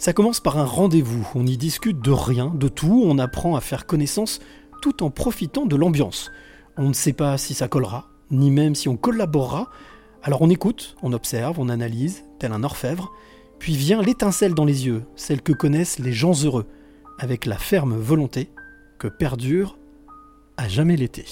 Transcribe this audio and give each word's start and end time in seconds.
Ça 0.00 0.14
commence 0.14 0.40
par 0.40 0.56
un 0.56 0.64
rendez-vous, 0.64 1.28
on 1.34 1.46
y 1.46 1.58
discute 1.58 2.00
de 2.00 2.10
rien, 2.10 2.46
de 2.46 2.68
tout, 2.68 3.02
on 3.04 3.18
apprend 3.18 3.54
à 3.54 3.60
faire 3.60 3.84
connaissance 3.84 4.40
tout 4.80 5.02
en 5.02 5.10
profitant 5.10 5.66
de 5.66 5.76
l'ambiance. 5.76 6.30
On 6.78 6.88
ne 6.88 6.94
sait 6.94 7.12
pas 7.12 7.36
si 7.36 7.52
ça 7.52 7.68
collera, 7.68 8.08
ni 8.30 8.50
même 8.50 8.74
si 8.74 8.88
on 8.88 8.96
collaborera, 8.96 9.68
alors 10.22 10.40
on 10.40 10.48
écoute, 10.48 10.96
on 11.02 11.12
observe, 11.12 11.60
on 11.60 11.68
analyse, 11.68 12.24
tel 12.38 12.52
un 12.52 12.64
orfèvre, 12.64 13.12
puis 13.58 13.76
vient 13.76 14.00
l'étincelle 14.00 14.54
dans 14.54 14.64
les 14.64 14.86
yeux, 14.86 15.02
celle 15.16 15.42
que 15.42 15.52
connaissent 15.52 15.98
les 15.98 16.14
gens 16.14 16.32
heureux, 16.44 16.64
avec 17.18 17.44
la 17.44 17.58
ferme 17.58 17.94
volonté 17.94 18.48
que 18.98 19.06
perdure 19.06 19.76
à 20.56 20.66
jamais 20.66 20.96
l'été. 20.96 21.26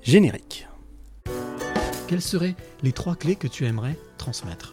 Générique. 0.00 0.68
Quelles 2.08 2.22
seraient 2.22 2.56
les 2.82 2.92
trois 2.92 3.14
clés 3.14 3.36
que 3.36 3.46
tu 3.46 3.66
aimerais 3.66 3.98
transmettre? 4.16 4.72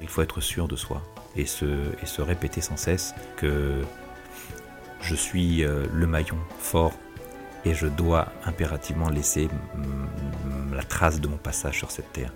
Il 0.00 0.08
faut 0.08 0.22
être 0.22 0.40
sûr 0.40 0.68
de 0.68 0.76
soi 0.76 1.02
et 1.36 1.46
se, 1.46 2.20
répéter 2.20 2.60
sans 2.60 2.76
cesse 2.76 3.14
que 3.36 3.82
je 5.00 5.14
suis 5.14 5.64
euh, 5.64 5.86
le 5.92 6.06
maillon 6.06 6.38
fort 6.58 6.92
et 7.64 7.74
je 7.74 7.86
dois 7.86 8.28
impérativement 8.44 9.08
laisser 9.08 9.48
la 10.72 10.82
trace 10.82 11.20
de 11.20 11.28
mon 11.28 11.36
passage 11.36 11.78
sur 11.78 11.90
cette 11.90 12.12
terre. 12.12 12.32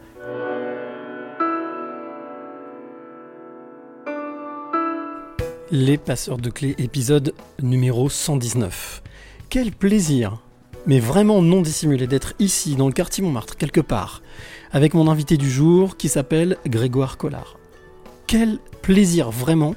Les 5.70 5.98
passeurs 5.98 6.38
de 6.38 6.50
clés, 6.50 6.74
épisode 6.78 7.34
numéro 7.62 8.08
119. 8.08 9.02
Quel 9.48 9.72
plaisir, 9.72 10.38
mais 10.86 11.00
vraiment 11.00 11.42
non 11.42 11.62
dissimulé, 11.62 12.06
d'être 12.06 12.34
ici, 12.38 12.76
dans 12.76 12.86
le 12.86 12.92
quartier 12.92 13.24
Montmartre, 13.24 13.56
quelque 13.56 13.80
part, 13.80 14.22
avec 14.74 14.92
mon 14.92 15.08
invité 15.08 15.36
du 15.36 15.48
jour 15.48 15.96
qui 15.96 16.08
s'appelle 16.08 16.58
Grégoire 16.66 17.16
Collard. 17.16 17.56
Quel 18.26 18.58
plaisir 18.82 19.30
vraiment 19.30 19.76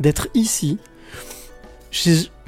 d'être 0.00 0.28
ici, 0.34 0.78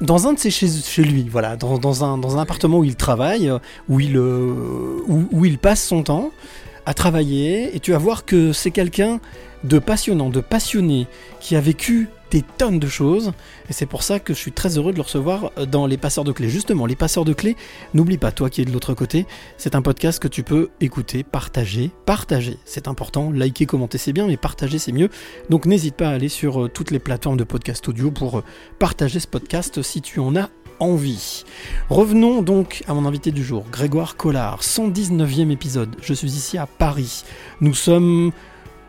dans 0.00 0.26
un 0.26 0.32
de 0.32 0.38
ses 0.38 0.50
chez, 0.50 0.68
chez 0.68 1.04
lui, 1.04 1.28
voilà, 1.30 1.56
dans, 1.56 1.78
dans, 1.78 2.02
un, 2.02 2.16
dans, 2.16 2.38
un, 2.38 2.40
appartement 2.40 2.78
où 2.78 2.84
il 2.84 2.96
travaille, 2.96 3.52
où 3.88 4.00
il, 4.00 4.16
euh, 4.16 5.02
où, 5.06 5.26
où 5.30 5.44
il 5.44 5.58
passe 5.58 5.84
son 5.84 6.02
temps 6.02 6.30
à 6.86 6.94
travailler, 6.94 7.74
et 7.74 7.80
tu 7.80 7.92
vas 7.92 7.98
voir 7.98 8.24
que 8.24 8.52
c'est 8.52 8.70
quelqu'un 8.70 9.20
de 9.64 9.78
passionnant, 9.78 10.30
de 10.30 10.40
passionné, 10.40 11.06
qui 11.40 11.56
a 11.56 11.60
vécu 11.60 12.08
des 12.30 12.42
tonnes 12.42 12.78
de 12.78 12.86
choses. 12.86 13.32
Et 13.68 13.72
c'est 13.72 13.86
pour 13.86 14.02
ça 14.02 14.20
que 14.20 14.32
je 14.32 14.38
suis 14.38 14.52
très 14.52 14.78
heureux 14.78 14.92
de 14.92 14.96
le 14.96 15.02
recevoir 15.02 15.52
dans 15.66 15.86
Les 15.86 15.96
Passeurs 15.96 16.24
de 16.24 16.32
Clés. 16.32 16.48
Justement, 16.48 16.86
Les 16.86 16.96
Passeurs 16.96 17.24
de 17.24 17.32
Clés, 17.32 17.56
n'oublie 17.94 18.18
pas, 18.18 18.32
toi 18.32 18.48
qui 18.50 18.62
es 18.62 18.64
de 18.64 18.70
l'autre 18.70 18.94
côté, 18.94 19.26
c'est 19.58 19.74
un 19.74 19.82
podcast 19.82 20.20
que 20.20 20.28
tu 20.28 20.42
peux 20.42 20.70
écouter, 20.80 21.24
partager, 21.24 21.90
partager. 22.06 22.56
C'est 22.64 22.88
important, 22.88 23.30
liker, 23.30 23.66
commenter 23.66 23.98
c'est 23.98 24.12
bien, 24.12 24.26
mais 24.26 24.36
partager 24.36 24.78
c'est 24.78 24.92
mieux. 24.92 25.10
Donc 25.50 25.66
n'hésite 25.66 25.96
pas 25.96 26.08
à 26.08 26.12
aller 26.12 26.28
sur 26.28 26.64
euh, 26.64 26.68
toutes 26.68 26.90
les 26.90 26.98
plateformes 26.98 27.36
de 27.36 27.44
podcast 27.44 27.86
audio 27.88 28.10
pour 28.10 28.38
euh, 28.38 28.44
partager 28.78 29.20
ce 29.20 29.26
podcast 29.26 29.82
si 29.82 30.00
tu 30.00 30.20
en 30.20 30.36
as 30.36 30.50
envie. 30.80 31.44
Revenons 31.88 32.42
donc 32.42 32.82
à 32.88 32.94
mon 32.94 33.06
invité 33.06 33.30
du 33.30 33.44
jour, 33.44 33.64
Grégoire 33.70 34.16
Collard, 34.16 34.62
119e 34.62 35.50
épisode. 35.50 35.94
Je 36.02 36.14
suis 36.14 36.28
ici 36.28 36.58
à 36.58 36.66
Paris. 36.66 37.24
Nous 37.60 37.74
sommes 37.74 38.32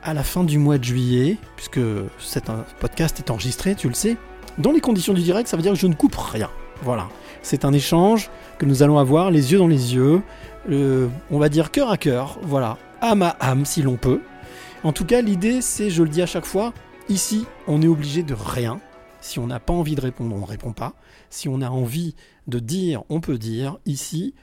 à 0.02 0.14
la 0.14 0.24
fin 0.24 0.44
du 0.44 0.58
mois 0.58 0.78
de 0.78 0.84
juillet, 0.84 1.38
puisque 1.56 1.82
cet 2.18 2.46
podcast 2.80 3.20
est 3.20 3.30
enregistré, 3.30 3.76
tu 3.76 3.88
le 3.88 3.94
sais. 3.94 4.18
Dans 4.58 4.72
les 4.72 4.82
conditions 4.82 5.14
du 5.14 5.22
direct, 5.22 5.48
ça 5.48 5.58
veut 5.58 5.64
dire 5.64 5.74
que 5.74 5.80
je 5.80 5.88
ne 5.88 5.94
coupe 5.94 6.16
rien. 6.16 6.50
Voilà. 6.82 7.10
C'est 7.44 7.66
un 7.66 7.74
échange 7.74 8.30
que 8.58 8.66
nous 8.66 8.84
allons 8.84 8.98
avoir 8.98 9.32
les 9.32 9.52
yeux 9.52 9.60
dans 9.60 9.68
les 9.68 9.94
yeux, 9.94 10.22
euh, 10.70 11.08
on 11.30 11.40
va 11.40 11.50
dire 11.50 11.72
cœur 11.72 11.90
à 11.90 11.98
cœur, 11.98 12.40
voilà, 12.44 12.78
âme 13.02 13.24
à 13.24 13.36
âme 13.40 13.66
si 13.66 13.82
l'on 13.82 13.98
peut. 13.98 14.22
En 14.84 14.94
tout 14.94 15.06
cas, 15.06 15.22
l'idée, 15.22 15.62
c'est, 15.62 15.90
je 15.90 16.04
le 16.04 16.10
dis 16.10 16.22
à 16.22 16.26
chaque 16.26 16.46
fois, 16.46 16.74
ici, 17.10 17.46
on 17.68 17.82
est 17.82 17.88
obligé 17.88 18.24
de 18.24 18.34
rien. 18.34 18.80
Si 19.20 19.38
on 19.38 19.48
n'a 19.48 19.60
pas 19.60 19.74
envie 19.74 19.96
de 19.96 20.02
répondre, 20.02 20.36
on 20.36 20.40
ne 20.40 20.46
répond 20.46 20.74
pas. 20.74 20.94
Si 21.32 21.50
on 21.50 21.62
a 21.62 21.70
envie 21.70 22.14
de 22.48 22.60
dire, 22.60 23.04
on 23.10 23.20
peut 23.20 23.40
dire. 23.40 23.80
Ici, 23.88 24.36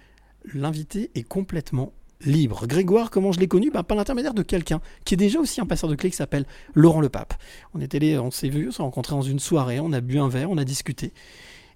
l'invité 0.53 1.11
est 1.15 1.23
complètement 1.23 1.93
libre. 2.21 2.67
Grégoire, 2.67 3.11
comment 3.11 3.31
je 3.31 3.39
l'ai 3.39 3.47
connu? 3.47 3.71
Bah, 3.71 3.83
Par 3.83 3.97
l'intermédiaire 3.97 4.35
de 4.35 4.43
quelqu'un 4.43 4.81
qui 5.05 5.15
est 5.15 5.17
déjà 5.17 5.39
aussi 5.39 5.61
un 5.61 5.67
passeur 5.67 5.89
de 5.89 5.95
clés 5.95 6.11
qui 6.11 6.17
s'appelle 6.17 6.47
Laurent 6.75 7.01
Le 7.01 7.09
Pape. 7.09 7.35
On 7.75 7.81
allé, 7.81 8.19
on 8.19 8.31
s'est 8.31 8.49
vu, 8.49 8.69
on 8.69 8.73
s'est 8.73 8.83
rencontré 8.83 9.15
dans 9.15 9.23
une 9.23 9.39
soirée, 9.39 9.79
on 9.81 9.93
a 9.93 10.01
bu 10.01 10.19
un 10.19 10.29
verre, 10.29 10.51
on 10.51 10.59
a 10.59 10.65
discuté. 10.65 11.13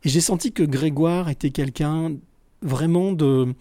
Et 0.05 0.09
j'ai 0.09 0.21
senti 0.21 0.53
que 0.53 0.65
Grégoire 0.65 1.29
était 1.29 1.51
quelqu'un 1.51 2.13
vraiment 2.61 3.13
de, 3.13 3.55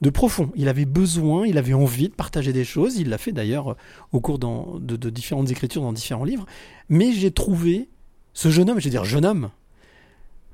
de 0.00 0.10
profond. 0.10 0.52
Il 0.54 0.68
avait 0.68 0.84
besoin, 0.84 1.46
il 1.46 1.58
avait 1.58 1.74
envie 1.74 2.08
de 2.08 2.14
partager 2.14 2.52
des 2.52 2.64
choses. 2.64 2.96
Il 2.96 3.08
l'a 3.08 3.18
fait 3.18 3.32
d'ailleurs 3.32 3.76
au 4.12 4.20
cours 4.20 4.38
de, 4.38 4.96
de, 4.96 5.10
différentes 5.10 5.50
écritures 5.50 5.82
dans 5.82 5.92
différents 5.92 6.24
livres. 6.24 6.46
Mais 6.88 7.12
j'ai 7.12 7.30
trouvé 7.30 7.88
ce 8.32 8.50
jeune 8.50 8.70
homme, 8.70 8.78
je 8.78 8.84
veux 8.84 8.90
dire 8.90 9.04
jeune 9.04 9.24
homme, 9.24 9.50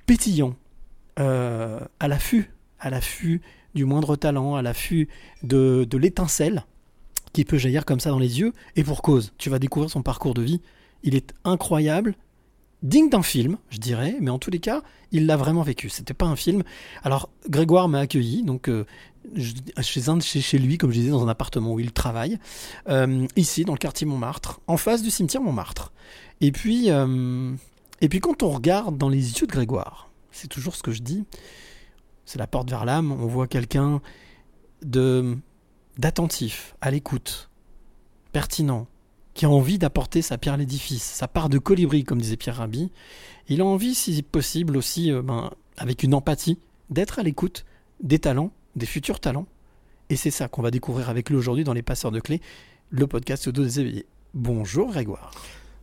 pétillant, 0.07 0.55
euh, 1.19 1.81
à 2.01 2.09
l'affût, 2.09 2.53
à 2.79 2.91
l'affût 2.91 3.43
du 3.75 3.85
moindre 3.85 4.17
talent, 4.17 4.55
à 4.55 4.63
l'affût 4.63 5.09
de, 5.43 5.87
l'étincelle 5.93 6.65
qui 7.33 7.45
peut 7.45 7.59
jaillir 7.59 7.85
comme 7.85 8.01
ça 8.01 8.11
dans 8.11 8.19
les 8.19 8.41
yeux, 8.41 8.53
et 8.77 8.85
pour 8.85 9.03
cause. 9.03 9.33
Tu 9.37 9.51
vas 9.51 9.59
découvrir 9.59 9.91
son 9.91 10.03
parcours 10.03 10.33
de 10.33 10.43
vie. 10.43 10.63
Il 11.03 11.15
est 11.15 11.35
incroyable, 11.45 12.15
digne 12.83 13.11
d'un 13.11 13.23
film, 13.23 13.59
je 13.69 13.79
dirais, 13.79 14.17
mais 14.21 14.31
en 14.31 14.39
tous 14.39 14.51
les 14.51 14.59
cas, 14.59 14.83
il 15.13 15.27
l'a 15.27 15.37
vraiment 15.37 15.63
vécu. 15.63 15.91
C'était 15.91 16.15
pas 16.15 16.27
un 16.27 16.37
film. 16.37 16.63
Alors, 17.05 17.29
Grégoire 17.49 17.89
m'a 17.89 18.01
accueilli, 18.01 18.43
donc 18.43 18.69
euh, 18.69 18.87
chez 19.83 20.59
lui, 20.59 20.79
comme 20.79 20.91
je 20.93 20.99
disais, 21.01 21.11
dans 21.11 21.25
un 21.25 21.29
appartement 21.29 21.75
où 21.75 21.81
il 21.81 21.93
travaille, 21.93 22.39
euh, 22.89 23.27
ici, 23.37 23.65
dans 23.65 23.75
le 23.75 23.79
quartier 23.79 24.07
Montmartre, 24.07 24.61
en 24.67 24.79
face 24.79 25.03
du 25.03 25.11
cimetière 25.11 25.43
Montmartre. 25.43 25.93
Et 26.41 26.53
puis, 26.53 26.91
et 28.01 28.09
puis 28.09 28.21
quand 28.21 28.43
on 28.43 28.51
regarde 28.51 28.99
dans 28.99 29.09
les 29.09 29.41
yeux 29.41 29.47
de 29.47 29.53
Grégoire, 29.53 30.11
c'est 30.31 30.49
toujours 30.49 30.75
ce 30.75 30.83
que 30.83 30.93
je 30.93 31.03
dis, 31.03 31.25
c'est 32.25 32.39
la 32.39 32.47
porte 32.47 32.69
vers 32.69 32.85
l'âme, 32.85 33.13
on 33.13 33.27
voit 33.27 33.47
quelqu'un 33.47 34.01
de 34.83 35.37
d'attentif, 35.99 36.77
à 36.83 36.91
l'écoute, 36.91 37.49
pertinent, 38.33 38.87
qui 39.33 39.47
a 39.47 39.51
envie 39.51 39.79
d'apporter 39.79 40.23
sa 40.23 40.39
pierre 40.39 40.55
à 40.55 40.57
l'édifice, 40.57 41.03
sa 41.03 41.29
part 41.29 41.49
de 41.49 41.59
colibri, 41.59 42.05
comme 42.05 42.21
disait 42.21 42.37
Pierre 42.37 42.57
Rabhi. 42.57 42.91
Il 43.49 43.61
a 43.61 43.65
envie, 43.65 43.95
si 43.95 44.23
possible 44.23 44.77
aussi, 44.77 45.11
euh, 45.11 45.23
ben, 45.23 45.51
avec 45.77 46.03
une 46.03 46.15
empathie, 46.15 46.59
d'être 46.91 47.19
à 47.19 47.23
l'écoute 47.23 47.65
des 48.03 48.19
talents, 48.19 48.51
des 48.77 48.87
futurs 48.87 49.21
talents. 49.21 49.47
Et 50.09 50.17
c'est 50.17 50.31
ça 50.31 50.49
qu'on 50.49 50.63
va 50.63 50.71
découvrir 50.71 51.11
avec 51.11 51.31
lui 51.31 51.37
aujourd'hui 51.37 51.65
dans 51.65 51.73
Les 51.73 51.83
Passeurs 51.83 52.13
de 52.13 52.21
Clés, 52.21 52.41
le 52.91 53.07
podcast 53.07 53.49
de 53.49 53.63
des 53.63 53.81
éveillés. 53.81 54.07
Bonjour 54.35 54.91
Grégoire. 54.91 55.33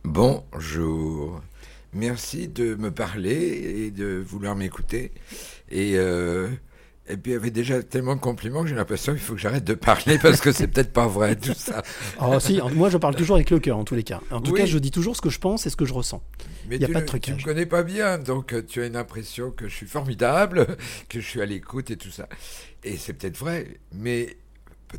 Bonjour. 0.04 1.40
Merci 1.94 2.48
de 2.48 2.74
me 2.74 2.90
parler 2.90 3.86
et 3.86 3.90
de 3.90 4.22
vouloir 4.26 4.56
m'écouter. 4.56 5.12
Et, 5.70 5.92
euh, 5.96 6.48
et 7.08 7.16
puis 7.16 7.32
il 7.32 7.34
y 7.34 7.36
avait 7.36 7.50
déjà 7.50 7.82
tellement 7.82 8.16
de 8.16 8.20
compliments 8.20 8.62
que 8.62 8.68
j'ai 8.68 8.74
l'impression 8.74 9.12
qu'il 9.12 9.20
faut 9.20 9.34
que 9.34 9.40
j'arrête 9.40 9.64
de 9.64 9.74
parler 9.74 10.18
parce 10.18 10.40
que 10.40 10.52
c'est 10.52 10.66
peut-être 10.66 10.92
pas 10.92 11.06
vrai 11.06 11.36
tout 11.36 11.54
ça. 11.54 11.82
Oh 12.20 12.36
si, 12.40 12.60
moi 12.74 12.88
je 12.88 12.96
parle 12.96 13.14
toujours 13.14 13.36
avec 13.36 13.50
le 13.50 13.60
cœur 13.60 13.76
en 13.76 13.84
tous 13.84 13.94
les 13.94 14.02
cas. 14.02 14.20
En 14.30 14.40
tout 14.40 14.52
oui. 14.52 14.60
cas, 14.60 14.66
je 14.66 14.78
dis 14.78 14.90
toujours 14.90 15.14
ce 15.14 15.20
que 15.20 15.30
je 15.30 15.38
pense 15.38 15.66
et 15.66 15.70
ce 15.70 15.76
que 15.76 15.84
je 15.84 15.92
ressens. 15.92 16.22
Mais 16.68 16.76
il 16.76 16.78
n'y 16.78 16.86
a 16.86 16.88
pas 16.88 17.02
de 17.02 17.06
trucage. 17.06 17.36
Tu 17.36 17.42
me 17.42 17.44
connais 17.46 17.66
pas 17.66 17.82
bien, 17.82 18.18
donc 18.18 18.52
euh, 18.52 18.62
tu 18.66 18.80
as 18.80 18.86
une 18.86 18.96
impression 18.96 19.50
que 19.50 19.68
je 19.68 19.74
suis 19.74 19.86
formidable, 19.86 20.66
que 21.08 21.20
je 21.20 21.26
suis 21.26 21.42
à 21.42 21.46
l'écoute 21.46 21.90
et 21.90 21.96
tout 21.96 22.10
ça. 22.10 22.28
Et 22.82 22.96
c'est 22.96 23.12
peut-être 23.12 23.36
vrai, 23.36 23.78
mais 23.92 24.36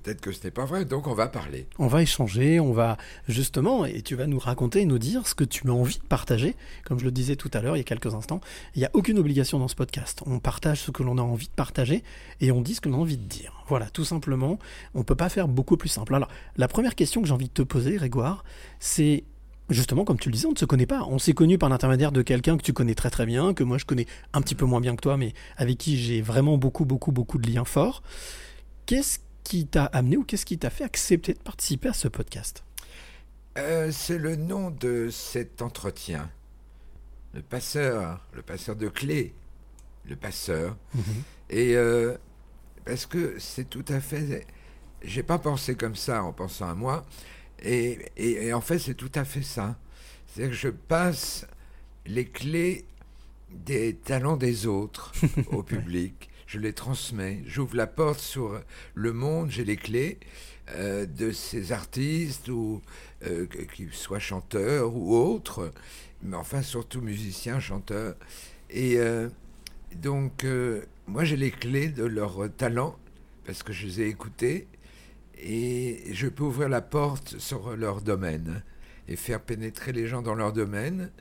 Peut-être 0.04 0.20
que 0.20 0.34
ce 0.34 0.44
n'est 0.44 0.52
pas 0.52 0.66
vrai, 0.66 0.84
donc 0.84 1.08
on 1.08 1.14
va 1.14 1.28
parler. 1.28 1.68
On 1.80 1.88
va 1.88 2.02
échanger, 2.02 2.60
on 2.60 2.74
va 2.74 2.98
justement, 3.30 3.86
et 3.86 4.02
tu 4.02 4.16
vas 4.16 4.28
nous 4.28 4.40
raconter 4.40 4.82
et 4.82 4.86
nous 4.86 5.00
dire 5.00 5.26
ce 5.26 5.34
que 5.34 5.46
tu 5.46 5.70
as 5.70 5.74
envie 5.74 6.00
de 6.00 6.04
partager. 6.04 6.58
Comme 6.84 7.00
je 7.00 7.06
le 7.06 7.12
disais 7.12 7.38
tout 7.38 7.50
à 7.54 7.62
l'heure, 7.62 7.78
il 7.78 7.80
y 7.80 7.82
a 7.82 7.86
quelques 7.86 8.14
instants, 8.14 8.42
il 8.76 8.80
n'y 8.80 8.86
a 8.86 8.90
aucune 8.92 9.18
obligation 9.18 9.58
dans 9.58 9.70
ce 9.70 9.76
podcast. 9.76 10.22
On 10.26 10.40
partage 10.40 10.82
ce 10.82 10.92
que 10.92 11.02
l'on 11.02 11.18
a 11.18 11.22
envie 11.22 11.48
de 11.48 11.54
partager 11.54 12.04
et 12.42 12.52
on 12.52 12.62
dit 12.62 12.76
ce 12.76 12.82
que 12.82 12.90
l'on 12.90 12.98
a 12.98 13.00
envie 13.00 13.16
de 13.16 13.24
dire. 13.24 13.64
Voilà, 13.70 13.90
tout 13.90 14.04
simplement, 14.04 14.60
on 14.96 15.00
ne 15.00 15.04
peut 15.06 15.16
pas 15.16 15.30
faire 15.30 15.48
beaucoup 15.48 15.78
plus 15.78 15.88
simple. 15.88 16.14
Alors, 16.14 16.28
la 16.58 16.68
première 16.68 16.96
question 16.96 17.22
que 17.22 17.28
j'ai 17.30 17.34
envie 17.34 17.48
de 17.48 17.54
te 17.54 17.62
poser, 17.62 17.96
Grégoire, 17.96 18.44
c'est 18.80 19.24
Justement, 19.70 20.04
comme 20.04 20.20
tu 20.20 20.30
le 20.30 20.34
disais, 20.34 20.46
on 20.46 20.52
ne 20.52 20.58
se 20.58 20.66
connaît 20.66 20.86
pas. 20.86 21.08
On 21.10 21.18
s'est 21.18 21.34
connu 21.34 21.58
par 21.58 21.70
l'intermédiaire 21.70 22.12
de 22.12 22.22
quelqu'un 22.22 22.56
que 22.56 22.62
tu 22.62 22.72
connais 22.72 22.94
très 22.94 23.10
très 23.10 23.26
bien, 23.26 23.56
que 23.56 23.64
moi 23.64 23.80
je 23.80 23.86
connais 23.86 24.06
un 24.34 24.42
petit 24.42 24.54
peu 24.54 24.66
moins 24.66 24.80
bien 24.80 24.96
que 24.96 25.02
toi, 25.02 25.18
mais 25.18 25.34
avec 25.58 25.80
qui 25.80 25.98
j'ai 25.98 26.22
vraiment 26.22 26.60
beaucoup 26.60 26.86
beaucoup 26.86 27.12
beaucoup 27.12 27.40
de 27.40 27.50
liens 27.50 27.66
forts. 27.66 28.04
Qu'est-ce 28.86 29.18
qui 29.46 29.66
t'a 29.68 29.86
amené 29.86 30.18
ou 30.18 30.24
qu'est-ce 30.24 30.46
qui 30.46 30.58
t'a 30.58 30.70
fait 30.70 30.84
accepter 30.84 31.34
de 31.34 31.40
participer 31.40 31.90
à 31.90 31.94
ce 31.94 32.08
podcast? 32.10 32.64
Euh, 33.58 33.90
C'est 33.92 34.18
le 34.18 34.36
nom 34.36 34.72
de 34.72 35.10
cet 35.10 35.62
entretien. 35.62 36.30
Le 37.34 37.42
passeur, 37.42 38.26
le 38.34 38.42
passeur 38.42 38.76
de 38.76 38.88
clés. 38.90 39.34
le 40.08 40.16
passeur. 40.16 40.76
Mhm. 40.94 41.04
Et 41.50 41.76
euh, 41.76 42.16
parce 42.86 43.06
que 43.06 43.40
c'est 43.40 43.68
tout 43.70 43.86
à 43.88 44.00
fait. 44.00 44.46
J'ai 45.02 45.24
pas 45.24 45.40
pensé 45.40 45.76
comme 45.76 45.96
ça 45.96 46.24
en 46.24 46.32
pensant 46.34 46.70
à 46.70 46.76
moi. 46.76 47.06
Et, 47.64 48.12
et- 48.18 48.48
et 48.48 48.54
en 48.54 48.62
fait, 48.62 48.78
c'est 48.80 48.94
tout 48.94 49.12
à 49.16 49.26
fait 49.26 49.42
ça. 49.42 49.78
C'est-à-dire 50.28 50.52
que 50.52 50.58
je 50.60 50.70
passe 50.70 51.48
les 52.06 52.26
clés 52.26 52.86
des 53.50 53.96
talents 53.96 54.38
des 54.38 54.68
autres 54.68 55.12
au 55.52 55.64
public. 55.64 56.30
Je 56.56 56.62
les 56.62 56.72
transmets. 56.72 57.42
J'ouvre 57.46 57.76
la 57.76 57.86
porte 57.86 58.22
sur 58.22 58.62
le 58.94 59.12
monde. 59.12 59.52
J'ai 59.52 59.66
les 59.66 59.76
clés 59.76 60.20
euh, 60.70 61.06
de 61.06 61.32
ces 61.32 61.74
artistes 61.74 62.48
ou 62.48 62.82
euh, 63.26 63.46
qu'ils 63.76 63.92
soient 63.92 64.20
chanteurs 64.20 64.96
ou 64.96 65.18
autres, 65.18 65.74
mais 66.24 66.38
enfin 66.38 66.62
surtout 66.62 67.02
musiciens, 67.02 67.60
chanteurs. 67.60 68.16
Et 68.70 69.00
euh, 69.00 69.28
donc, 69.98 70.46
euh, 70.46 70.86
moi, 71.08 71.26
j'ai 71.26 71.36
les 71.36 71.52
clés 71.52 71.90
de 71.90 72.06
leur 72.06 72.48
talent 72.56 72.98
parce 73.46 73.62
que 73.62 73.74
je 73.74 73.86
les 73.88 74.02
ai 74.04 74.08
écoutés 74.08 74.66
et 75.38 76.04
je 76.14 76.28
peux 76.28 76.44
ouvrir 76.44 76.70
la 76.70 76.82
porte 76.82 77.38
sur 77.38 77.76
leur 77.76 78.02
domaine 78.02 78.64
et 79.10 79.18
faire 79.18 79.42
pénétrer 79.42 79.92
les 79.92 80.08
gens 80.08 80.22
dans 80.22 80.36
leur 80.36 80.54
domaine 80.54 81.12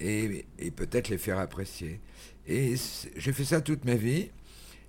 et, 0.00 0.44
et 0.58 0.72
peut-être 0.72 1.08
les 1.08 1.18
faire 1.18 1.38
apprécier. 1.38 2.00
Et 2.48 2.74
j'ai 3.14 3.32
fait 3.32 3.44
ça 3.44 3.60
toute 3.60 3.84
ma 3.84 3.94
vie 3.94 4.30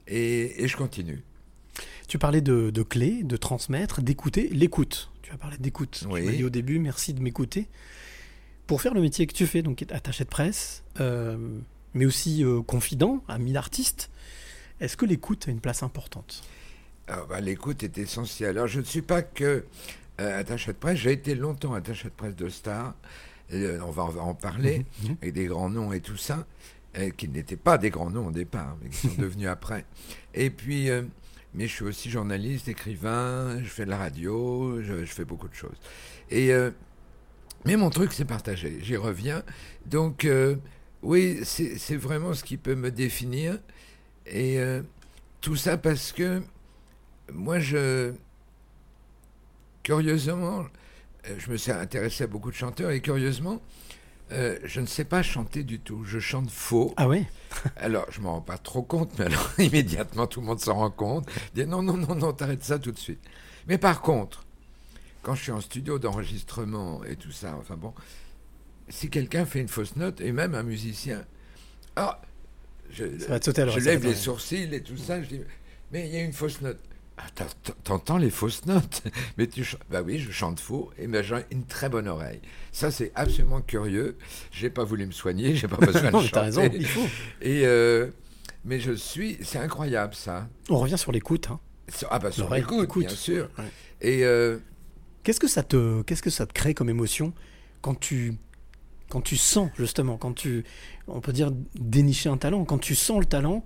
et, 0.07 0.63
et 0.63 0.67
je 0.67 0.77
continue. 0.77 1.21
Tu 2.07 2.17
parlais 2.19 2.41
de, 2.41 2.69
de 2.69 2.83
clés, 2.83 3.23
de 3.23 3.37
transmettre, 3.37 4.01
d'écouter, 4.01 4.47
l'écoute. 4.49 5.09
Tu 5.21 5.31
as 5.31 5.37
parlé 5.37 5.57
d'écoute. 5.57 6.05
Oui. 6.09 6.21
Tu 6.21 6.25
m'as 6.27 6.31
dit 6.33 6.43
au 6.43 6.49
début, 6.49 6.79
merci 6.79 7.13
de 7.13 7.21
m'écouter. 7.21 7.67
Pour 8.67 8.81
faire 8.81 8.93
le 8.93 9.01
métier 9.01 9.25
que 9.27 9.33
tu 9.33 9.47
fais, 9.47 9.61
donc 9.61 9.83
attaché 9.91 10.23
de 10.23 10.29
presse, 10.29 10.83
euh, 10.99 11.37
mais 11.93 12.05
aussi 12.05 12.43
euh, 12.43 12.61
confident, 12.61 13.23
ami 13.27 13.51
d'artiste, 13.53 14.09
est-ce 14.79 14.95
que 14.97 15.05
l'écoute 15.05 15.47
a 15.47 15.51
une 15.51 15.59
place 15.59 15.83
importante? 15.83 16.43
Ah, 17.07 17.23
bah, 17.27 17.41
L'écoute 17.41 17.83
est 17.83 17.97
essentielle. 17.97 18.51
Alors, 18.57 18.67
je 18.67 18.79
ne 18.79 18.85
suis 18.85 19.01
pas 19.01 19.21
que 19.21 19.65
euh, 20.21 20.39
attaché 20.39 20.71
de 20.73 20.77
presse, 20.77 20.99
j'ai 20.99 21.11
été 21.11 21.35
longtemps 21.35 21.73
attaché 21.73 22.05
de 22.05 22.13
presse 22.13 22.35
de 22.35 22.47
Star. 22.49 22.95
Euh, 23.51 23.79
on, 23.85 23.91
va, 23.91 24.05
on 24.05 24.09
va 24.09 24.21
en 24.21 24.33
parler, 24.35 24.85
Mhm. 25.03 25.15
avec 25.21 25.33
des 25.33 25.45
grands 25.45 25.69
noms 25.69 25.91
et 25.91 25.99
tout 25.99 26.17
ça, 26.17 26.45
qui 27.17 27.27
n'étaient 27.27 27.57
pas 27.57 27.77
des 27.77 27.89
grands 27.89 28.09
noms 28.09 28.27
au 28.27 28.31
départ, 28.31 28.77
mais 28.81 28.89
qui 28.89 29.07
sont 29.07 29.21
devenus 29.21 29.47
après. 29.47 29.85
Et 30.33 30.49
puis, 30.49 30.89
euh, 30.89 31.03
mais 31.53 31.67
je 31.67 31.73
suis 31.73 31.85
aussi 31.85 32.09
journaliste, 32.09 32.67
écrivain, 32.67 33.59
je 33.63 33.69
fais 33.69 33.85
de 33.85 33.89
la 33.89 33.97
radio, 33.97 34.81
je, 34.81 35.05
fais 35.05 35.25
beaucoup 35.25 35.47
de 35.47 35.55
choses. 35.55 35.77
Et, 36.29 36.53
euh, 36.53 36.71
mais 37.65 37.77
mon 37.77 37.89
truc, 37.89 38.13
c'est 38.13 38.25
partager. 38.25 38.79
J'y 38.81 38.95
reviens. 38.95 39.43
Donc, 39.85 40.25
euh, 40.25 40.55
oui, 41.01 41.39
c'est 41.43 41.95
vraiment 41.95 42.33
ce 42.33 42.43
qui 42.43 42.57
peut 42.57 42.75
me 42.75 42.91
définir. 42.91 43.59
Et 44.25 44.57
tout 45.41 45.57
ça 45.57 45.77
parce 45.77 46.13
que 46.13 46.41
moi, 47.31 47.59
je. 47.59 48.13
Curieusement, 49.83 50.65
je 51.37 51.51
me 51.51 51.57
suis 51.57 51.73
intéressé 51.73 52.23
à 52.23 52.27
beaucoup 52.27 52.49
de 52.49 52.55
chanteurs 52.55 52.91
et 52.91 53.01
curieusement, 53.01 53.61
euh, 54.31 54.57
je 54.63 54.79
ne 54.79 54.85
sais 54.85 55.03
pas 55.03 55.21
chanter 55.21 55.63
du 55.63 55.79
tout. 55.79 56.03
Je 56.05 56.19
chante 56.19 56.49
faux. 56.49 56.93
Ah 56.97 57.07
oui 57.07 57.25
Alors, 57.75 58.05
je 58.09 58.21
m'en 58.21 58.33
rends 58.33 58.41
pas 58.41 58.57
trop 58.57 58.81
compte, 58.81 59.17
mais 59.19 59.25
alors 59.25 59.53
immédiatement 59.59 60.27
tout 60.27 60.41
le 60.41 60.47
monde 60.47 60.59
s'en 60.59 60.75
rend 60.75 60.91
compte. 60.91 61.29
Dit 61.53 61.65
non, 61.65 61.81
non, 61.81 61.97
non, 61.97 62.15
non, 62.15 62.33
t'arrêtes 62.33 62.63
ça 62.63 62.79
tout 62.79 62.91
de 62.91 62.99
suite. 62.99 63.21
Mais 63.67 63.77
par 63.77 64.01
contre, 64.01 64.45
quand 65.21 65.35
je 65.35 65.43
suis 65.43 65.51
en 65.51 65.61
studio 65.61 65.99
d'enregistrement 65.99 67.03
et 67.03 67.15
tout 67.15 67.31
ça, 67.31 67.55
enfin 67.59 67.75
bon, 67.75 67.93
si 68.89 69.09
quelqu'un 69.09 69.45
fait 69.45 69.59
une 69.61 69.67
fausse 69.67 69.95
note, 69.95 70.19
et 70.21 70.31
même 70.31 70.55
un 70.55 70.63
musicien, 70.63 71.23
ah, 71.95 72.21
je, 72.89 73.05
je 73.17 73.79
lève 73.79 74.03
les 74.03 74.15
sourcils 74.15 74.73
et 74.73 74.81
tout 74.81 74.97
ça, 74.97 75.21
je 75.21 75.27
dis, 75.27 75.41
mais 75.91 76.07
il 76.07 76.13
y 76.13 76.17
a 76.17 76.21
une 76.23 76.33
fausse 76.33 76.61
note. 76.61 76.79
Ah, 77.17 77.23
t'en- 77.35 77.45
t'en- 77.63 77.73
T'entends 77.83 78.17
les 78.17 78.29
fausses 78.31 78.65
notes 78.65 79.03
Mais 79.37 79.47
tu 79.47 79.63
Bah 79.91 80.01
oui, 80.01 80.17
je 80.19 80.31
chante 80.31 80.59
faux, 80.59 80.91
et 80.97 81.07
j'ai 81.23 81.35
une 81.51 81.65
très 81.65 81.87
bonne 81.89 82.07
oreille. 82.07 82.41
Ça, 82.71 82.89
c'est 82.91 83.11
absolument 83.15 83.61
curieux. 83.61 84.17
J'ai 84.51 84.69
pas 84.69 84.83
voulu 84.83 85.05
me 85.05 85.11
soigner, 85.11 85.55
j'ai 85.55 85.67
pas 85.67 85.77
besoin 85.77 86.01
Non, 86.11 86.19
de 86.19 86.23
mais 86.23 86.29
t'as 86.31 86.51
chanter. 86.51 86.61
raison, 86.61 86.69
il 86.75 86.85
faut. 86.87 87.07
Et 87.41 87.65
euh, 87.65 88.07
mais 88.65 88.79
je 88.79 88.93
suis, 88.93 89.37
c'est 89.43 89.59
incroyable 89.59 90.15
ça. 90.15 90.47
On 90.69 90.77
revient 90.79 90.97
sur 90.97 91.11
l'écoute. 91.11 91.49
hein. 91.51 91.59
Ah 92.09 92.17
bah 92.17 92.31
sur 92.31 92.51
l'écoute, 92.53 92.85
écoute. 92.85 93.05
bien 93.05 93.15
sûr. 93.15 93.49
Ouais. 93.59 93.65
Et 94.01 94.23
euh, 94.25 94.57
Qu'est-ce 95.23 95.39
que 95.39 95.47
ça 95.47 95.63
te, 95.63 96.01
qu'est-ce 96.01 96.23
que 96.23 96.29
ça 96.29 96.45
te 96.45 96.53
crée 96.53 96.73
comme 96.73 96.89
émotion 96.89 97.33
quand 97.81 97.97
tu, 97.99 98.35
quand 99.09 99.21
tu 99.21 99.37
sens 99.37 99.69
justement, 99.77 100.17
quand 100.17 100.33
tu, 100.33 100.63
on 101.07 101.21
peut 101.21 101.31
dire 101.33 101.51
dénicher 101.75 102.29
un 102.29 102.37
talent, 102.37 102.65
quand 102.65 102.79
tu 102.79 102.95
sens 102.95 103.19
le 103.19 103.25
talent, 103.25 103.63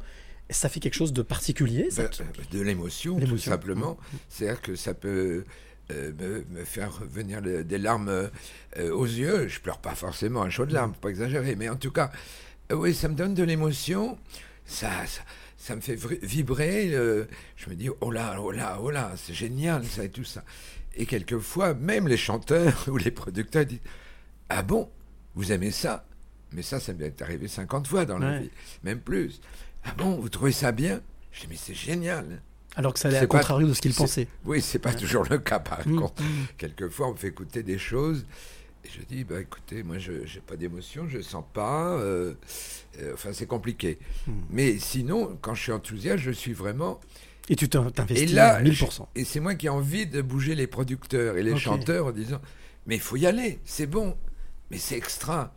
ça 0.50 0.70
fait 0.70 0.80
quelque 0.80 0.94
chose 0.96 1.14
de 1.14 1.22
particulier. 1.22 1.90
Ça 1.92 2.04
bah, 2.04 2.10
te- 2.10 2.56
de 2.58 2.62
l'émotion, 2.62 3.20
tout 3.20 3.38
simplement. 3.38 3.98
C'est-à-dire 4.30 4.62
que 4.62 4.76
ça 4.76 4.94
peut 4.94 5.44
euh, 5.92 6.12
me, 6.20 6.60
me 6.60 6.66
faire 6.66 6.92
venir 7.10 7.42
le- 7.42 7.64
des 7.64 7.78
larmes 7.78 8.10
euh, 8.10 8.92
aux 8.92 9.06
yeux. 9.06 9.48
Je 9.48 9.60
pleure 9.60 9.80
pas 9.80 9.96
forcément 9.96 10.42
un 10.44 10.50
chaud 10.50 10.66
de 10.66 10.74
larmes, 10.74 10.94
pas 10.94 11.10
exagérer, 11.10 11.56
mais 11.56 11.70
en 11.70 11.76
tout 11.76 11.92
cas, 11.92 12.12
euh, 12.72 12.76
oui, 12.76 12.94
ça 12.94 13.08
me 13.08 13.16
donne 13.16 13.34
de 13.34 13.44
l'émotion. 13.44 14.18
Ça, 14.66 14.90
ça, 15.06 15.22
ça 15.58 15.76
me 15.76 15.82
fait 15.82 15.96
vibrer. 16.24 16.90
je 17.56 17.70
me 17.70 17.76
dis, 17.76 17.90
oh 18.02 18.12
là, 18.12 18.38
oh 18.42 18.52
là, 18.52 18.80
oh 18.82 18.92
là, 18.92 19.14
c'est 19.16 19.34
génial, 19.34 19.86
ça 19.86 20.04
et 20.04 20.10
tout 20.10 20.24
ça. 20.26 20.44
Et 20.96 21.06
quelquefois, 21.06 21.74
même 21.74 22.08
les 22.08 22.18
chanteurs 22.18 22.86
ou 22.92 22.98
les 22.98 23.12
producteurs 23.12 23.66
disent, 23.66 23.80
ah 24.50 24.62
bon, 24.64 24.90
vous 25.36 25.52
aimez 25.52 25.72
ça? 25.72 26.06
Mais 26.54 26.62
ça, 26.62 26.80
ça 26.80 26.94
m'est 26.94 27.22
arrivé 27.22 27.48
50 27.48 27.88
fois 27.88 28.06
dans 28.06 28.18
la 28.18 28.40
vie, 28.40 28.50
même 28.84 29.00
plus. 29.02 29.40
Ah 29.84 29.94
bon, 29.98 30.16
vous 30.18 30.30
trouvez 30.30 30.52
ça 30.52 30.72
bien? 30.72 31.02
Je 31.32 31.42
dis, 31.42 31.48
mais 31.50 31.56
c'est 31.56 31.74
génial. 31.74 32.42
Alors 32.76 32.94
que 32.94 33.00
ça 33.00 33.08
allait 33.08 33.18
à 33.18 33.22
pas- 33.22 33.28
contrario 33.40 33.68
de 33.68 33.74
ce 33.74 33.82
qu'il 33.82 33.94
pensait. 33.94 34.28
Oui, 34.46 34.62
c'est 34.62 34.80
pas 34.80 34.94
toujours 34.94 35.24
le 35.30 35.38
cas, 35.40 35.60
par 35.60 35.88
Mm, 35.88 36.00
contre. 36.00 36.22
mm. 36.22 36.26
Quelquefois, 36.58 37.08
on 37.10 37.14
me 37.14 37.18
fait 37.18 37.28
écouter 37.30 37.64
des 37.64 37.78
choses. 37.78 38.26
Et 38.86 38.90
je 38.90 39.02
dis, 39.06 39.24
bah 39.24 39.42
écoutez, 39.42 39.84
moi, 39.84 39.98
je 39.98 40.12
n'ai 40.12 40.42
pas 40.46 40.56
d'émotion, 40.56 41.08
je 41.10 41.22
sens 41.22 41.44
pas. 41.54 41.98
euh, 41.98 42.34
euh, 43.00 43.14
enfin, 43.14 43.30
c'est 43.34 43.48
compliqué. 43.48 43.98
Mm. 44.28 44.32
Mais 44.52 44.78
sinon, 44.80 45.38
quand 45.42 45.56
je 45.56 45.64
suis 45.64 45.72
enthousiaste, 45.72 46.24
je 46.24 46.32
suis 46.32 46.54
vraiment. 46.54 47.00
Et 47.50 47.56
tu 47.56 47.68
t'investis 47.70 48.34
là, 48.34 48.56
à 48.56 48.62
1000%. 48.62 49.08
Et 49.16 49.24
c'est 49.24 49.40
moi 49.40 49.56
qui 49.56 49.68
ai 49.68 49.70
envie 49.70 50.06
de 50.06 50.22
bouger 50.22 50.54
les 50.54 50.68
producteurs 50.68 51.38
et 51.38 51.44
les 51.44 51.58
chanteurs 51.58 52.08
en 52.08 52.12
disant, 52.12 52.42
mais 52.86 52.96
il 52.96 53.02
faut 53.02 53.16
y 53.16 53.26
aller, 53.26 53.60
c'est 53.66 53.88
bon, 53.88 54.16
mais 54.70 54.78
c'est 54.78 54.98
extra. 54.98 55.54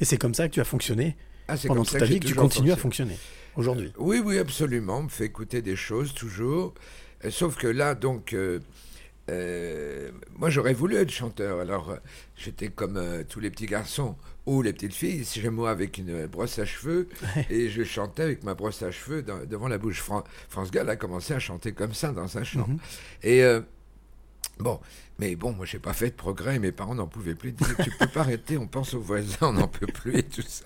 Et 0.00 0.04
c'est 0.04 0.18
comme 0.18 0.34
ça 0.34 0.48
que 0.48 0.54
tu 0.54 0.60
as 0.60 0.64
fonctionné? 0.64 1.16
Ah, 1.48 1.56
c'est 1.56 1.68
pendant 1.68 1.80
comme 1.80 1.86
toute 1.86 1.92
ça 1.94 1.98
ta 2.00 2.04
vie, 2.04 2.20
que 2.20 2.26
tu 2.26 2.34
continues 2.34 2.72
à 2.72 2.76
fonctionner 2.76 3.16
aujourd'hui. 3.56 3.92
Oui, 3.98 4.20
oui, 4.24 4.38
absolument. 4.38 4.98
On 4.98 5.02
me 5.04 5.08
fait 5.08 5.24
écouter 5.26 5.62
des 5.62 5.76
choses 5.76 6.12
toujours. 6.14 6.74
Euh, 7.24 7.30
sauf 7.30 7.56
que 7.56 7.66
là, 7.66 7.94
donc, 7.94 8.32
euh, 8.34 8.60
euh, 9.30 10.10
moi, 10.36 10.50
j'aurais 10.50 10.74
voulu 10.74 10.96
être 10.96 11.10
chanteur. 11.10 11.60
Alors, 11.60 11.90
euh, 11.90 11.96
j'étais 12.36 12.68
comme 12.68 12.96
euh, 12.96 13.24
tous 13.28 13.40
les 13.40 13.50
petits 13.50 13.66
garçons 13.66 14.16
ou 14.46 14.62
les 14.62 14.72
petites 14.72 14.94
filles, 14.94 15.24
j'ai 15.30 15.50
moi 15.50 15.70
avec 15.70 15.98
une 15.98 16.26
brosse 16.26 16.58
à 16.58 16.64
cheveux, 16.64 17.08
et 17.50 17.68
je 17.68 17.82
chantais 17.84 18.22
avec 18.22 18.44
ma 18.44 18.54
brosse 18.54 18.82
à 18.82 18.90
cheveux 18.90 19.22
dans- 19.22 19.44
devant 19.44 19.68
la 19.68 19.76
bouche. 19.76 20.00
Fran- 20.00 20.24
France 20.48 20.70
Gall 20.70 20.88
a 20.88 20.96
commencé 20.96 21.34
à 21.34 21.38
chanter 21.38 21.72
comme 21.72 21.92
ça 21.92 22.12
dans 22.12 22.28
sa 22.28 22.44
chambre. 22.44 22.68
Mhm. 22.68 22.78
Et 23.24 23.42
euh, 23.44 23.60
bon, 24.58 24.80
mais 25.18 25.36
bon, 25.36 25.52
moi, 25.52 25.66
j'ai 25.66 25.78
pas 25.78 25.92
fait 25.92 26.08
de 26.10 26.14
progrès. 26.14 26.58
Mes 26.58 26.72
parents 26.72 26.94
n'en 26.94 27.06
pouvaient 27.06 27.34
plus. 27.34 27.50
Ils 27.50 27.54
disaient, 27.56 27.74
tu 27.84 27.90
peux 27.98 28.06
pas 28.06 28.20
arrêter, 28.20 28.56
on 28.56 28.66
pense 28.66 28.94
aux 28.94 29.00
voisins, 29.00 29.36
on 29.42 29.52
n'en 29.52 29.68
peut 29.68 29.86
plus 29.86 30.16
et 30.16 30.22
tout 30.22 30.40
ça. 30.46 30.64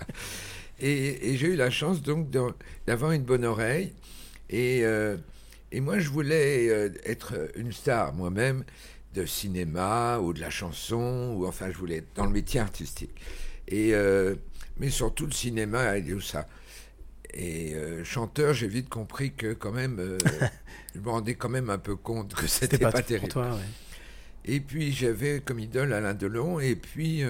Et, 0.83 1.31
et 1.31 1.37
j'ai 1.37 1.47
eu 1.47 1.57
la 1.57 1.71
chance 1.71 2.03
donc 2.03 2.29
d'avoir 2.87 3.13
une 3.13 3.23
bonne 3.23 3.45
oreille. 3.45 3.93
Et, 4.51 4.81
euh, 4.83 5.17
et 5.71 5.81
moi, 5.81 6.01
je 6.01 6.09
voulais 6.09 6.69
euh, 6.69 6.91
être 7.05 7.35
une 7.57 7.73
star 7.73 8.13
moi-même 8.13 8.65
de 9.15 9.25
cinéma 9.25 10.19
ou 10.19 10.33
de 10.33 10.41
la 10.41 10.51
chanson, 10.51 11.35
ou 11.37 11.47
enfin, 11.47 11.71
je 11.71 11.79
voulais 11.79 11.99
être 11.99 12.15
dans 12.17 12.27
le 12.27 12.33
métier 12.33 12.59
artistique. 12.59 13.15
Et, 13.69 13.95
euh, 13.95 14.35
mais 14.79 14.91
surtout 14.91 15.27
le 15.27 15.33
cinéma 15.33 15.97
et 15.97 16.05
tout 16.05 16.21
ça. 16.21 16.49
Et 17.35 17.75
chanteur, 18.05 18.53
j'ai 18.53 18.69
vite 18.69 18.91
compris 18.91 19.33
que 19.33 19.55
quand 19.55 19.73
même, 19.73 20.19
je 20.95 21.01
me 21.01 21.09
rendais 21.09 21.35
quand 21.35 21.49
même 21.49 21.71
un 21.71 21.79
peu 21.79 21.97
compte 21.97 22.35
que 22.35 22.47
c'était 22.47 22.77
pas, 22.77 22.93
pour 22.93 23.03
terrible. 23.05 23.29
toi, 23.29 23.55
ouais. 23.55 23.61
Et 24.45 24.61
puis 24.61 24.93
j'avais 24.93 25.41
comme 25.41 25.59
idole 25.59 25.95
Alain 25.95 26.13
Delon, 26.13 26.61
et 26.61 26.77
puis 26.77 27.23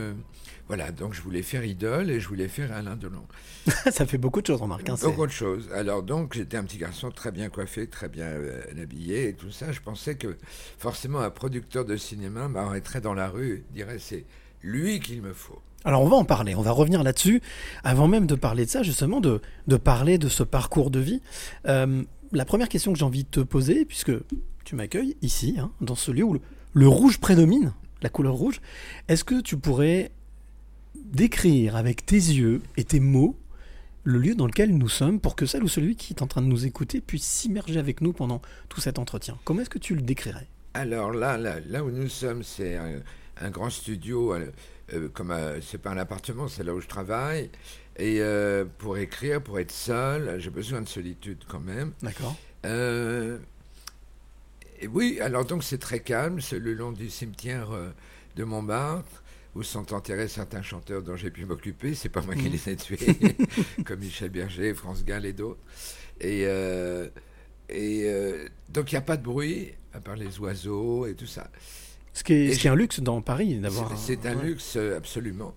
voilà, 0.75 0.91
donc 0.91 1.13
je 1.13 1.21
voulais 1.21 1.43
faire 1.43 1.67
idole 1.67 2.11
et 2.11 2.19
je 2.19 2.27
voulais 2.29 2.49
faire 2.49 2.73
Alain 2.73 2.97
Delon. 2.97 3.27
ça 3.91 4.07
fait 4.07 4.17
beaucoup 4.17 4.41
de 4.41 4.47
choses, 4.47 4.63
remarque. 4.63 4.89
hein, 4.89 4.97
Beaucoup 5.03 5.27
de 5.27 5.31
choses. 5.31 5.69
Alors 5.75 6.03
donc 6.03 6.33
j'étais 6.35 6.57
un 6.57 6.65
petit 6.65 6.79
garçon 6.79 7.11
très 7.11 7.31
bien 7.31 7.51
coiffé, 7.51 7.87
très 7.89 8.09
bien 8.09 8.25
euh, 8.25 8.63
habillé 8.83 9.29
et 9.29 9.33
tout 9.35 9.51
ça. 9.51 9.71
Je 9.71 9.81
pensais 9.81 10.15
que 10.15 10.39
forcément 10.79 11.21
un 11.21 11.29
producteur 11.29 11.85
de 11.85 11.95
cinéma 11.99 12.49
m'arrêterait 12.49 13.03
dans 13.03 13.13
la 13.13 13.29
rue 13.29 13.57
et 13.71 13.75
dirait 13.75 13.99
c'est 13.99 14.25
lui 14.63 14.99
qu'il 15.01 15.21
me 15.21 15.35
faut. 15.35 15.61
Alors 15.85 16.01
on 16.01 16.09
va 16.09 16.17
en 16.17 16.25
parler, 16.25 16.55
on 16.55 16.63
va 16.63 16.71
revenir 16.71 17.03
là-dessus, 17.03 17.43
avant 17.85 18.09
même 18.09 18.27
de 18.27 18.35
parler 18.35 18.65
de 18.65 18.71
ça, 18.71 18.83
justement, 18.83 19.21
de, 19.21 19.43
de 19.67 19.77
parler 19.77 20.17
de 20.17 20.31
ce 20.31 20.43
parcours 20.43 20.91
de 20.91 21.01
vie. 21.01 21.21
Euh, 21.69 22.03
la 22.33 22.47
première 22.47 22.71
question 22.71 22.95
que 22.95 22.99
j'ai 22.99 23.05
envie 23.05 23.25
de 23.25 23.29
te 23.29 23.41
poser, 23.41 23.85
puisque 23.85 24.13
tu 24.65 24.75
m'accueilles 24.75 25.17
ici, 25.21 25.57
hein, 25.59 25.71
dans 25.83 25.97
ce 25.97 26.11
lieu 26.13 26.23
où 26.25 26.33
le, 26.33 26.41
le 26.73 26.89
rouge 26.89 27.19
prédomine, 27.19 27.75
la 28.01 28.09
couleur 28.09 28.33
rouge, 28.33 28.63
est-ce 29.09 29.23
que 29.23 29.43
tu 29.43 29.59
pourrais 29.59 30.13
décrire 31.13 31.77
avec 31.77 32.05
tes 32.05 32.17
yeux 32.17 32.61
et 32.77 32.85
tes 32.85 33.01
mots 33.01 33.37
le 34.05 34.19
lieu 34.19 34.35
dans 34.35 34.47
lequel 34.47 34.77
nous 34.77 34.89
sommes 34.89 35.21
pour 35.21 35.37
que 35.37 35.47
celle 35.47 35.63
ou 35.63 35.69
celui 35.69 35.95
qui 35.95 36.13
est 36.13 36.23
en 36.23 36.27
train 36.27 36.43
de 36.43 36.49
nous 36.49 36.67
écouter 36.67 37.01
puisse 37.01 37.25
s'immerger 37.25 37.79
avec 37.79 38.01
nous 38.01 38.13
pendant 38.13 38.43
tout 38.69 38.81
cet 38.81 38.99
entretien. 38.99 39.39
Comment 39.45 39.61
est-ce 39.61 39.71
que 39.71 39.79
tu 39.79 39.95
le 39.95 40.03
décrirais? 40.03 40.49
Alors 40.75 41.13
là, 41.13 41.39
là, 41.39 41.61
là 41.69 41.85
où 41.85 41.91
nous 41.91 42.09
sommes, 42.09 42.43
c'est 42.43 42.77
un, 42.77 43.01
un 43.41 43.51
grand 43.51 43.71
studio, 43.71 44.35
euh, 44.35 44.51
euh, 44.95 45.09
comme 45.13 45.31
euh, 45.31 45.61
c'est 45.61 45.79
pas 45.79 45.91
un 45.91 45.99
appartement, 45.99 46.49
c'est 46.49 46.65
là 46.65 46.75
où 46.75 46.81
je 46.81 46.89
travaille. 46.89 47.51
Et 47.97 48.21
euh, 48.21 48.65
pour 48.79 48.97
écrire, 48.99 49.43
pour 49.43 49.61
être 49.61 49.71
seul, 49.71 50.41
j'ai 50.41 50.51
besoin 50.51 50.81
de 50.81 50.89
solitude 50.89 51.45
quand 51.47 51.61
même. 51.61 51.93
D'accord. 52.03 52.37
Et 54.81 54.89
oui, 54.89 55.21
alors 55.21 55.45
donc 55.45 55.63
c'est 55.63 55.79
très 55.79 56.01
calme, 56.01 56.41
c'est 56.41 56.59
le 56.59 56.75
long 56.75 56.91
du 56.91 57.09
cimetière 57.09 57.69
de 58.35 58.45
Montmartre, 58.45 59.23
où 59.55 59.63
sont 59.63 59.93
enterrés 59.93 60.29
certains 60.29 60.63
chanteurs 60.63 61.03
dont 61.03 61.17
j'ai 61.17 61.31
pu 61.31 61.45
m'occuper. 61.45 61.95
C'est 61.95 62.09
pas 62.09 62.23
moi 62.23 62.35
qui 62.35 62.45
Mhm. 62.47 62.53
les 62.53 62.69
ai 62.71 62.77
tués, 62.77 62.97
comme 63.85 64.01
Michel 64.01 64.31
Berger, 64.31 64.75
France 64.75 65.05
Gall 65.05 65.27
et 65.27 65.33
d'autres. 65.33 65.61
Et, 66.21 66.45
euh, 66.47 67.09
et 67.69 68.05
euh, 68.07 68.47
donc 68.71 68.93
il 68.93 68.95
n'y 68.95 68.99
a 68.99 69.03
pas 69.03 69.17
de 69.17 69.23
bruit, 69.23 69.73
à 69.93 70.01
part 70.01 70.17
les 70.17 70.39
oiseaux 70.39 71.07
et 71.07 71.15
tout 71.15 71.27
ça. 71.27 71.51
Ce 72.15 72.23
qui 72.25 72.33
est, 72.35 72.53
ce 72.55 72.59
qui 72.61 72.67
est 72.67 72.71
un 72.71 72.75
luxe 72.77 73.01
dans 73.01 73.21
Paris 73.23 73.59
d'avoir. 73.59 73.97
C'est 73.99 74.25
un 74.27 74.37
ouais. 74.37 74.45
luxe, 74.45 74.75
euh, 74.77 74.97
absolument. 74.97 75.55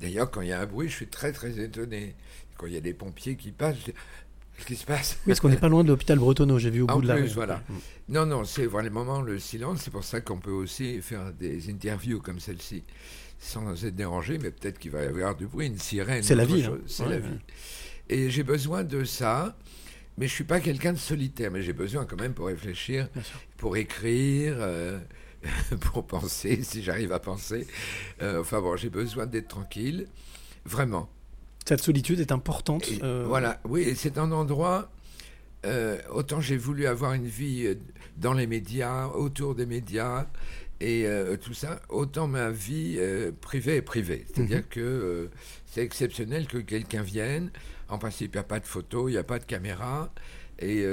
D'ailleurs, 0.00 0.30
quand 0.30 0.40
il 0.42 0.48
y 0.48 0.52
a 0.52 0.60
un 0.60 0.66
bruit, 0.66 0.88
je 0.88 0.94
suis 0.94 1.06
très 1.08 1.32
très 1.32 1.58
étonné. 1.58 2.14
Quand 2.56 2.66
il 2.66 2.72
y 2.72 2.76
a 2.76 2.80
des 2.80 2.94
pompiers 2.94 3.36
qui 3.36 3.52
passent, 3.52 3.76
je 3.80 3.84
dis, 3.86 3.92
qu'est-ce 4.56 4.66
qui 4.66 4.76
se 4.76 4.86
passe? 4.86 5.16
Oui, 5.20 5.22
parce 5.28 5.40
qu'on 5.40 5.48
n'est 5.48 5.56
pas 5.56 5.68
loin 5.68 5.84
de 5.84 5.88
l'hôpital 5.88 6.18
Bretonneau, 6.18 6.58
j'ai 6.58 6.70
vu 6.70 6.82
au 6.82 6.86
En 6.90 6.94
bout 6.96 7.02
de 7.02 7.08
la 7.08 7.14
rue. 7.16 7.26
voilà. 7.28 7.62
Mm. 7.68 7.74
Non, 8.10 8.26
non, 8.26 8.44
c'est 8.44 8.66
vraiment 8.66 9.20
le 9.20 9.38
silence. 9.38 9.80
C'est 9.82 9.90
pour 9.90 10.04
ça 10.04 10.20
qu'on 10.20 10.38
peut 10.38 10.50
aussi 10.50 11.00
faire 11.02 11.32
des 11.32 11.68
interviews 11.70 12.20
comme 12.20 12.40
celle-ci 12.40 12.82
sans 13.38 13.84
être 13.84 13.94
dérangé, 13.94 14.38
mais 14.38 14.50
peut-être 14.50 14.78
qu'il 14.78 14.90
va 14.90 15.02
y 15.04 15.06
avoir 15.06 15.34
du 15.36 15.46
bruit, 15.46 15.66
une 15.66 15.78
sirène. 15.78 16.22
C'est 16.22 16.34
la 16.34 16.44
vie, 16.44 16.64
hein. 16.64 16.78
C'est 16.86 17.04
Ouais, 17.04 17.10
la 17.10 17.18
vie. 17.18 17.38
Et 18.08 18.30
j'ai 18.30 18.42
besoin 18.42 18.84
de 18.84 19.04
ça, 19.04 19.56
mais 20.16 20.26
je 20.26 20.32
suis 20.32 20.44
pas 20.44 20.60
quelqu'un 20.60 20.92
de 20.92 20.98
solitaire. 20.98 21.50
Mais 21.50 21.62
j'ai 21.62 21.72
besoin 21.72 22.04
quand 22.04 22.20
même 22.20 22.34
pour 22.34 22.46
réfléchir, 22.46 23.08
pour 23.56 23.76
écrire, 23.76 24.56
euh, 24.58 24.98
pour 25.80 26.06
penser, 26.06 26.62
si 26.62 26.82
j'arrive 26.82 27.12
à 27.12 27.20
penser. 27.20 27.66
Euh, 28.22 28.40
enfin 28.40 28.60
bon, 28.60 28.76
j'ai 28.76 28.90
besoin 28.90 29.26
d'être 29.26 29.48
tranquille, 29.48 30.08
vraiment. 30.64 31.08
Cette 31.66 31.82
solitude 31.82 32.18
est 32.20 32.32
importante. 32.32 32.88
Et 32.90 32.98
euh, 33.02 33.24
Voilà, 33.28 33.60
oui, 33.64 33.82
et 33.82 33.94
c'est 33.94 34.16
un 34.18 34.32
endroit. 34.32 34.90
euh, 35.66 35.98
autant 36.10 36.40
j'ai 36.40 36.56
voulu 36.56 36.86
avoir 36.86 37.12
une 37.12 37.26
vie 37.26 37.76
dans 38.16 38.32
les 38.32 38.46
médias, 38.46 39.06
autour 39.08 39.54
des 39.54 39.66
médias 39.66 40.26
et 40.80 41.06
euh, 41.06 41.36
tout 41.36 41.54
ça, 41.54 41.80
autant 41.88 42.28
ma 42.28 42.50
vie 42.50 42.96
euh, 42.98 43.32
privée 43.32 43.76
est 43.76 43.82
privée. 43.82 44.24
C'est-à-dire 44.32 44.68
que 44.68 44.80
euh, 44.80 45.26
c'est 45.66 45.82
exceptionnel 45.82 46.46
que 46.46 46.58
quelqu'un 46.58 47.02
vienne. 47.02 47.50
En 47.88 47.98
principe, 47.98 48.34
il 48.34 48.36
n'y 48.36 48.40
a 48.40 48.44
pas 48.44 48.60
de 48.60 48.66
photo, 48.66 49.08
il 49.08 49.12
n'y 49.12 49.18
a 49.18 49.24
pas 49.24 49.40
de 49.40 49.44
caméra. 49.44 50.12
Et 50.60 50.84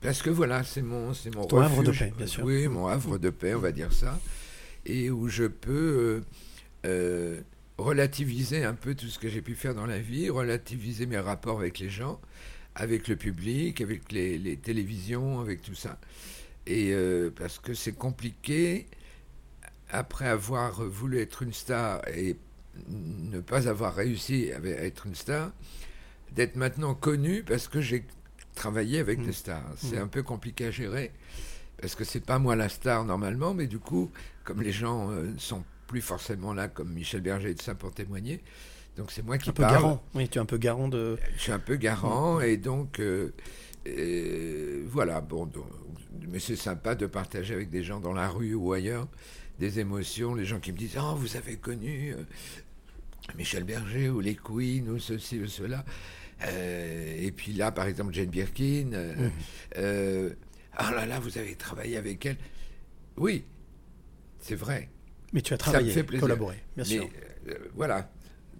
parce 0.00 0.22
que 0.22 0.30
voilà, 0.30 0.64
c'est 0.64 0.82
mon, 0.82 1.14
c'est 1.14 1.34
mon 1.34 1.44
Ton 1.46 1.60
havre 1.60 1.82
de 1.82 1.92
paix, 1.92 2.12
bien 2.16 2.26
sûr. 2.26 2.44
Oui, 2.44 2.66
mon 2.66 2.86
havre 2.86 3.18
de 3.18 3.30
paix, 3.30 3.54
on 3.54 3.60
va 3.60 3.72
dire 3.72 3.92
ça. 3.92 4.18
Et 4.84 5.10
où 5.10 5.28
je 5.28 5.44
peux 5.44 6.22
relativiser 7.78 8.64
un 8.64 8.74
peu 8.74 8.94
tout 8.94 9.08
ce 9.08 9.18
que 9.18 9.28
j'ai 9.28 9.42
pu 9.42 9.54
faire 9.54 9.74
dans 9.74 9.86
la 9.86 9.98
vie, 9.98 10.28
relativiser 10.30 11.06
mes 11.06 11.18
rapports 11.18 11.58
avec 11.58 11.78
les 11.78 11.90
gens, 11.90 12.20
avec 12.74 13.06
le 13.06 13.16
public, 13.16 13.80
avec 13.80 14.10
les, 14.10 14.38
les 14.38 14.56
télévisions, 14.56 15.40
avec 15.40 15.62
tout 15.62 15.74
ça. 15.74 15.98
Et 16.66 16.92
euh, 16.92 17.30
parce 17.36 17.58
que 17.58 17.74
c'est 17.74 17.92
compliqué, 17.92 18.86
après 19.90 20.28
avoir 20.28 20.82
voulu 20.84 21.18
être 21.20 21.42
une 21.42 21.52
star 21.52 22.00
et 22.08 22.36
ne 22.88 23.40
pas 23.40 23.68
avoir 23.68 23.94
réussi 23.94 24.50
à 24.52 24.58
être 24.84 25.06
une 25.06 25.14
star, 25.14 25.50
d'être 26.32 26.56
maintenant 26.56 26.94
connu 26.94 27.42
parce 27.42 27.68
que 27.68 27.80
j'ai 27.80 28.04
travaillé 28.54 29.00
avec 29.00 29.18
Mm. 29.18 29.24
des 29.26 29.32
stars. 29.32 29.64
C'est 29.76 29.96
Mm. 29.98 30.02
un 30.02 30.06
peu 30.06 30.22
compliqué 30.22 30.66
à 30.66 30.70
gérer 30.70 31.10
parce 31.80 31.94
que 31.94 32.04
c'est 32.04 32.24
pas 32.24 32.38
moi 32.38 32.54
la 32.56 32.68
star 32.68 33.04
normalement, 33.04 33.54
mais 33.54 33.66
du 33.66 33.78
coup, 33.78 34.10
comme 34.44 34.62
les 34.62 34.72
gens 34.72 35.10
euh, 35.10 35.24
ne 35.32 35.38
sont 35.38 35.64
plus 35.88 36.00
forcément 36.00 36.54
là, 36.54 36.68
comme 36.68 36.90
Michel 36.92 37.20
Berger 37.20 37.50
et 37.50 37.54
tout 37.54 37.64
ça 37.64 37.74
pour 37.74 37.92
témoigner, 37.92 38.40
donc 38.96 39.10
c'est 39.10 39.22
moi 39.24 39.36
qui 39.36 39.50
un 39.50 39.52
peu 39.52 39.62
garant. 39.62 40.02
Oui, 40.14 40.28
tu 40.28 40.38
es 40.38 40.40
un 40.40 40.46
peu 40.46 40.58
garant 40.58 40.88
de. 40.88 41.18
Je 41.36 41.42
suis 41.42 41.52
un 41.52 41.58
peu 41.58 41.76
garant 41.76 42.40
et 42.40 42.56
donc 42.56 43.00
euh, 43.00 43.32
voilà. 44.86 45.20
Bon, 45.20 45.46
donc, 45.46 45.66
mais 46.28 46.38
c'est 46.38 46.56
sympa 46.56 46.94
de 46.94 47.06
partager 47.06 47.54
avec 47.54 47.70
des 47.70 47.82
gens 47.82 48.00
dans 48.00 48.12
la 48.12 48.28
rue 48.28 48.54
ou 48.54 48.72
ailleurs 48.72 49.08
des 49.58 49.80
émotions. 49.80 50.34
Les 50.34 50.44
gens 50.44 50.60
qui 50.60 50.72
me 50.72 50.78
disent 50.78 50.96
oh 51.00 51.14
vous 51.16 51.36
avez 51.36 51.56
connu 51.56 52.12
euh, 52.14 52.22
Michel 53.36 53.64
Berger 53.64 54.08
ou 54.10 54.20
les 54.20 54.34
Queen 54.34 54.88
ou 54.88 54.98
ceci 54.98 55.38
ou 55.40 55.46
cela. 55.46 55.84
Euh, 56.44 57.16
et 57.20 57.30
puis 57.30 57.52
là, 57.52 57.70
par 57.70 57.86
exemple, 57.86 58.12
Jane 58.12 58.26
Birkin. 58.30 58.90
euh, 58.94 59.14
Mhm. 59.14 59.30
euh, 59.78 60.30
oh 60.80 60.90
là 60.94 61.06
là, 61.06 61.20
vous 61.20 61.38
avez 61.38 61.54
travaillé 61.54 61.96
avec 61.96 62.24
elle. 62.26 62.36
Oui, 63.16 63.44
c'est 64.40 64.56
vrai. 64.56 64.88
Mais 65.32 65.40
tu 65.40 65.54
as 65.54 65.58
travaillé, 65.58 65.92
collaboré, 66.18 66.56
bien 66.76 66.84
sûr. 66.84 67.08
Mais, 67.46 67.52
euh, 67.52 67.58
voilà. 67.74 68.10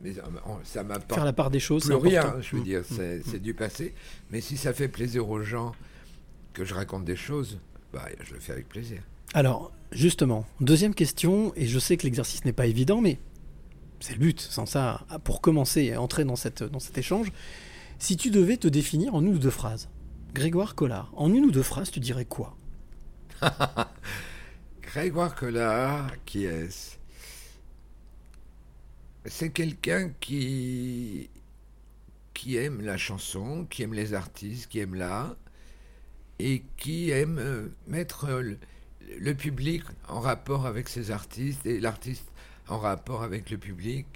Mais 0.03 0.19
euh, 0.19 0.23
ça 0.65 0.83
m'apporte 0.83 1.15
Faire 1.15 1.25
la 1.25 1.33
part 1.33 1.51
des 1.51 1.61
choses, 1.61 1.85
plus 1.85 1.95
c'est 1.95 2.09
rien, 2.09 2.21
important. 2.23 2.41
je 2.43 2.57
veux 2.57 2.63
Mm, 2.63 2.65
dire, 2.65 2.83
c'est 2.85 3.19
mm. 3.19 3.23
c'est 3.27 3.41
du 3.43 3.55
passé. 3.55 3.95
Mais 4.31 4.41
si 4.41 4.57
ça 4.57 4.73
fait 4.73 4.89
plaisir 4.89 5.29
aux 5.29 5.43
gens 5.43 5.73
que 6.53 6.65
je 6.65 6.75
raconte 6.75 7.05
des 7.05 7.17
choses, 7.17 7.59
bah, 7.93 8.07
je 8.21 8.35
le 8.35 8.41
fais 8.41 8.53
avec 8.53 8.69
plaisir. 8.69 9.01
Alors, 9.35 9.73
justement, 9.93 10.45
deuxième 10.61 10.95
question, 10.95 11.53
et 11.57 11.67
je 11.67 11.79
sais 11.79 11.97
que 11.97 12.03
l'exercice 12.05 12.45
n'est 12.45 12.53
pas 12.53 12.67
évident, 12.67 13.01
mais 13.01 13.19
c'est 14.01 14.15
le 14.15 14.19
but, 14.19 14.41
sans 14.41 14.67
ça, 14.67 15.07
pour 15.25 15.41
commencer 15.41 15.83
et 15.83 15.97
entrer 15.97 16.25
dans, 16.25 16.37
cette, 16.37 16.63
dans 16.65 16.81
cet 16.81 16.99
échange. 16.99 17.31
Si 17.99 18.17
tu 18.17 18.31
devais 18.31 18.57
te 18.57 18.67
définir 18.69 19.15
en 19.15 19.23
une 19.23 19.35
ou 19.35 19.39
deux 19.39 19.51
phrases, 19.51 19.89
Grégoire 20.35 20.75
Collard, 20.75 21.13
en 21.17 21.33
une 21.33 21.45
ou 21.45 21.51
deux 21.53 21.63
phrases, 21.63 21.91
tu 21.93 22.01
dirais 22.01 22.25
quoi? 22.25 22.57
Grégoire 24.83 25.35
Collard, 25.35 26.11
qui 26.27 26.45
est-ce? 26.45 26.97
C'est 29.27 29.51
quelqu'un 29.51 30.11
qui 30.21 31.31
qui 32.35 32.57
aime 32.57 32.81
la 32.81 32.97
chanson, 32.97 33.67
qui 33.67 33.83
aime 33.83 33.95
les 33.95 34.15
artistes, 34.15 34.69
qui 34.69 34.81
aime 34.81 34.95
l'art, 34.95 35.37
et 36.39 36.65
qui 36.77 37.11
aime 37.11 37.39
euh, 37.39 37.69
mettre 37.87 38.27
le, 38.29 38.59
le 39.19 39.35
public 39.35 39.85
en 40.09 40.21
rapport 40.21 40.67
avec 40.67 40.89
ses 40.89 41.11
artistes 41.11 41.65
et 41.67 41.79
l'artiste 41.79 42.33
en 42.69 42.79
rapport 42.79 43.23
avec 43.23 43.51
le 43.51 43.59
public, 43.59 44.07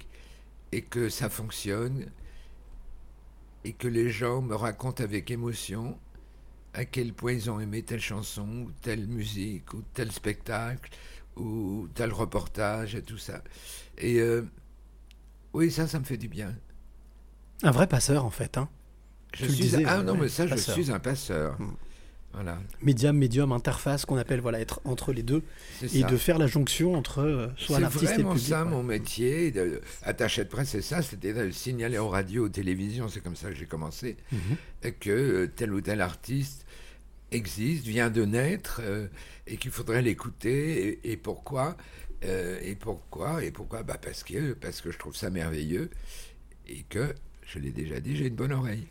et 0.71 0.81
que 0.81 1.09
ça 1.09 1.29
fonctionne, 1.29 2.11
et 3.63 3.73
que 3.73 3.87
les 3.87 4.09
gens 4.09 4.41
me 4.41 4.55
racontent 4.55 5.03
avec 5.03 5.31
émotion 5.31 5.97
à 6.73 6.85
quel 6.85 7.13
point 7.13 7.33
ils 7.33 7.49
ont 7.49 7.59
aimé 7.59 7.83
telle 7.83 8.01
chanson, 8.01 8.47
ou 8.65 8.71
telle 8.81 9.07
musique, 9.07 9.73
ou 9.73 9.83
tel 9.93 10.11
spectacle, 10.11 10.91
ou 11.35 11.87
tel 11.95 12.11
reportage, 12.11 12.95
et 12.95 13.01
tout 13.01 13.17
ça. 13.17 13.41
Et 13.97 14.19
euh, 14.19 14.43
oui, 15.53 15.71
ça, 15.71 15.87
ça 15.87 15.99
me 15.99 16.03
fait 16.05 16.17
du 16.17 16.27
bien. 16.27 16.55
Un 17.63 17.71
vrai 17.71 17.87
passeur, 17.87 18.25
en 18.25 18.29
fait. 18.29 18.57
Hein. 18.57 18.69
Je 19.33 19.39
Tu 19.39 19.45
le 19.47 19.53
suis 19.53 19.63
disais, 19.63 19.83
ah 19.85 20.03
non, 20.03 20.13
ouais, 20.13 20.19
mais 20.21 20.29
ça, 20.29 20.45
passeur. 20.47 20.75
je 20.75 20.81
suis 20.81 20.91
un 20.91 20.99
passeur. 20.99 21.59
Mm. 21.59 21.73
Voilà, 22.33 22.59
Médium, 22.83 23.17
médium, 23.17 23.51
interface, 23.51 24.05
qu'on 24.05 24.17
appelle 24.17 24.41
voilà, 24.41 24.59
être 24.59 24.79
entre 24.85 25.11
les 25.11 25.23
deux, 25.23 25.41
c'est 25.79 25.95
et 25.95 26.01
ça. 26.01 26.07
de 26.07 26.17
faire 26.17 26.37
la 26.37 26.45
jonction 26.45 26.93
entre 26.93 27.19
euh, 27.21 27.47
soit 27.57 27.77
C'est 27.77 27.81
l'artiste 27.81 28.03
et 28.03 28.07
le 28.09 28.13
vraiment 28.15 28.33
public. 28.33 28.47
ça 28.49 28.63
ouais. 28.63 28.69
mon 28.69 28.83
métier. 28.83 29.49
De, 29.51 29.81
attaché 30.03 30.43
de 30.43 30.49
presse, 30.49 30.69
c'est 30.69 30.81
ça. 30.83 31.01
C'était 31.01 31.33
de 31.33 31.49
signaler 31.49 31.97
aux 31.97 32.09
radios, 32.09 32.45
aux 32.45 32.49
télévisions. 32.49 33.07
C'est 33.09 33.21
comme 33.21 33.35
ça 33.35 33.49
que 33.49 33.55
j'ai 33.55 33.65
commencé. 33.65 34.17
Mhm. 34.31 34.91
que 34.99 35.09
euh, 35.09 35.47
tel 35.55 35.73
ou 35.73 35.81
tel 35.81 35.99
artiste 36.01 36.65
existe, 37.31 37.85
vient 37.85 38.09
de 38.11 38.23
naître, 38.23 38.81
euh, 38.83 39.07
et 39.47 39.57
qu'il 39.57 39.71
faudrait 39.71 40.03
l'écouter. 40.03 40.99
Et, 41.03 41.11
et 41.13 41.17
pourquoi? 41.17 41.75
Euh, 42.23 42.59
Et 42.61 42.75
pourquoi 42.75 43.43
Et 43.43 43.51
pourquoi 43.51 43.83
bah 43.83 43.97
parce 44.01 44.23
que 44.23 44.53
parce 44.53 44.81
que 44.81 44.91
je 44.91 44.97
trouve 44.97 45.15
ça 45.15 45.29
merveilleux 45.29 45.89
et 46.67 46.83
que 46.89 47.13
je 47.45 47.59
l'ai 47.59 47.71
déjà 47.71 47.99
dit, 47.99 48.15
j'ai 48.15 48.27
une 48.27 48.35
bonne 48.35 48.51
oreille. 48.51 48.87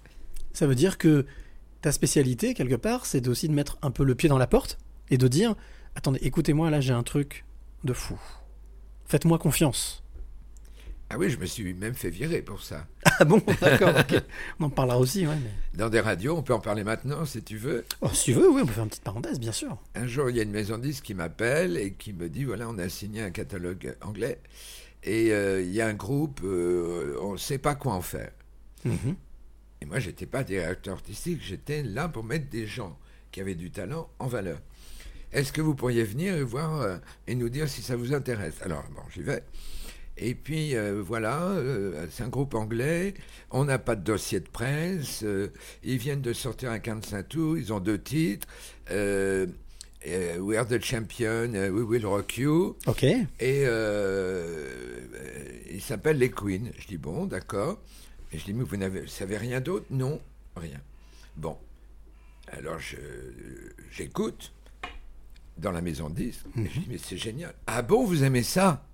Ça 0.53 0.67
veut 0.67 0.75
dire 0.75 0.99
que 0.99 1.27
ta 1.83 1.93
spécialité, 1.93 2.55
quelque 2.55 2.75
part, 2.75 3.07
c'est 3.07 3.29
aussi 3.29 3.49
de 3.49 3.53
mettre 3.53 3.79
un 3.83 3.91
peu 3.91 4.05
le 4.05 4.15
pied 4.15 4.29
dans 4.29 4.39
la 4.39 4.47
porte 4.47 4.79
et 5.11 5.19
de 5.19 5.29
dire 5.29 5.55
Attendez, 5.95 6.19
écoutez-moi, 6.23 6.71
là 6.71 6.81
j'ai 6.81 6.93
un 6.93 7.03
truc 7.03 7.45
de 7.85 7.93
fou. 7.93 8.19
Faites-moi 9.07 9.39
confiance. 9.39 10.03
Ah 11.09 11.19
oui, 11.19 11.31
je 11.31 11.39
me 11.39 11.47
suis 11.47 11.73
même 11.73 11.95
fait 11.95 12.11
virer 12.11 12.43
pour 12.43 12.63
ça. 12.63 12.87
Ah 13.19 13.25
bon, 13.25 13.41
d'accord, 13.63 13.95
ok. 13.99 14.23
On 14.61 14.65
en 14.65 14.71
parlera 14.71 14.99
aussi, 14.99 15.27
ouais. 15.27 15.37
Mais... 15.43 15.79
Dans 15.79 15.89
des 15.89 16.01
radios, 16.01 16.37
on 16.37 16.43
peut 16.43 16.53
en 16.53 16.61
parler 16.61 16.85
maintenant 16.85 17.25
si 17.25 17.43
tu 17.43 17.57
veux. 17.57 17.87
Oh, 18.03 18.11
si 18.13 18.25
tu 18.25 18.33
veux, 18.35 18.51
oui, 18.51 18.61
on 18.63 18.67
peut 18.67 18.75
faire 18.75 18.83
une 18.83 18.91
petite 18.91 19.05
parenthèse, 19.05 19.41
bien 19.41 19.53
sûr. 19.53 19.79
Un 19.95 20.07
jour, 20.07 20.29
il 20.29 20.37
y 20.37 20.41
a 20.41 20.43
une 20.43 20.51
maison 20.51 20.77
de 20.77 20.83
disques 20.83 21.05
qui 21.05 21.15
m'appelle 21.15 21.79
et 21.79 21.95
qui 21.95 22.13
me 22.13 22.29
dit 22.29 22.45
voilà, 22.45 22.69
on 22.69 22.77
a 22.77 22.91
signé 22.91 23.23
un 23.23 23.31
catalogue 23.31 23.97
anglais 24.03 24.39
et 25.03 25.33
euh, 25.33 25.63
il 25.63 25.73
y 25.73 25.81
a 25.81 25.87
un 25.87 25.95
groupe, 25.95 26.41
euh, 26.45 27.17
on 27.23 27.33
ne 27.33 27.39
sait 27.39 27.59
pas 27.59 27.75
quoi 27.75 27.95
en 27.95 28.03
faire. 28.03 28.33
Mhm. 28.85 29.17
Et 29.81 29.87
moi, 29.87 29.99
j'étais 29.99 30.27
pas 30.27 30.43
directeur 30.45 30.95
artistique, 30.95 31.41
j'étais 31.43 31.83
là 31.83 32.09
pour 32.09 32.25
mettre 32.25 32.51
des 32.51 32.67
gens 32.67 32.99
qui 33.31 33.41
avaient 33.41 33.55
du 33.55 33.71
talent 33.71 34.11
en 34.19 34.27
valeur. 34.27 34.59
Est-ce 35.33 35.53
que 35.53 35.61
vous 35.61 35.75
pourriez 35.75 36.03
venir 36.03 36.35
et 36.35 36.43
voir 36.43 36.81
euh, 36.81 36.97
et 37.27 37.35
nous 37.35 37.49
dire 37.49 37.69
si 37.69 37.83
ça 37.83 37.97
vous 37.97 38.15
intéresse? 38.15 38.61
Alors, 38.63 38.85
bon, 38.95 39.03
j'y 39.15 39.23
vais. 39.23 39.43
Et 40.19 40.35
puis 40.35 40.75
euh, 40.75 41.03
voilà, 41.05 41.43
euh, 41.43 42.07
c'est 42.11 42.23
un 42.23 42.29
groupe 42.29 42.55
anglais. 42.55 43.15
On 43.51 43.65
n'a 43.67 43.79
pas 43.79 43.97
de 43.97 44.03
dossier 44.03 44.41
de 44.41 44.49
presse. 44.49 45.23
euh, 45.23 45.49
ils 45.83 45.99
viennent 45.99 46.23
de 46.23 46.33
sortir 46.33 46.71
un 46.71 46.79
45 46.79 47.29
tours. 47.29 47.59
Ils 47.59 47.73
ont 47.73 47.81
deux 47.81 48.01
titres. 48.01 48.47
We 50.39 50.57
are 50.57 50.67
the 50.67 50.81
champion. 50.83 51.53
we 51.53 51.83
will 51.83 52.07
rock 52.07 52.39
you. 52.39 52.77
Ok. 52.87 53.03
Et 53.03 53.17
euh, 53.41 53.69
euh, 55.15 55.49
il 55.71 55.83
s'appelle 55.83 56.19
Les 56.19 56.31
Queens. 56.31 56.71
Je 56.79 56.87
dis 56.87 56.97
bon, 56.97 57.27
d'accord. 57.27 57.79
Et 58.33 58.39
je 58.39 58.45
dis 58.45 58.55
mais 58.55 58.65
vous 58.65 58.77
n'avez 58.77 59.07
savez 59.09 59.37
rien 59.37 59.61
d'autre? 59.61 59.87
Non, 59.91 60.21
rien. 60.57 60.81
Bon, 61.37 61.59
alors 62.49 62.79
je 62.79 62.97
j'écoute 63.91 64.53
dans 65.59 65.73
la 65.73 65.81
maison 65.83 66.09
de 66.09 66.15
disques. 66.15 66.47
Et 66.57 66.67
je 66.73 66.81
dis 66.81 66.87
mais 66.89 66.99
c'est 66.99 67.17
génial. 67.19 67.55
Ah 67.67 67.83
bon, 67.83 68.05
vous 68.07 68.23
aimez 68.25 68.43
ça? 68.43 68.86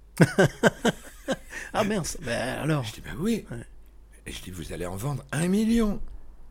Ah 1.75 1.85
mince. 1.85 2.19
Ben 2.23 2.59
alors. 2.63 2.85
Je 2.85 2.93
dis 2.93 3.01
ben 3.01 3.15
oui. 3.19 3.45
Ouais. 3.51 3.57
Et 4.27 4.33
je 4.33 4.43
dis 4.43 4.51
vous 4.51 4.73
allez 4.73 4.87
en 4.87 4.97
vendre 4.97 5.25
un 5.33 5.49
million. 5.49 6.01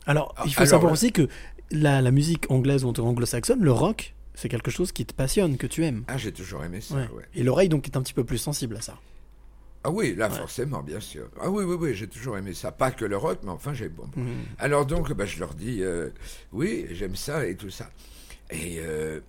Alors, 0.06 0.34
il 0.44 0.52
faut 0.52 0.60
alors, 0.62 0.70
savoir 0.70 0.92
aussi 0.92 1.12
que 1.12 1.28
la, 1.70 2.02
la 2.02 2.10
musique 2.10 2.50
anglaise 2.50 2.84
ou 2.84 2.88
anglo-saxonne, 2.88 3.62
le 3.62 3.70
rock, 3.72 4.14
c'est 4.34 4.48
quelque 4.48 4.70
chose 4.70 4.90
qui 4.92 5.06
te 5.06 5.14
passionne, 5.14 5.56
que 5.56 5.66
tu 5.68 5.84
aimes. 5.84 6.04
Ah 6.08 6.18
j'ai 6.18 6.32
toujours 6.32 6.64
aimé 6.64 6.80
ça. 6.80 6.96
Ouais. 6.96 7.08
ouais. 7.14 7.24
Et 7.34 7.42
l'oreille 7.44 7.68
donc 7.68 7.86
est 7.86 7.96
un 7.96 8.02
petit 8.02 8.14
peu 8.14 8.24
plus 8.24 8.38
sensible 8.38 8.76
à 8.76 8.80
ça. 8.80 8.98
Ah 9.84 9.90
oui, 9.90 10.14
là 10.14 10.28
Ouais. 10.28 10.36
forcément, 10.36 10.82
bien 10.82 11.00
sûr. 11.00 11.28
Ah 11.40 11.50
oui, 11.50 11.64
oui, 11.64 11.76
oui, 11.78 11.94
j'ai 11.94 12.06
toujours 12.08 12.36
aimé 12.38 12.52
ça. 12.54 12.70
Pas 12.72 12.90
que 12.90 13.04
le 13.04 13.16
rock, 13.16 13.38
mais 13.42 13.50
enfin 13.50 13.74
j'ai 13.74 13.88
bon. 13.88 14.08
Mhm. 14.16 14.44
Alors 14.58 14.86
donc, 14.86 15.12
bah, 15.12 15.24
je 15.26 15.38
leur 15.40 15.54
dis, 15.54 15.82
euh, 15.82 16.10
oui, 16.52 16.86
j'aime 16.90 17.16
ça 17.16 17.46
et 17.46 17.56
tout 17.56 17.70
ça. 17.70 17.90
Et 18.50 18.78
euh, 18.80 19.20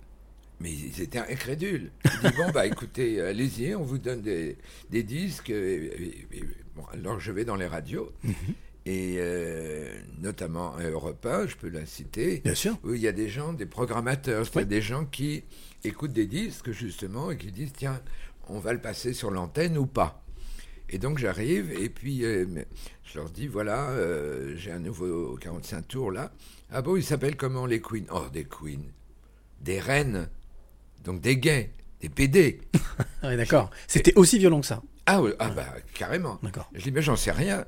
mais 0.60 0.72
ils 0.72 1.00
étaient 1.02 1.18
incrédules. 1.18 1.90
Ils 2.04 2.10
disent, 2.30 2.36
bon, 2.36 2.50
bah 2.52 2.66
écoutez, 2.66 3.20
allez-y, 3.20 3.74
on 3.74 3.82
vous 3.82 3.98
donne 3.98 4.22
des, 4.22 4.56
des 4.90 5.02
disques. 5.02 5.50
Et- 5.50 5.84
et- 5.86 6.26
et- 6.38 6.44
bon, 6.76 6.84
alors 6.92 7.20
je 7.20 7.32
vais 7.32 7.44
dans 7.44 7.56
les 7.56 7.66
radios, 7.66 8.12
et 8.86 9.16
euh, 9.18 9.92
notamment 10.20 10.74
à 10.76 10.82
Europe 10.84 11.24
1, 11.26 11.46
je 11.46 11.56
peux 11.56 11.68
la 11.70 11.86
citer, 11.86 12.40
Bien 12.44 12.54
sûr. 12.54 12.78
où 12.84 12.94
il 12.94 13.00
y 13.00 13.08
a 13.08 13.12
des 13.12 13.28
gens, 13.28 13.52
des 13.52 13.66
programmateurs, 13.66 14.44
c'est-à-dire 14.46 14.68
Oui. 14.68 14.76
des 14.76 14.82
gens 14.82 15.04
qui 15.06 15.44
écoutent 15.84 16.12
des 16.12 16.26
disques, 16.26 16.70
justement, 16.72 17.30
et 17.30 17.36
qui 17.36 17.50
disent, 17.52 17.72
tiens, 17.76 18.00
on 18.48 18.58
va 18.58 18.72
le 18.74 18.80
passer 18.80 19.12
sur 19.14 19.30
l'antenne 19.30 19.78
ou 19.78 19.86
pas. 19.86 20.20
Et 20.90 20.98
donc 20.98 21.16
j'arrive 21.16 21.72
et 21.72 21.88
puis 21.88 22.26
euh, 22.26 22.44
je 23.04 23.18
leur 23.18 23.30
dis 23.30 23.46
voilà, 23.46 23.88
euh, 23.92 24.54
j'ai 24.56 24.70
un 24.70 24.80
nouveau 24.80 25.34
45 25.40 25.88
tours 25.88 26.12
là. 26.12 26.30
Ah 26.70 26.82
bon, 26.82 26.94
il 26.96 27.02
s'appelle 27.02 27.36
comment 27.36 27.64
les 27.64 27.80
queens 27.80 28.04
Oh, 28.12 28.24
des 28.30 28.44
queens. 28.44 28.82
Des 29.62 29.80
reines. 29.80 30.28
Donc 31.04 31.20
des 31.20 31.36
gays, 31.38 31.70
des 32.00 32.08
PD. 32.08 32.60
Ah 33.22 33.28
ouais, 33.28 33.36
d'accord. 33.38 33.70
C'était 33.86 34.12
aussi 34.16 34.38
violent 34.38 34.60
que 34.60 34.66
ça. 34.66 34.82
Ah, 35.06 35.22
ouais, 35.22 35.34
ah 35.38 35.48
bah 35.48 35.66
carrément. 35.94 36.38
D'accord. 36.42 36.70
Je 36.74 36.82
dis 36.82 36.92
mais 36.92 37.00
j'en 37.02 37.16
sais 37.16 37.30
rien. 37.32 37.64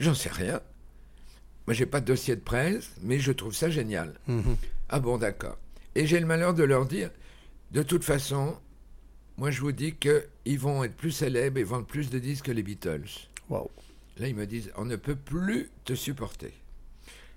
J'en 0.00 0.14
sais 0.14 0.30
rien. 0.30 0.60
Moi 1.66 1.74
j'ai 1.74 1.86
pas 1.86 2.00
de 2.00 2.06
dossier 2.06 2.34
de 2.36 2.40
presse, 2.40 2.90
mais 3.02 3.18
je 3.18 3.32
trouve 3.32 3.54
ça 3.54 3.68
génial. 3.70 4.14
Mhm. 4.26 4.56
Ah 4.88 4.98
bon, 5.00 5.18
d'accord. 5.18 5.58
Et 5.94 6.06
j'ai 6.06 6.18
le 6.20 6.26
malheur 6.26 6.54
de 6.54 6.62
leur 6.64 6.86
dire, 6.86 7.10
de 7.70 7.82
toute 7.82 8.02
façon, 8.04 8.56
moi 9.36 9.50
je 9.50 9.60
vous 9.60 9.72
dis 9.72 9.94
qu'ils 9.94 10.58
vont 10.58 10.82
être 10.84 10.96
plus 10.96 11.10
célèbres 11.12 11.58
et 11.58 11.64
vendre 11.64 11.86
plus 11.86 12.08
de 12.10 12.18
disques 12.18 12.46
que 12.46 12.52
les 12.52 12.62
Beatles. 12.62 13.08
Waouh. 13.50 13.70
Là, 14.18 14.28
ils 14.28 14.34
me 14.34 14.46
disent, 14.46 14.70
on 14.76 14.84
ne 14.84 14.96
peut 14.96 15.16
plus 15.16 15.70
te 15.84 15.94
supporter. 15.94 16.52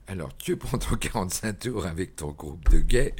Alors, 0.07 0.35
tu 0.37 0.55
prends 0.57 0.77
ton 0.77 0.95
45 0.97 1.59
tours 1.59 1.85
avec 1.85 2.15
ton 2.15 2.31
groupe 2.31 2.69
de 2.69 2.79
gays 2.79 3.15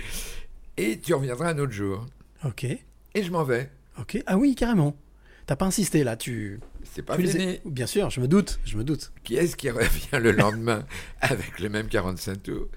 et 0.78 1.00
tu 1.00 1.14
reviendras 1.14 1.50
un 1.50 1.58
autre 1.60 1.72
jour. 1.74 2.06
Ok. 2.44 2.64
Et 2.66 3.24
je 3.24 3.32
m'en 3.32 3.44
vais. 3.44 3.70
Ok. 4.00 4.22
Ah 4.26 4.38
oui, 4.38 4.56
carrément. 4.56 4.96
T'as 5.46 5.56
pas 5.56 5.66
insisté 5.66 6.04
là. 6.04 6.18
Tu. 6.18 6.60
C'est 6.84 7.02
pas 7.04 7.16
tu 7.18 7.28
fini. 7.28 7.60
Bien 7.66 7.86
sûr. 7.88 8.10
Je 8.10 8.20
me 8.20 8.28
doute. 8.28 8.60
Je 8.66 8.78
me 8.78 8.84
doute. 8.84 9.12
Qui 9.24 9.36
est-ce 9.36 9.56
qui 9.56 9.70
revient 9.72 10.20
le 10.22 10.32
lendemain 10.32 10.86
avec 11.22 11.60
le 11.60 11.70
même 11.70 11.88
45 11.88 12.44
tours, 12.44 12.68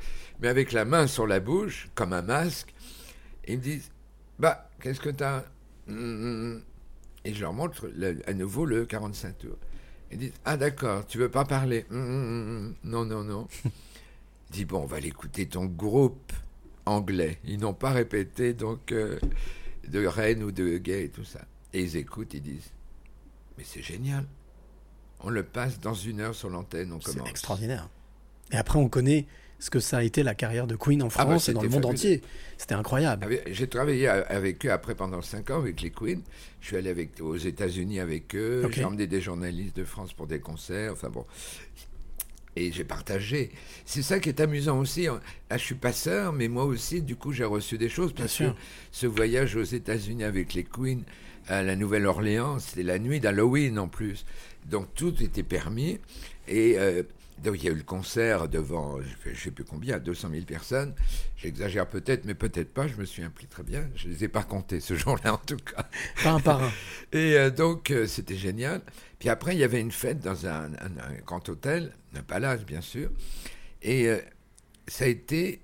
mais 0.40 0.48
avec 0.48 0.72
la 0.72 0.84
main 0.84 1.06
sur 1.06 1.26
la 1.26 1.40
bouche, 1.40 1.88
comme 1.94 2.12
un 2.12 2.22
masque 2.22 2.72
et 3.44 3.52
Ils 3.54 3.58
me 3.58 3.62
disent, 3.62 3.90
bah, 4.38 4.68
qu'est-ce 4.82 5.00
que 5.00 5.08
t'as? 5.10 5.44
Hum, 5.88 6.60
Et 7.24 7.32
je 7.34 7.40
leur 7.40 7.52
montre 7.54 7.88
le- 7.96 8.20
à 8.28 8.34
nouveau 8.34 8.64
le 8.66 8.84
45 8.86 9.38
tours. 9.38 9.56
Ils 10.12 10.18
disent, 10.18 10.32
ah 10.44 10.56
d'accord, 10.56 11.06
tu 11.06 11.18
veux 11.18 11.30
pas 11.30 11.44
parler 11.44 11.84
Non, 11.90 13.04
non, 13.04 13.24
non. 13.24 13.48
Dis, 14.50 14.64
bon, 14.64 14.82
on 14.82 14.86
va 14.86 15.00
l'écouter 15.00 15.46
ton 15.46 15.64
groupe 15.66 16.32
anglais. 16.88 17.38
Ils 17.44 17.58
n'ont 17.60 17.74
pas 17.74 17.90
répété, 17.90 18.54
donc, 18.54 18.92
euh, 18.92 19.18
de 19.88 20.04
Rennes 20.06 20.42
ou 20.42 20.50
de 20.52 20.78
Gay 20.78 21.04
et 21.04 21.08
tout 21.08 21.24
ça. 21.24 21.40
Et 21.72 21.82
ils 21.82 21.96
écoutent, 21.96 22.34
ils 22.34 22.42
disent, 22.42 22.70
mais 23.56 23.64
c'est 23.66 23.82
génial. 23.82 24.24
On 25.20 25.30
le 25.30 25.42
passe 25.42 25.80
dans 25.80 25.94
une 25.94 26.20
heure 26.20 26.34
sur 26.34 26.48
l'antenne, 26.50 26.92
on 26.92 27.00
C'est 27.00 27.12
commence. 27.14 27.30
extraordinaire. 27.30 27.88
Et 28.52 28.56
après, 28.56 28.78
on 28.78 28.88
connaît 28.88 29.26
ce 29.58 29.70
que 29.70 29.80
ça 29.80 29.98
a 29.98 30.02
été 30.04 30.22
la 30.22 30.36
carrière 30.36 30.68
de 30.68 30.76
Queen 30.76 31.02
en 31.02 31.08
Ah 31.16 31.24
bah, 31.24 31.30
France 31.32 31.48
et 31.48 31.52
dans 31.52 31.62
le 31.62 31.68
monde 31.68 31.82
fabuleux. 31.82 31.92
entier. 31.98 32.22
C'était 32.56 32.74
incroyable. 32.76 33.24
Avec- 33.24 33.52
J'ai 33.52 33.68
travaillé 33.68 34.06
avec 34.06 34.64
eux 34.64 34.70
après 34.70 34.94
pendant 34.94 35.20
5 35.20 35.50
ans 35.50 35.58
avec 35.58 35.80
les 35.82 35.90
Queens. 35.90 36.20
Je 36.60 36.66
suis 36.68 36.76
allé 36.76 36.88
avec, 36.90 37.20
aux 37.20 37.36
États-Unis 37.36 37.98
avec 37.98 38.34
eux. 38.36 38.68
J'ai 38.70 38.84
emmené 38.84 39.08
des 39.08 39.20
journalistes 39.20 39.76
de 39.76 39.84
France 39.84 40.12
pour 40.12 40.28
des 40.28 40.38
concerts. 40.38 40.92
Enfin 40.92 41.08
bon. 41.10 41.26
Et 42.56 42.72
j'ai 42.72 42.84
partagé. 42.84 43.52
C'est 43.84 44.02
ça 44.02 44.18
qui 44.18 44.28
est 44.30 44.40
amusant 44.40 44.78
aussi. 44.80 45.04
Là, 45.04 45.20
je 45.52 45.58
suis 45.58 45.74
passeur, 45.76 46.32
mais 46.32 46.48
moi 46.48 46.64
aussi, 46.64 47.02
du 47.02 47.14
coup, 47.14 47.32
j'ai 47.32 47.44
reçu 47.44 47.78
des 47.78 47.88
choses. 47.88 48.12
Bien 48.14 48.26
sûr. 48.26 48.56
ce 48.90 49.06
voyage 49.06 49.54
aux 49.56 49.62
États-Unis 49.62 50.24
avec 50.24 50.54
les 50.54 50.64
Queens 50.64 51.00
à 51.46 51.62
la 51.62 51.76
Nouvelle-Orléans, 51.76 52.58
c'était 52.58 52.82
la 52.82 52.98
nuit 52.98 53.20
d'Halloween 53.20 53.78
en 53.78 53.88
plus. 53.88 54.26
Donc 54.66 54.92
tout 54.94 55.22
était 55.22 55.42
permis. 55.44 55.98
Et 56.46 56.74
euh, 56.78 57.02
donc 57.42 57.54
il 57.62 57.64
y 57.64 57.68
a 57.68 57.72
eu 57.72 57.76
le 57.76 57.82
concert 57.84 58.48
devant, 58.48 58.98
je 59.24 59.30
ne 59.30 59.34
sais 59.34 59.50
plus 59.50 59.64
combien, 59.64 59.98
200 59.98 60.28
000 60.32 60.44
personnes. 60.44 60.94
J'exagère 61.36 61.86
peut-être, 61.88 62.24
mais 62.24 62.34
peut-être 62.34 62.74
pas. 62.74 62.86
Je 62.88 62.96
me 62.96 63.04
souviens 63.04 63.30
plus 63.30 63.46
très 63.46 63.62
bien. 63.62 63.88
Je 63.94 64.08
les 64.08 64.24
ai 64.24 64.28
pas 64.28 64.42
comptés 64.42 64.80
ce 64.80 64.94
jour-là 64.94 65.34
en 65.34 65.38
tout 65.38 65.56
cas. 65.56 65.88
Pas 66.24 66.32
un 66.32 66.40
par 66.40 66.62
un. 66.64 66.70
Et 67.12 67.36
euh, 67.38 67.50
donc, 67.50 67.92
euh, 67.92 68.06
c'était 68.06 68.36
génial. 68.36 68.82
Puis 69.20 69.28
après, 69.30 69.54
il 69.54 69.58
y 69.58 69.64
avait 69.64 69.80
une 69.80 69.92
fête 69.92 70.20
dans 70.20 70.46
un, 70.46 70.64
un- 70.74 70.98
un 71.08 71.14
grand 71.24 71.48
hôtel, 71.48 71.92
un 72.14 72.22
palace, 72.22 72.64
bien 72.64 72.80
sûr. 72.80 73.10
Et 73.82 74.08
euh, 74.08 74.18
ça 74.86 75.04
a 75.04 75.08
été, 75.08 75.60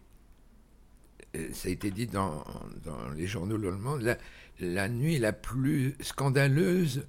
euh, 1.36 1.48
ça 1.52 1.68
a 1.68 1.72
été 1.72 1.90
dit 1.90 2.06
dans, 2.06 2.44
dans 2.84 3.10
les 3.16 3.26
journaux 3.26 3.56
allemands, 3.56 3.96
la, 3.96 4.16
la 4.60 4.88
nuit 4.88 5.18
la 5.18 5.32
plus 5.32 5.94
scandaleuse 6.00 7.04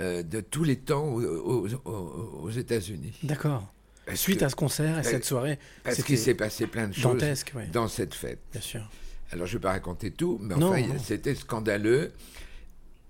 euh, 0.00 0.22
de 0.22 0.40
tous 0.40 0.64
les 0.64 0.76
temps 0.78 1.04
aux, 1.06 1.22
aux- 1.22 1.68
aux- 1.84 2.40
aux 2.44 2.50
États-Unis. 2.50 3.12
D'accord. 3.22 3.72
Suite 4.14 4.40
que- 4.40 4.44
à 4.46 4.48
ce 4.48 4.56
concert 4.56 4.90
et 4.90 5.02
parce- 5.02 5.08
cette 5.10 5.24
soirée, 5.24 5.58
Parce 5.84 6.02
qu'il 6.02 6.18
s'est 6.18 6.34
passé 6.34 6.66
plein 6.66 6.88
de 6.88 6.92
choses 6.92 7.22
ouais. 7.54 7.66
dans 7.72 7.88
cette 7.88 8.14
fête. 8.14 8.40
Bien 8.52 8.60
sûr. 8.60 8.90
Alors, 9.30 9.46
je 9.46 9.52
ne 9.54 9.58
vais 9.58 9.62
pas 9.62 9.70
raconter 9.70 10.10
tout, 10.10 10.38
mais 10.42 10.56
Non, 10.56 10.70
enfin, 10.72 10.98
c'était 11.02 11.34
scandaleux 11.34 12.12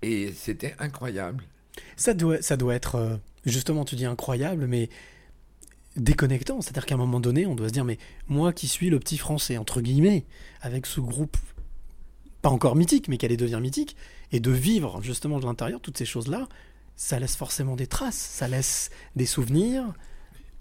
et 0.01 0.31
c'était 0.33 0.75
incroyable. 0.79 1.43
Ça 1.97 2.13
doit, 2.13 2.41
ça 2.41 2.55
doit 2.57 2.75
être, 2.75 3.19
justement, 3.45 3.83
tu 3.83 3.95
dis 3.95 4.05
incroyable, 4.05 4.67
mais 4.67 4.89
déconnectant. 5.95 6.61
C'est-à-dire 6.61 6.85
qu'à 6.85 6.95
un 6.95 6.97
moment 6.97 7.19
donné, 7.19 7.45
on 7.45 7.55
doit 7.55 7.67
se 7.67 7.73
dire, 7.73 7.85
mais 7.85 7.97
moi 8.27 8.53
qui 8.53 8.67
suis 8.67 8.89
le 8.89 8.99
petit 8.99 9.17
français, 9.17 9.57
entre 9.57 9.81
guillemets, 9.81 10.25
avec 10.61 10.85
ce 10.85 10.99
groupe, 10.99 11.37
pas 12.41 12.49
encore 12.49 12.75
mythique, 12.75 13.07
mais 13.07 13.17
qui 13.17 13.25
allait 13.25 13.37
devenir 13.37 13.59
mythique, 13.59 13.95
et 14.31 14.39
de 14.39 14.51
vivre 14.51 15.01
justement 15.01 15.39
de 15.39 15.45
l'intérieur 15.45 15.79
toutes 15.79 15.97
ces 15.97 16.05
choses-là, 16.05 16.47
ça 16.95 17.19
laisse 17.19 17.35
forcément 17.35 17.75
des 17.75 17.87
traces, 17.87 18.17
ça 18.17 18.47
laisse 18.47 18.89
des 19.15 19.25
souvenirs, 19.25 19.85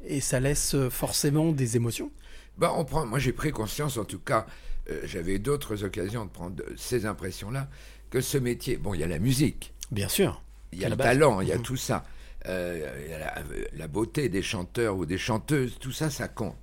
et 0.04 0.20
ça 0.20 0.40
laisse 0.40 0.74
euh, 0.74 0.90
forcément 0.90 1.52
des 1.52 1.76
émotions. 1.76 2.10
Bah, 2.58 2.72
on 2.76 2.84
prend, 2.84 3.06
moi, 3.06 3.18
j'ai 3.18 3.32
pris 3.32 3.50
conscience, 3.50 3.96
en 3.96 4.04
tout 4.04 4.18
cas, 4.18 4.46
euh, 4.90 5.00
j'avais 5.04 5.38
d'autres 5.38 5.84
occasions 5.84 6.24
de 6.24 6.30
prendre 6.30 6.62
ces 6.76 7.06
impressions-là, 7.06 7.68
que 8.10 8.20
ce 8.20 8.36
métier, 8.38 8.76
bon, 8.76 8.94
il 8.94 9.00
y 9.00 9.04
a 9.04 9.06
la 9.08 9.18
musique, 9.18 9.72
Bien 9.90 10.08
sûr. 10.08 10.42
il 10.72 10.80
y 10.80 10.84
a 10.84 10.88
le 10.90 10.96
base. 10.96 11.06
talent, 11.06 11.40
il 11.40 11.48
y 11.48 11.52
a 11.52 11.56
Mhm. 11.56 11.62
tout 11.62 11.76
ça, 11.76 12.04
Euh, 12.48 13.18
la, 13.20 13.42
la 13.72 13.88
beauté 13.88 14.28
des 14.28 14.42
chanteurs 14.42 14.96
ou 14.96 15.06
des 15.06 15.18
chanteuses, 15.18 15.76
tout 15.78 15.92
ça, 15.92 16.10
ça 16.10 16.26
compte. 16.26 16.58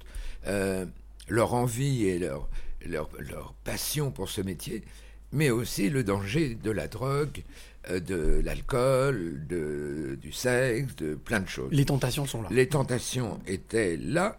Euh, 0.47 0.85
leur 1.29 1.53
envie 1.53 2.05
et 2.05 2.19
leur, 2.19 2.49
leur, 2.85 3.09
leur 3.19 3.53
passion 3.63 4.11
pour 4.11 4.29
ce 4.29 4.41
métier, 4.41 4.83
mais 5.31 5.49
aussi 5.51 5.89
le 5.89 6.03
danger 6.03 6.55
de 6.55 6.71
la 6.71 6.87
drogue, 6.87 7.43
euh, 7.89 8.01
de 8.01 8.41
l'alcool, 8.43 9.45
du 9.47 10.31
sexe, 10.33 10.95
de 10.97 11.15
plein 11.15 11.39
de 11.39 11.47
choses. 11.47 11.71
Les 11.71 11.85
tentations 11.85 12.25
sont 12.25 12.41
là. 12.41 12.49
Les 12.51 12.67
tentations 12.67 13.39
étaient 13.47 13.95
là, 13.95 14.37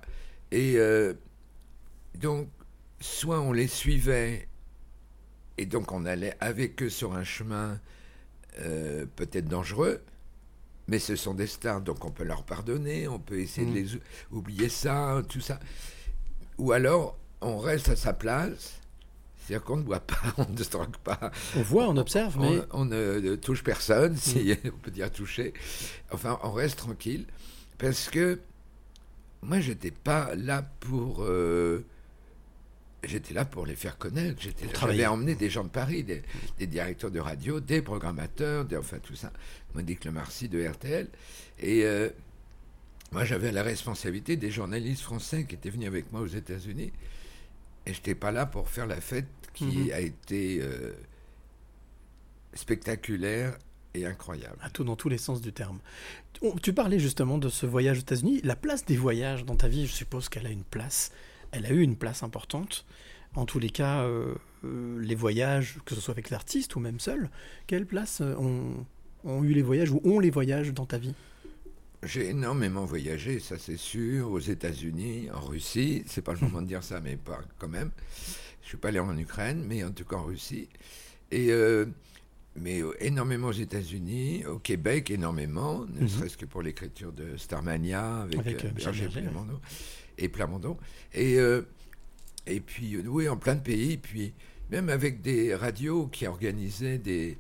et 0.53 0.76
donc, 2.16 2.48
soit 3.00 3.40
on 3.40 3.53
les 3.53 3.68
suivait, 3.68 4.46
et 5.57 5.64
donc 5.64 5.92
on 5.92 6.05
allait 6.05 6.37
avec 6.40 6.83
eux 6.83 6.90
sur 6.90 7.14
un 7.14 7.24
chemin 7.24 7.81
peut-être 9.16 9.46
dangereux, 9.48 10.03
mais 10.90 10.98
ce 10.98 11.16
sont 11.16 11.33
des 11.33 11.46
stars, 11.46 11.81
donc 11.81 12.05
on 12.05 12.11
peut 12.11 12.24
leur 12.24 12.42
pardonner, 12.42 13.09
on 13.09 13.18
peut 13.18 13.40
essayer 13.40 13.66
Mm. 13.66 13.70
de 13.70 13.79
les 13.79 13.94
ou- 13.94 14.00
oublier 14.33 14.68
ça, 14.68 15.22
tout 15.29 15.40
ça. 15.40 15.59
Ou 16.59 16.72
alors, 16.72 17.16
on 17.40 17.57
reste 17.59 17.88
à 17.88 17.96
sa 17.96 18.12
place, 18.12 18.74
C'est-à-dire 19.46 19.64
qu'on 19.64 19.79
ne 19.79 19.83
boit 19.83 20.00
pas, 20.00 20.16
on 20.38 20.46
ne 20.48 20.62
se 20.62 20.70
drogue 20.70 20.96
pas. 21.03 21.33
On 21.57 21.62
voit, 21.62 21.88
on 21.88 21.96
observe, 21.96 22.37
mais 22.38 22.61
On, 22.72 22.83
on 22.83 22.85
ne 22.85 23.35
touche 23.37 23.64
personne, 23.64 24.16
si 24.16 24.55
on 24.66 24.79
peut 24.79 24.90
dire 24.92 25.11
toucher. 25.11 25.55
Enfin, 26.12 26.38
on 26.44 26.53
reste 26.53 26.79
tranquille. 26.79 27.24
Parce 27.79 28.09
que 28.11 28.38
moi, 29.42 29.59
j'étais 29.61 29.90
pas 29.90 30.35
là 30.37 30.62
pour. 30.81 31.22
euh, 31.24 31.85
J'étais 33.03 33.33
là 33.33 33.46
pour 33.46 33.64
les 33.64 33.76
faire 33.76 33.96
connaître. 33.96 34.42
J'étais. 34.42 34.66
J'avais 34.79 35.07
emmené 35.07 35.35
des 35.35 35.48
gens 35.48 35.64
de 35.64 35.70
Paris, 35.70 36.05
des, 36.05 36.22
des 36.59 36.66
directeurs 36.66 37.11
de 37.11 37.18
radio, 37.18 37.59
des 37.59 37.81
programmateurs, 37.81 38.66
des- 38.66 38.76
enfin 38.76 38.98
tout 39.03 39.14
ça. 39.16 39.33
Monique 39.74 40.04
Lemarcy 40.04 40.48
de 40.48 40.64
RTL. 40.66 41.09
Et 41.61 41.85
euh, 41.85 42.09
moi, 43.12 43.24
j'avais 43.24 43.52
la 43.52 43.62
responsabilité 43.62 44.37
des 44.37 44.50
journalistes 44.50 45.02
français 45.02 45.44
qui 45.44 45.54
étaient 45.54 45.70
venus 45.70 45.87
avec 45.88 46.12
moi 46.12 46.20
aux 46.20 46.26
États-Unis. 46.26 46.92
Et 47.87 47.94
j'étais 47.94 48.14
pas 48.14 48.30
là 48.33 48.46
pour 48.46 48.68
faire 48.68 48.87
la 48.87 49.00
fête 49.00 49.26
qui 49.54 49.64
Mhm. 49.64 49.90
a 49.92 50.00
été 50.00 50.61
euh, 50.62 50.92
spectaculaire 52.54 53.56
et 53.94 54.06
incroyable. 54.06 54.56
à 54.62 54.70
tout 54.70 54.85
dans 54.85 54.94
tous 54.96 55.09
les 55.09 55.18
sens 55.18 55.40
du 55.40 55.52
terme. 55.52 55.80
Tu 56.62 56.72
parlais 56.72 56.98
justement 57.00 57.38
de 57.38 57.48
ce 57.48 57.66
voyage 57.66 57.98
aux 57.98 58.02
États-Unis. 58.02 58.40
La 58.44 58.54
place 58.56 58.85
des 58.85 58.96
voyages 58.96 59.44
dans 59.44 59.56
ta 59.56 59.66
vie, 59.68 59.87
je 59.87 59.92
suppose 59.92 60.28
qu'elle 60.28 60.46
a 60.46 60.50
une 60.50 60.62
place. 60.64 61.11
Elle 61.50 61.66
a 61.66 61.70
eu 61.70 61.80
une 61.83 61.96
place 61.96 62.22
importante. 62.22 62.87
En 63.35 63.46
tous 63.46 63.59
les 63.59 63.70
cas, 63.70 64.02
euh, 64.04 64.35
les 65.00 65.14
voyages, 65.16 65.78
que 65.85 65.94
ce 65.96 66.00
soit 66.00 66.12
avec 66.12 66.30
l'artiste 66.30 66.76
ou 66.76 66.80
même 66.80 67.00
seul, 67.00 67.30
quelle 67.66 67.85
place 67.87 68.20
ont, 68.20 68.87
ont 69.24 69.42
eu 69.44 69.52
les 69.52 69.62
voyages 69.62 69.90
ou 69.90 70.00
ont 70.04 70.18
les 70.18 70.30
voyages 70.30 70.72
dans 70.72 70.87
ta 70.87 70.98
vie? 70.98 71.14
J'ai 72.02 72.30
énormément 72.30 72.85
voyagé, 72.87 73.40
ça 73.40 73.56
c'est 73.59 73.76
sûr, 73.76 74.30
aux 74.30 74.38
États-Unis, 74.38 75.28
en 75.35 75.40
Russie. 75.40 76.02
C'est 76.06 76.22
pas 76.22 76.33
le 76.33 76.40
moment 76.40 76.62
de 76.62 76.66
dire 76.66 76.83
ça, 76.83 77.00
mais 77.00 77.16
pas 77.16 77.40
quand 77.59 77.68
même. 77.68 77.90
Je 78.62 78.68
suis 78.68 78.76
pas 78.78 78.88
allé 78.88 78.98
en 79.00 79.16
Ukraine, 79.18 79.64
mais 79.68 79.85
en 79.85 79.90
tout 79.90 80.04
cas 80.04 80.16
en 80.16 80.24
Russie. 80.24 80.68
Et 81.30 81.48
euh, 81.50 81.85
mais 82.56 82.83
euh, 82.83 82.94
énormément 83.04 83.48
aux 83.48 83.52
États-Unis, 83.52 84.44
au 84.46 84.59
Québec 84.59 85.11
énormément, 85.11 85.85
ne 85.87 86.00
Mhm. 86.00 86.09
serait-ce 86.09 86.37
que 86.38 86.46
pour 86.46 86.62
l'écriture 86.62 87.12
de 87.12 87.37
Starmania 87.37 88.22
avec, 88.22 88.38
Avec, 88.38 88.64
euh, 88.64 88.70
Berger 88.70 89.09
et 90.18 90.28
Plamondon. 90.28 90.76
Et 91.14 91.38
euh, 91.38 91.62
et 92.46 92.61
puis 92.61 92.96
oui, 93.06 93.28
en 93.28 93.37
plein 93.37 93.54
de 93.56 93.61
pays, 93.61 93.98
puis 93.98 94.33
même 94.70 94.88
avec 94.88 95.20
des 95.20 95.54
radios 95.54 96.06
qui 96.06 96.26
organisaient 96.26 96.98
des 96.98 97.37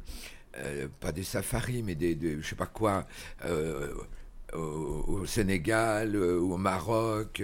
euh, 0.58 0.88
pas 1.00 1.12
des 1.12 1.22
safaris, 1.24 1.82
mais 1.82 1.94
des, 1.94 2.14
des- 2.14 2.40
je 2.40 2.46
sais 2.48 2.56
pas 2.56 2.66
quoi. 2.66 3.06
euh, 3.44 3.92
au, 4.54 5.24
Sénégal 5.26 6.16
euh, 6.16 6.38
ou 6.40 6.54
au 6.54 6.56
Maroc, 6.56 7.42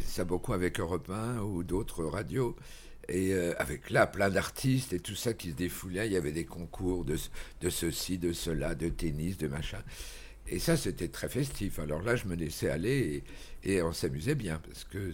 ça 0.00 0.24
beaucoup 0.24 0.52
avec 0.52 0.78
Europe 0.80 1.10
1 1.10 1.40
ou 1.40 1.64
d'autres 1.64 2.04
radios. 2.04 2.56
Et 3.08 3.34
avec 3.58 3.90
là 3.90 4.06
plein 4.06 4.30
d'artistes 4.30 4.92
et 4.92 5.00
tout 5.00 5.16
ça 5.16 5.34
qui 5.34 5.50
se 5.50 5.56
défoulait, 5.56 6.06
il 6.06 6.12
y 6.12 6.16
avait 6.16 6.32
des 6.32 6.44
concours 6.44 7.04
de, 7.04 7.16
de 7.60 7.68
ceci, 7.70 8.16
de 8.16 8.32
cela, 8.32 8.74
de 8.76 8.88
tennis, 8.88 9.36
de 9.38 9.48
machin. 9.48 9.82
Et 10.48 10.58
ça, 10.58 10.76
c'était 10.76 11.08
très 11.08 11.28
festif. 11.28 11.78
Alors 11.78 12.02
là, 12.02 12.16
je 12.16 12.26
me 12.26 12.34
laissais 12.36 12.70
aller 12.70 13.24
et, 13.64 13.74
et 13.74 13.82
on 13.82 13.92
s'amusait 13.92 14.34
bien 14.36 14.60
parce 14.66 14.84
que 14.84 15.12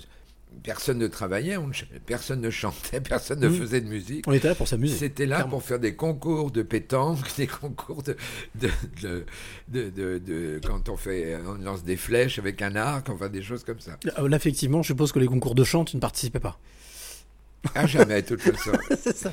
personne 0.63 0.99
ne 0.99 1.07
travaillait, 1.07 1.57
on 1.57 1.69
ne 1.69 1.73
ch- 1.73 1.89
personne 2.07 2.41
ne 2.41 2.51
chantait, 2.51 3.01
personne 3.09 3.41
ne 3.41 3.49
Mhm. 3.49 3.57
faisait 3.57 3.81
de 3.81 3.89
musique. 3.89 4.25
On 4.27 4.33
était 4.33 4.49
là 4.49 4.55
pour 4.55 4.67
s'amuser. 4.69 4.97
C'était 4.97 5.27
là 5.27 5.37
clairement. 5.37 5.51
pour 5.53 5.63
faire 5.63 5.79
des 5.79 5.95
concours 5.95 6.51
de 6.51 6.63
pétanque, 6.63 7.19
des 7.37 7.47
concours 7.47 8.03
de, 8.03 8.17
de, 8.57 8.69
de, 9.03 9.25
de- 9.69 9.91
de- 9.91 10.19
de- 10.19 10.61
quand 10.67 10.89
on 10.89 10.97
fait, 10.97 11.37
on 11.47 11.55
lance 11.63 11.85
des 11.85 11.97
flèches 11.97 12.39
avec 12.39 12.61
un 12.63 12.75
arc, 12.77 13.09
enfin 13.09 13.29
des 13.29 13.43
choses 13.43 13.65
comme 13.65 13.81
ça. 13.81 13.99
Euh, 14.19 14.29
Là, 14.29 14.37
effectivement, 14.37 14.83
je 14.83 14.89
suppose 14.89 15.13
que 15.13 15.19
les 15.19 15.27
concours 15.27 15.55
de 15.55 15.65
chant, 15.65 15.85
tu 15.85 15.97
ne 15.97 16.01
participais 16.01 16.41
pas. 16.41 16.59
À 17.75 17.87
jamais, 17.87 18.23
de 18.23 18.37
toute 18.37 18.41
façon. 18.57 18.73
C'est 19.03 19.17
ça. 19.17 19.33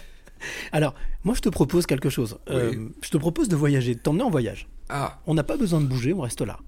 Alors, 0.72 0.94
moi, 1.24 1.34
je 1.36 1.42
te 1.42 1.50
propose 1.50 1.86
quelque 1.86 2.10
chose. 2.10 2.38
Euh, 2.50 2.90
je 3.02 3.10
te 3.10 3.18
propose 3.18 3.48
de 3.50 3.56
voyager, 3.56 3.96
de 3.96 4.00
t'emmener 4.00 4.24
en 4.24 4.30
voyage. 4.30 4.68
Ah, 4.90 5.20
On 5.26 5.34
n'a 5.34 5.44
pas 5.44 5.58
besoin 5.58 5.80
de 5.82 5.86
bouger, 5.88 6.14
on 6.14 6.22
reste 6.22 6.42
là. 6.42 6.60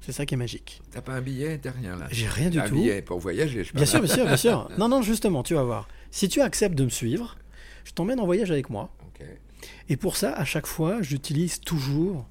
C'est 0.00 0.12
ça 0.12 0.24
qui 0.26 0.34
est 0.34 0.36
magique. 0.38 0.80
t'as 0.92 1.02
pas 1.02 1.12
un 1.12 1.20
billet, 1.20 1.58
t'as 1.58 1.72
rien 1.72 1.96
là. 1.96 2.08
J'ai 2.10 2.26
rien 2.26 2.48
du 2.50 2.58
un 2.58 2.68
tout. 2.68 2.74
billet 2.74 3.02
pour 3.02 3.18
voyager, 3.18 3.64
je 3.64 3.72
Bien 3.72 3.84
sûr, 3.84 4.00
bien 4.00 4.14
sûr, 4.14 4.24
bien 4.24 4.36
sûr. 4.36 4.70
Non, 4.78 4.88
non, 4.88 5.02
justement, 5.02 5.42
tu 5.42 5.54
vas 5.54 5.62
voir. 5.62 5.88
Si 6.10 6.28
tu 6.28 6.40
acceptes 6.40 6.74
de 6.74 6.84
me 6.84 6.90
suivre, 6.90 7.36
je 7.84 7.92
t'emmène 7.92 8.18
en 8.20 8.26
voyage 8.26 8.50
avec 8.50 8.70
moi. 8.70 8.90
Et 9.90 9.96
pour 9.96 10.16
ça, 10.16 10.32
à 10.32 10.44
chaque 10.44 10.66
fois, 10.66 11.02
j'utilise 11.02 11.60
toujours 11.60 12.26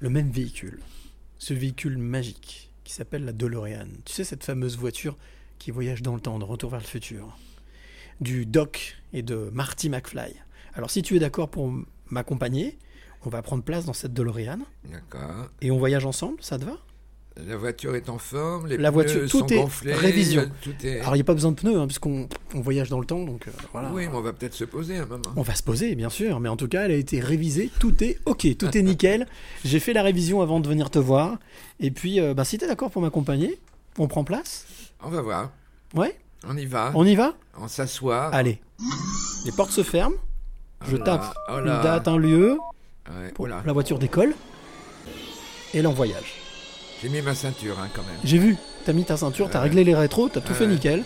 le 0.00 0.10
même 0.10 0.30
véhicule. 0.30 0.80
Ce 1.38 1.54
véhicule 1.54 1.96
magique 1.96 2.70
qui 2.84 2.92
s'appelle 2.92 3.24
la 3.24 3.32
DeLorean. 3.32 3.86
Tu 4.04 4.12
sais, 4.12 4.24
cette 4.24 4.42
fameuse 4.42 4.76
voiture 4.76 5.16
qui 5.58 5.70
voyage 5.70 6.02
dans 6.02 6.14
le 6.14 6.20
temps, 6.20 6.38
de 6.38 6.44
retour 6.44 6.70
vers 6.70 6.80
le 6.80 6.86
futur. 6.86 7.38
Du 8.20 8.46
Doc 8.46 8.96
et 9.12 9.22
de 9.22 9.50
Marty 9.52 9.90
McFly. 9.90 10.34
Alors, 10.74 10.90
si 10.90 11.02
tu 11.02 11.14
es 11.16 11.18
d'accord 11.20 11.50
pour 11.50 11.72
m'accompagner, 12.10 12.78
on 13.24 13.30
va 13.30 13.42
prendre 13.42 13.62
place 13.62 13.84
dans 13.84 13.92
cette 13.92 14.12
DeLorean 14.12 14.58
D'accord. 14.90 15.48
et 15.60 15.70
on 15.70 15.78
voyage 15.78 16.06
ensemble, 16.06 16.38
ça 16.40 16.58
te 16.58 16.64
va? 16.64 16.76
La 17.36 17.56
voiture 17.56 17.94
est 17.94 18.10
en 18.10 18.18
forme, 18.18 18.66
les 18.66 18.76
La 18.76 18.92
pneus 18.92 19.02
voiture, 19.02 19.30
sont 19.30 19.40
tout 19.40 19.54
est 19.54 19.56
gonflés, 19.56 19.94
révision. 19.94 20.50
Tout 20.60 20.74
est... 20.84 21.00
Alors, 21.00 21.14
il 21.14 21.18
n'y 21.18 21.22
a 21.22 21.24
pas 21.24 21.32
besoin 21.32 21.52
de 21.52 21.56
pneus, 21.56 21.78
hein, 21.80 21.86
puisqu'on 21.86 22.28
on 22.54 22.60
voyage 22.60 22.90
dans 22.90 23.00
le 23.00 23.06
temps, 23.06 23.24
donc 23.24 23.48
euh, 23.48 23.50
voilà. 23.72 23.90
Oui, 23.90 24.06
mais 24.06 24.14
on 24.14 24.20
va 24.20 24.34
peut-être 24.34 24.52
se 24.52 24.64
poser 24.64 24.98
un 24.98 25.06
moment. 25.06 25.22
On 25.36 25.42
va 25.42 25.54
se 25.54 25.62
poser, 25.62 25.94
bien 25.94 26.10
sûr, 26.10 26.40
mais 26.40 26.50
en 26.50 26.58
tout 26.58 26.68
cas, 26.68 26.84
elle 26.84 26.90
a 26.90 26.96
été 26.96 27.20
révisée, 27.20 27.70
tout 27.78 28.04
est 28.04 28.18
ok, 28.26 28.54
tout 28.58 28.76
est 28.76 28.82
nickel. 28.82 29.26
J'ai 29.64 29.80
fait 29.80 29.94
la 29.94 30.02
révision 30.02 30.42
avant 30.42 30.60
de 30.60 30.68
venir 30.68 30.90
te 30.90 30.98
voir. 30.98 31.38
Et 31.80 31.90
puis, 31.90 32.20
euh, 32.20 32.34
bah, 32.34 32.44
si 32.44 32.58
tu 32.58 32.66
es 32.66 32.68
d'accord 32.68 32.90
pour 32.90 33.00
m'accompagner, 33.00 33.58
on 33.98 34.08
prend 34.08 34.24
place? 34.24 34.66
On 35.02 35.08
va 35.08 35.22
voir. 35.22 35.52
Ouais? 35.94 36.18
On 36.46 36.56
y 36.56 36.66
va. 36.66 36.92
On 36.94 37.06
y 37.06 37.14
va? 37.14 37.34
On 37.58 37.66
s'assoit. 37.66 38.26
Allez. 38.26 38.60
Les 39.46 39.52
portes 39.52 39.70
se 39.70 39.82
ferment, 39.82 40.16
je 40.86 40.96
Oh 40.96 40.98
là, 40.98 41.04
tape 41.04 41.34
oh 41.48 41.58
une 41.60 41.64
date, 41.64 42.08
un 42.08 42.18
lieu, 42.18 42.58
Ouais, 43.08 43.30
pour- 43.32 43.48
là. 43.48 43.62
la 43.66 43.72
voiture 43.72 43.98
décolle, 43.98 44.34
et 45.74 45.82
là 45.82 45.88
on 45.88 45.92
voyage. 45.92 46.34
J'ai 47.02 47.08
mis 47.08 47.20
ma 47.22 47.34
ceinture 47.34 47.78
hein, 47.80 47.88
quand 47.94 48.02
même. 48.04 48.18
J'ai 48.24 48.38
vu, 48.38 48.56
t'as 48.84 48.92
mis 48.92 49.04
ta 49.04 49.16
ceinture, 49.16 49.50
t'as 49.50 49.58
Ouais. 49.58 49.64
réglé 49.64 49.84
les 49.84 49.94
rétros, 49.94 50.28
t'as 50.28 50.40
tout 50.40 50.48
Ouais, 50.52 50.54
fait 50.58 50.66
nickel. 50.68 51.04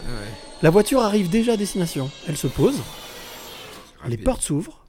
La 0.62 0.70
voiture 0.70 1.00
arrive 1.02 1.28
déjà 1.30 1.52
à 1.52 1.56
destination, 1.56 2.10
elle 2.28 2.36
se 2.36 2.46
pose, 2.46 2.80
les 4.06 4.16
portes 4.18 4.42
s'ouvrent, 4.42 4.84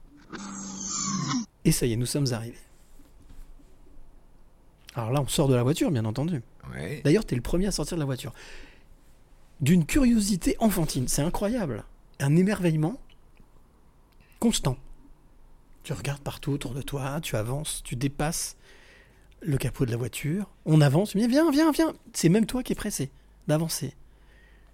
et 1.64 1.72
ça 1.72 1.86
y 1.86 1.92
est, 1.92 1.96
nous 1.96 2.06
sommes 2.06 2.32
arrivés. 2.32 2.56
Alors 4.94 5.12
là, 5.12 5.20
on 5.22 5.28
sort 5.28 5.48
de 5.48 5.54
la 5.54 5.62
voiture, 5.62 5.90
bien 5.90 6.04
entendu. 6.04 6.42
Ouais. 6.74 7.00
D'ailleurs, 7.04 7.24
t'es 7.24 7.36
le 7.36 7.42
premier 7.42 7.66
à 7.66 7.70
sortir 7.72 7.96
de 7.96 8.00
la 8.00 8.06
voiture. 8.06 8.32
D'une 9.60 9.86
curiosité 9.86 10.56
enfantine, 10.58 11.08
c'est 11.08 11.22
incroyable. 11.22 11.84
Un 12.20 12.36
émerveillement 12.36 12.98
constant. 14.40 14.76
Tu 15.82 15.92
regardes 15.92 16.20
partout 16.20 16.52
autour 16.52 16.74
de 16.74 16.82
toi, 16.82 17.20
tu 17.20 17.36
avances, 17.36 17.82
tu 17.84 17.96
dépasses 17.96 18.56
le 19.40 19.56
capot 19.56 19.86
de 19.86 19.90
la 19.90 19.96
voiture, 19.96 20.50
on 20.64 20.80
avance, 20.80 21.10
tu 21.10 21.18
me 21.18 21.22
dis 21.22 21.28
viens, 21.28 21.50
viens, 21.50 21.70
viens. 21.70 21.94
C'est 22.12 22.28
même 22.28 22.46
toi 22.46 22.62
qui 22.62 22.72
es 22.72 22.76
pressé 22.76 23.10
d'avancer. 23.46 23.94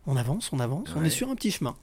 On 0.06 0.16
avance, 0.16 0.52
on 0.52 0.60
avance, 0.60 0.90
on 0.96 1.04
est 1.04 1.10
sur 1.10 1.30
un 1.30 1.34
petit 1.34 1.50
chemin. 1.50 1.76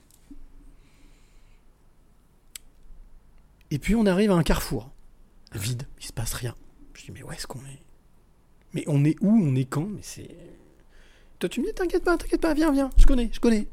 Et 3.70 3.78
puis 3.78 3.94
on 3.94 4.06
arrive 4.06 4.30
à 4.30 4.34
un 4.34 4.42
carrefour. 4.42 4.90
Vide, 5.54 5.86
il 6.00 6.06
se 6.06 6.12
passe 6.12 6.34
rien. 6.34 6.54
Je 6.94 7.04
dis 7.06 7.12
mais 7.12 7.22
où 7.22 7.32
est-ce 7.32 7.46
qu'on 7.46 7.60
est? 7.60 7.82
Mais 8.74 8.84
on 8.86 9.04
est 9.04 9.16
où 9.20 9.30
On 9.30 9.54
est 9.54 9.64
quand? 9.64 9.86
Mais 9.86 10.02
c'est. 10.02 10.36
Toi 11.38 11.48
tu 11.48 11.60
me 11.60 11.66
dis 11.66 11.74
t'inquiète 11.74 12.04
pas, 12.04 12.16
t'inquiète 12.16 12.40
pas, 12.40 12.54
viens, 12.54 12.72
viens, 12.72 12.90
je 12.96 13.06
connais, 13.06 13.30
je 13.32 13.40
connais. 13.40 13.66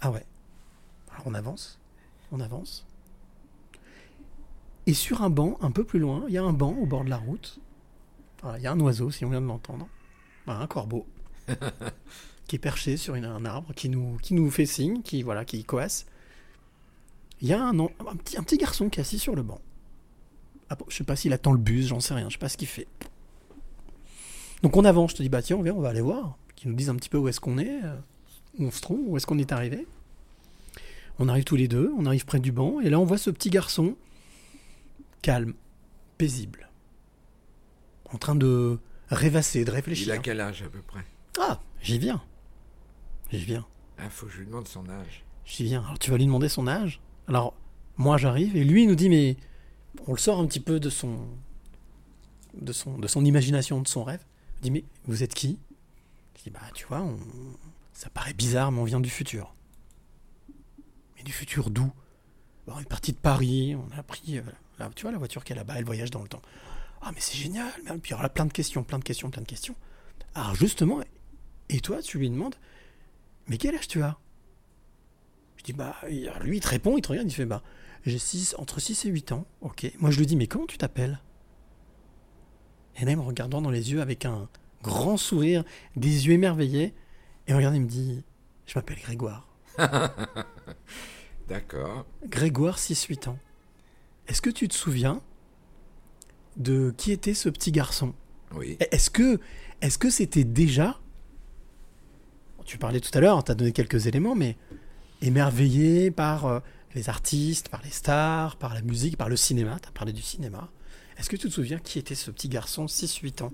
Ah 0.00 0.10
ouais. 0.10 0.24
Alors 1.12 1.26
on 1.26 1.34
avance, 1.34 1.78
on 2.30 2.40
avance. 2.40 2.86
Et 4.86 4.94
sur 4.94 5.22
un 5.22 5.30
banc, 5.30 5.58
un 5.60 5.70
peu 5.70 5.84
plus 5.84 5.98
loin, 5.98 6.24
il 6.28 6.34
y 6.34 6.38
a 6.38 6.42
un 6.42 6.52
banc 6.52 6.74
au 6.80 6.86
bord 6.86 7.04
de 7.04 7.10
la 7.10 7.16
route. 7.18 7.60
Voilà, 8.42 8.58
il 8.58 8.62
y 8.62 8.66
a 8.66 8.72
un 8.72 8.80
oiseau, 8.80 9.10
si 9.10 9.24
on 9.24 9.30
vient 9.30 9.40
de 9.40 9.46
l'entendre. 9.46 9.86
Voilà, 10.44 10.60
un 10.60 10.66
corbeau. 10.66 11.06
qui 12.48 12.56
est 12.56 12.58
perché 12.58 12.96
sur 12.96 13.14
une- 13.14 13.24
un 13.24 13.44
arbre, 13.44 13.72
qui 13.74 13.88
nous, 13.88 14.16
qui 14.22 14.34
nous 14.34 14.50
fait 14.50 14.66
signe, 14.66 15.02
qui, 15.02 15.22
voilà, 15.22 15.44
qui 15.44 15.64
coasse. 15.64 16.06
Il 17.40 17.48
y 17.48 17.52
a 17.52 17.64
un, 17.64 17.74
petit, 18.16 18.36
un 18.38 18.42
petit 18.42 18.58
garçon 18.58 18.88
qui 18.88 18.98
est 18.98 19.02
assis 19.02 19.18
sur 19.18 19.34
le 19.34 19.42
banc. 19.42 19.60
Ah 20.70 20.76
je 20.88 20.96
sais 20.96 21.04
pas 21.04 21.16
s'il 21.16 21.32
attend 21.32 21.52
le 21.52 21.58
bus, 21.58 21.86
j'en 21.88 22.00
sais 22.00 22.14
rien, 22.14 22.28
je 22.28 22.34
sais 22.34 22.38
pas 22.38 22.48
ce 22.48 22.56
qu'il 22.56 22.68
fait. 22.68 22.86
Donc 24.62 24.76
on 24.76 24.84
avance, 24.84 25.10
je 25.12 25.16
te 25.16 25.22
dis, 25.22 25.28
bah 25.28 25.42
tiens, 25.42 25.56
on, 25.56 25.62
vient, 25.62 25.74
on 25.74 25.80
va 25.80 25.88
aller 25.90 26.00
voir. 26.00 26.36
Qu'ils 26.54 26.70
nous 26.70 26.76
disent 26.76 26.88
un 26.88 26.94
petit 26.94 27.08
peu 27.08 27.18
où 27.18 27.28
est-ce 27.28 27.40
qu'on 27.40 27.58
est, 27.58 27.82
euh, 27.84 27.96
où 28.58 28.66
on 28.66 28.70
se 28.70 28.80
trouve, 28.80 29.00
où 29.06 29.16
est-ce 29.16 29.26
qu'on 29.26 29.38
est 29.38 29.52
arrivé. 29.52 29.86
On 31.18 31.28
arrive 31.28 31.44
tous 31.44 31.56
les 31.56 31.68
deux, 31.68 31.92
on 31.98 32.06
arrive 32.06 32.24
près 32.24 32.38
du 32.40 32.52
banc, 32.52 32.80
et 32.80 32.88
là 32.90 32.98
on 32.98 33.04
voit 33.04 33.18
ce 33.18 33.30
petit 33.30 33.50
garçon, 33.50 33.96
calme, 35.22 35.54
paisible, 36.18 36.68
en 38.12 38.18
train 38.18 38.34
de 38.34 38.78
rêvasser, 39.08 39.64
de 39.64 39.70
Il 39.70 39.74
réfléchir. 39.74 40.12
a 40.14 40.18
quel 40.18 40.40
âge 40.40 40.62
à 40.62 40.68
peu 40.68 40.80
près? 40.82 41.04
Ah, 41.40 41.60
j'y 41.80 41.98
viens. 41.98 42.22
J'y 43.30 43.44
viens. 43.44 43.66
Il 44.02 44.10
faut 44.10 44.26
que 44.26 44.32
je 44.32 44.38
lui 44.38 44.46
demande 44.46 44.68
son 44.68 44.88
âge. 44.88 45.24
J'y 45.44 45.64
viens. 45.64 45.82
Alors 45.84 45.98
tu 45.98 46.10
vas 46.10 46.16
lui 46.18 46.26
demander 46.26 46.48
son 46.48 46.66
âge? 46.66 47.00
Alors 47.28 47.54
moi 47.96 48.16
j'arrive 48.16 48.56
et 48.56 48.64
lui 48.64 48.82
il 48.82 48.88
nous 48.88 48.94
dit 48.94 49.08
mais 49.08 49.36
on 50.06 50.12
le 50.12 50.18
sort 50.18 50.38
un 50.40 50.46
petit 50.46 50.60
peu 50.60 50.80
de 50.80 50.90
son 50.90 51.18
de 52.54 52.72
son 52.72 52.98
de 52.98 53.06
son 53.06 53.24
imagination, 53.24 53.80
de 53.80 53.88
son 53.88 54.04
rêve. 54.04 54.24
Il 54.58 54.62
dit 54.64 54.70
mais 54.70 54.84
vous 55.06 55.22
êtes 55.22 55.34
qui? 55.34 55.58
Je 56.38 56.44
dis 56.44 56.50
bah 56.50 56.60
tu 56.74 56.86
vois, 56.86 57.00
on- 57.00 57.16
ça 57.92 58.10
paraît 58.10 58.34
bizarre 58.34 58.72
mais 58.72 58.80
on 58.80 58.84
vient 58.84 59.00
du 59.00 59.10
futur. 59.10 59.54
Mais 61.16 61.22
du 61.22 61.32
futur 61.32 61.70
d'où? 61.70 61.90
On 62.66 62.78
est 62.78 62.88
parti 62.88 63.12
de 63.12 63.18
Paris, 63.18 63.74
on 63.76 63.98
a 63.98 64.02
pris, 64.02 64.38
euh, 64.38 64.42
tu 64.94 65.02
vois, 65.02 65.12
la 65.12 65.18
voiture 65.18 65.44
qui 65.44 65.52
est 65.52 65.56
là-bas, 65.56 65.74
elle 65.76 65.84
voyage 65.84 66.10
dans 66.10 66.22
le 66.22 66.28
temps. 66.28 66.42
Ah, 67.00 67.10
mais 67.14 67.20
c'est 67.20 67.36
génial. 67.36 67.70
Mais, 67.84 67.96
puis 67.98 68.12
alors 68.14 68.22
là, 68.22 68.28
plein 68.28 68.46
de 68.46 68.52
questions, 68.52 68.82
plein 68.84 68.98
de 68.98 69.04
questions, 69.04 69.30
plein 69.30 69.42
de 69.42 69.46
questions. 69.48 69.74
Alors 70.34 70.54
justement, 70.54 71.00
et 71.68 71.80
toi, 71.80 72.00
tu 72.02 72.18
lui 72.18 72.30
demandes, 72.30 72.54
mais 73.48 73.58
quel 73.58 73.74
âge 73.74 73.88
tu 73.88 74.02
as? 74.02 74.18
Je 75.56 75.64
dis, 75.64 75.72
bah, 75.72 75.94
il- 76.10 76.32
lui, 76.42 76.56
il 76.58 76.60
te 76.60 76.68
répond, 76.68 76.96
il 76.96 77.02
te 77.02 77.08
regarde, 77.08 77.28
il 77.30 77.34
fait, 77.34 77.44
bah, 77.46 77.62
j'ai 78.04 78.18
six- 78.18 78.54
entre 78.58 78.80
6 78.80 79.04
et 79.04 79.08
8 79.10 79.32
ans. 79.32 79.46
Ok. 79.60 79.90
Moi, 79.98 80.10
je 80.10 80.18
lui 80.18 80.26
dis, 80.26 80.36
mais 80.36 80.46
comment 80.46 80.66
tu 80.66 80.78
t'appelles? 80.78 81.20
Et 82.96 83.04
là, 83.04 83.12
il 83.12 83.16
me 83.16 83.22
regardant 83.22 83.62
dans 83.62 83.70
les 83.70 83.92
yeux 83.92 84.00
avec 84.02 84.24
un 84.26 84.48
grand 84.82 85.16
sourire, 85.16 85.64
des 85.96 86.26
yeux 86.26 86.32
émerveillés, 86.32 86.94
et 87.46 87.54
regarde, 87.54 87.74
il 87.76 87.82
me 87.82 87.86
dit, 87.88 88.24
je 88.66 88.76
m'appelle 88.78 88.98
Grégoire. 88.98 89.48
D'accord. 91.48 92.06
Grégoire, 92.26 92.78
6-8 92.78 93.28
ans. 93.28 93.38
Est-ce 94.28 94.40
que 94.40 94.50
tu 94.50 94.68
te 94.68 94.74
souviens 94.74 95.20
de 96.56 96.94
qui 96.96 97.12
était 97.12 97.34
ce 97.34 97.48
petit 97.48 97.72
garçon? 97.72 98.14
Oui. 98.54 98.76
Est-ce 98.90 99.10
que 99.10 99.40
est-ce 99.80 99.98
que 99.98 100.10
c'était 100.10 100.44
déjà 100.44 101.00
Tu 102.64 102.78
parlais 102.78 103.00
tout 103.00 103.10
à 103.14 103.20
l'heure, 103.20 103.42
tu 103.42 103.50
as 103.50 103.54
donné 103.54 103.72
quelques 103.72 104.06
éléments, 104.06 104.34
mais 104.34 104.56
émerveillé 105.22 106.10
par 106.10 106.46
euh, 106.46 106.60
les 106.94 107.08
artistes, 107.08 107.68
par 107.68 107.82
les 107.82 107.90
stars, 107.90 108.56
par 108.56 108.74
la 108.74 108.82
musique, 108.82 109.16
par 109.16 109.28
le 109.28 109.36
cinéma, 109.36 109.78
tu 109.80 109.88
as 109.88 109.92
parlé 109.92 110.12
du 110.12 110.22
cinéma. 110.22 110.70
Est-ce 111.16 111.28
que 111.28 111.36
tu 111.36 111.48
te 111.48 111.52
souviens 111.52 111.78
qui 111.78 111.98
était 111.98 112.14
ce 112.14 112.30
petit 112.30 112.48
garçon 112.48 112.86
6-8 112.86 113.42
ans? 113.44 113.52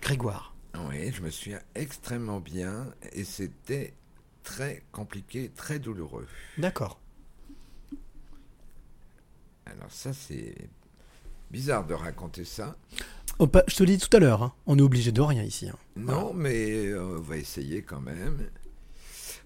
Grégoire. 0.00 0.54
Oui, 0.88 1.12
je 1.12 1.22
me 1.22 1.30
souviens 1.30 1.60
extrêmement 1.74 2.40
bien 2.40 2.92
et 3.12 3.24
c'était 3.24 3.94
très 4.42 4.82
compliqué, 4.90 5.50
très 5.54 5.78
douloureux. 5.78 6.26
D'accord. 6.58 7.01
Alors 9.66 9.90
ça, 9.90 10.12
c'est 10.12 10.54
bizarre 11.50 11.86
de 11.86 11.94
raconter 11.94 12.44
ça. 12.44 12.76
Oh, 13.38 13.46
pas- 13.46 13.64
je 13.66 13.76
te 13.76 13.82
l'ai 13.84 13.96
dit 13.96 14.06
tout 14.08 14.14
à 14.16 14.20
l'heure, 14.20 14.42
hein, 14.42 14.52
on 14.66 14.78
est 14.78 14.82
obligé 14.82 15.12
de 15.12 15.20
rien 15.20 15.42
ici. 15.42 15.68
hein. 15.68 15.76
Non, 15.96 16.32
mais 16.34 16.86
euh, 16.86 17.16
on 17.18 17.20
va 17.20 17.36
essayer 17.38 17.82
quand 17.82 18.00
même. 18.00 18.48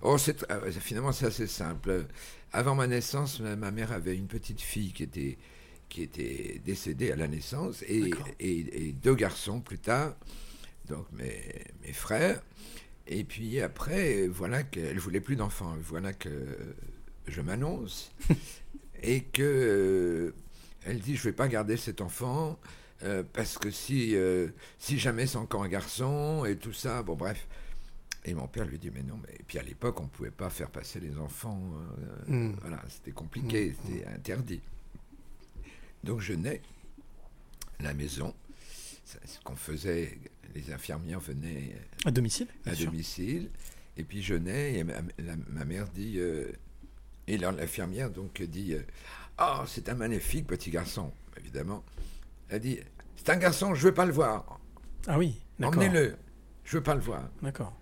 Oh, 0.02 0.18
c'est 0.18 0.44
ah, 0.50 0.61
finalement 0.70 1.12
c'est 1.12 1.26
assez 1.26 1.46
simple. 1.46 2.07
Avant 2.52 2.74
ma 2.74 2.87
naissance, 2.87 3.40
ma 3.40 3.70
mère 3.70 3.92
avait 3.92 4.16
une 4.16 4.26
petite 4.26 4.61
fille 4.61 4.92
qui 4.92 5.02
était 5.05 5.38
qui 5.88 6.02
était 6.02 6.61
décédée 6.64 7.12
à 7.12 7.16
la 7.16 7.29
naissance 7.29 7.83
et- 7.87 8.11
et 8.40 8.92
deux 8.92 9.14
garçons 9.14 9.61
plus 9.61 9.79
tard, 9.79 10.16
donc 10.88 11.07
mes, 11.12 11.40
mes 11.85 11.92
frères. 11.92 12.42
Et 13.07 13.22
puis 13.22 13.61
après, 13.61 14.26
voilà 14.26 14.64
qu'elle 14.64 14.98
voulait 14.98 15.20
plus 15.20 15.37
d'enfants. 15.37 15.76
Voilà 15.81 16.12
que 16.12 16.31
je 17.29 17.40
m'annonce 17.40 18.11
et 19.02 19.22
que 19.22 19.42
euh, 19.42 20.35
elle 20.85 21.00
dit 21.00 21.16
je 21.16 21.24
vais 21.24 21.32
pas 21.32 21.48
garder 21.48 21.76
cet 21.76 22.00
enfant 22.00 22.59
euh, 23.02 23.22
parce 23.32 23.59
que 23.59 23.70
si 23.70 24.14
euh, 24.16 24.48
si 24.78 24.98
jamais 24.98 25.26
c'est 25.26 25.37
encore 25.38 25.62
un 25.62 25.68
garçon 25.68 26.44
et 26.44 26.56
tout 26.56 26.72
ça, 26.72 27.02
bon 27.02 27.14
bref. 27.16 27.46
Et 28.24 28.35
mon 28.35 28.48
père 28.48 28.64
lui 28.64 28.78
dit 28.78 28.90
mais 28.92 29.02
non, 29.04 29.20
mais 29.26 29.35
et 29.38 29.42
puis 29.46 29.59
à 29.59 29.62
l'époque 29.62 30.00
on 30.00 30.09
pouvait 30.09 30.30
pas 30.32 30.50
faire 30.50 30.70
passer 30.70 30.98
les 31.00 31.16
enfants, 31.18 31.61
euh, 32.28 32.50
Mm. 32.50 32.56
voilà, 32.61 32.82
c'était 32.88 33.12
compliqué, 33.12 33.74
c'était 33.85 34.04
interdit. 34.06 34.61
Donc 36.04 36.20
je 36.20 36.32
nais 36.32 36.61
à 37.78 37.82
la 37.85 37.94
maison, 37.94 38.35
C'est 39.04 39.24
ce 39.28 39.38
qu'on 39.40 39.54
faisait, 39.54 40.18
les 40.54 40.72
infirmières 40.72 41.20
venaient 41.20 41.76
À 42.04 42.11
domicile 42.11 42.48
à 42.64 42.74
sûr. 42.74 42.90
domicile. 42.90 43.50
Et 43.96 44.02
puis 44.04 44.20
je 44.22 44.35
nais 44.35 44.74
et 44.78 44.85
ma, 44.85 44.94
la- 45.18 45.37
ma 45.48 45.64
mère 45.64 45.87
dit 45.88 46.18
et 47.28 47.38
l'infirmière 47.38 48.10
donc 48.10 48.40
dit 48.42 48.76
ah 49.38 49.64
c'est 49.66 49.88
un 49.88 49.94
magnifique 49.94 50.46
petit 50.46 50.70
garçon 50.70 51.12
évidemment. 51.38 51.84
Elle 52.48 52.60
dit 52.60 52.78
c'est 53.16 53.30
un 53.30 53.36
garçon 53.36 53.74
je 53.74 53.82
veux 53.88 53.94
pas 53.94 54.06
le 54.06 54.12
voir 54.12 54.58
Ah 55.06 55.18
oui, 55.18 55.40
d'accord. 55.58 55.82
emmenez-le 55.82 56.16
je 56.64 56.76
veux 56.78 56.82
pas 56.82 56.94
le 56.94 57.00
voir. 57.00 57.28
D'accord. 57.42 57.78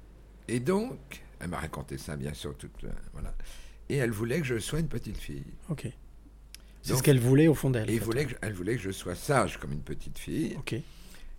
Et 0.48 0.60
donc 0.60 1.22
elle 1.40 1.48
m'a 1.48 1.58
raconté 1.58 1.98
ça 1.98 2.16
bien 2.16 2.34
sûr 2.34 2.56
toute 2.56 2.84
euh, 2.84 2.90
voilà 3.12 3.34
et 3.88 3.96
elle 3.96 4.10
voulait 4.12 4.40
que 4.40 4.46
je 4.46 4.58
sois 4.58 4.80
une 4.80 4.88
petite 4.88 5.18
fille. 5.18 5.44
Ok. 5.68 5.86
C'est 6.82 6.96
ce 6.96 7.02
qu'elle 7.02 7.20
voulait 7.20 7.48
au 7.48 7.54
fond 7.54 7.70
d'elle. 7.70 7.88
Fait. 7.88 7.98
voulait 7.98 8.26
que, 8.26 8.34
elle 8.42 8.52
voulait 8.52 8.76
que 8.76 8.82
je 8.82 8.90
sois 8.90 9.14
sage 9.14 9.58
comme 9.58 9.72
une 9.72 9.80
petite 9.82 10.18
fille. 10.18 10.54
Ok. 10.58 10.74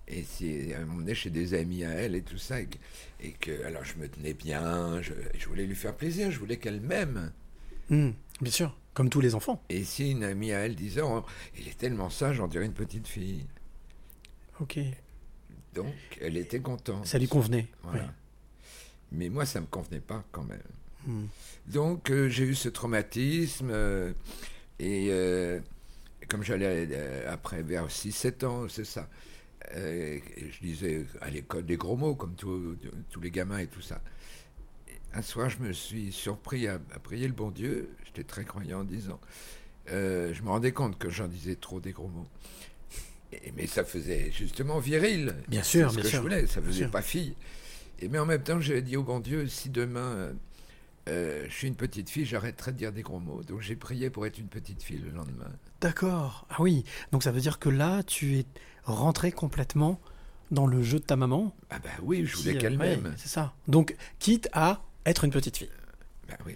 Et 0.08 0.24
si 0.24 0.72
elle 0.72 0.86
m'emmenait 0.86 1.14
chez 1.16 1.30
des 1.32 1.54
amis 1.56 1.84
à 1.84 1.90
elle 1.92 2.16
et 2.16 2.22
tout 2.24 2.38
ça, 2.38 2.62
et 2.62 2.66
que, 2.68 2.78
et 3.22 3.32
que- 3.32 3.64
alors 3.64 3.84
je 3.84 3.96
me 3.98 4.08
tenais 4.08 4.34
bien, 4.34 5.02
je, 5.02 5.14
je 5.38 5.48
voulais 5.48 5.66
lui 5.66 5.76
faire 5.76 5.96
plaisir, 5.96 6.30
je 6.32 6.38
voulais 6.40 6.58
qu'elle 6.58 6.82
m'aime. 6.82 7.32
Hmm, 7.90 8.12
bien 8.42 8.52
sûr, 8.52 8.76
comme 8.94 9.10
tous 9.10 9.22
les 9.22 9.36
enfants. 9.36 9.62
Et 9.70 9.84
si 9.84 10.12
une 10.12 10.24
amie 10.24 10.52
à 10.52 10.60
elle 10.60 10.76
disait, 10.76 11.02
oh, 11.02 11.24
il 11.58 11.68
est 11.68 11.78
tellement 11.78 12.10
sage, 12.10 12.40
on 12.40 12.48
dirait 12.48 12.66
une 12.66 12.74
petite 12.74 13.08
fille. 13.08 13.46
Ok. 14.60 14.80
Donc 15.74 15.94
elle 16.22 16.38
était 16.38 16.62
contente. 16.62 17.06
Ça 17.06 17.20
lui 17.20 17.28
convenait. 17.28 17.68
Voilà. 17.84 18.04
oui. 18.04 18.10
Mais 19.12 19.30
moi, 19.30 19.46
ça 19.46 19.62
me 19.62 19.66
convenait 19.68 20.00
pas 20.00 20.24
quand 20.32 20.44
même. 20.44 20.62
Hmm. 21.06 21.26
Donc 21.68 22.10
euh, 22.10 22.30
j'ai 22.30 22.46
eu 22.46 22.56
ce 22.56 22.70
traumatisme 22.70 23.70
euh, 23.72 24.12
et 24.80 25.08
euh, 25.10 25.60
comme 26.28 26.44
j'allais 26.44 27.26
après 27.28 27.62
vers 27.62 27.88
6-7 27.88 28.46
ans, 28.46 28.68
c'est 28.68 28.86
ça. 28.86 29.08
je 29.74 30.60
disais 30.62 31.06
à 31.22 31.30
l'école 31.30 31.66
des 31.66 31.78
gros 31.78 31.96
mots 31.96 32.16
comme 32.16 32.36
tous 32.36 33.22
les 33.22 33.32
gamins 33.32 33.60
et 33.60 33.68
tout 33.68 33.82
ça. 33.82 34.02
Un 35.16 35.22
soir, 35.22 35.50
je 35.50 35.60
me 35.60 35.72
suis 35.74 36.12
surpris 36.12 36.68
à, 36.68 36.76
à 36.94 37.00
prier 37.00 37.28
le 37.28 37.34
bon 37.34 37.50
Dieu. 37.52 37.90
J'étais 38.06 38.24
très 38.24 38.44
croyant 38.46 38.82
en 38.82 38.84
disant. 38.84 39.20
euh, 39.92 40.34
je 40.34 40.42
me 40.44 40.50
rendais 40.50 40.72
compte 40.74 40.98
que 40.98 41.10
j'en 41.10 41.28
disais 41.28 41.56
trop 41.56 41.80
des 41.80 41.92
gros 41.94 42.08
mots. 42.10 42.28
Et- 43.32 43.54
mais 43.56 43.68
ça 43.68 43.84
faisait 43.84 44.32
justement 44.32 44.80
viril. 44.80 45.36
Bien 45.48 45.64
C'est 45.64 45.80
sûr, 45.80 45.90
ce 45.92 45.96
bien 45.96 46.04
que 46.04 46.10
sûr, 46.10 46.18
je 46.18 46.22
voulais. 46.22 46.48
Ça 46.48 46.62
faisait 46.62 46.88
pas 46.88 47.02
fille. 47.02 47.36
Et 48.00 48.10
mais 48.10 48.20
en 48.20 48.26
même 48.26 48.44
temps, 48.44 48.60
j'ai 48.60 48.82
dit 48.82 48.98
au 48.98 49.04
bon 49.04 49.20
Dieu, 49.20 49.48
si 49.48 49.70
demain 49.70 50.00
euh, 50.02 50.34
euh, 51.08 51.46
je 51.48 51.54
suis 51.54 51.68
une 51.68 51.76
petite 51.76 52.10
fille, 52.10 52.26
j'arrêterai 52.26 52.72
de 52.74 52.78
dire 52.78 52.92
des 52.92 53.02
gros 53.04 53.20
mots. 53.20 53.42
Donc 53.44 53.62
j'ai 53.62 53.76
prié 53.78 54.10
pour 54.10 54.26
être 54.26 54.38
une 54.38 54.48
petite 54.50 54.84
fille 54.84 54.98
le 55.00 55.12
lendemain. 55.12 55.52
D'accord. 55.82 56.46
Ah 56.50 56.58
oui. 56.60 56.84
Donc 57.14 57.24
ça 57.24 57.32
veut 57.32 57.40
dire 57.42 57.60
que 57.60 57.70
là, 57.70 58.04
tu 58.04 58.38
es 58.40 58.46
rentré 58.84 59.32
complètement 59.32 60.00
dans 60.52 60.68
le 60.68 60.82
jeu 60.84 61.00
de 61.00 61.06
ta 61.06 61.16
maman. 61.16 61.56
Ah 61.70 61.80
bah 61.80 61.90
oui, 62.04 62.26
je 62.26 62.36
voulais 62.38 62.58
qu'elle 62.58 62.78
m'aime. 62.78 63.14
c'est 63.18 63.30
ça. 63.30 63.54
Donc, 63.68 63.96
quitte 64.20 64.50
à 64.54 64.84
être 65.06 65.24
une 65.24 65.32
petite 65.32 65.58
fille. 65.58 65.70
Bah 66.28 66.38
oui. 66.46 66.56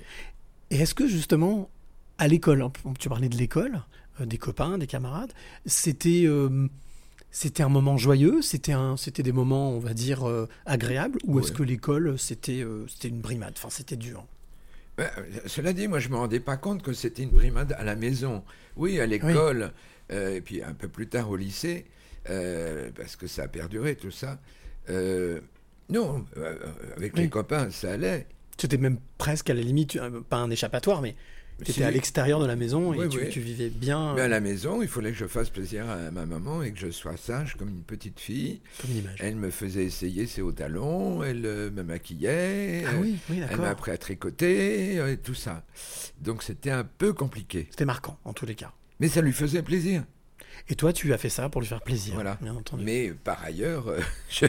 Et 0.71 0.77
est-ce 0.77 0.93
que 0.95 1.07
justement, 1.07 1.69
à 2.17 2.27
l'école, 2.27 2.61
hein, 2.61 2.71
tu 2.99 3.09
parlais 3.09 3.29
de 3.29 3.37
l'école, 3.37 3.81
euh, 4.19 4.25
des 4.25 4.37
copains, 4.37 4.77
des 4.77 4.87
camarades, 4.87 5.31
c'était 5.65 6.23
euh, 6.25 6.67
c'était 7.31 7.63
un 7.63 7.69
moment 7.69 7.97
joyeux, 7.97 8.41
c'était 8.41 8.73
un 8.73 8.97
c'était 8.97 9.23
des 9.23 9.31
moments, 9.31 9.71
on 9.71 9.79
va 9.79 9.93
dire 9.93 10.27
euh, 10.27 10.47
agréables, 10.65 11.19
ou 11.25 11.39
est-ce 11.39 11.51
que 11.51 11.63
l'école 11.63 12.17
c'était 12.17 12.65
c'était 12.87 13.09
une 13.09 13.21
brimade, 13.21 13.53
enfin 13.57 13.69
c'était 13.69 13.95
dur. 13.95 14.25
Bah, 14.97 15.11
cela 15.45 15.73
dit, 15.73 15.87
moi 15.87 15.99
je 15.99 16.09
me 16.09 16.17
rendais 16.17 16.39
pas 16.39 16.57
compte 16.57 16.81
que 16.81 16.93
c'était 16.93 17.23
une 17.23 17.29
brimade 17.29 17.73
à 17.77 17.83
la 17.83 17.95
maison. 17.95 18.43
Oui, 18.75 18.99
à 18.99 19.05
l'école, 19.05 19.71
et 20.09 20.41
puis 20.41 20.61
un 20.63 20.73
peu 20.73 20.87
plus 20.87 21.07
tard 21.07 21.29
au 21.29 21.35
lycée, 21.35 21.85
parce 22.25 23.15
que 23.15 23.27
ça 23.27 23.43
a 23.43 23.47
perduré 23.47 23.95
tout 23.95 24.11
ça. 24.11 24.39
Non, 25.89 26.25
avec 26.97 27.13
Oui. 27.15 27.21
les 27.21 27.29
copains, 27.29 27.71
ça 27.71 27.93
allait. 27.93 28.27
C'était 28.59 28.77
même 28.77 28.99
presque 29.17 29.49
à 29.49 29.53
la 29.53 29.61
limite, 29.61 29.95
euh, 29.95 30.21
pas 30.21 30.37
un 30.37 30.49
échappatoire, 30.49 31.01
mais 31.01 31.15
tu 31.63 31.71
étais 31.71 31.83
à 31.83 31.91
l'extérieur 31.91 32.39
de 32.39 32.45
la 32.45 32.55
maison 32.55 32.93
et 32.93 32.99
Oui, 32.99 33.09
tu, 33.09 33.17
oui. 33.19 33.29
tu 33.29 33.39
vivais 33.41 33.69
bien 33.69 34.13
Mais 34.15 34.21
à 34.21 34.25
euh, 34.25 34.27
la 34.29 34.39
maison, 34.39 34.81
il 34.81 34.87
fallait 34.87 35.11
que 35.11 35.17
je 35.17 35.25
fasse 35.27 35.49
plaisir 35.49 35.89
à 35.89 36.09
ma 36.11 36.25
maman 36.25 36.63
et 36.63 36.71
que 36.71 36.79
je 36.79 36.89
sois 36.89 37.17
sage 37.17 37.55
comme 37.57 37.67
une 37.69 37.83
petite 37.83 38.19
fille. 38.19 38.61
comme 38.81 38.91
une 38.91 38.97
image. 38.99 39.17
Elle 39.19 39.35
me 39.35 39.49
faisait 39.49 39.83
essayer 39.83 40.25
ses 40.25 40.41
hauts 40.41 40.53
talons, 40.53 41.21
elle 41.23 41.45
euh, 41.45 41.69
me 41.71 41.83
maquillait, 41.83 42.83
Ah 42.87 42.91
oui, 43.01 43.17
elle 43.29 43.57
m'a 43.57 43.69
appris 43.69 43.91
à 43.91 43.97
tricoter, 43.97 44.95
et 45.11 45.17
tout 45.17 45.33
ça. 45.35 45.65
Donc 46.21 46.43
c'était 46.43 46.71
un 46.71 46.83
peu 46.85 47.11
compliqué. 47.13 47.67
C'était 47.71 47.85
marquant 47.85 48.17
en 48.23 48.31
tous 48.33 48.45
les 48.45 48.55
cas. 48.55 48.71
Mais 49.01 49.07
ça 49.09 49.21
lui 49.21 49.33
faisait 49.33 49.61
plaisir. 49.63 50.03
Et 50.67 50.75
toi, 50.75 50.91
tu 50.93 51.13
as 51.13 51.17
fait 51.17 51.29
ça 51.29 51.47
pour 51.49 51.61
lui 51.61 51.67
faire 51.67 51.81
plaisir, 51.81 52.13
Voilà. 52.15 52.37
bien 52.41 52.53
entendu. 52.55 52.83
Mais 52.83 53.11
par 53.23 53.41
ailleurs, 53.43 53.93
je, 54.29 54.45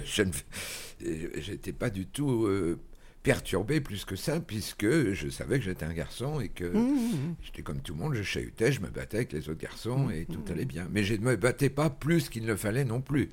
j'étais 1.40 1.72
pas 1.72 1.90
du 1.90 2.06
tout 2.06 2.44
euh, 2.46 2.78
perturbé 3.22 3.80
plus 3.80 4.04
que 4.04 4.16
ça, 4.16 4.40
puisque 4.40 5.12
je 5.12 5.28
savais 5.28 5.58
que 5.58 5.64
j'étais 5.64 5.84
un 5.84 5.92
garçon 5.92 6.40
et 6.40 6.48
que 6.48 6.64
Mmh, 6.64 6.78
mmh, 6.78 6.94
mmh. 6.94 7.34
j'étais 7.42 7.62
comme 7.62 7.80
tout 7.80 7.94
le 7.94 8.00
monde, 8.00 8.14
je 8.14 8.22
chahutais, 8.22 8.72
je 8.72 8.80
me 8.80 8.88
battais 8.88 9.18
avec 9.18 9.32
les 9.32 9.48
autres 9.48 9.60
garçons 9.60 10.06
Mmh, 10.06 10.12
et 10.12 10.24
tout 10.26 10.42
allait 10.50 10.64
bien. 10.64 10.88
Mais 10.90 11.04
je 11.04 11.14
ne 11.14 11.20
me 11.20 11.36
battais 11.36 11.70
pas 11.70 11.90
plus 11.90 12.28
qu'il 12.28 12.42
ne 12.42 12.48
le 12.48 12.56
fallait 12.56 12.84
non 12.84 13.00
plus. 13.00 13.30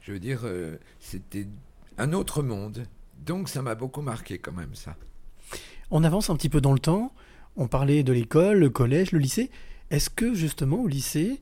Je 0.00 0.12
veux 0.12 0.18
dire, 0.18 0.42
euh, 0.44 0.76
c'était 1.00 1.46
un 1.98 2.12
autre 2.12 2.42
monde. 2.42 2.86
Donc 3.24 3.48
ça 3.48 3.62
m'a 3.62 3.74
beaucoup 3.74 4.02
marqué 4.02 4.38
quand 4.38 4.52
même 4.52 4.74
ça. 4.74 4.96
On 5.90 6.04
avance 6.04 6.28
un 6.30 6.36
petit 6.36 6.48
peu 6.48 6.60
dans 6.60 6.72
le 6.72 6.78
temps. 6.78 7.12
On 7.56 7.68
parlait 7.68 8.02
de 8.02 8.12
l'école, 8.12 8.58
le 8.58 8.70
collège, 8.70 9.12
le 9.12 9.18
lycée. 9.18 9.50
Est-ce 9.90 10.10
que 10.10 10.34
justement 10.34 10.80
au 10.80 10.88
lycée, 10.88 11.40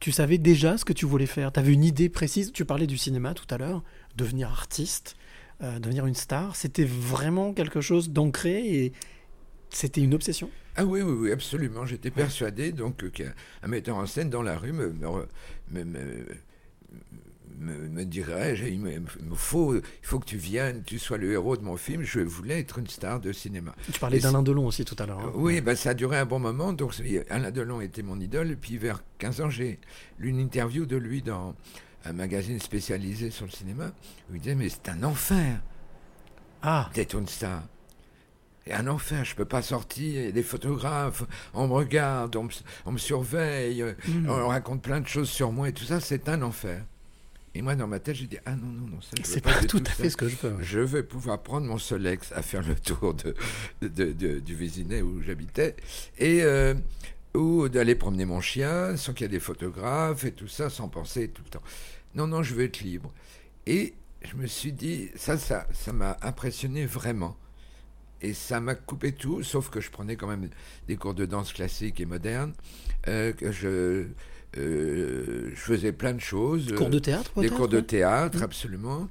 tu 0.00 0.10
savais 0.10 0.38
déjà 0.38 0.78
ce 0.78 0.84
que 0.84 0.92
tu 0.92 1.06
voulais 1.06 1.26
faire? 1.26 1.52
Tu 1.52 1.60
avais 1.60 1.72
une 1.72 1.84
idée 1.84 2.08
précise? 2.08 2.50
Tu 2.52 2.64
parlais 2.64 2.86
du 2.86 2.98
cinéma 2.98 3.34
tout 3.34 3.46
à 3.54 3.58
l'heure, 3.58 3.84
devenir 4.16 4.48
artiste, 4.48 5.16
euh, 5.62 5.78
devenir 5.78 6.06
une 6.06 6.14
star. 6.14 6.56
C'était 6.56 6.84
vraiment 6.84 7.52
quelque 7.52 7.80
chose 7.80 8.10
d'ancré 8.10 8.66
et 8.84 8.92
C'était 9.70 10.00
une 10.02 10.14
obsession 10.14 10.50
Ah 10.76 10.84
oui, 10.84 11.02
oui, 11.02 11.12
oui, 11.12 11.32
absolument. 11.32 11.86
J'étais 11.86 12.10
persuadé 12.10 12.72
donc 12.72 13.02
euh, 13.04 13.10
qu'un 13.10 13.32
un 13.62 13.68
metteur 13.68 13.96
en 13.96 14.06
scène 14.06 14.28
dans 14.30 14.42
la 14.42 14.58
rue 14.58 14.72
me, 14.72 14.88
me, 14.92 15.26
me- 15.84 15.88
me- 17.88 18.04
dirait 18.04 18.58
il 18.68 18.80
me, 18.80 18.90
faut, 19.34 19.76
il 19.76 19.82
faut 20.02 20.18
que 20.18 20.24
tu 20.26 20.36
viennes, 20.36 20.82
tu 20.84 20.98
sois 20.98 21.16
le 21.16 21.30
héros 21.32 21.56
de 21.56 21.62
mon 21.62 21.76
film. 21.76 22.02
Je 22.02 22.20
voulais 22.20 22.58
être 22.60 22.78
une 22.78 22.88
star 22.88 23.20
de 23.20 23.32
cinéma. 23.32 23.74
Tu 23.92 23.98
parlais 24.00 24.18
d'Alain 24.18 24.42
Delon 24.42 24.66
aussi 24.66 24.84
tout 24.84 24.96
à 24.98 25.06
l'heure. 25.06 25.20
hein. 25.20 25.32
Oui, 25.36 25.60
ben, 25.60 25.76
ça 25.76 25.90
a 25.90 25.94
duré 25.94 26.18
un 26.18 26.24
bon 26.26 26.40
moment. 26.40 26.72
Donc, 26.72 26.92
Alain 27.30 27.50
Delon 27.52 27.80
était 27.80 28.02
mon 28.02 28.18
idole. 28.20 28.50
Et 28.50 28.56
puis, 28.56 28.78
vers 28.78 29.02
15 29.18 29.40
ans, 29.42 29.50
j'ai 29.50 29.78
lu 30.18 30.30
une 30.30 30.40
interview 30.40 30.86
de 30.86 30.96
lui 30.96 31.22
dans 31.22 31.54
un 32.04 32.12
magazine 32.12 32.58
spécialisé 32.60 33.30
sur 33.30 33.44
le 33.46 33.50
cinéma. 33.52 33.92
Où 34.30 34.34
il 34.34 34.40
disait 34.40 34.54
Mais 34.54 34.68
c'est 34.68 34.88
un 34.88 35.02
enfer 35.02 35.60
Ah, 36.62 36.90
d'être 36.94 37.14
une 37.18 37.28
star. 37.28 37.62
Et 38.66 38.72
un 38.72 38.86
enfer, 38.86 39.24
je 39.24 39.34
peux 39.34 39.44
pas 39.44 39.62
sortir. 39.62 40.20
il 40.20 40.24
y 40.26 40.28
a 40.28 40.32
Des 40.32 40.42
photographes, 40.44 41.24
on 41.52 41.66
me 41.66 41.72
regarde, 41.72 42.36
on 42.36 42.44
me, 42.44 42.50
on 42.86 42.92
me 42.92 42.98
surveille, 42.98 43.82
euh, 43.82 43.94
Hmm. 44.06 44.28
on 44.28 44.48
raconte 44.48 44.82
plein 44.82 45.00
de 45.00 45.08
choses 45.08 45.28
sur 45.28 45.50
moi 45.52 45.68
et 45.68 45.72
tout 45.72 45.84
ça. 45.84 45.98
C'est 46.00 46.28
un 46.28 46.42
enfer. 46.42 46.84
Et 47.54 47.60
moi, 47.60 47.74
dans 47.74 47.86
ma 47.88 47.98
tête, 47.98 48.14
j'ai 48.16 48.26
dit 48.26 48.38
Ah 48.46 48.54
non, 48.54 48.66
non, 48.68 48.86
non, 48.86 49.00
ça, 49.00 49.10
je 49.18 49.24
c'est 49.24 49.40
pas 49.42 49.52
pas 49.54 49.60
tout 49.60 49.78
tout 49.80 49.84
à 49.86 49.90
ça. 49.90 50.02
fait 50.04 50.10
ce 50.10 50.16
que 50.16 50.28
je 50.28 50.36
veux. 50.36 50.56
Je 50.62 50.78
vais 50.80 51.02
pouvoir 51.02 51.42
prendre 51.42 51.66
mon 51.66 51.76
Solex 51.78 52.32
à 52.32 52.40
faire 52.42 52.62
le 52.66 52.74
tour 52.76 53.14
de, 53.14 53.34
de- 53.82 54.12
de- 54.12 54.38
du 54.38 54.54
Vésinet 54.54 55.02
où 55.02 55.20
j'habitais 55.22 55.76
et 56.18 56.42
euh, 56.44 56.72
ou 57.34 57.68
d'aller 57.68 57.94
promener 57.94 58.24
mon 58.26 58.40
chien 58.40 58.96
sans 58.96 59.12
qu'il 59.12 59.24
y 59.24 59.26
ait 59.26 59.28
des 59.28 59.40
photographes 59.40 60.24
et 60.24 60.32
tout 60.32 60.48
ça, 60.48 60.70
sans 60.70 60.88
penser 60.88 61.28
tout 61.28 61.42
le 61.44 61.50
temps. 61.50 61.62
Non, 62.14 62.26
non, 62.26 62.42
je 62.42 62.54
veux 62.54 62.64
être 62.64 62.80
libre. 62.80 63.12
Et 63.66 63.94
je 64.22 64.36
me 64.36 64.46
suis 64.46 64.72
dit, 64.72 65.10
ça, 65.16 65.38
ça, 65.38 65.66
ça 65.72 65.92
m'a 65.92 66.16
impressionné 66.22 66.86
vraiment. 66.86 67.36
Et 68.20 68.34
ça 68.34 68.60
m'a 68.60 68.74
coupé 68.76 69.12
tout, 69.12 69.42
sauf 69.42 69.68
que 69.70 69.80
je 69.80 69.90
prenais 69.90 70.14
quand 70.16 70.28
même 70.28 70.48
des 70.86 70.96
cours 70.96 71.14
de 71.14 71.26
danse 71.26 71.52
classique 71.52 72.00
et 72.00 72.06
moderne, 72.06 72.52
euh, 73.08 73.32
que 73.32 73.50
je, 73.50 74.06
euh, 74.56 75.50
je 75.50 75.60
faisais 75.60 75.92
plein 75.92 76.12
de 76.12 76.20
choses. 76.20 76.72
Cours 76.76 76.90
de 76.90 76.98
théâtre 77.00 77.40
Des 77.40 77.48
cours 77.50 77.68
de 77.68 77.80
théâtre, 77.80 78.38
Mm. 78.38 78.42
absolument. 78.42 79.08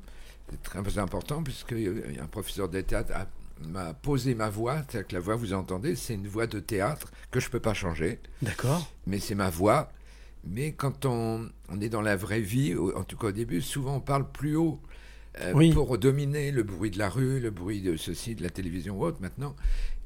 C'est 0.50 0.64
très 0.64 0.98
important 0.98 1.44
puisque 1.44 1.74
euh, 1.74 2.04
un 2.22 2.28
professeur 2.28 2.70
de 2.70 2.80
théâtre 2.82 3.12
a- 3.14 3.28
m'a 3.68 3.94
posé 3.94 4.34
ma 4.36 4.50
voix. 4.50 4.78
C'est-à-dire 4.90 5.08
que 5.08 5.14
la 5.16 5.20
voix, 5.22 5.36
vous 5.36 5.54
entendez, 5.54 5.96
c'est 5.96 6.14
une 6.16 6.28
voix 6.28 6.48
de 6.48 6.60
théâtre 6.60 7.12
que 7.32 7.40
je 7.40 7.48
ne 7.48 7.52
peux 7.52 7.60
pas 7.60 7.74
changer, 7.74 8.20
D'accord. 8.42 8.92
mais 9.08 9.20
c'est 9.20 9.36
ma 9.36 9.50
voix. 9.50 9.92
Mais 10.44 10.72
quand 10.72 11.06
on, 11.06 11.50
on 11.70 11.82
est 11.82 11.90
dans 11.90 12.02
la 12.02 12.16
vraie 12.16 12.42
vie, 12.42 12.76
en 12.96 13.04
tout 13.04 13.18
cas 13.18 13.28
au 13.28 13.32
début, 13.32 13.62
souvent 13.62 13.98
on 13.98 14.00
parle 14.00 14.30
plus 14.32 14.56
haut 14.56 14.80
euh, 15.40 15.54
Oui. 15.54 15.72
pour 15.72 15.98
dominer 15.98 16.52
le 16.52 16.64
bruit 16.64 16.90
de 16.92 16.98
la 16.98 17.10
rue, 17.10 17.40
le 17.40 17.52
bruit 17.52 17.82
de 17.82 17.96
ceci, 17.96 18.36
de 18.36 18.44
la 18.44 18.50
télévision 18.50 18.98
ou 19.00 19.04
autre 19.06 19.22
maintenant. 19.22 19.56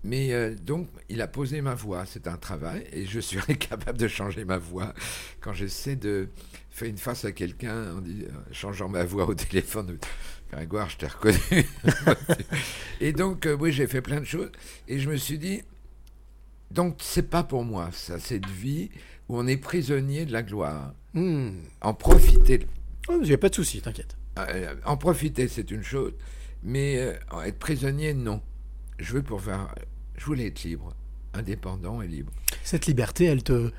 Mais 0.03 0.33
euh, 0.33 0.53
donc, 0.53 0.87
il 1.09 1.19
a 1.21 1.27
posé 1.27 1.61
ma 1.61 1.73
voix, 1.73 2.05
c'est 2.05 2.27
un 2.27 2.37
travail, 2.37 2.85
et 2.93 3.05
je 3.07 3.19
suis 3.19 3.39
incapable 3.49 3.97
de 3.97 4.07
changer 4.07 4.45
ma 4.45 4.57
voix. 4.59 4.93
Quand 5.41 5.53
j'essaie 5.53 5.95
de 5.95 6.29
faire 6.69 6.89
une 6.89 6.97
face 6.97 7.25
à 7.25 7.31
quelqu'un 7.31 7.93
en 7.95 7.97
en 7.99 8.53
changeant 8.53 8.87
ma 8.89 9.03
voix 9.03 9.27
au 9.27 9.33
téléphone, 9.33 9.97
Grégoire, 10.51 10.89
je 10.89 10.97
t'ai 10.97 11.07
reconnu. 11.07 11.65
et 13.01 13.13
donc, 13.13 13.45
euh, 13.47 13.57
oui, 13.59 13.71
j'ai 13.71 13.87
fait 13.87 14.01
plein 14.01 14.19
de 14.19 14.25
choses, 14.25 14.51
et 14.87 14.99
je 14.99 15.09
me 15.09 15.17
suis 15.17 15.39
dit, 15.39 15.63
donc, 16.71 16.97
c'est 16.99 17.29
pas 17.29 17.43
pour 17.43 17.63
moi, 17.63 17.89
ça, 17.93 18.19
cette 18.19 18.45
vie 18.47 18.89
où 19.29 19.37
on 19.37 19.47
est 19.47 19.57
prisonnier 19.57 20.25
de 20.25 20.31
la 20.33 20.43
gloire. 20.43 20.93
Hmm. 21.13 21.49
En 21.81 21.93
profiter, 21.93 22.67
Oh, 23.07 23.19
Il 23.21 23.27
n'y 23.27 23.33
a 23.33 23.37
pas 23.37 23.49
de 23.49 23.55
souci, 23.55 23.81
t'inquiète. 23.81 24.17
euh, 24.39 24.73
en 24.85 24.97
profiter, 24.97 25.47
c'est 25.47 25.69
une 25.71 25.83
chose, 25.83 26.13
mais 26.63 26.97
euh, 26.97 27.41
être 27.43 27.59
prisonnier, 27.59 28.13
non. 28.15 28.41
Je 28.97 29.13
veux 29.13 29.21
pouvoir, 29.21 29.75
je 30.17 30.25
voulais 30.25 30.47
être 30.47 30.63
libre, 30.63 30.93
indépendant 31.33 32.01
et 32.01 32.07
libre. 32.07 32.31
Cette 32.63 32.87
liberté, 32.87 33.25
elle 33.25 33.43
te, 33.43 33.71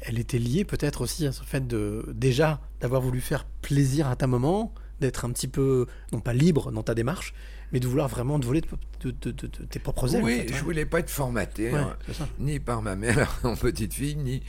elle 0.00 0.18
était 0.18 0.38
liée 0.38 0.64
peut-être 0.64 1.00
aussi 1.00 1.26
à 1.26 1.32
ce 1.32 1.42
fait 1.44 1.66
de 1.66 2.04
déjà 2.12 2.60
d'avoir 2.80 3.00
voulu 3.00 3.20
faire 3.22 3.46
plaisir 3.62 4.06
à 4.08 4.16
ta 4.16 4.26
maman, 4.26 4.74
d'être 5.00 5.24
un 5.24 5.30
petit 5.30 5.48
peu 5.48 5.86
non 6.12 6.20
pas 6.20 6.34
libre 6.34 6.70
dans 6.72 6.82
ta 6.82 6.94
démarche, 6.94 7.32
mais 7.72 7.80
de 7.80 7.86
vouloir 7.88 8.08
vraiment 8.08 8.38
te 8.38 8.46
voler 8.46 8.60
de, 8.60 8.68
de- 9.00 9.10
de- 9.10 9.30
de- 9.30 9.46
de 9.46 9.64
tes 9.64 9.78
propres 9.78 10.14
ailes. 10.14 10.22
en 10.22 10.24
oui, 10.26 10.38
fait, 10.40 10.48
je 10.48 10.52
ouais. 10.54 10.60
voulais 10.60 10.86
pas 10.86 11.00
être 11.00 11.10
formaté, 11.10 11.72
Ouais, 11.72 11.78
hein, 11.78 11.96
ni 12.38 12.60
par 12.60 12.82
ma 12.82 12.96
mère 12.96 13.38
en 13.44 13.56
petite 13.56 13.94
fille, 13.94 14.16
ni 14.16 14.42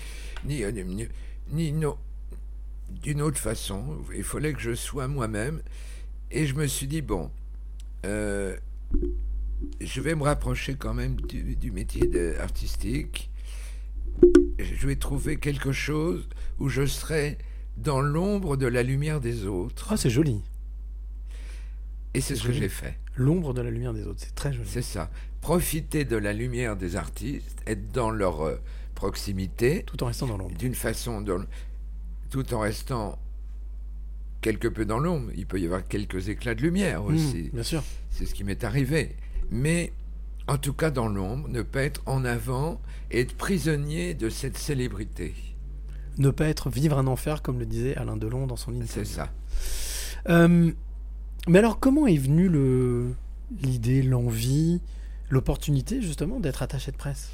ni 0.45 0.63
euh, 0.63 0.71
ni, 0.71 1.07
ni 1.51 1.71
no- 1.71 1.97
d'une 2.89 3.21
autre 3.21 3.37
façon. 3.39 3.97
Il 4.15 4.23
fallait 4.23 4.53
que 4.53 4.59
je 4.61 4.75
sois 4.75 5.07
moi-même, 5.07 5.61
et 6.31 6.45
je 6.45 6.53
me 6.55 6.67
suis 6.67 6.87
dit 6.87 7.01
bon, 7.01 7.31
euh, 8.05 8.55
je 9.79 10.01
vais 10.01 10.15
me 10.15 10.23
rapprocher 10.23 10.75
quand 10.75 10.93
même 10.93 11.15
du, 11.21 11.55
du 11.55 11.71
métier 11.71 12.05
de- 12.07 12.35
artistique. 12.39 13.29
Je 14.59 14.85
vais 14.87 14.95
trouver 14.95 15.37
quelque 15.37 15.71
chose 15.71 16.27
où 16.59 16.69
je 16.69 16.85
serai 16.85 17.37
dans 17.77 17.99
l'ombre 18.01 18.57
de 18.57 18.67
la 18.67 18.83
lumière 18.83 19.19
des 19.19 19.45
autres. 19.47 19.87
Ah, 19.91 19.97
c'est 19.97 20.09
joli. 20.11 20.41
Et 22.13 22.21
c'est 22.21 22.35
ce 22.35 22.43
que 22.43 22.53
j'ai 22.53 22.69
fait. 22.69 22.99
L'ombre 23.15 23.53
de 23.53 23.61
la 23.61 23.69
lumière 23.69 23.93
des 23.93 24.05
autres, 24.05 24.19
c'est 24.19 24.33
très 24.35 24.51
joli. 24.53 24.67
C'est 24.69 24.81
ça. 24.81 25.09
Profiter 25.41 26.05
de 26.05 26.15
la 26.17 26.33
lumière 26.33 26.75
des 26.75 26.95
artistes, 26.95 27.59
être 27.67 27.91
dans 27.91 28.09
leur 28.09 28.41
euh, 28.41 28.59
proximité, 28.95 29.83
Tout 29.85 30.01
en 30.03 30.07
restant 30.07 30.27
dans 30.27 30.37
l'ombre. 30.37 30.57
d'une 30.57 30.73
façon, 30.75 31.21
dans- 31.21 31.43
tout 32.29 32.53
en 32.53 32.59
restant 32.59 33.19
quelque 34.41 34.67
peu 34.67 34.85
dans 34.85 34.99
l'ombre. 34.99 35.29
Il 35.35 35.45
peut 35.45 35.59
y 35.59 35.65
avoir 35.65 35.87
quelques 35.87 36.29
éclats 36.29 36.55
de 36.55 36.61
lumière 36.61 37.03
aussi. 37.03 37.49
Hmm, 37.51 37.55
bien 37.55 37.63
sûr. 37.63 37.83
C'est 38.09 38.25
ce 38.25 38.33
qui 38.33 38.43
m'est 38.43 38.63
arrivé. 38.63 39.15
Mais 39.51 39.93
en 40.47 40.57
tout 40.57 40.73
cas, 40.73 40.89
dans 40.91 41.07
l'ombre, 41.07 41.47
ne 41.49 41.61
pas 41.61 41.83
être 41.83 42.01
en 42.05 42.25
avant 42.25 42.81
et 43.11 43.21
être 43.21 43.35
prisonnier 43.35 44.13
de 44.15 44.29
cette 44.29 44.57
célébrité. 44.57 45.33
Ne 46.17 46.29
pas 46.29 46.47
être 46.47 46.69
vivre 46.69 46.97
un 46.97 47.07
enfer, 47.07 47.41
comme 47.41 47.59
le 47.59 47.65
disait 47.65 47.95
Alain 47.95 48.17
Delon 48.17 48.47
dans 48.47 48.55
son 48.57 48.71
interview. 48.71 48.87
C'est 48.93 49.05
ça. 49.05 49.31
Euh, 50.29 50.71
mais 51.47 51.59
alors, 51.59 51.79
comment 51.79 52.07
est 52.07 52.17
venue 52.17 52.49
le 52.49 53.13
l'idée, 53.61 54.01
l'envie, 54.01 54.81
l'opportunité 55.29 56.01
justement 56.01 56.39
d'être 56.39 56.63
attaché 56.63 56.91
de 56.91 56.97
presse, 56.97 57.29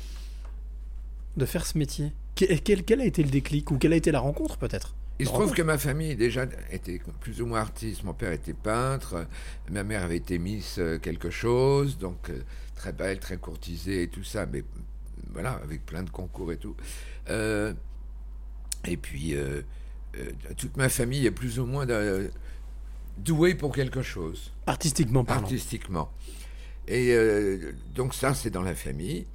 de 1.38 1.46
faire 1.46 1.66
ce 1.66 1.78
métier? 1.78 2.12
Que- 2.36 2.54
quel, 2.58 2.84
quel 2.84 3.02
a 3.02 3.06
été 3.06 3.24
le 3.24 3.30
déclic 3.30 3.72
ou 3.72 3.78
quelle 3.78 3.94
a 3.94 3.96
été 3.96 4.12
la 4.12 4.20
rencontre 4.20 4.58
peut-être? 4.58 4.96
Il 5.20 5.28
se 5.28 5.34
trouve 5.34 5.54
que 5.54 5.62
ma 5.62 5.78
famille 5.78 6.16
déjà 6.16 6.46
était 6.72 7.02
plus 7.20 7.42
ou 7.42 7.46
moins 7.46 7.60
artiste. 7.60 8.06
Mon 8.06 8.14
père 8.14 8.32
était 8.32 8.54
peintre, 8.54 9.28
ma 9.70 9.84
mère 9.84 10.04
avait 10.04 10.16
été 10.16 10.40
Miss 10.40 10.78
euh, 10.80 10.98
quelque 10.98 11.30
chose, 11.30 11.98
donc 11.98 12.30
euh, 12.30 12.40
très 12.76 12.94
belle, 12.94 13.20
très 13.20 13.36
courtisée 13.36 14.04
et 14.04 14.08
tout 14.08 14.24
ça, 14.24 14.46
mais 14.46 14.64
voilà, 15.34 15.60
avec 15.62 15.86
plein 15.86 16.04
de 16.04 16.10
concours 16.10 16.54
et 16.54 16.58
tout. 16.58 16.76
Euh, 17.30 17.74
et 18.86 18.96
puis, 18.96 19.36
toute 20.56 20.78
ma 20.78 20.88
famille 20.88 21.26
est 21.26 21.32
plus 21.32 21.60
ou 21.60 21.66
moins 21.66 21.86
douée 23.24 23.56
pour 23.56 23.74
quelque 23.74 24.02
chose 24.02 24.52
Artistiquement 24.68 25.24
parlant. 25.24 25.44
artistiquement. 25.44 26.12
Et 26.88 27.12
euh, 27.14 27.72
donc 27.96 28.14
ça, 28.14 28.34
c'est 28.34 28.50
dans 28.50 28.62
la 28.64 28.76
famille. 28.76 29.26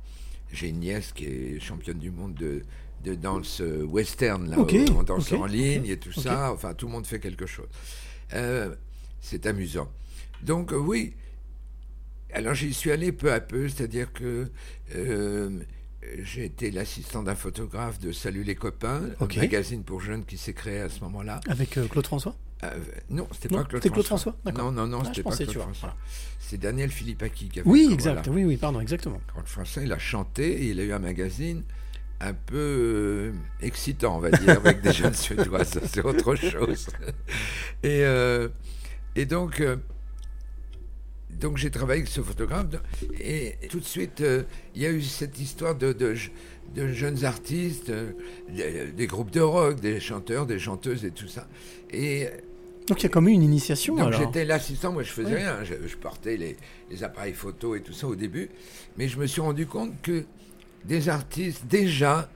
J'ai 0.53 0.69
une 0.69 0.81
nièce 0.81 1.13
qui 1.13 1.25
est 1.27 1.61
championne 1.61 1.99
du 1.99 2.11
monde 2.11 2.35
de, 2.35 2.63
de 3.05 3.15
danse 3.15 3.61
euh, 3.61 3.85
western, 3.85 4.49
là, 4.51 4.59
Ok, 4.59 4.73
où 4.91 4.99
on 4.99 5.03
danse 5.03 5.33
en 5.33 5.47
ligne 5.47 5.87
et 5.87 5.97
tout 5.97 6.13
ça. 6.13 6.53
Enfin, 6.53 6.75
tout 6.75 6.87
le 6.87 6.93
monde 6.93 7.07
fait 7.07 7.21
quelque 7.21 7.47
chose. 7.47 7.69
Euh, 8.33 8.75
c'est 9.21 9.47
amusant. 9.47 9.91
Donc 10.43 10.73
oui. 10.77 11.15
Alors 12.33 12.55
j'y 12.55 12.75
suis 12.75 12.91
allé 12.91 13.13
peu 13.13 13.33
à 13.33 13.41
peu, 13.41 13.69
c'est-à-dire 13.69 14.13
que 14.13 14.51
euh, 14.97 15.61
j'ai 16.19 16.45
été 16.45 16.71
l'assistant 16.73 17.23
d'un 17.23 17.37
photographe 17.37 17.99
de 18.01 18.11
Salut 18.11 18.43
les 18.43 18.57
copains, 18.57 19.03
un 19.21 19.27
magazine 19.37 19.85
pour 19.85 20.01
jeunes 20.01 20.25
qui 20.25 20.37
s'est 20.37 20.53
créé 20.53 20.81
à 20.81 20.89
ce 20.89 21.01
moment-là. 21.01 21.41
Avec 21.49 21.71
Claude 21.91 22.07
François? 22.07 22.37
Euh, 22.63 22.71
non, 23.11 23.27
c'était 23.33 23.49
pas 23.49 23.65
Claude 23.65 23.83
c'était 23.83 23.93
Claude 23.93 24.07
François. 24.07 24.37
Non, 24.57 24.71
non, 24.73 24.87
non, 24.87 25.01
Ah, 25.03 25.09
c'était 25.09 25.23
pas 25.23 25.37
Claude 25.37 25.51
François. 25.51 25.75
voilà. 25.81 25.97
C'est 26.39 26.59
Daniel 26.59 26.91
Philippaki 26.91 27.49
qui 27.49 27.61
avait 27.61 27.69
Oui, 27.69 27.87
fait, 27.89 27.95
exact. 27.95 28.27
voilà. 28.27 28.31
Oui, 28.39 28.45
oui, 28.45 28.57
pardon, 28.57 28.81
exactement. 28.81 29.21
Claude 29.33 29.47
François, 29.49 29.83
il 29.83 29.93
a 29.93 29.99
chanté 29.99 30.63
et 30.63 30.71
il 30.71 30.81
a 30.81 30.85
eu 30.85 30.93
un 30.93 30.99
magazine 30.99 31.63
un 32.21 32.33
peu 32.33 32.57
euh, 32.57 33.33
excitant, 33.61 34.17
on 34.17 34.21
va 34.21 34.31
dire, 34.31 34.51
avec 34.51 34.81
des 34.81 34.93
jeunes 34.95 35.15
Suédois. 35.15 35.65
Ça, 35.65 35.81
c'est 35.87 36.03
autre 36.05 36.37
chose. 36.37 36.87
Et, 37.83 38.03
euh, 38.05 38.49
et 39.17 39.27
donc, 39.27 39.63
donc 41.31 41.57
j'ai 41.59 41.71
travaillé 41.71 42.01
avec 42.01 42.11
ce 42.11 42.21
photographe 42.23 42.67
et 43.21 43.57
tout 43.69 43.79
de 43.81 43.85
suite, 43.85 44.23
il 44.75 44.81
y 44.83 44.87
a 44.87 44.91
eu 44.91 45.03
cette 45.03 45.39
histoire 45.39 45.75
de, 45.75 45.93
de, 45.93 46.15
de 46.75 46.89
jeunes 46.89 47.25
artistes, 47.25 47.91
euh, 47.91 48.13
des, 48.49 48.87
des 48.93 49.07
groupes 49.07 49.31
de 49.31 49.41
rock, 49.41 49.81
des 49.81 50.01
chanteurs, 50.01 50.47
des 50.47 50.59
chanteuses 50.59 51.05
et 51.05 51.11
tout 51.11 51.29
ça. 51.29 51.47
Et 51.91 52.29
Donc 52.89 53.01
il 53.01 53.05
y 53.05 53.07
a 53.07 53.09
comme 53.11 53.29
eu 53.29 53.33
une 53.33 53.43
initiation 53.43 53.95
donc 53.97 54.13
j'étais 54.13 54.45
l'assistant, 54.45 54.93
moi 54.93 55.03
je 55.03 55.11
faisais 55.13 55.29
Oui. 55.31 55.37
rien, 55.37 55.63
je, 55.65 55.75
je 55.87 55.97
portais 55.97 56.37
les, 56.37 56.57
les 56.91 57.03
appareils 57.05 57.33
photo 57.35 57.75
et 57.77 57.81
tout 57.81 57.93
ça 57.93 58.07
au 58.09 58.17
début, 58.17 58.51
mais 58.97 59.09
je 59.09 59.19
me 59.19 59.27
suis 59.27 59.41
rendu 59.41 59.67
compte 59.67 59.93
que 60.03 60.25
des 60.85 61.09
artistes 61.09 61.65
déjà, 61.67 62.29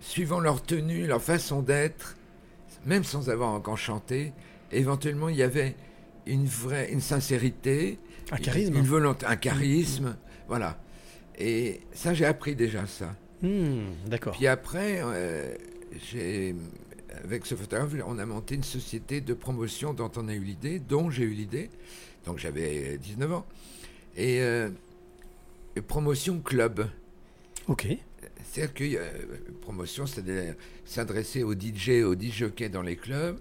suivant 0.00 0.40
leur 0.40 0.62
tenue, 0.62 1.06
leur 1.06 1.22
façon 1.22 1.62
d'être, 1.62 2.16
même 2.86 3.04
sans 3.04 3.30
avoir 3.30 3.50
encore 3.50 3.78
chanté, 3.78 4.32
éventuellement 4.72 5.28
il 5.28 5.36
y 5.36 5.42
avait 5.42 5.74
une 6.26 6.46
vraie, 6.46 6.90
une 6.92 7.00
sincérité, 7.00 7.98
Un 8.30 8.36
charisme. 8.36 8.74
une 8.76 8.84
volonté, 8.86 9.24
un 9.26 9.36
charisme, 9.36 10.16
voilà. 10.48 10.78
Et 11.40 11.80
ça, 11.92 12.12
j'ai 12.12 12.26
appris 12.26 12.54
déjà 12.54 12.86
ça. 12.86 13.16
Hmm, 13.42 13.86
D'accord. 14.06 14.36
Puis 14.36 14.46
après, 14.46 15.00
euh, 15.02 15.54
j'ai, 16.10 16.54
avec 17.24 17.46
ce 17.46 17.54
photographe, 17.54 17.94
on 18.06 18.18
a 18.18 18.26
monté 18.26 18.54
une 18.54 18.62
société 18.62 19.22
de 19.22 19.32
promotion 19.32 19.94
dont 19.94 20.12
on 20.16 20.28
a 20.28 20.34
eu 20.34 20.40
l'idée, 20.44 20.78
dont 20.78 21.10
j'ai 21.10 21.24
eu 21.24 21.30
l'idée. 21.32 21.70
Donc 22.26 22.38
j'avais 22.38 22.98
19 22.98 23.32
ans. 23.32 23.46
Et 24.16 24.42
euh, 24.42 24.68
promotion 25.88 26.40
club. 26.40 26.86
Ok. 27.68 27.86
C'est-à-dire 28.44 28.74
que 28.74 28.84
euh, 28.96 29.08
promotion, 29.62 30.04
c'est-à-dire 30.06 30.54
s'adresser 30.84 31.42
aux 31.42 31.54
DJ, 31.54 32.02
aux 32.04 32.14
DJ 32.14 32.44
dans 32.70 32.82
les 32.82 32.96
clubs 32.96 33.38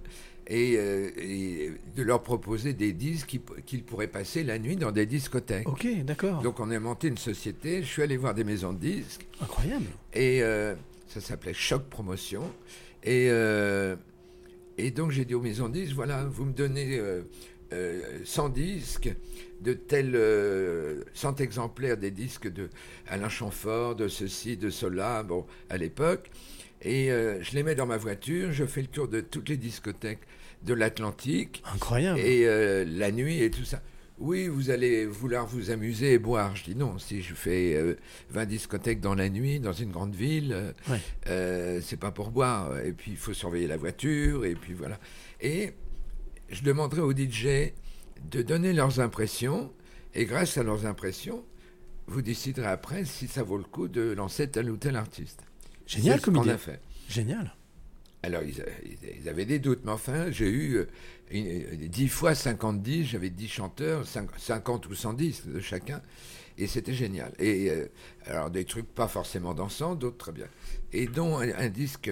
et, 0.50 0.74
euh, 0.78 1.10
et 1.18 1.72
de 1.96 2.04
leur 2.04 2.24
proposer 2.24 2.74
des 2.74 2.92
disques 2.92 3.28
qui- 3.28 3.42
qu'ils 3.66 3.84
pourraient 3.84 4.08
passer 4.08 4.44
la 4.44 4.58
nuit 4.60 4.76
dans 4.76 4.92
des 4.92 5.06
discothèques. 5.06 5.68
Ok, 5.70 5.88
d'accord. 6.04 6.42
Donc 6.42 6.60
on 6.60 6.70
a 6.72 6.80
monté 6.80 7.08
une 7.08 7.18
société, 7.20 7.82
je 7.84 7.88
suis 7.88 8.02
allé 8.02 8.18
voir 8.18 8.34
des 8.34 8.44
maisons 8.44 8.74
de 8.74 8.80
disques 8.80 9.26
Incroyable. 9.42 9.86
et 10.14 10.42
euh, 10.42 10.74
ça 11.08 11.22
s'appelait 11.22 11.54
Choc 11.54 11.84
Promotion. 11.90 12.42
Et, 13.04 13.28
euh, 13.30 13.96
et 14.78 14.90
donc 14.92 15.12
j'ai 15.12 15.24
dit 15.26 15.36
aux 15.36 15.42
maisons 15.42 15.70
de 15.70 15.74
disques, 15.74 15.94
voilà, 15.94 16.26
vous 16.26 16.46
me 16.46 16.54
donnez 16.54 16.98
euh, 16.98 17.22
euh, 17.72 18.02
100 18.26 18.50
disques 18.50 19.14
de 19.62 19.74
tels 19.74 20.14
euh, 20.16 21.04
100 21.14 21.42
exemplaires 21.42 21.98
des 21.98 22.12
disques 22.12 22.52
de 22.52 22.70
Alain 23.08 23.30
Chamfort, 23.30 23.96
de 23.96 24.08
ceci, 24.08 24.58
de 24.58 24.70
cela, 24.72 25.22
bon, 25.22 25.46
à 25.70 25.78
l'époque. 25.78 26.32
Et 26.82 27.08
je 27.10 27.56
les 27.56 27.62
mets 27.64 27.76
dans 27.76 27.86
ma 27.86 27.98
voiture, 27.98 28.54
je 28.54 28.64
fais 28.64 28.80
le 28.80 28.88
tour 28.88 29.10
de 29.10 29.20
toutes 29.20 29.50
les 29.50 29.58
discothèques 29.58 30.22
de 30.64 30.74
l'Atlantique. 30.74 31.64
Incroyable. 31.74 32.20
Et 32.20 32.46
euh, 32.48 32.86
la 32.88 33.12
nuit 33.12 33.42
et 33.42 33.50
tout 33.52 33.64
ça. 33.66 33.82
Oui, 34.20 34.48
vous 34.50 34.70
allez 34.70 35.06
vouloir 35.06 35.46
vous 35.48 35.72
amuser 35.72 36.12
et 36.14 36.20
boire. 36.20 36.54
Je 36.56 36.66
dis 36.66 36.76
non, 36.76 37.00
si 37.00 37.22
je 37.22 37.34
fais 37.34 37.74
euh, 37.76 37.96
20 38.32 38.46
discothèques 38.48 39.00
dans 39.00 39.16
la 39.16 39.30
nuit, 39.30 39.62
dans 39.62 39.72
une 39.72 39.92
grande 39.92 40.14
ville, 40.14 40.52
euh, 40.52 40.72
Ouais. 40.90 41.00
euh, 41.28 41.80
c'est 41.82 41.96
pas 41.98 42.12
pour 42.12 42.32
boire. 42.32 42.78
Et 42.80 42.92
puis, 42.92 43.12
il 43.12 43.18
faut 43.18 43.34
surveiller 43.34 43.68
la 43.68 43.78
voiture, 43.78 44.44
et 44.44 44.56
puis 44.56 44.74
voilà. 44.74 45.00
Et 45.40 45.72
je 46.50 46.62
demanderai 46.64 47.00
aux 47.00 47.14
DJ 47.14 47.72
de 48.30 48.42
donner 48.42 48.74
leurs 48.74 49.00
impressions, 49.00 49.72
et 50.14 50.26
grâce 50.26 50.58
à 50.58 50.64
leurs 50.64 50.86
impressions, 50.86 51.46
vous 52.08 52.22
déciderez 52.22 52.68
après 52.68 53.06
si 53.06 53.28
ça 53.28 53.44
vaut 53.44 53.58
le 53.58 53.64
coup 53.64 53.88
de 53.88 54.02
lancer 54.12 54.50
tel 54.50 54.70
ou 54.70 54.76
tel 54.76 54.98
artiste. 54.98 55.40
Génial 55.86 56.16
C'est 56.16 56.20
ce 56.20 56.26
comme 56.26 56.36
qu'on 56.44 56.50
a 56.50 56.58
fait. 56.58 56.82
Génial. 57.08 57.56
Alors, 58.24 58.44
ils, 58.44 58.64
ils- 59.22 59.30
avaient 59.30 59.46
des 59.46 59.60
doutes, 59.60 59.82
mais 59.86 59.92
enfin, 59.92 60.30
j'ai 60.32 60.50
eu 60.50 60.76
euh, 60.78 60.86
une- 61.32 61.48
euh, 61.48 61.88
10 61.88 62.08
fois 62.10 62.36
50 62.36 62.82
disques, 62.82 63.12
j'avais 63.12 63.30
10 63.30 63.48
chanteurs, 63.48 64.06
cinq- 64.08 64.38
50 64.38 64.88
ou 64.90 64.96
110 64.96 65.48
de 65.48 65.60
chacun, 65.62 66.02
et 66.58 66.68
c'était 66.68 66.94
génial. 66.94 67.32
Et 67.40 67.70
euh, 67.70 67.86
alors, 68.26 68.50
des 68.52 68.66
trucs 68.66 68.88
pas 68.94 69.08
forcément 69.08 69.54
dansants, 69.54 69.96
d'autres 69.96 70.18
très 70.18 70.32
bien. 70.34 70.48
Et 70.92 71.08
dont 71.08 71.38
un, 71.40 71.50
un 71.58 71.70
disque 71.70 72.12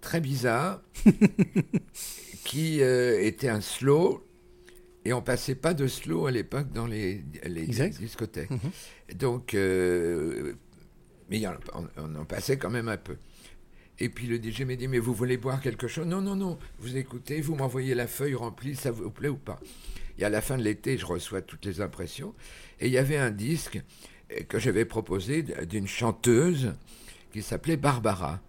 très 0.00 0.20
bizarre, 0.20 0.82
qui 2.44 2.82
euh, 2.82 3.20
était 3.22 3.48
un 3.48 3.60
slow, 3.60 4.24
et 5.04 5.12
on 5.12 5.22
passait 5.22 5.54
pas 5.54 5.74
de 5.74 5.86
slow 5.86 6.26
à 6.26 6.30
l'époque 6.30 6.72
dans 6.72 6.86
les, 6.86 7.22
discothèques. 8.00 8.50
Mhm. 8.50 8.60
Donc, 9.16 9.54
euh, 9.54 10.54
mais 11.30 11.42
on 11.96 12.14
en 12.16 12.24
passait 12.24 12.58
quand 12.58 12.70
même 12.70 12.88
un 12.88 12.96
peu. 12.96 13.16
Et 14.00 14.08
puis 14.08 14.26
le 14.26 14.36
DJ 14.42 14.62
m'a 14.62 14.76
dit, 14.76 14.86
mais 14.88 14.98
vous 15.00 15.12
voulez 15.12 15.36
boire 15.36 15.60
quelque 15.60 15.88
chose? 15.88 16.06
Non, 16.06 16.20
non, 16.20 16.36
non, 16.36 16.58
vous 16.78 16.96
écoutez, 16.96 17.40
vous 17.40 17.56
m'envoyez 17.56 17.94
la 17.94 18.06
feuille 18.06 18.34
remplie, 18.34 18.76
ça 18.76 18.90
vous 18.90 19.10
plaît 19.10 19.28
ou 19.28 19.36
pas? 19.36 19.58
Et 20.18 20.24
à 20.24 20.30
la 20.30 20.40
fin 20.40 20.56
de 20.56 20.62
l'été, 20.62 20.96
je 20.98 21.06
reçois 21.06 21.42
toutes 21.42 21.64
les 21.64 21.80
impressions. 21.80 22.34
Et 22.80 22.86
il 22.86 22.92
y 22.92 22.98
avait 22.98 23.16
un 23.16 23.30
disque 23.30 23.80
euh, 24.32 24.42
que 24.48 24.58
j'avais 24.58 24.84
proposé 24.84 25.42
d'une 25.42 25.86
chanteuse 25.88 26.74
qui 27.32 27.42
s'appelait 27.42 27.76
Barbara, 27.76 28.40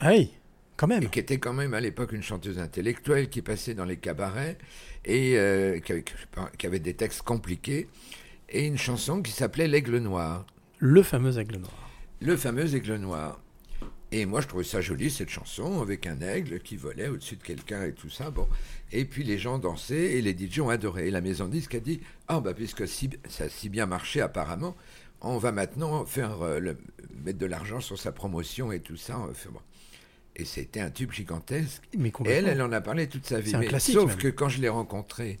Ah 0.00 0.10
oui, 0.10 0.32
quand 0.76 0.86
même. 0.88 1.04
et 1.04 1.08
qui 1.08 1.18
était 1.20 1.38
quand 1.38 1.52
même 1.52 1.72
à 1.74 1.80
l'époque 1.80 2.12
une 2.12 2.22
chanteuse 2.22 2.58
intellectuelle 2.58 3.28
qui 3.28 3.42
passait 3.42 3.74
dans 3.74 3.84
les 3.84 3.96
cabarets 3.96 4.58
et 5.04 5.36
euh, 5.38 5.78
qui, 5.80 5.92
avait, 5.92 6.04
qui 6.58 6.66
avait 6.66 6.78
des 6.80 6.94
textes 6.94 7.22
compliqués, 7.22 7.88
et 8.48 8.66
une 8.66 8.76
chanson 8.78 9.22
qui 9.22 9.30
s'appelait 9.32 9.68
L'Aigle 9.68 9.98
Noir. 9.98 10.44
Le 10.78 11.02
fameux 11.02 11.38
aigle 11.38 11.58
noir. 11.58 11.90
le 12.20 12.36
fameux 12.36 12.74
aigle 12.74 12.96
noir. 12.96 13.40
Et 14.12 14.26
moi, 14.26 14.40
je 14.40 14.48
trouvais 14.48 14.64
ça 14.64 14.80
joli, 14.80 15.08
cette 15.10 15.28
chanson, 15.28 15.80
avec 15.80 16.06
un 16.06 16.20
aigle 16.20 16.58
qui 16.60 16.76
volait 16.76 17.06
au-dessus 17.08 17.36
de 17.36 17.42
quelqu'un 17.44 17.84
et 17.84 17.92
tout 17.92 18.10
ça. 18.10 18.30
Bon. 18.30 18.48
Et 18.90 19.04
puis 19.04 19.22
les 19.22 19.38
gens 19.38 19.58
dansaient 19.60 20.14
et 20.18 20.20
les 20.22 20.36
DJ 20.36 20.60
ont 20.60 20.68
adoré. 20.68 21.06
Et 21.08 21.10
la 21.12 21.20
maison 21.20 21.46
de 21.46 21.52
disques 21.52 21.76
a 21.76 21.80
dit 21.80 22.00
Ah, 22.26 22.40
bah, 22.40 22.52
puisque 22.54 22.88
si- 22.88 23.10
ça 23.28 23.44
a 23.44 23.48
si 23.48 23.68
bien 23.68 23.86
marché 23.86 24.20
apparemment, 24.20 24.76
on 25.20 25.38
va 25.38 25.52
maintenant 25.52 26.04
faire 26.06 26.42
euh, 26.42 26.58
le- 26.58 26.76
mettre 27.24 27.38
de 27.38 27.46
l'argent 27.46 27.80
sur 27.80 27.98
sa 28.00 28.10
promotion 28.10 28.72
et 28.72 28.80
tout 28.80 28.96
ça. 28.96 29.16
bon. 29.50 29.60
Et 30.36 30.44
c'était 30.44 30.80
un 30.80 30.90
tube 30.90 31.12
gigantesque. 31.12 31.82
Mais 31.96 32.12
elle, 32.26 32.48
elle 32.48 32.62
en 32.62 32.72
a 32.72 32.80
parlé 32.80 33.08
toute 33.08 33.26
sa 33.26 33.40
vie. 33.40 33.54
Un 33.54 33.60
Mais 33.60 33.78
sauf 33.78 34.08
même. 34.10 34.16
que 34.18 34.28
quand 34.28 34.48
je 34.48 34.60
l'ai 34.60 34.68
rencontrée 34.68 35.38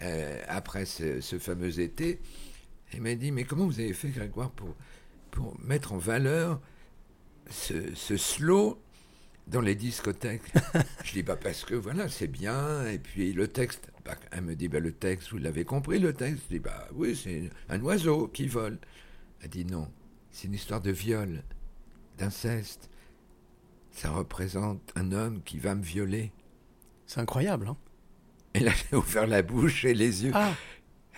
euh, 0.00 0.40
après 0.48 0.84
ce, 0.84 1.20
ce 1.20 1.38
fameux 1.38 1.78
été, 1.78 2.18
elle 2.92 3.02
m'a 3.02 3.14
dit 3.14 3.30
Mais 3.30 3.44
comment 3.44 3.66
vous 3.66 3.78
avez 3.80 3.92
fait, 3.92 4.08
Grégoire, 4.08 4.50
pour, 4.50 4.74
pour 5.30 5.56
mettre 5.60 5.92
en 5.92 5.98
valeur 5.98 6.60
ce, 7.50 7.94
ce 7.94 8.16
slow 8.16 8.80
dans 9.46 9.60
les 9.60 9.74
discothèques 9.74 10.52
Je 11.04 11.12
dis 11.12 11.22
Bah, 11.22 11.36
parce 11.36 11.64
que 11.64 11.74
voilà, 11.74 12.08
c'est 12.08 12.26
bien. 12.28 12.86
Et 12.86 12.98
puis 12.98 13.32
le 13.32 13.48
texte, 13.48 13.90
bah, 14.04 14.16
elle 14.30 14.42
me 14.42 14.54
dit 14.54 14.68
bah, 14.68 14.80
Le 14.80 14.92
texte, 14.92 15.30
vous 15.30 15.38
l'avez 15.38 15.64
compris, 15.64 15.98
le 15.98 16.12
texte? 16.12 16.44
Je 16.48 16.54
dis 16.54 16.60
Bah 16.60 16.88
oui, 16.94 17.14
c'est 17.14 17.50
un 17.68 17.80
oiseau 17.82 18.28
qui 18.28 18.46
vole. 18.46 18.78
Elle 19.42 19.50
dit 19.50 19.64
Non, 19.64 19.90
c'est 20.30 20.48
une 20.48 20.54
histoire 20.54 20.80
de 20.80 20.90
viol, 20.90 21.42
d'inceste. 22.18 22.88
Ça 23.90 24.10
représente 24.10 24.92
un 24.96 25.12
homme 25.12 25.42
qui 25.44 25.58
va 25.58 25.74
me 25.74 25.82
violer. 25.82 26.32
C'est 27.06 27.20
incroyable. 27.20 27.68
Hein 27.68 27.76
Et 28.54 28.60
là, 28.60 28.72
j'ai 28.90 28.96
ouvert 28.96 29.26
la 29.26 29.42
bouche 29.42 29.84
et 29.84 29.94
les 29.94 30.24
yeux. 30.24 30.32
ah, 30.34 30.54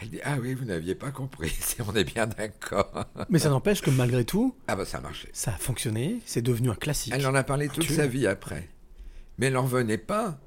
Elle 0.01 0.11
dit 0.11 0.20
Ah 0.24 0.36
oui, 0.40 0.55
vous 0.55 0.64
n'aviez 0.64 0.94
pas 0.94 1.11
compris. 1.11 1.53
On 1.86 1.94
est 1.94 2.05
bien 2.05 2.26
d'accord. 2.26 3.07
mais 3.28 3.38
ça 3.38 3.49
n'empêche 3.49 3.80
que 3.80 3.90
malgré 3.90 4.24
tout, 4.24 4.55
Ah 4.68 4.76
bah 4.76 4.84
ça 4.84 5.01
marchait. 5.01 5.30
ça 5.32 5.53
a 5.53 5.59
fonctionné. 5.59 6.20
C'est 6.26 6.42
devenu 6.42 6.70
un 6.70 6.74
classique. 6.74 7.12
Elle 7.16 7.26
en 7.26 7.34
a 7.34 7.42
parlé 7.44 7.68
toute 7.68 7.90
sa 7.90 8.07
vie 8.07 8.26
après. 8.26 8.68
Mais 9.38 9.47
elle 9.47 9.55
n'en 9.55 9.62
revenait 9.62 9.99
pas. 9.99 10.38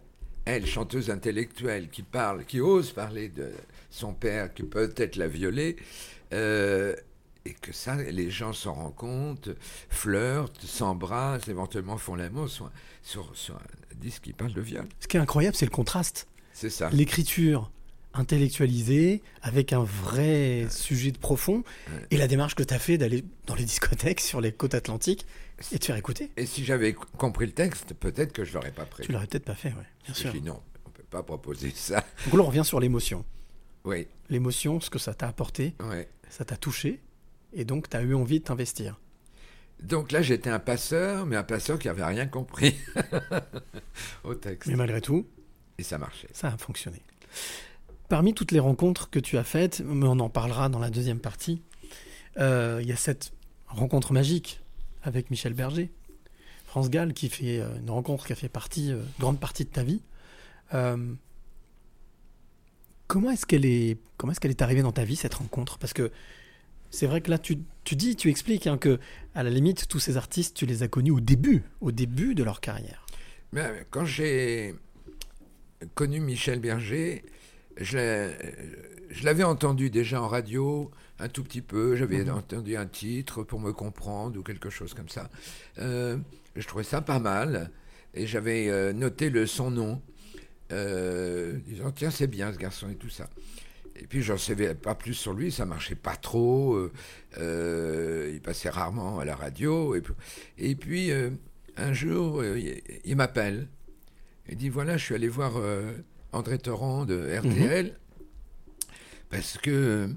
Elle, 0.45 0.65
chanteuse 0.65 1.11
intellectuelle, 1.11 1.89
qui 1.89 2.01
parle, 2.01 2.43
qui 2.45 2.59
ose 2.59 2.91
parler 2.91 3.29
de 3.29 3.51
son 3.91 4.13
père, 4.13 4.51
qui 4.53 4.63
peut-être 4.63 5.15
l'a 5.15 5.27
violée, 5.27 5.75
euh, 6.33 6.95
et 7.45 7.53
que 7.53 7.71
ça, 7.71 7.95
les 7.95 8.31
gens 8.31 8.51
s'en 8.51 8.73
rendent 8.73 8.95
compte, 8.95 9.49
flirtent, 9.89 10.61
s'embrassent, 10.61 11.47
éventuellement 11.47 11.97
font 11.97 12.15
l'amour 12.15 12.49
sur, 12.49 12.71
sur, 13.03 13.29
sur 13.35 13.55
un 13.55 13.95
disque 13.95 14.23
qui 14.23 14.33
parle 14.33 14.53
de 14.53 14.61
viol. 14.61 14.87
Ce 14.99 15.07
qui 15.07 15.17
est 15.17 15.19
incroyable, 15.19 15.55
c'est 15.55 15.65
le 15.65 15.71
contraste. 15.71 16.27
C'est 16.53 16.69
ça. 16.71 16.89
L'écriture 16.89 17.69
intellectualisée, 18.19 19.21
avec 19.41 19.73
un 19.73 19.83
vrai 19.83 20.67
sujet 20.69 21.11
de 21.11 21.17
profond, 21.17 21.63
Ouais. 21.91 22.05
et 22.11 22.17
la 22.17 22.27
démarche 22.27 22.55
que 22.55 22.63
tu 22.63 22.73
as 22.73 22.79
fait 22.79 22.97
d'aller 22.97 23.23
dans 23.47 23.55
les 23.55 23.63
discothèques 23.73 24.19
sur 24.19 24.41
les 24.41 24.51
côtes 24.51 24.73
atlantiques 24.75 25.25
et 25.71 25.77
de 25.79 25.83
faire 25.83 25.95
écouter. 25.95 26.29
Et 26.37 26.45
si 26.45 26.63
j'avais 26.63 26.93
compris 26.93 27.45
le 27.47 27.51
texte, 27.53 27.93
peut-être 27.93 28.31
que 28.33 28.45
je 28.45 28.53
l'aurais 28.53 28.71
pas 28.71 28.85
pris. 28.85 29.03
Tu 29.05 29.11
l'aurais 29.11 29.27
peut-être 29.27 29.45
pas 29.45 29.55
fait, 29.55 29.69
ouais, 29.69 29.87
bien 30.05 30.13
sûr. 30.13 30.31
dis 30.31 30.41
non, 30.41 30.61
on 30.85 30.89
peut 30.91 31.03
pas 31.09 31.23
proposer 31.23 31.71
ça. 31.75 32.05
Donc 32.25 32.35
là, 32.35 32.41
on 32.41 32.47
revient 32.47 32.65
sur 32.65 32.79
l'émotion. 32.79 33.25
Oui, 33.85 34.07
L'émotion, 34.29 34.79
ce 34.79 34.89
que 34.89 34.99
ça 34.99 35.13
t'a 35.13 35.27
apporté, 35.27 35.73
ouais. 35.89 36.07
ça 36.29 36.45
t'a 36.45 36.57
touché, 36.57 36.99
et 37.53 37.65
donc 37.65 37.89
tu 37.89 37.97
as 37.97 38.01
eu 38.03 38.13
envie 38.13 38.39
de 38.39 38.43
t'investir. 38.43 38.99
Donc 39.81 40.11
là, 40.11 40.21
j'étais 40.21 40.49
un 40.49 40.59
passeur, 40.59 41.25
mais 41.25 41.37
un 41.37 41.43
passeur 41.43 41.79
qui 41.79 41.87
avait 41.87 42.03
rien 42.03 42.27
compris 42.27 42.75
au 44.25 44.35
texte. 44.35 44.69
Mais 44.69 44.75
malgré 44.75 44.99
tout, 45.01 45.25
Et 45.77 45.83
ça 45.83 45.97
marchait. 45.97 46.27
ça 46.33 46.49
a 46.49 46.57
fonctionné. 46.57 47.01
Parmi 48.09 48.33
toutes 48.33 48.51
les 48.51 48.59
rencontres 48.59 49.11
que 49.11 49.19
tu 49.19 49.37
as 49.37 49.43
faites, 49.43 49.81
mais 49.85 50.07
on 50.07 50.19
en 50.19 50.29
parlera 50.29 50.67
dans 50.67 50.79
la 50.79 50.89
deuxième 50.89 51.19
partie, 51.19 51.61
euh, 52.39 52.79
il 52.81 52.87
y 52.87 52.91
a 52.91 52.95
cette 52.95 53.33
rencontre 53.67 54.13
magique 54.13 54.61
avec 55.03 55.29
Michel 55.29 55.53
Berger, 55.53 55.91
France 56.65 56.89
Gall, 56.89 57.13
qui 57.13 57.29
fait 57.29 57.59
euh, 57.59 57.77
une 57.77 57.91
rencontre 57.91 58.25
qui 58.25 58.33
a 58.33 58.35
fait 58.35 58.49
partie, 58.49 58.91
euh, 58.91 59.03
grande 59.19 59.39
partie 59.39 59.63
de 59.63 59.69
ta 59.69 59.83
vie. 59.83 60.01
Comment 63.05 63.29
est-ce 63.29 63.45
qu'elle 63.45 63.65
est, 63.65 63.97
comment 64.17 64.31
est-ce 64.31 64.39
qu'elle 64.39 64.51
est 64.51 64.61
arrivée 64.63 64.81
dans 64.81 64.91
ta 64.91 65.03
vie 65.03 65.15
cette 65.15 65.35
rencontre? 65.35 65.77
Parce 65.77 65.93
que 65.93 66.11
c'est 66.89 67.05
vrai 67.05 67.21
que 67.21 67.29
là, 67.29 67.37
tu, 67.37 67.59
tu 67.83 67.95
dis, 67.95 68.15
tu 68.15 68.29
expliques 68.29 68.65
hein, 68.65 68.79
que 68.79 68.99
à 69.35 69.43
la 69.43 69.51
limite, 69.51 69.87
tous 69.87 69.99
ces 69.99 70.17
artistes, 70.17 70.55
tu 70.57 70.65
les 70.65 70.81
as 70.81 70.87
connus 70.87 71.11
au 71.11 71.19
début, 71.19 71.63
au 71.79 71.91
début 71.91 72.33
de 72.33 72.43
leur 72.43 72.59
carrière. 72.59 73.05
Quand 73.91 74.05
j'ai 74.05 74.75
connu 75.93 76.19
Michel 76.19 76.59
Berger, 76.59 77.23
je 77.79 77.97
l'ai- 77.97 78.31
je 79.09 79.23
l'avais 79.25 79.43
entendu 79.43 79.89
déjà 79.89 80.21
en 80.21 80.27
radio 80.27 80.91
un 81.19 81.27
tout 81.29 81.43
petit 81.43 81.61
peu. 81.61 81.95
J'avais 81.95 82.23
Mhm. 82.23 82.29
entendu 82.35 82.75
un 82.75 82.85
titre 82.85 83.43
pour 83.43 83.59
me 83.59 83.73
comprendre 83.73 84.37
ou 84.39 84.43
quelque 84.43 84.69
chose 84.69 84.93
comme 84.93 85.09
ça. 85.09 85.29
Euh, 85.79 86.17
je 86.55 86.67
trouvais 86.67 86.83
ça 86.83 87.01
pas 87.01 87.19
mal. 87.19 87.71
Et 88.13 88.25
j'avais 88.27 88.69
euh, 88.69 88.91
noté 88.93 89.29
le 89.29 89.45
son 89.47 89.69
nom, 89.71 90.01
euh, 90.71 91.57
disant 91.67 91.91
tiens 91.91 92.11
c'est 92.11 92.27
bien 92.27 92.51
ce 92.53 92.57
garçon 92.57 92.89
et 92.89 92.95
tout 92.95 93.09
ça. 93.09 93.29
Et 93.95 94.07
puis 94.07 94.21
j'en 94.21 94.37
savais 94.37 94.75
pas 94.75 94.95
plus 94.95 95.13
sur 95.13 95.33
lui, 95.33 95.51
ça 95.51 95.65
marchait 95.65 95.95
pas 95.95 96.15
trop. 96.15 96.73
euh, 96.75 96.91
euh, 97.37 98.31
il 98.33 98.41
passait 98.41 98.69
rarement 98.69 99.19
à 99.19 99.25
la 99.25 99.35
radio. 99.35 99.95
Et 99.95 100.01
puis, 100.01 100.13
et 100.57 100.75
puis, 100.75 101.11
euh, 101.11 101.29
un 101.77 101.93
jour, 101.93 102.41
euh, 102.41 102.57
il, 102.59 102.81
il 103.05 103.15
m'appelle. 103.15 103.67
Il 104.49 104.57
dit 104.57 104.69
voilà, 104.69 104.97
je 104.97 105.05
suis 105.05 105.15
allé 105.15 105.27
voir 105.27 105.57
euh, 105.57 105.91
André 106.31 106.57
Torrent 106.57 107.05
de 107.05 107.37
RTL 107.37 107.97
parce 109.29 109.57
que 109.57 110.09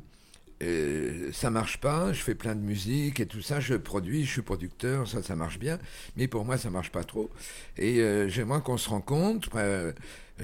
euh, 0.63 1.33
ça 1.33 1.51
marche 1.51 1.79
pas. 1.81 2.13
Je 2.13 2.23
fais 2.23 2.35
plein 2.35 2.55
de 2.55 2.61
musique 2.61 3.21
et 3.21 3.27
tout 3.27 3.43
ça. 3.43 3.61
Je 3.61 3.75
produis, 3.75 4.25
je 4.25 4.31
suis 4.31 4.43
producteur, 4.43 5.09
ça, 5.09 5.23
ça 5.23 5.37
marche 5.37 5.59
bien. 5.59 5.79
Mais 6.17 6.29
pour 6.29 6.45
moi, 6.45 6.57
ça 6.57 6.71
marche 6.71 6.91
pas 6.91 7.05
trop. 7.05 7.31
Et 7.77 8.01
euh, 8.01 8.29
j'aimerais 8.29 8.61
qu'on 8.61 8.77
se 8.79 8.89
rencontre, 8.89 9.51
euh, 9.57 9.93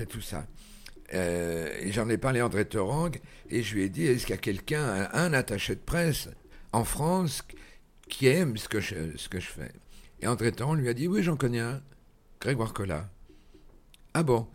tout 0.08 0.20
ça. 0.20 0.46
Euh, 1.14 1.70
et 1.80 1.92
j'en 1.92 2.08
ai 2.08 2.18
parlé 2.18 2.40
à 2.40 2.46
André 2.46 2.66
Torrang 2.66 3.10
et 3.48 3.62
je 3.62 3.74
lui 3.74 3.84
ai 3.84 3.88
dit 3.88 4.04
est-ce 4.04 4.26
qu'il 4.26 4.34
y 4.34 4.38
a 4.38 4.40
quelqu'un, 4.40 4.84
un, 4.84 5.08
un 5.14 5.32
attaché 5.32 5.74
de 5.74 5.80
presse 5.80 6.28
en 6.72 6.84
France 6.84 7.42
qui 8.10 8.26
aime 8.26 8.58
ce 8.58 8.68
que 8.68 8.78
je, 8.78 9.16
ce 9.16 9.28
que 9.28 9.40
je 9.40 9.46
fais? 9.46 9.72
Et 10.20 10.26
André 10.26 10.52
Torrang 10.52 10.74
lui 10.74 10.88
a 10.88 10.94
dit 10.94 11.08
oui, 11.08 11.22
j'en 11.22 11.36
connais 11.36 11.60
un, 11.60 11.80
Grégoire 12.40 12.72
Collard. 12.72 13.08
Ah 14.14 14.22
bon? 14.22 14.46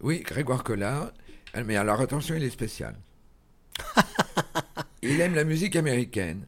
Oui, 0.00 0.20
Grégoire 0.20 0.62
Collard. 0.64 1.12
Ah, 1.54 1.62
Mais 1.64 1.76
alors 1.76 2.00
attention, 2.00 2.34
il 2.34 2.42
est 2.42 2.50
spécial. 2.50 2.96
il 5.02 5.20
aime 5.20 5.34
la 5.34 5.44
musique 5.44 5.76
américaine. 5.76 6.46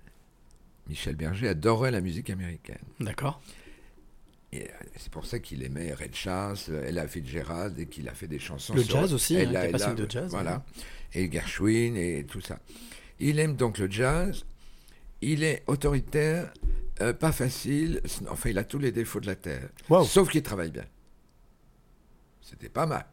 Michel 0.89 1.17
Berger 1.17 1.49
adorait 1.49 1.91
la 1.91 2.01
musique 2.01 2.31
américaine. 2.31 2.79
D'accord. 3.01 3.41
Et 4.53 4.63
euh, 4.65 4.73
c'est 4.97 5.11
pour 5.13 5.27
ça 5.27 5.39
qu'il 5.39 5.63
aimait 5.63 5.93
Red 5.93 6.15
Charles, 6.15 6.57
Ella 6.87 7.07
Fitzgerald 7.07 7.79
et 7.79 7.87
qu'il 7.87 8.09
a 8.09 8.15
fait 8.15 8.27
des 8.29 8.39
chansons 8.39 8.75
Le 8.75 8.83
sur 8.83 9.01
jazz 9.01 9.13
aussi, 9.13 9.37
hein, 9.37 9.41
Ella- 9.41 9.61
il 9.65 9.65
était 9.65 9.73
passionné 9.73 9.95
Ella, 9.97 10.07
de 10.07 10.11
jazz, 10.11 10.31
Voilà. 10.31 10.65
Et 11.13 11.31
Gershwin 11.31 11.97
et 11.97 12.25
tout 12.27 12.41
ça. 12.41 12.59
Il 13.21 13.39
aime 13.39 13.57
donc 13.57 13.77
le 13.79 13.91
jazz. 13.91 14.47
Il 15.21 15.43
est 15.43 15.65
autoritaire, 15.67 16.51
euh, 17.03 17.13
pas 17.13 17.33
facile. 17.33 18.01
Enfin, 18.31 18.49
il 18.51 18.59
a 18.59 18.65
tous 18.65 18.79
les 18.79 18.93
défauts 18.93 19.21
de 19.21 19.27
la 19.27 19.37
terre. 19.37 19.69
Wow. 19.91 20.05
Sauf 20.05 20.31
qu'il 20.31 20.43
travaille 20.43 20.71
bien. 20.71 20.87
C'était 22.41 22.69
pas 22.71 22.87
mal. 22.87 23.05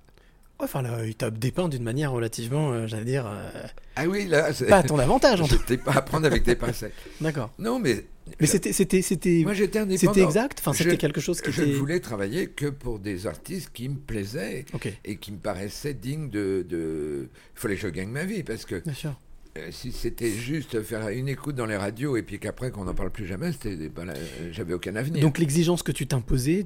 Ouais, 0.59 0.63
Enfin, 0.65 0.81
là, 0.81 1.05
il 1.05 1.15
t'a 1.15 1.29
dépeint 1.31 1.67
d'une 1.67 1.83
manière 1.83 2.11
relativement, 2.13 2.71
euh, 2.71 2.87
j'allais 2.87 3.03
dire, 3.05 3.25
euh, 3.27 3.63
Ah 3.97 4.05
oui, 4.07 4.25
là, 4.27 4.53
c'est- 4.53 4.67
pas 4.67 4.77
à 4.77 4.83
ton 4.83 4.97
avantage. 4.99 5.41
en 5.41 5.47
tout- 5.47 5.59
pas 5.83 5.91
à 5.93 6.01
prendre 6.01 6.25
avec 6.25 6.43
des 6.43 6.55
pincettes. 6.55 6.93
D'accord. 7.21 7.51
Non, 7.59 7.77
mais. 7.79 8.05
Mais 8.39 8.47
c'était, 8.47 8.71
c'était, 8.73 9.01
c'était, 9.01 9.41
Moi, 9.43 9.53
j'étais 9.53 9.79
indépendant. 9.79 10.13
c'était 10.13 10.25
exact? 10.25 10.57
Enfin, 10.59 10.73
c'était 10.73 10.91
Je- 10.91 10.95
quelque 10.95 11.19
chose 11.21 11.41
qui 11.41 11.51
Je 11.51 11.61
était. 11.61 11.71
ne 11.71 11.75
voulais 11.77 11.99
travailler 11.99 12.47
que 12.47 12.67
pour 12.67 12.99
des 12.99 13.27
artistes 13.27 13.69
qui 13.73 13.87
me 13.89 13.97
plaisaient 13.97 14.65
Ok, 14.73 14.91
et 15.03 15.17
qui 15.17 15.31
me 15.33 15.37
paraissaient 15.37 15.93
dignes 15.93 16.29
de. 16.29 16.65
de... 16.67 17.29
Il 17.55 17.59
fallait 17.59 17.75
que 17.75 17.81
je 17.81 17.87
gagne 17.89 18.09
ma 18.09 18.23
vie 18.23 18.41
parce 18.43 18.65
que 18.65 18.75
bien 18.79 18.93
sûr. 18.93 19.13
euh, 19.57 19.67
si 19.71 19.91
c'était 19.91 20.31
juste 20.31 20.81
faire 20.81 21.07
une 21.09 21.27
écoute 21.27 21.55
dans 21.55 21.67
les 21.67 21.77
radios 21.77 22.17
et 22.17 22.23
puis 22.23 22.39
qu'après 22.39 22.71
qu'on 22.71 22.85
n'en 22.85 22.95
parle 22.95 23.11
plus 23.11 23.27
jamais, 23.27 23.51
c'était 23.51 23.77
la- 24.03 24.13
j'avais 24.51 24.73
aucun 24.73 24.95
avenir. 24.95 25.21
Donc 25.21 25.37
l'exigence 25.37 25.83
que 25.83 25.91
tu 25.91 26.07
t'imposais, 26.07 26.65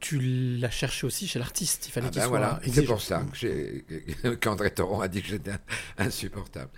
tu 0.00 0.18
l'as 0.20 0.70
cherchée 0.70 1.06
aussi 1.06 1.26
chez 1.26 1.38
l'artiste. 1.38 1.86
Il 1.88 1.90
fallait 1.92 2.06
Ah 2.06 2.10
qu'il 2.10 2.20
ben 2.20 2.28
soit 2.28 2.38
voilà, 2.38 2.60
c'est 2.62 2.68
exigeant. 2.68 2.92
pour 2.94 3.02
ça 3.02 3.26
qu'André 4.40 4.70
Torrent 4.70 5.00
a 5.00 5.08
dit 5.08 5.22
que 5.22 5.28
j'étais 5.28 5.52
insupportable. 5.98 6.70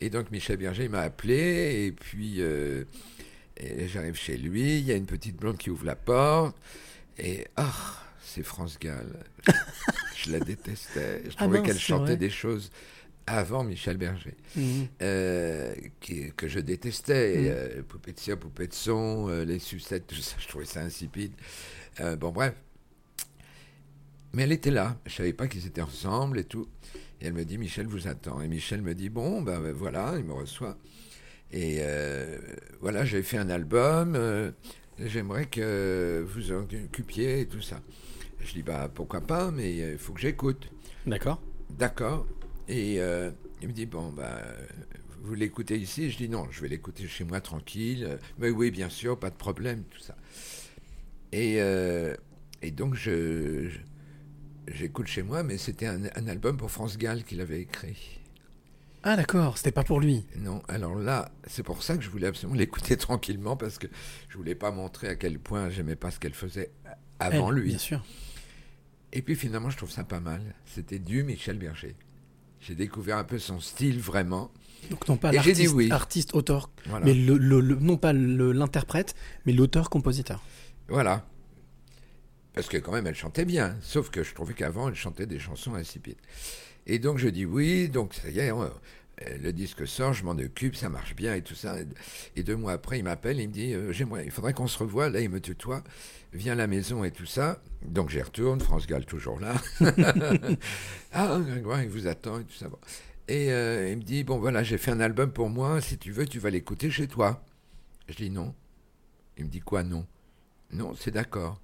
Et 0.00 0.10
donc 0.10 0.30
Michel 0.30 0.58
Berger 0.58 0.88
m'a 0.88 1.00
appelé 1.00 1.86
et 1.86 1.92
puis 1.92 2.36
euh, 2.40 2.84
j'arrive 3.86 4.14
chez 4.14 4.36
lui, 4.36 4.78
il 4.78 4.84
y 4.84 4.92
a 4.92 4.96
une 4.96 5.06
petite 5.06 5.36
blonde 5.36 5.56
qui 5.56 5.70
ouvre 5.70 5.86
la 5.86 5.96
porte 5.96 6.54
et 7.18 7.46
ah 7.56 7.72
c'est 8.22 8.42
France 8.42 8.78
Gall. 8.78 9.06
je 10.16 10.32
la 10.32 10.40
détestais. 10.40 11.22
Je 11.24 11.30
Ah 11.38 11.44
trouvais 11.44 11.62
qu'elle 11.62 11.74
c'est 11.76 11.80
chantait 11.80 12.04
vrai. 12.12 12.16
des 12.18 12.30
choses 12.30 12.70
avant 13.26 13.64
Michel 13.64 13.96
Berger 13.96 14.34
Mhm. 14.54 14.86
euh, 15.02 15.74
qui- 16.00 16.30
que 16.36 16.46
je 16.46 16.60
détestais. 16.60 17.36
Mm. 17.38 17.44
euh, 17.48 17.82
poupée 17.82 18.12
de 18.12 18.20
cire, 18.20 18.38
poupée 18.38 18.66
de 18.68 18.74
son, 18.74 19.28
euh, 19.30 19.44
les 19.44 19.58
sucettes, 19.58 20.06
tout 20.06 20.14
ça, 20.16 20.36
je 20.38 20.46
trouvais 20.46 20.64
ça 20.66 20.80
insipide. 20.82 21.32
Bon, 22.18 22.30
bref. 22.30 22.52
Mais 24.36 24.42
elle 24.42 24.52
était 24.52 24.70
là. 24.70 24.98
Je 25.06 25.14
savais 25.14 25.32
pas 25.32 25.48
qu'ils 25.48 25.66
étaient 25.66 25.80
ensemble 25.80 26.38
et 26.38 26.44
tout. 26.44 26.68
Et 27.22 27.26
elle 27.26 27.32
me 27.32 27.46
dit, 27.46 27.56
Michel 27.56 27.86
vous 27.86 28.06
attend. 28.06 28.42
Et 28.42 28.48
Michel 28.48 28.82
me 28.82 28.94
dit, 28.94 29.08
bon, 29.08 29.40
ben, 29.40 29.60
ben, 29.60 29.72
voilà, 29.72 30.12
il 30.18 30.24
me 30.24 30.34
reçoit. 30.34 30.76
Et 31.52 31.78
euh, 31.80 32.36
voilà, 32.82 33.06
j'ai 33.06 33.22
fait 33.22 33.38
un 33.38 33.48
album. 33.48 34.14
euh, 34.14 34.50
J'aimerais 35.02 35.46
que 35.46 36.22
vous 36.28 36.52
en 36.52 36.64
occupiez 36.64 37.40
et 37.40 37.46
tout 37.46 37.62
ça. 37.62 37.80
Je 38.40 38.52
dis, 38.52 38.62
bah 38.62 38.90
pourquoi 38.94 39.22
pas, 39.22 39.50
mais 39.50 39.74
il 39.92 39.98
faut 39.98 40.12
que 40.12 40.20
j'écoute. 40.20 40.70
D'accord. 41.06 41.40
D'accord. 41.70 42.26
Et 42.68 43.00
euh, 43.00 43.30
il 43.62 43.68
me 43.68 43.72
dit, 43.72 43.86
bon, 43.86 44.12
bah, 44.12 44.42
vous 45.22 45.34
l'écoutez 45.34 45.78
ici? 45.78 46.10
Je 46.10 46.18
dis, 46.18 46.28
non, 46.28 46.46
je 46.50 46.60
vais 46.60 46.68
l'écouter 46.68 47.08
chez 47.08 47.24
moi 47.24 47.40
tranquille. 47.40 48.18
Mais 48.38 48.50
oui, 48.50 48.70
bien 48.70 48.90
sûr, 48.90 49.18
pas 49.18 49.30
de 49.30 49.36
problème, 49.36 49.82
tout 49.90 50.00
ça. 50.00 50.14
Et, 51.32 51.56
euh, 51.60 52.14
et 52.60 52.70
donc, 52.70 52.94
je, 52.94 53.68
je- 53.68 53.78
j'écoute 54.68 55.06
chez 55.06 55.22
moi, 55.22 55.42
mais 55.42 55.58
c'était 55.58 55.86
un, 55.86 56.00
un 56.14 56.28
album 56.28 56.56
pour 56.56 56.70
France 56.70 56.98
Gall 56.98 57.24
qu'il 57.24 57.40
avait 57.40 57.60
écrit. 57.60 58.20
Ah 59.02 59.14
d'accord, 59.16 59.56
c'était 59.56 59.70
pas 59.72 59.84
pour 59.84 60.00
lui. 60.00 60.26
Non, 60.38 60.62
alors 60.68 60.96
là, 60.96 61.30
c'est 61.46 61.62
pour 61.62 61.82
ça 61.82 61.96
que 61.96 62.02
je 62.02 62.10
voulais 62.10 62.26
absolument 62.26 62.58
l'écouter 62.58 62.96
tranquillement, 62.96 63.56
parce 63.56 63.78
que 63.78 63.86
je 64.28 64.36
voulais 64.36 64.54
pas 64.56 64.70
montrer 64.72 65.08
à 65.08 65.14
quel 65.14 65.38
point 65.38 65.70
j'aimais 65.70 65.96
pas 65.96 66.10
ce 66.10 66.18
qu'elle 66.18 66.34
faisait 66.34 66.70
avant 67.20 67.50
Elle, 67.50 67.58
lui. 67.58 67.68
Bien 67.68 67.78
sûr. 67.78 68.04
Et 69.12 69.22
puis 69.22 69.36
finalement, 69.36 69.70
je 69.70 69.76
trouve 69.76 69.90
ça 69.90 70.02
pas 70.04 70.20
mal. 70.20 70.42
C'était 70.64 70.98
du 70.98 71.22
Michel 71.22 71.56
Berger. 71.58 71.94
J'ai 72.60 72.74
découvert 72.74 73.18
un 73.18 73.24
peu 73.24 73.38
son 73.38 73.60
style 73.60 74.00
vraiment. 74.00 74.50
Donc 74.90 75.08
non 75.08 75.16
pas 75.16 75.30
l'artiste, 75.32 75.72
oui. 75.74 75.90
artiste, 75.90 76.34
auteur, 76.34 76.70
Voilà. 76.86 77.06
mais 77.06 77.14
le, 77.14 77.36
le- 77.38 77.60
le- 77.60 77.76
non 77.76 77.96
pas 77.96 78.12
l'interprète, 78.12 79.14
mais 79.44 79.52
l'auteur-compositeur. 79.52 80.42
Voilà. 80.88 81.24
Parce 82.56 82.68
que 82.68 82.78
quand 82.78 82.92
même, 82.92 83.06
elle 83.06 83.16
chantait 83.16 83.46
bien. 83.46 83.76
Sauf 83.82 84.10
que 84.10 84.24
je 84.24 84.34
trouvais 84.34 84.54
qu'avant, 84.54 84.88
elle 84.88 84.96
chantait 84.96 85.26
des 85.26 85.38
chansons 85.40 85.76
insipides. 85.76 86.18
Et 86.86 86.98
donc, 86.98 87.18
je 87.18 87.28
dis 87.28 87.46
oui. 87.46 87.88
Donc, 87.90 88.14
ça 88.14 88.30
y 88.30 88.40
est, 88.40 88.52
on- 88.52 88.62
euh, 88.64 88.70
le 89.42 89.52
disque 89.52 89.86
sort, 89.88 90.14
je 90.14 90.24
m'en 90.24 90.32
occupe, 90.32 90.76
ça 90.76 90.88
marche 90.90 91.16
bien 91.16 91.34
et 91.36 91.42
tout 91.42 91.54
ça. 91.54 91.76
Et 92.36 92.44
deux 92.44 92.56
mois 92.56 92.72
après, 92.72 92.98
il 92.98 93.04
m'appelle, 93.04 93.40
il 93.40 93.48
me 93.48 93.54
dit 93.54 93.74
euh, 93.74 93.92
J'aimerais, 93.92 94.24
il 94.26 94.32
faudrait 94.32 94.54
qu'on 94.54 94.68
se 94.68 94.78
revoie. 94.78 95.10
Là, 95.10 95.20
il 95.20 95.30
me 95.30 95.40
tutoie. 95.40 95.84
Viens 96.34 96.54
à 96.54 96.56
la 96.56 96.68
maison 96.68 97.04
et 97.04 97.12
tout 97.12 97.26
ça. 97.26 97.62
Donc, 97.86 98.10
j'y 98.10 98.22
retourne. 98.22 98.60
France 98.60 98.86
Gall, 98.88 99.06
toujours 99.06 99.40
là. 99.40 99.54
ah, 101.12 101.38
Grégoire, 101.46 101.82
il 101.82 101.88
vous 101.90 102.06
attend 102.06 102.40
et 102.40 102.44
tout 102.44 102.54
ça. 102.54 102.68
Bon. 102.68 102.78
Et 103.28 103.52
euh, 103.52 103.90
il 103.90 103.98
me 103.98 104.02
dit 104.02 104.24
Bon, 104.24 104.38
voilà, 104.38 104.62
j'ai 104.62 104.78
fait 104.78 104.90
un 104.92 105.00
album 105.00 105.32
pour 105.32 105.50
moi. 105.50 105.80
Si 105.80 105.98
tu 105.98 106.12
veux, 106.12 106.26
tu 106.26 106.38
vas 106.38 106.50
l'écouter 106.50 106.90
chez 106.90 107.08
toi. 107.08 107.44
Je 108.08 108.14
dis 108.16 108.30
non. 108.30 108.54
Il 109.38 109.46
me 109.46 109.50
dit 109.50 109.60
quoi, 109.60 109.82
non? 109.82 110.06
Non, 110.72 110.94
c'est 110.94 111.12
d'accord. 111.12 111.60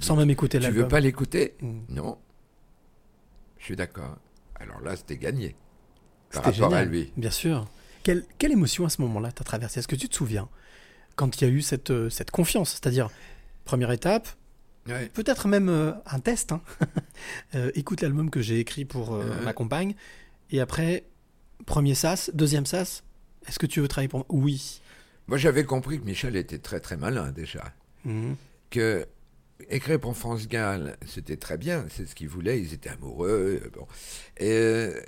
Sans 0.00 0.16
même 0.16 0.30
écouter 0.30 0.58
Tu 0.58 0.62
l'album. 0.64 0.82
veux 0.82 0.88
pas 0.88 1.00
l'écouter? 1.00 1.54
Mm. 1.60 1.80
Non. 1.90 2.18
Je 3.58 3.64
suis 3.64 3.76
d'accord. 3.76 4.16
Alors 4.58 4.80
là, 4.80 4.96
c'était 4.96 5.16
gagné. 5.16 5.56
Par 6.32 6.44
rapport 6.44 6.74
à 6.74 6.84
lui. 6.84 7.12
Bien 7.16 7.30
sûr. 7.30 7.66
Quelle, 8.02 8.24
quelle 8.38 8.52
émotion 8.52 8.84
à 8.86 8.88
ce 8.88 9.02
moment-là 9.02 9.32
t'as 9.32 9.44
traversé? 9.44 9.80
Est-ce 9.80 9.88
que 9.88 9.96
tu 9.96 10.08
te 10.08 10.14
souviens? 10.14 10.48
Quand 11.16 11.40
il 11.40 11.44
y 11.44 11.46
a 11.46 11.50
eu 11.52 11.60
cette, 11.60 11.90
euh, 11.90 12.08
cette 12.08 12.30
confiance 12.30 12.70
C'est-à-dire, 12.70 13.10
première 13.64 13.90
étape, 13.90 14.28
Ouais. 14.88 15.10
peut-être 15.12 15.46
même 15.46 15.68
euh, 15.68 15.92
un 16.06 16.20
test. 16.20 16.52
hein. 16.52 16.62
Euh, 17.54 17.70
écoute 17.74 18.00
l'album 18.00 18.30
que 18.30 18.40
j'ai 18.40 18.58
écrit 18.60 18.84
pour 18.86 19.14
euh, 19.14 19.42
ma 19.44 19.52
compagne. 19.52 19.94
Et 20.50 20.60
après, 20.60 21.04
premier 21.66 21.94
sas, 21.94 22.30
deuxième 22.32 22.64
sas. 22.64 23.02
Est-ce 23.46 23.58
que 23.58 23.66
tu 23.66 23.80
veux 23.80 23.88
travailler 23.88 24.08
pour 24.08 24.20
moi? 24.20 24.26
Oui. 24.30 24.80
Moi, 25.26 25.36
j'avais 25.36 25.64
compris 25.64 26.00
que 26.00 26.04
Michel 26.06 26.34
était 26.36 26.58
très 26.58 26.80
très 26.80 26.96
malin 26.96 27.30
déjà. 27.32 27.72
Mhm. 28.06 28.36
Que 28.70 29.06
écrire 29.68 30.00
pour 30.00 30.16
France 30.16 30.48
Gall, 30.48 30.96
c'était 31.06 31.36
très 31.36 31.58
bien. 31.58 31.84
C'est 31.90 32.06
ce 32.06 32.14
qu'il 32.14 32.28
voulait. 32.28 32.60
Ils 32.60 32.72
étaient 32.74 32.90
amoureux. 32.90 33.60
euh, 33.64 33.70
Bon. 33.74 33.86
Et, 34.38 34.50
euh, 34.52 35.00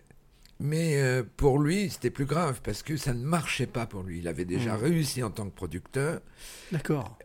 mais 0.61 1.01
euh, 1.01 1.23
pour 1.37 1.59
lui, 1.59 1.91
c'était 1.91 2.11
plus 2.11 2.25
grave 2.27 2.61
parce 2.63 2.83
que 2.83 2.97
ça 2.97 3.15
ne 3.15 3.25
marchait 3.25 3.67
pas 3.67 3.87
pour 3.87 4.03
lui. 4.03 4.19
Il 4.19 4.29
avait 4.29 4.45
déjà 4.45 4.75
Mhm. 4.77 4.83
réussi 4.83 5.23
en 5.23 5.31
tant 5.31 5.49
que 5.49 5.55
producteur. 5.55 6.21
D'accord. 6.71 7.19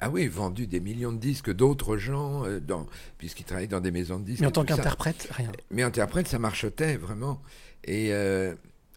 Ah 0.00 0.08
oui, 0.08 0.26
vendu 0.28 0.66
des 0.66 0.80
millions 0.80 1.12
de 1.12 1.18
disques 1.18 1.52
d'autres 1.52 1.98
gens, 1.98 2.44
dans, 2.60 2.86
puisqu'il 3.18 3.44
travaillait 3.44 3.68
dans 3.68 3.82
des 3.82 3.90
maisons 3.90 4.18
de 4.18 4.24
disques. 4.24 4.40
Mais 4.40 4.46
en 4.46 4.50
tant 4.50 4.64
qu'interprète, 4.64 5.28
rien. 5.32 5.52
Mais 5.70 5.82
interprète, 5.82 6.26
ça 6.26 6.38
marchotait 6.38 6.96
vraiment. 6.96 7.42
Et 7.84 8.12
euh, 8.14 8.54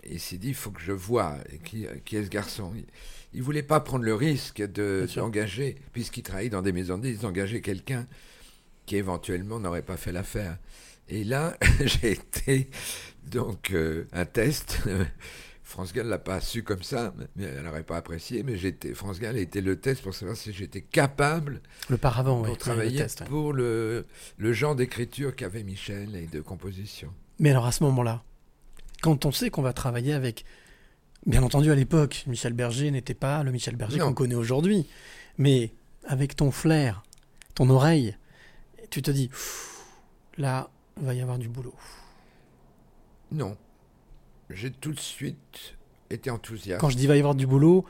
il 0.09 0.19
s'est 0.21 0.37
dit, 0.37 0.49
il 0.49 0.55
faut 0.55 0.71
que 0.71 0.79
je 0.81 0.93
vois 0.93 1.37
qui, 1.65 1.87
qui 2.05 2.15
est 2.15 2.23
ce 2.23 2.29
garçon? 2.29 2.71
Il, 3.33 3.37
il 3.37 3.43
voulait 3.43 3.63
pas 3.63 3.79
prendre 3.79 4.05
le 4.05 4.15
risque 4.15 4.61
de 4.61 5.07
d'engager, 5.15 5.75
puisqu'il 5.91 6.23
travaillait 6.23 6.49
dans 6.49 6.61
des 6.61 6.71
maisons 6.71 6.97
de 6.97 7.11
d'engager 7.21 7.61
quelqu'un 7.61 8.07
qui 8.85 8.97
éventuellement 8.97 9.59
n'aurait 9.59 9.81
pas 9.81 9.97
fait 9.97 10.11
l'affaire. 10.11 10.57
Et 11.09 11.23
là, 11.23 11.57
j'ai 11.85 12.11
été 12.11 12.69
donc 13.29 13.71
euh, 13.71 14.05
un 14.13 14.25
test. 14.25 14.79
France 15.63 15.93
Gall 15.93 16.07
l'a 16.07 16.19
pas 16.19 16.39
su 16.39 16.61
comme 16.61 16.83
ça, 16.83 17.15
mais 17.35 17.45
elle 17.45 17.63
n'aurait 17.63 17.83
pas 17.83 17.97
apprécié. 17.97 18.43
Mais 18.43 18.57
j'étais, 18.57 18.93
France 18.93 19.19
Gall 19.19 19.37
a 19.37 19.39
été 19.39 19.59
le 19.59 19.79
test 19.79 20.03
pour 20.03 20.13
savoir 20.13 20.37
si 20.37 20.53
j'étais 20.53 20.81
capable 20.81 21.61
Le 21.89 21.97
paravent, 21.97 22.35
pour 22.35 22.43
oui. 22.45 22.51
le 22.51 22.57
travailler 22.57 22.97
test, 22.99 23.23
pour 23.25 23.53
le, 23.53 24.05
le 24.37 24.53
genre 24.53 24.75
d'écriture 24.75 25.35
qu'avait 25.35 25.63
Michel 25.63 26.15
et 26.15 26.27
de 26.27 26.41
composition. 26.41 27.11
Mais 27.39 27.49
alors 27.49 27.65
à 27.65 27.71
ce 27.71 27.83
moment-là, 27.85 28.23
quand 29.01 29.25
on 29.25 29.31
sait 29.31 29.49
qu'on 29.49 29.63
va 29.63 29.73
travailler 29.73 30.13
avec. 30.13 30.45
Bien 31.25 31.41
entendu, 31.43 31.71
à 31.71 31.75
l'époque, 31.75 32.23
Michel 32.27 32.53
Berger 32.53 32.91
n'était 32.91 33.13
pas 33.13 33.43
le 33.43 33.51
Michel 33.51 33.75
Berger 33.75 33.99
qu'on 33.99 34.13
connaît 34.13 34.35
aujourd'hui. 34.35 34.87
Mais 35.37 35.71
avec 36.05 36.35
ton 36.35 36.51
flair, 36.51 37.03
ton 37.55 37.69
oreille, 37.69 38.17
tu 38.89 39.01
te 39.01 39.09
dis, 39.09 39.29
là, 40.37 40.69
il 40.99 41.05
va 41.05 41.13
y 41.13 41.21
avoir 41.21 41.37
du 41.37 41.47
boulot. 41.47 41.73
Non. 43.31 43.55
J'ai 44.49 44.69
tout 44.71 44.91
de 44.91 44.99
suite 44.99 45.75
été 46.09 46.29
enthousiaste. 46.29 46.81
Quand 46.81 46.89
je 46.89 46.97
dis 46.97 47.07
va 47.07 47.15
y 47.15 47.19
avoir 47.19 47.35
du 47.35 47.47
boulot, 47.47 47.85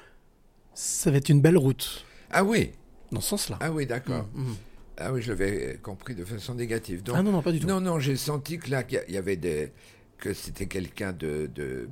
ça 0.73 1.11
va 1.11 1.17
être 1.17 1.29
une 1.29 1.41
belle 1.41 1.57
route. 1.57 2.05
Ah 2.31 2.43
oui, 2.43 2.71
Dans 3.11 3.19
ce 3.19 3.29
sens-là. 3.29 3.57
ah 3.61 3.71
oui, 3.71 3.86
d'accord. 3.86 4.27
Mm, 4.34 4.51
mm. 4.51 4.55
Ah 4.97 5.11
oui, 5.11 5.21
je 5.23 5.29
l'avais 5.29 5.79
compris 5.81 6.13
de 6.13 6.23
façon 6.23 6.53
négative. 6.53 7.01
Donc, 7.01 7.15
Ah 7.17 7.23
non, 7.23 7.31
non, 7.31 7.41
pas 7.41 7.51
du 7.51 7.59
tout. 7.59 7.67
non, 7.67 7.81
non, 7.81 7.99
j'ai 7.99 8.15
senti 8.15 8.59
que 8.59 8.69
là, 8.69 8.84
qu'il 8.84 9.01
y 9.09 9.17
avait 9.17 9.36
des, 9.36 9.71
que 10.19 10.34
c'était 10.34 10.67
quelqu'un 10.67 11.11
de, 11.13 11.49
de, 11.53 11.89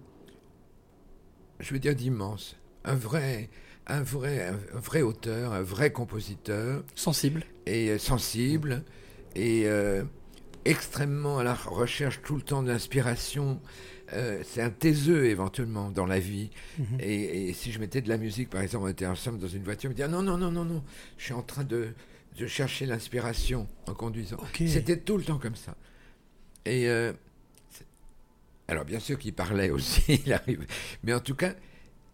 je 1.62 1.74
veux 1.74 1.80
dire 1.80 1.96
d'immense, 1.96 2.58
un 2.84 2.96
vrai, 2.96 3.50
un 3.88 4.02
vrai, 4.02 4.48
un 4.48 4.80
vrai 4.80 5.02
auteur, 5.02 5.54
un 5.54 5.62
vrai 5.62 5.92
compositeur 5.92 6.84
Sensible. 6.96 7.44
et 7.66 7.90
euh, 7.90 7.98
sensible 7.98 8.84
et 9.36 9.64
euh, 9.66 10.04
extrêmement 10.66 11.40
à 11.40 11.44
la 11.44 11.54
recherche 11.54 12.22
tout 12.24 12.36
le 12.36 12.42
temps 12.42 12.64
d'inspiration. 12.64 13.62
Euh, 14.14 14.42
c'est 14.44 14.62
un 14.62 14.70
taiseux 14.70 15.26
éventuellement 15.26 15.90
dans 15.90 16.06
la 16.06 16.20
vie. 16.20 16.50
Mhm. 16.78 16.86
Et, 17.00 17.50
et 17.50 17.54
si 17.54 17.72
je 17.72 17.80
mettais 17.80 18.02
de 18.02 18.10
la 18.10 18.18
musique, 18.18 18.50
par 18.50 18.62
exemple, 18.62 18.86
on 18.86 18.90
était 18.90 19.06
ensemble 19.06 19.40
dans 19.40 19.48
une 19.48 19.64
voiture, 19.64 19.90
me 19.90 19.96
ah, 20.04 20.08
non, 20.08 20.22
non, 20.22 20.38
non, 20.38 20.52
non, 20.52 20.66
non, 20.66 20.84
je 21.18 21.26
suis 21.26 21.34
en 21.34 21.44
train 21.44 21.64
de, 21.64 21.94
de 22.38 22.48
chercher 22.48 22.86
l'inspiration 22.86 23.68
en 23.88 23.94
conduisant. 23.94 24.38
C'était 24.54 24.98
tout 24.98 25.18
le 25.18 25.24
temps 25.24 25.38
comme 25.38 25.56
ça. 25.56 25.76
Et 26.66 26.90
euh, 26.90 27.14
alors, 28.72 28.86
bien 28.86 29.02
sûr 29.02 29.20
qu'il 29.20 29.34
parlait 29.34 29.70
aussi, 29.70 30.22
il 30.26 30.32
arrive. 30.32 30.66
Mais 31.04 31.14
en 31.14 31.20
tout 31.20 31.36
cas, 31.36 31.54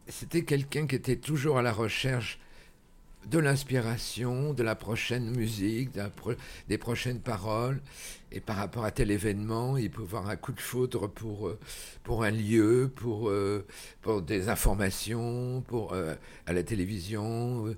c'était 0.08 0.43
quelqu'un 0.43 0.88
qui 0.88 0.95
était 0.95 1.18
toujours 1.18 1.60
à 1.60 1.62
la 1.62 1.72
recherche 1.72 2.39
de 3.28 3.38
l'inspiration, 3.38 4.53
de 4.53 4.64
la 4.64 4.74
prochaine 4.74 5.30
musique, 5.36 5.91
des 6.68 6.78
prochaines 6.80 7.20
paroles. 7.20 7.80
Et 8.32 8.39
par 8.39 8.55
rapport 8.55 8.86
à 8.86 8.91
tel 8.91 9.12
événement, 9.12 9.78
il 9.78 9.91
peut 9.91 10.01
avoir 10.01 10.30
un 10.30 10.36
coup 10.36 10.51
de 10.51 10.60
foudre 10.60 11.08
pour, 11.08 11.47
euh, 11.47 11.60
pour 12.03 12.24
un 12.24 12.32
lieu, 12.32 12.91
pour, 12.95 13.30
euh, 13.30 13.64
pour 14.01 14.24
des 14.24 14.49
informations, 14.49 15.62
pour, 15.68 15.93
euh, 15.93 16.16
à 16.47 16.53
la 16.53 16.64
télévision, 16.64 17.76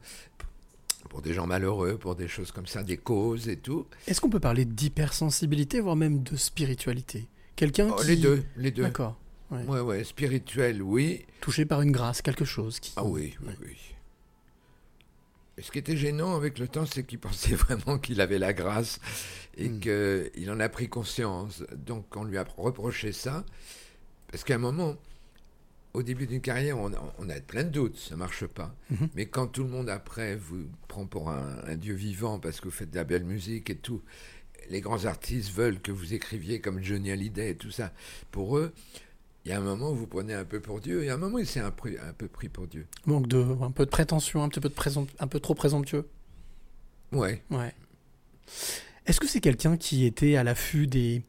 pour 1.10 1.22
des 1.22 1.34
gens 1.34 1.48
malheureux, 1.48 1.98
pour 1.98 2.16
des 2.16 2.30
choses 2.30 2.52
comme 2.52 2.68
ça, 2.68 2.82
des 2.82 2.98
causes 2.98 3.50
et 3.50 3.58
tout. 3.58 3.88
Est-ce 4.08 4.22
qu'on 4.22 4.30
peut 4.30 4.40
parler 4.40 4.64
d'hypersensibilité, 4.64 5.82
voire 5.82 5.98
même 5.98 6.24
de 6.24 6.38
spiritualité? 6.38 7.28
Quelqu'un 7.60 7.90
Oh, 7.92 8.00
qui... 8.00 8.08
Les 8.08 8.16
deux, 8.16 8.44
les 8.56 8.72
deux. 8.72 8.84
D'accord. 8.84 9.20
ouais. 9.52 9.64
Ouais, 9.66 9.80
ouais, 9.82 10.04
spirituel, 10.06 10.82
oui. 10.82 11.26
Touché 11.42 11.66
par 11.66 11.82
une 11.82 11.92
grâce, 11.92 12.22
quelque 12.22 12.46
chose 12.46 12.80
qui... 12.80 12.94
Ah 12.96 13.04
oui, 13.04 13.36
oui, 13.46 13.54
oui. 13.62 13.76
Et 15.58 15.62
ce 15.62 15.72
qui 15.72 15.78
était 15.80 15.98
gênant 15.98 16.38
avec 16.38 16.58
le 16.58 16.70
temps, 16.70 16.86
c'est 16.86 17.04
qu'il 17.04 17.20
pensait 17.28 17.56
vraiment 17.56 17.98
qu'il 18.00 18.22
avait 18.22 18.40
la 18.40 18.54
grâce 18.54 19.00
et 19.58 19.68
Hmm. 19.68 19.80
qu'il 19.82 20.50
en 20.50 20.60
a 20.62 20.70
pris 20.70 20.88
conscience. 20.88 21.64
Donc 21.76 22.16
on 22.16 22.24
lui 22.24 22.38
a 22.38 22.46
reproché 22.58 23.12
ça. 23.12 23.44
Parce 24.32 24.46
qu'à 24.46 24.56
un 24.56 24.60
moment, 24.60 24.96
au 25.94 26.02
début 26.02 26.28
d'une 26.28 26.40
carrière, 26.40 26.78
on 26.78 26.94
a, 26.94 27.14
on 27.18 27.28
a 27.30 27.42
plein 27.42 27.66
de 27.66 27.70
doutes, 27.70 27.98
ça 27.98 28.16
marche 28.16 28.46
pas. 28.46 28.74
Mhm. 28.90 29.10
Mais 29.16 29.26
quand 29.26 29.48
tout 29.48 29.64
le 29.64 29.70
monde 29.70 29.90
après 29.90 30.38
vous 30.38 30.66
prend 30.88 31.06
pour 31.08 31.30
un, 31.30 31.58
un 31.68 31.76
dieu 31.76 31.94
vivant 31.94 32.40
parce 32.40 32.62
que 32.62 32.66
vous 32.66 32.72
faites 32.74 32.92
de 32.92 32.96
la 32.96 33.04
belle 33.04 33.26
musique 33.26 33.70
et 33.70 33.76
tout, 33.76 34.02
les 34.70 34.82
grands 34.82 35.06
artistes 35.06 35.52
veulent 35.52 35.80
que 35.80 35.92
vous 35.92 36.14
écriviez 36.14 36.62
comme 36.62 36.82
Johnny 36.84 37.12
Hallyday 37.12 37.52
et 37.52 37.56
tout 37.56 37.72
ça. 37.72 37.92
Pour 38.32 38.58
eux, 38.58 38.72
il 39.46 39.50
y 39.50 39.54
a 39.54 39.58
un 39.58 39.62
moment 39.62 39.92
où 39.92 39.96
vous 39.96 40.08
prenez 40.08 40.34
un 40.34 40.46
peu 40.46 40.60
pour 40.60 40.80
Dieu, 40.80 41.04
et 41.04 41.10
à 41.10 41.16
un 41.16 41.18
moment, 41.18 41.40
il 41.40 41.48
s'est 41.48 41.60
un, 41.62 41.72
peu- 41.72 41.96
un 42.06 42.14
peu 42.14 42.28
pris 42.28 42.50
pour 42.50 42.68
Dieu. 42.68 42.86
Manque 43.06 43.28
de... 43.28 43.44
Un 43.62 43.72
peu 43.72 43.86
de 43.86 43.90
prétention, 43.90 44.44
un 44.44 44.50
petit 44.50 44.60
peu, 44.60 44.70
de 44.70 44.74
présent- 44.74 45.08
un 45.20 45.28
peu 45.28 45.40
trop 45.40 45.56
présomptueux. 45.56 46.08
Ouais. 47.12 47.42
Ouais. 47.50 47.74
Est-ce 49.06 49.20
que 49.20 49.28
c'est 49.28 49.42
quelqu'un 49.42 49.78
qui 49.78 50.06
était 50.06 50.36
à 50.36 50.44
l'affût 50.44 50.88
des, 50.88 51.24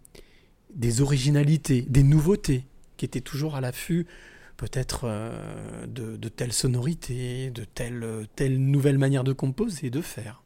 des 0.75 1.01
originalités, 1.01 1.83
des 1.83 2.03
nouveautés, 2.03 2.65
qui 2.97 3.05
était 3.07 3.23
toujours 3.23 3.57
à 3.57 3.61
l'affût 3.61 4.07
peut-être 4.59 5.05
euh, 5.05 5.87
de, 5.87 6.19
de 6.19 6.29
telle 6.29 6.53
sonorité, 6.53 7.51
de 7.51 7.65
telle, 7.65 8.27
telle 8.37 8.59
nouvelle 8.59 8.99
manière 8.99 9.25
de 9.25 9.33
composer 9.33 9.87
et 9.87 9.91
de 9.91 10.03
faire? 10.03 10.43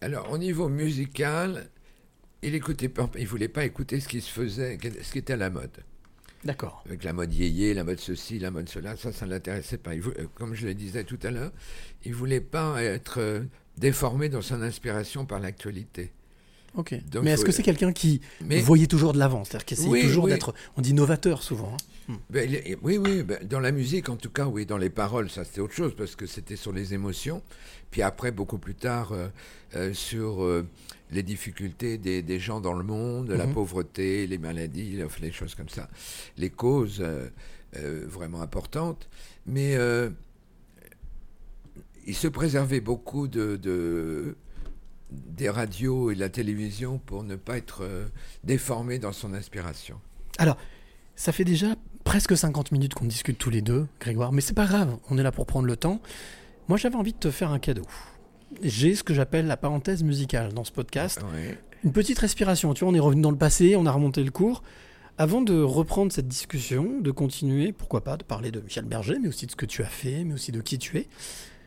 Alors, 0.00 0.30
au 0.30 0.38
niveau 0.38 0.68
musical, 0.68 1.68
il 2.42 2.54
écoutait 2.54 2.88
pas, 2.88 3.08
il 3.18 3.26
voulait 3.26 3.48
pas 3.48 3.64
écouter 3.64 4.00
ce 4.00 4.08
qui 4.08 4.20
se 4.20 4.30
faisait, 4.30 4.78
ce 5.02 5.12
qui 5.12 5.18
était 5.18 5.34
à 5.34 5.36
la 5.36 5.50
mode. 5.50 5.70
D'accord. 6.44 6.82
Avec 6.86 7.04
la 7.04 7.12
mode 7.12 7.32
yéyé, 7.32 7.72
la 7.72 7.84
mode 7.84 8.00
ceci, 8.00 8.38
la 8.40 8.50
mode 8.50 8.68
cela, 8.68 8.96
ça, 8.96 9.12
ça 9.12 9.26
ne 9.26 9.30
l'intéressait 9.30 9.78
pas. 9.78 9.94
Il 9.94 10.00
euh, 10.02 10.26
comme 10.34 10.54
je 10.54 10.66
le 10.66 10.74
disais 10.74 11.04
tout 11.04 11.18
à 11.22 11.30
l'heure, 11.30 11.52
il 12.04 12.14
voulait 12.14 12.40
pas 12.40 12.82
être 12.82 13.18
euh, 13.20 13.42
déformé 13.78 14.28
dans 14.28 14.42
son 14.42 14.60
inspiration 14.60 15.24
par 15.24 15.38
l'actualité. 15.38 16.10
Ok. 16.74 16.94
Donc, 17.10 17.22
Mais 17.22 17.30
est-ce 17.32 17.42
faut- 17.42 17.46
que 17.46 17.52
c'est 17.52 17.62
quelqu'un 17.62 17.92
qui 17.92 18.20
Mais 18.40 18.60
voyait 18.60 18.86
toujours 18.88 19.12
de 19.12 19.18
l'avant? 19.18 19.44
C'est-à-dire 19.44 19.66
qui 19.66 19.74
essayait 19.74 19.90
Oui, 19.90 20.02
toujours 20.02 20.24
oui. 20.24 20.30
d'être, 20.32 20.52
on 20.76 20.80
dit 20.80 20.94
novateur 20.94 21.42
souvent. 21.44 21.76
hein. 22.08 22.16
Ben, 22.30 22.48
il 22.50 22.56
est- 22.56 22.76
oui, 22.82 22.96
oui, 22.98 23.22
ben, 23.22 23.38
dans 23.46 23.60
la 23.60 23.70
musique 23.70 24.08
en 24.08 24.16
tout 24.16 24.30
cas, 24.30 24.46
oui, 24.46 24.66
dans 24.66 24.78
les 24.78 24.90
paroles, 24.90 25.30
ça 25.30 25.44
c'était 25.44 25.60
autre 25.60 25.74
chose 25.74 25.94
parce 25.96 26.16
que 26.16 26.26
c'était 26.26 26.56
sur 26.56 26.72
les 26.72 26.92
émotions. 26.92 27.40
Puis 27.92 28.02
après, 28.02 28.32
beaucoup 28.32 28.58
plus 28.58 28.74
tard, 28.74 29.12
euh, 29.12 29.28
euh, 29.76 29.94
sur 29.94 30.42
euh, 30.42 30.66
les 31.12 31.22
difficultés 31.22 31.98
des, 31.98 32.22
des 32.22 32.38
gens 32.40 32.60
dans 32.60 32.72
le 32.72 32.82
monde, 32.84 33.30
la 33.30 33.46
Mhm. 33.46 33.54
pauvreté, 33.54 34.26
les 34.26 34.38
maladies, 34.38 34.98
les 35.20 35.32
choses 35.32 35.54
comme 35.54 35.68
ça, 35.68 35.88
les 36.38 36.50
causes 36.50 37.00
euh, 37.00 37.28
euh, 37.76 38.04
vraiment 38.08 38.40
importantes. 38.42 39.08
Mais 39.46 39.76
euh, 39.76 40.10
il 42.06 42.14
se 42.16 42.28
préservait 42.28 42.80
beaucoup 42.80 43.28
de, 43.28 43.56
de- 43.56 44.36
des 45.10 45.50
radios 45.50 46.10
et 46.10 46.14
de 46.14 46.20
la 46.20 46.30
télévision 46.30 46.98
pour 46.98 47.22
ne 47.22 47.36
pas 47.36 47.58
être 47.58 47.82
euh, 47.82 48.06
déformé 48.44 48.98
dans 48.98 49.12
son 49.12 49.34
inspiration. 49.34 50.00
Ça 51.14 51.30
fait 51.30 51.44
déjà 51.44 51.76
presque 52.04 52.36
50 52.36 52.72
minutes 52.72 52.94
qu'on 52.94 53.04
discute 53.04 53.36
tous 53.38 53.50
les 53.50 53.60
deux, 53.60 53.86
Grégoire, 54.00 54.32
mais 54.32 54.40
c'est 54.40 54.54
pas 54.54 54.66
grave, 54.66 54.96
on 55.10 55.18
est 55.18 55.22
là 55.22 55.30
pour 55.30 55.46
prendre 55.46 55.66
le 55.66 55.76
temps. 55.76 56.00
Moi, 56.68 56.78
j'avais 56.78 56.96
envie 56.96 57.12
de 57.12 57.18
te 57.18 57.30
faire 57.30 57.50
un 57.52 57.58
cadeau. 57.58 57.82
J'ai 58.62 58.94
ce 58.94 59.02
que 59.02 59.14
j'appelle 59.14 59.46
la 59.46 59.56
parenthèse 59.56 60.02
musicale 60.02 60.52
dans 60.52 60.64
ce 60.64 60.72
podcast. 60.72 61.20
Ouais. 61.32 61.58
Une 61.84 61.92
petite 61.92 62.18
respiration, 62.18 62.74
tu 62.74 62.84
vois, 62.84 62.92
on 62.92 62.94
est 62.94 63.00
revenu 63.00 63.22
dans 63.22 63.30
le 63.30 63.38
passé, 63.38 63.74
on 63.76 63.86
a 63.86 63.90
remonté 63.90 64.22
le 64.22 64.30
cours. 64.30 64.62
Avant 65.18 65.42
de 65.42 65.60
reprendre 65.60 66.12
cette 66.12 66.28
discussion, 66.28 67.00
de 67.00 67.10
continuer, 67.10 67.72
pourquoi 67.72 68.02
pas, 68.02 68.16
de 68.16 68.24
parler 68.24 68.50
de 68.50 68.60
Michel 68.60 68.84
Berger, 68.84 69.18
mais 69.20 69.28
aussi 69.28 69.46
de 69.46 69.50
ce 69.50 69.56
que 69.56 69.66
tu 69.66 69.82
as 69.82 69.88
fait, 69.88 70.24
mais 70.24 70.34
aussi 70.34 70.52
de 70.52 70.60
qui 70.60 70.78
tu 70.78 70.98
es, 70.98 71.08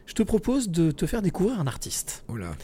je 0.06 0.14
te 0.14 0.24
propose 0.24 0.70
de 0.70 0.92
te 0.92 1.06
faire 1.06 1.22
découvrir 1.22 1.60
un 1.60 1.68
artiste. 1.68 2.24
Oula. 2.28 2.56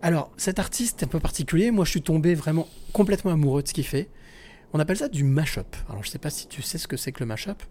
Alors, 0.00 0.30
cet 0.36 0.58
artiste 0.58 1.02
est 1.02 1.06
un 1.06 1.08
peu 1.08 1.20
particulier, 1.20 1.70
moi 1.70 1.84
je 1.84 1.90
suis 1.90 2.02
tombé 2.02 2.34
vraiment 2.34 2.68
complètement 2.92 3.32
amoureux 3.32 3.62
de 3.62 3.68
ce 3.68 3.74
qu'il 3.74 3.86
fait. 3.86 4.08
On 4.72 4.78
appelle 4.78 4.96
ça 4.96 5.08
du 5.08 5.24
mash-up. 5.24 5.76
Alors, 5.88 6.04
je 6.04 6.10
sais 6.10 6.18
pas 6.18 6.30
si 6.30 6.46
tu 6.46 6.62
sais 6.62 6.78
ce 6.78 6.86
que 6.86 6.96
c'est 6.96 7.10
que 7.10 7.20
le 7.20 7.26
mash-up. 7.26 7.62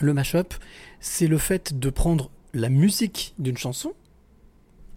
Le 0.00 0.14
mash-up, 0.14 0.54
c'est 1.00 1.26
le 1.26 1.38
fait 1.38 1.78
de 1.78 1.90
prendre 1.90 2.30
la 2.54 2.68
musique 2.68 3.34
d'une 3.38 3.56
chanson 3.56 3.94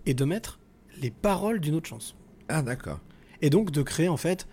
et 0.06 0.14
de 0.14 0.26
mettre 0.26 0.60
les 1.02 1.12
paroles 1.12 1.60
d'une 1.60 1.76
autre 1.76 1.88
chanson. 1.90 2.16
Ah 2.50 2.62
d'accord. 2.62 3.00
Et 3.42 3.50
donc 3.50 3.72
de 3.72 3.82
créer 3.82 4.08
en 4.10 4.18
fait 4.18 4.48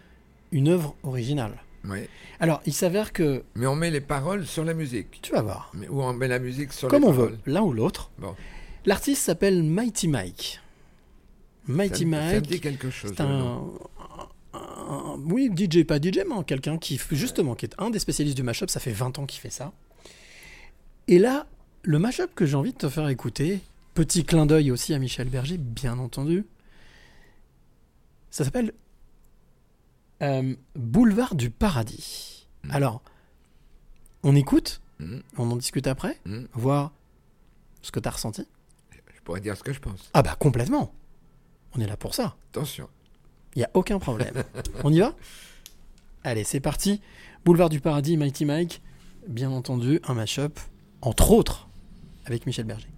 une 0.52 0.68
œuvre 0.68 0.96
originale. 1.02 1.62
Oui. 1.84 2.00
Alors, 2.40 2.60
il 2.66 2.72
s'avère 2.72 3.12
que, 3.12 3.44
Mais 3.54 3.66
on 3.66 3.74
met 3.76 3.90
les 3.90 4.00
paroles 4.00 4.46
sur 4.46 4.64
la 4.64 4.74
musique. 4.74 5.20
tu 5.22 5.32
vas 5.32 5.42
voir, 5.42 5.70
Mais, 5.74 5.88
ou 5.88 6.02
on 6.02 6.12
met 6.12 6.28
la 6.28 6.38
musique 6.38 6.72
sur 6.72 6.88
comme 6.88 7.02
les 7.02 7.08
on 7.08 7.12
paroles. 7.12 7.30
veut, 7.32 7.38
l'un 7.46 7.62
ou 7.62 7.72
l'autre. 7.72 8.10
Bon. 8.18 8.34
L'artiste 8.84 9.22
s'appelle 9.22 9.62
Mighty 9.62 10.08
Mike. 10.08 10.60
Ça 11.66 11.72
Mighty 11.72 12.06
me, 12.06 12.16
ça 12.16 12.34
me 12.34 12.40
dit 12.40 12.50
Mike, 12.50 12.62
quelque 12.62 12.90
chose. 12.90 13.12
c'est 13.16 13.20
un- 13.20 13.62
un- 14.54 15.18
Oui, 15.26 15.50
DJ, 15.54 15.84
pas 15.84 15.98
DJ, 16.00 16.20
mais 16.28 16.42
quelqu'un 16.46 16.78
qui, 16.78 16.98
justement, 17.12 17.54
qui 17.54 17.66
est 17.66 17.74
un 17.78 17.90
des 17.90 17.98
spécialistes 17.98 18.36
du 18.36 18.42
mashup. 18.42 18.70
Ça 18.70 18.80
fait 18.80 18.92
20 18.92 19.18
ans 19.18 19.26
qu'il 19.26 19.40
fait 19.40 19.50
ça. 19.50 19.72
Et 21.06 21.18
là, 21.18 21.46
le 21.82 21.98
mashup 21.98 22.34
que 22.34 22.46
j'ai 22.46 22.54
envie 22.56 22.72
de 22.72 22.78
te 22.78 22.88
faire 22.88 23.08
écouter, 23.08 23.60
petit 23.98 24.22
clin 24.24 24.46
d'œil 24.46 24.70
aussi 24.70 24.94
à 24.94 25.00
Michel 25.00 25.28
Berger, 25.28 25.58
bien 25.58 25.98
entendu, 25.98 26.46
ça 28.30 28.44
s'appelle 28.44 28.72
euh, 30.22 30.54
Boulevard 30.76 31.34
du 31.34 31.50
Paradis. 31.50 32.46
Mhm. 32.62 32.70
Alors, 32.70 33.02
on 34.22 34.36
écoute, 34.36 34.80
Mhm. 35.00 35.22
on 35.36 35.50
en 35.50 35.56
discute 35.56 35.88
après, 35.88 36.16
Mhm. 36.26 36.46
voir 36.52 36.92
ce 37.82 37.90
que 37.90 37.98
tu 37.98 38.06
as 38.08 38.12
ressenti. 38.12 38.46
Je 38.92 39.20
pourrais 39.24 39.40
dire 39.40 39.56
ce 39.56 39.64
que 39.64 39.72
je 39.72 39.80
pense. 39.80 40.10
Ah 40.14 40.22
bah 40.22 40.36
complètement. 40.38 40.94
On 41.74 41.80
est 41.80 41.86
là 41.88 41.96
pour 41.96 42.14
ça. 42.14 42.36
Attention. 42.52 42.88
Il 43.56 43.58
n'y 43.58 43.64
a 43.64 43.70
aucun 43.74 43.98
problème. 43.98 44.44
On 44.84 44.92
y 44.92 45.00
va? 45.00 45.16
Allez, 46.22 46.44
c'est 46.44 46.60
parti. 46.60 47.00
Boulevard 47.44 47.68
du 47.68 47.80
Paradis, 47.80 48.16
Mighty 48.16 48.44
Mike. 48.44 48.80
Bien 49.26 49.50
entendu, 49.50 49.98
un 50.04 50.14
mash-up, 50.14 50.60
entre 51.02 51.32
autres, 51.32 51.68
avec 52.26 52.46
Michel 52.46 52.64
Berger. 52.64 52.88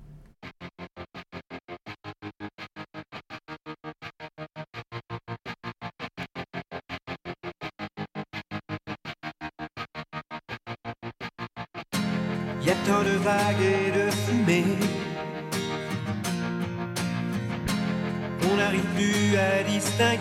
Le 20.00 20.16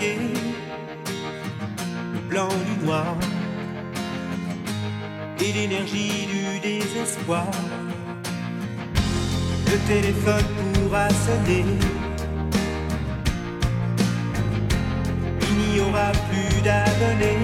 blanc 2.28 2.50
du 2.50 2.86
noir 2.86 3.16
et 5.40 5.54
l'énergie 5.54 6.28
du 6.28 6.60
désespoir. 6.60 7.48
Le 9.68 9.78
téléphone 9.88 10.44
pourra 10.74 11.08
sonner. 11.10 11.64
Il 15.50 15.56
n'y 15.56 15.80
aura 15.80 16.12
plus 16.30 16.62
d'abonnés 16.62 17.38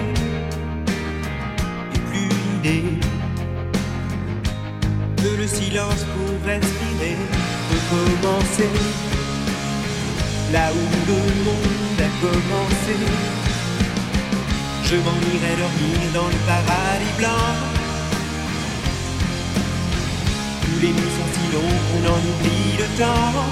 et 1.94 1.98
plus 2.10 2.28
d'idées 2.28 2.98
que 5.16 5.40
le 5.40 5.46
silence 5.46 6.04
pour 6.12 6.46
respirer, 6.46 7.16
recommencer 7.72 8.68
là 10.52 10.70
où 10.70 10.82
le 11.08 11.44
monde 11.44 11.85
Je 14.88 14.96
m'en 14.96 15.18
irai 15.34 15.56
dormir 15.58 15.98
dans 16.14 16.28
le 16.28 16.38
paradis 16.46 17.14
blanc. 17.18 17.54
Tous 20.62 20.80
les 20.80 20.88
nuits 20.88 21.14
sont 21.16 21.30
si 21.34 21.52
longs 21.52 21.78
qu'on 21.88 22.04
en 22.14 22.20
oublie 22.30 22.76
le 22.78 22.86
temps. 22.96 23.46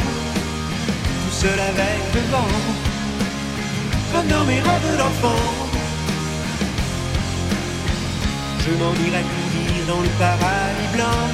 Tout 0.93 1.37
seul 1.43 1.59
avec 1.59 2.01
le 2.15 2.21
vent, 2.31 2.55
comme 4.13 4.29
dans 4.29 4.45
mes 4.45 4.61
rêves 4.61 4.97
d'enfant. 4.97 5.45
Je 8.61 8.71
m'en 8.81 8.93
irai 8.93 9.23
courir 9.33 9.87
dans 9.89 10.03
le 10.03 10.09
paradis 10.21 10.91
blanc. 10.95 11.27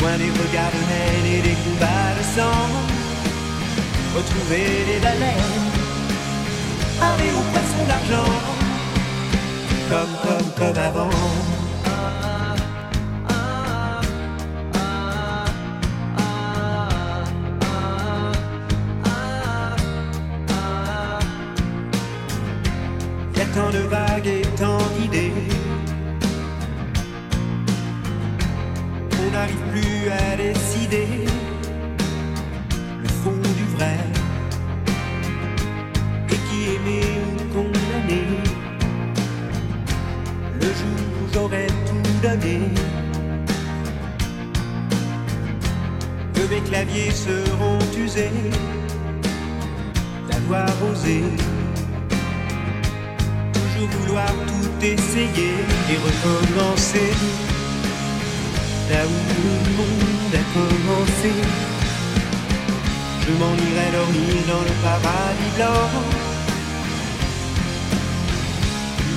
Loin 0.00 0.16
des 0.18 0.30
regards 0.30 0.72
de 0.72 0.82
haine 0.92 1.38
et 1.38 1.42
des 1.42 1.56
combats 1.64 2.14
de 2.18 2.24
sang. 2.36 2.87
Retrouver 4.18 4.84
les 4.88 4.98
baleines, 4.98 5.70
aller 7.00 7.30
au 7.30 7.42
poisson 7.52 7.86
d'argent. 7.86 8.32
Comme, 9.88 10.14
comme, 10.24 10.50
comme 10.58 10.82
avant. 10.82 11.57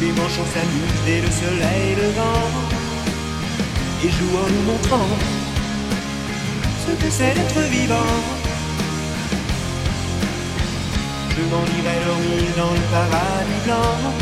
Tous 0.02 0.08
les 0.08 0.14
manchons 0.14 0.46
s'amusent 0.52 1.04
dès 1.06 1.22
le 1.22 1.30
soleil 1.30 1.96
levant 1.96 2.50
et 4.04 4.10
jouent 4.10 4.38
en 4.44 4.50
nous 4.50 4.72
montrant 4.72 5.10
ce 6.88 6.92
que 6.94 7.12
c'est 7.12 7.36
d'être 7.36 7.60
vivant. 7.70 8.16
Je 11.30 11.44
m'en 11.52 11.66
irai 11.78 11.98
dormir 12.04 12.50
dans 12.58 12.74
le 12.74 12.86
paradis 12.92 13.62
blanc. 13.64 14.14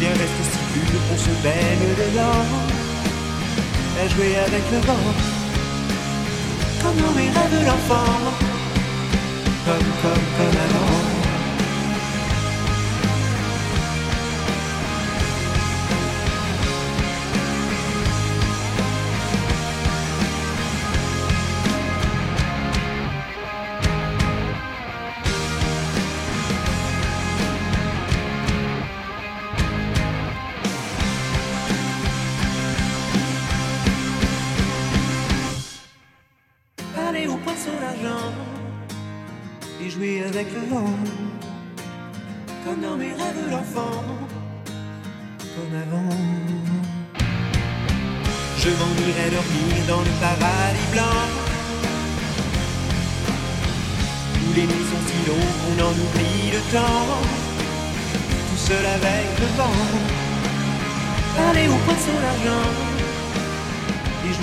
Il 0.00 0.06
reste 0.08 0.42
si 0.50 0.58
pur 0.72 1.00
qu'on 1.08 1.16
se 1.16 1.30
baigne 1.44 1.94
dedans 1.96 2.44
À 4.02 4.08
jouer 4.08 4.36
avec 4.36 4.64
le 4.72 4.78
vent 4.78 5.14
Comme 6.82 6.96
dans 6.96 7.14
rêves 7.14 7.66
d'enfant 7.66 8.18
Comme, 9.64 9.88
comme, 10.02 10.24
comme 10.36 10.60
avant 10.60 11.13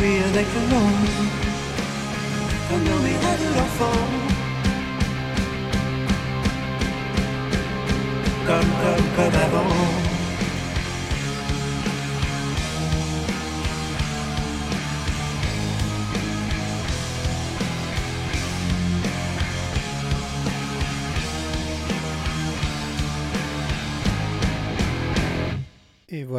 et 0.03 0.19
jouer 0.19 0.23
avec 0.23 0.47
le 0.53 1.40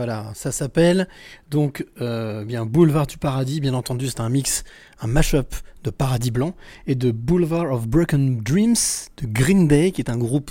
voilà, 0.04 0.32
ça 0.34 0.50
s'appelle 0.50 1.06
donc 1.48 1.86
euh, 2.00 2.44
bien 2.44 2.66
Boulevard 2.66 3.06
du 3.06 3.18
Paradis. 3.18 3.60
Bien 3.60 3.72
entendu, 3.72 4.08
c'est 4.08 4.18
un 4.18 4.28
mix, 4.30 4.64
un 5.00 5.06
mash-up 5.06 5.54
de 5.84 5.90
Paradis 5.90 6.32
Blanc 6.32 6.56
et 6.88 6.96
de 6.96 7.12
Boulevard 7.12 7.70
of 7.72 7.86
Broken 7.86 8.40
Dreams 8.40 8.74
de 9.18 9.26
Green 9.28 9.68
Day, 9.68 9.92
qui 9.92 10.00
est 10.00 10.10
un 10.10 10.18
groupe 10.18 10.50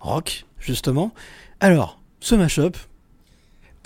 rock 0.00 0.46
justement. 0.58 1.12
Alors, 1.60 2.00
ce 2.18 2.34
mash-up, 2.34 2.76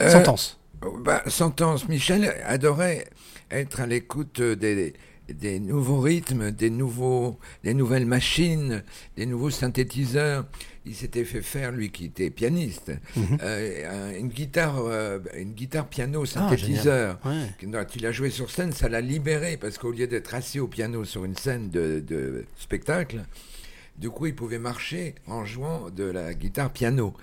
Euh, 0.01 0.09
sentence. 0.11 0.59
Bah, 1.05 1.23
sentence. 1.27 1.87
Michel 1.91 2.35
adorait 2.47 3.07
être 3.51 3.81
à 3.81 3.87
l'écoute 3.87 4.41
des, 4.41 4.95
des 5.29 5.61
nouveaux 5.61 6.01
rythmes, 6.01 6.51
des, 6.51 6.71
nouveaux, 6.71 7.39
des 7.65 7.75
nouvelles 7.75 8.07
machines, 8.07 8.83
des 9.17 9.27
nouveaux 9.27 9.51
synthétiseurs. 9.51 10.47
Il 10.85 10.95
s'était 10.97 11.25
fait 11.25 11.43
faire, 11.43 11.71
lui 11.71 11.91
qui 11.91 12.07
était 12.07 12.31
pianiste, 12.31 12.91
Mhm. 13.17 13.39
euh, 13.43 14.11
un- 14.15 14.19
une 14.19 14.29
guitare, 14.29 14.79
euh, 14.79 15.21
une 15.39 15.53
guitare 15.53 15.87
piano 15.87 16.23
Ah, 16.25 16.27
synthétiseur. 16.27 17.19
génial. 17.25 17.45
Ouais. 17.71 17.71
Quand 17.73 17.97
il 17.97 18.05
a 18.07 18.13
joué 18.13 18.31
sur 18.31 18.51
scène, 18.51 18.73
ça 18.73 18.89
l'a 18.89 19.01
libéré 19.01 19.57
parce 19.57 19.79
qu'au 19.79 19.93
lieu 19.93 20.07
d'être 20.09 20.35
assis 20.35 20.59
au 20.59 20.67
piano 20.67 21.05
sur 21.05 21.25
une 21.25 21.37
scène 21.37 21.71
de, 21.71 22.03
de 22.07 22.45
spectacle, 22.59 23.25
du 23.97 24.11
coup, 24.11 24.27
il 24.27 24.35
pouvait 24.35 24.59
marcher 24.59 25.15
en 25.29 25.45
jouant 25.45 25.89
de 25.91 26.05
la 26.05 26.35
guitare 26.35 26.73
piano. 26.73 27.15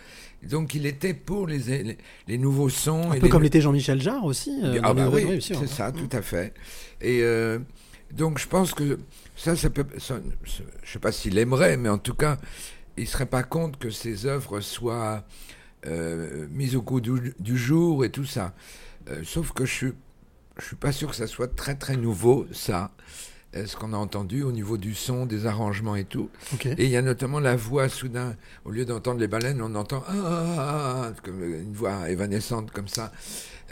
Donc, 0.43 0.73
il 0.73 0.85
était 0.85 1.13
pour 1.13 1.45
les, 1.47 1.57
les, 1.83 1.97
les 2.29 2.37
nouveaux 2.37 2.69
sons. 2.69 3.11
Un 3.11 3.15
et 3.15 3.19
peu 3.19 3.25
les- 3.25 3.29
comme 3.29 3.43
l'était 3.43 3.59
Jean-Michel 3.59 4.01
Jarre 4.01 4.23
aussi. 4.23 4.57
euh, 4.63 4.79
ah 4.83 4.93
bah 4.93 5.09
oui, 5.11 5.41
c'est 5.41 5.67
ça, 5.67 5.91
tout 5.91 6.07
à 6.13 6.21
fait. 6.21 6.53
Et 7.01 7.19
euh, 7.23 7.59
donc 8.13 8.39
je 8.39 8.47
pense 8.47 8.73
que 8.73 8.99
ça, 9.35 9.55
ça 9.55 9.69
peut, 9.69 9.85
ça- 9.99 10.19
je 10.83 10.91
sais 10.91 10.99
pas 10.99 11.11
s'il 11.11 11.37
aimerait, 11.37 11.77
mais 11.77 11.89
en 11.89 11.97
tout 11.97 12.13
cas, 12.15 12.37
il 12.97 13.07
serait 13.07 13.25
pas 13.27 13.43
contre 13.43 13.79
que 13.79 13.89
ses 13.89 14.25
œuvres 14.25 14.59
soient 14.61 15.23
euh, 15.87 16.47
mise 16.51 16.75
au 16.75 16.81
goût 16.81 17.01
du, 17.01 17.33
du 17.39 17.57
jour 17.57 18.03
et 18.05 18.09
tout 18.11 18.25
ça. 18.25 18.53
Euh, 19.09 19.21
sauf 19.23 19.51
que 19.53 19.65
je 19.65 19.73
suis, 19.73 19.93
je 20.59 20.65
suis 20.65 20.75
pas 20.75 20.91
sûr 20.91 21.09
que 21.09 21.15
ça 21.15 21.27
soit 21.27 21.55
très 21.55 21.75
très 21.75 21.95
nouveau, 21.97 22.45
ça. 22.51 22.91
euh, 23.55 23.65
Ce 23.65 23.77
qu'on 23.77 23.93
a 23.93 23.97
entendu 23.97 24.43
au 24.43 24.51
niveau 24.51 24.77
du 24.77 24.93
son, 24.95 25.25
des 25.25 25.45
arrangements 25.45 25.95
et 25.95 26.05
tout. 26.05 26.29
Et 26.77 26.85
il 26.85 26.91
y 26.91 26.97
a 26.97 27.01
notamment 27.01 27.39
la 27.39 27.55
voix 27.55 27.89
soudain, 27.89 28.35
au 28.65 28.71
lieu 28.71 28.85
d'entendre 28.85 29.19
les 29.19 29.27
baleines, 29.29 29.61
on 29.61 29.73
entend 29.75 30.03
ah, 30.07 30.13
ah, 30.17 31.11
ah, 31.11 31.29
une 31.29 31.73
voix 31.73 32.09
évanescente 32.09 32.71
comme 32.71 32.87
ça, 32.89 33.11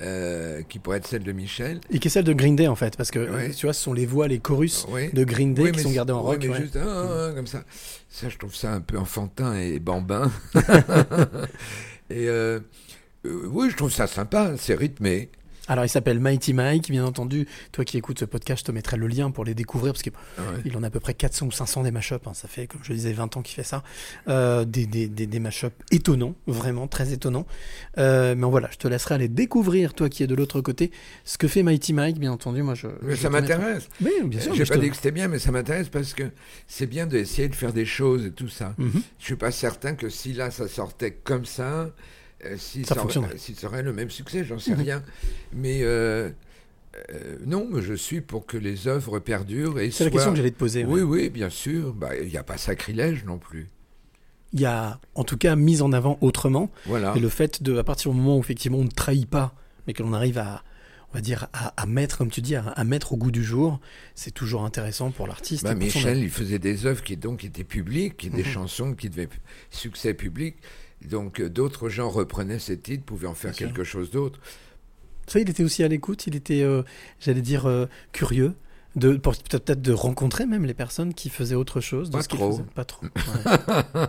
euh, 0.01 0.61
qui 0.69 0.79
pourrait 0.79 0.97
être 0.97 1.07
celle 1.07 1.23
de 1.23 1.31
Michel. 1.31 1.81
Et 1.91 1.99
qui 1.99 2.07
est 2.07 2.11
celle 2.11 2.23
de 2.25 2.33
Green 2.33 2.55
Day 2.55 2.67
en 2.67 2.75
fait, 2.75 2.95
parce 2.97 3.11
que 3.11 3.19
Ouais. 3.29 3.51
tu 3.51 3.65
vois, 3.65 3.73
ce 3.73 3.81
sont 3.83 3.93
les 3.93 4.05
voix, 4.05 4.27
les 4.27 4.39
chorus 4.39 4.85
de 5.13 5.23
Green 5.23 5.53
Day 5.53 5.63
Oui, 5.63 5.71
qui 5.71 5.79
sont 5.79 5.91
gardés 5.91 6.13
en 6.13 6.21
rock. 6.21 6.37
mais 6.47 6.55
juste, 6.55 6.77
ah, 6.81 7.27
ah, 7.29 7.31
comme 7.35 7.47
ça. 7.47 7.63
Ça, 8.09 8.29
je 8.29 8.37
trouve 8.37 8.55
ça 8.55 8.73
un 8.73 8.81
peu 8.81 8.97
enfantin 8.97 9.55
et 9.55 9.79
bambin. 9.79 10.31
et 12.09 12.27
euh, 12.29 12.59
euh, 13.25 13.41
oui, 13.51 13.69
je 13.71 13.75
trouve 13.75 13.91
ça 13.91 14.07
sympa, 14.07 14.53
c'est 14.57 14.75
rythmé. 14.75 15.29
Alors 15.67 15.83
il 15.85 15.89
s'appelle 15.89 16.19
Mighty 16.19 16.53
Mike, 16.53 16.89
bien 16.89 17.03
entendu. 17.05 17.47
Toi 17.71 17.83
qui 17.83 17.97
écoutes 17.97 18.19
ce 18.19 18.25
podcast, 18.25 18.61
je 18.61 18.65
te 18.65 18.71
mettrai 18.71 18.95
le 18.97 19.07
lien 19.07 19.31
pour 19.31 19.43
les 19.43 19.53
découvrir 19.53 19.93
parce 19.93 20.01
qu'il 20.01 20.13
Ouais. 20.37 20.75
en 20.75 20.83
a 20.83 20.87
à 20.87 20.89
peu 20.89 20.99
près 20.99 21.13
400 21.13 21.47
ou 21.47 21.51
500 21.51 21.83
des 21.83 21.91
mashups. 21.91 22.25
hein. 22.25 22.33
Ça 22.33 22.47
fait, 22.47 22.67
comme 22.67 22.81
je 22.83 22.93
disais, 22.93 23.11
20 23.13 23.35
ans 23.37 23.41
qu'il 23.41 23.55
fait 23.55 23.63
ça. 23.63 23.83
Euh, 24.27 24.63
des, 24.65 24.85
des, 24.85 25.07
des, 25.07 25.27
des 25.27 25.39
mashups 25.39 25.75
étonnants, 25.91 26.35
vraiment 26.47 26.87
très 26.87 27.11
étonnants. 27.11 27.45
Euh, 27.97 28.35
mais 28.35 28.47
voilà, 28.47 28.69
je 28.71 28.77
te 28.77 28.87
laisserai 28.87 29.15
aller 29.15 29.27
découvrir, 29.27 29.93
toi 29.93 30.09
qui 30.09 30.23
es 30.23 30.27
de 30.27 30.35
l'autre 30.35 30.61
côté, 30.61 30.91
ce 31.25 31.37
que 31.37 31.47
fait 31.47 31.63
Mighty 31.63 31.93
Mike, 31.93 32.17
bien 32.19 32.31
entendu. 32.31 32.61
Moi, 32.63 32.75
je, 32.75 32.87
Mais 33.01 33.15
je 33.15 33.21
ça 33.21 33.29
m'intéresse. 33.29 33.89
Oui, 34.01 34.11
bien 34.23 34.39
sûr. 34.39 34.53
J'ai 34.55 34.65
pas 34.65 34.75
te- 34.75 34.79
dit 34.79 34.89
que 34.89 34.95
c'était 34.95 35.11
bien, 35.11 35.27
mais 35.27 35.39
ça 35.39 35.51
m'intéresse 35.51 35.89
parce 35.89 36.13
que 36.13 36.23
c'est 36.67 36.87
bien 36.87 37.07
d'essayer 37.07 37.49
de 37.49 37.55
faire 37.55 37.73
des 37.73 37.85
choses 37.85 38.25
et 38.25 38.31
tout 38.31 38.49
ça. 38.49 38.73
Mhm. 38.77 39.01
Je 39.19 39.23
suis 39.25 39.35
pas 39.35 39.51
certain 39.51 39.95
que 39.95 40.07
si 40.09 40.33
là 40.33 40.49
ça 40.51 40.67
sortait 40.67 41.11
comme 41.11 41.45
ça, 41.45 41.89
euh, 42.45 42.55
si 42.57 42.85
Ça 42.85 42.95
si 43.37 43.55
ça 43.55 43.67
aurait 43.67 43.83
le 43.83 43.93
même 43.93 44.09
succès, 44.09 44.43
j'en 44.43 44.59
sais 44.59 44.73
rien. 44.73 45.03
Mais 45.53 45.79
euh, 45.81 46.29
euh, 47.13 47.37
non, 47.45 47.67
mais 47.69 47.81
je 47.81 47.93
suis 47.93 48.21
pour 48.21 48.45
que 48.47 48.57
les 48.57 48.87
œuvres 48.87 49.19
perdurent 49.19 49.79
et 49.79 49.91
C'est 49.91 50.03
la 50.05 50.09
question 50.09 50.31
que 50.31 50.37
j'allais 50.37 50.51
te 50.51 50.57
poser. 50.57 50.83
Oui, 50.83 51.01
ouais. 51.01 51.21
oui, 51.23 51.29
bien 51.29 51.49
sûr. 51.49 51.93
Bah, 51.93 52.15
Il 52.19 52.27
n'y 52.29 52.37
a 52.37 52.43
pas 52.43 52.57
sacrilège 52.57 53.23
non 53.25 53.37
plus. 53.37 53.69
Il 54.53 54.61
y 54.61 54.65
a, 54.65 54.99
en 55.13 55.23
tout 55.23 55.37
cas, 55.37 55.55
mise 55.55 55.81
en 55.81 55.91
avant 55.93 56.17
autrement. 56.21 56.71
Voilà. 56.85 57.13
Et 57.15 57.19
le 57.19 57.29
fait 57.29 57.61
de, 57.61 57.77
à 57.77 57.83
partir 57.83 58.11
du 58.11 58.17
moment 58.17 58.37
où 58.37 58.39
effectivement 58.39 58.79
on 58.79 58.83
ne 58.83 58.89
trahit 58.89 59.29
pas, 59.29 59.53
mais 59.85 59.93
que 59.93 60.01
l'on 60.01 60.13
arrive 60.13 60.37
à, 60.39 60.63
on 61.11 61.15
va 61.15 61.21
dire, 61.21 61.47
à, 61.53 61.73
à 61.81 61.85
mettre, 61.85 62.17
comme 62.17 62.31
tu 62.31 62.41
dis, 62.41 62.55
à, 62.55 62.63
à 62.69 62.83
mettre 62.83 63.13
au 63.13 63.17
goût 63.17 63.29
du 63.31 63.43
jour, 63.43 63.79
c'est 64.15 64.31
toujours 64.31 64.63
intéressant 64.63 65.11
pour 65.11 65.27
l'artiste. 65.27 65.63
Bah, 65.65 65.73
son 65.73 65.77
Michel, 65.77 66.17
il 66.19 66.29
faisait 66.31 66.59
des 66.59 66.85
œuvres 66.87 67.03
qui 67.03 67.15
donc 67.17 67.43
étaient 67.43 67.63
publiques, 67.65 68.29
des 68.31 68.43
Mhm. 68.43 68.49
chansons 68.49 68.93
qui 68.95 69.09
devaient 69.09 69.29
succès 69.69 70.13
public. 70.13 70.55
Donc 71.05 71.39
euh, 71.39 71.49
d'autres 71.49 71.89
gens 71.89 72.09
reprenaient 72.09 72.59
ces 72.59 72.77
titres, 72.79 73.03
pouvaient 73.03 73.27
en 73.27 73.33
faire 73.35 73.51
Bien 73.51 73.57
sûr. 73.57 73.67
quelque 73.67 73.83
chose 73.83 74.11
d'autre. 74.11 74.39
Ça, 75.27 75.39
il 75.39 75.49
était 75.49 75.63
aussi 75.63 75.83
à 75.83 75.87
l'écoute, 75.87 76.25
il 76.27 76.35
était, 76.35 76.61
euh, 76.63 76.83
j'allais 77.19 77.41
dire, 77.41 77.65
euh, 77.65 77.85
curieux. 78.11 78.53
De, 78.95 79.15
peut-être 79.17 79.79
de 79.81 79.91
rencontrer 79.93 80.47
même 80.47 80.65
les 80.65 80.73
personnes 80.73 81.13
qui 81.13 81.29
faisaient 81.29 81.53
autre 81.53 81.81
chose. 81.81 82.09
de 82.09 82.13
Pas 82.17 82.23
ce 82.23 82.29
trop. 82.29 82.61
Pas 82.73 82.83
trop. 82.85 83.05
ouais. 83.45 84.07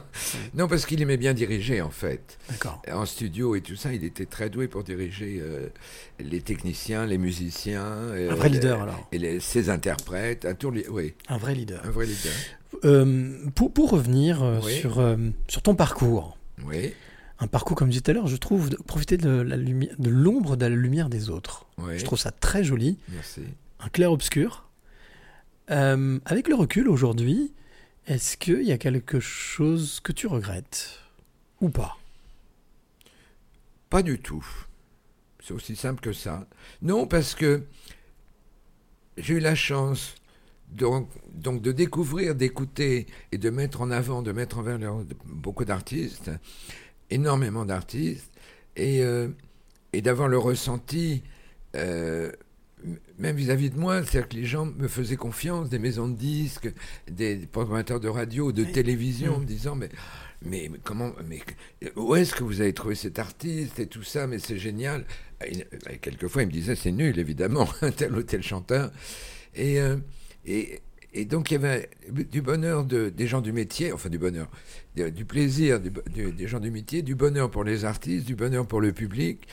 non, 0.55 0.67
parce 0.67 0.87
qu'il 0.87 1.03
aimait 1.03 1.19
bien 1.19 1.35
diriger 1.35 1.83
en 1.83 1.91
fait. 1.91 2.39
D'accord. 2.49 2.81
En 2.91 3.05
studio 3.05 3.55
et 3.55 3.61
tout 3.61 3.77
ça, 3.77 3.93
il 3.93 4.03
était 4.03 4.25
très 4.25 4.49
doué 4.49 4.67
pour 4.67 4.85
diriger 4.85 5.41
euh, 5.43 5.69
les 6.21 6.41
techniciens, 6.41 7.05
les 7.05 7.19
musiciens. 7.19 7.83
euh, 7.85 8.31
Un 8.31 8.35
vrai 8.35 8.49
leader 8.49 8.81
alors. 8.81 9.07
Et 9.13 9.19
les- 9.19 9.41
ses 9.41 9.69
interprètes, 9.69 10.47
un 10.47 10.55
tour, 10.55 10.73
oui, 10.91 11.13
Un 11.29 11.37
vrai 11.37 11.55
leader. 11.55 11.83
un 11.85 11.91
vrai 11.91 12.07
leader. 12.07 13.51
Pour, 13.57 13.71
pour 13.73 13.91
revenir 13.91 14.43
Oui. 14.65 14.73
sur, 14.73 15.05
sur 15.49 15.61
ton 15.61 15.75
parcours, 15.75 16.38
Oui, 16.65 16.93
un 17.41 17.47
parcours 17.47 17.77
comme 17.77 17.89
je 17.89 17.93
disais 17.93 18.03
tout 18.03 18.11
à 18.11 18.15
l'heure, 18.15 18.27
je 18.27 18.37
trouve 18.37 18.69
de 18.71 18.77
profiter 18.77 19.17
de 19.17 19.29
la 19.31 19.57
lumière, 19.57 19.95
de 19.99 20.11
l'ombre 20.11 20.57
de 20.57 20.67
la 20.67 20.75
lumière 20.75 21.09
des 21.09 21.31
autres. 21.31 21.67
oui. 21.79 21.99
Je 21.99 22.05
trouve 22.05 22.19
ça 22.19 22.31
très 22.33 22.65
joli. 22.65 22.99
Merci. 23.11 23.43
un 23.81 23.89
clair-obscur. 23.89 24.69
Euh, 25.71 26.19
avec 26.25 26.49
le 26.49 26.55
recul 26.55 26.89
aujourd'hui, 26.89 27.53
est-ce 28.07 28.37
qu'il 28.37 28.63
y 28.63 28.73
a 28.73 28.79
quelque 28.79 29.21
chose 29.21 30.01
que 30.01 30.13
tu 30.13 30.27
regrettes 30.27 30.99
ou 31.61 31.69
pas? 31.69 31.97
Pas 33.91 34.03
du 34.03 34.19
tout. 34.19 34.45
C'est 35.41 35.53
aussi 35.53 35.77
simple 35.77 36.01
que 36.01 36.13
ça. 36.13 36.47
Non, 36.83 37.07
parce 37.07 37.35
que 37.35 37.63
j'ai 39.17 39.35
eu 39.35 39.41
la 39.41 39.55
chance 39.55 40.15
donc, 40.73 41.09
donc 41.35 41.63
de 41.63 41.73
découvrir, 41.73 42.35
d'écouter 42.35 43.07
et 43.33 43.39
de 43.39 43.51
mettre 43.51 43.81
en 43.81 43.91
avant, 43.91 44.23
de 44.23 44.33
mettre 44.33 44.59
en 44.59 44.63
valeur 44.63 45.05
beaucoup 45.27 45.65
d'artistes, 45.65 46.31
énormément 47.11 47.65
d'artistes, 47.65 48.31
et, 48.77 49.03
euh, 49.03 49.29
et 49.93 50.03
d'avoir 50.03 50.29
le 50.29 50.39
ressenti, 50.39 51.23
euh, 51.75 52.31
même 53.19 53.35
vis-à-vis 53.37 53.71
de 53.71 53.79
moi, 53.79 54.03
c'est-à-dire 54.05 54.29
que 54.29 54.37
les 54.37 54.45
gens 54.45 54.67
me 54.67 54.87
faisaient 54.89 55.17
confiance, 55.17 55.69
des 55.69 55.79
maisons 55.81 56.07
de 56.09 56.17
disques, 56.17 56.73
des 57.11 57.37
programmateurs 57.51 57.99
de 57.99 58.09
radio, 58.09 58.53
de 58.53 58.63
Oui. 58.65 58.73
télévision, 58.73 59.33
Mm. 59.33 59.35
en 59.37 59.39
me 59.41 59.45
disant, 59.47 59.75
mais, 59.75 59.89
mais 60.43 60.71
comment, 60.85 61.13
mais 61.27 61.41
où 61.97 62.15
est-ce 62.15 62.35
que 62.35 62.45
vous 62.45 62.61
avez 62.61 62.73
trouvé 62.73 62.95
cet 62.95 63.19
artiste 63.19 63.81
et 63.81 63.87
tout 63.89 64.05
ça, 64.05 64.27
mais 64.29 64.39
c'est 64.39 64.59
génial. 64.59 65.05
Et, 65.45 65.65
et 65.91 65.99
quelquefois, 65.99 66.43
il 66.43 66.47
me 66.49 66.53
disait, 66.53 66.77
c'est 66.77 66.93
nul, 66.93 67.19
évidemment, 67.19 67.67
tel 67.97 68.15
ou 68.15 68.23
tel 68.23 68.43
chanteur. 68.45 68.93
Et, 69.57 69.81
euh, 69.81 69.97
et, 70.51 70.81
et 71.15 71.25
donc, 71.25 71.51
il 71.51 71.55
y 71.55 71.57
avait 71.57 71.89
du 72.31 72.43
bonheur 72.43 72.85
de, 72.85 73.09
des 73.09 73.27
gens 73.27 73.41
du 73.41 73.53
métier, 73.53 73.93
enfin 73.93 74.09
du 74.09 74.19
bonheur, 74.19 74.49
du 74.97 75.25
plaisir 75.25 75.81
du- 75.81 75.91
du- 76.13 76.33
des 76.33 76.47
gens 76.49 76.61
du 76.61 76.71
métier, 76.71 77.03
du 77.03 77.15
bonheur 77.15 77.51
pour 77.51 77.65
les 77.65 77.85
artistes, 77.85 78.27
du 78.27 78.35
bonheur 78.35 78.67
pour 78.67 78.81
le 78.81 78.93
public. 78.93 79.47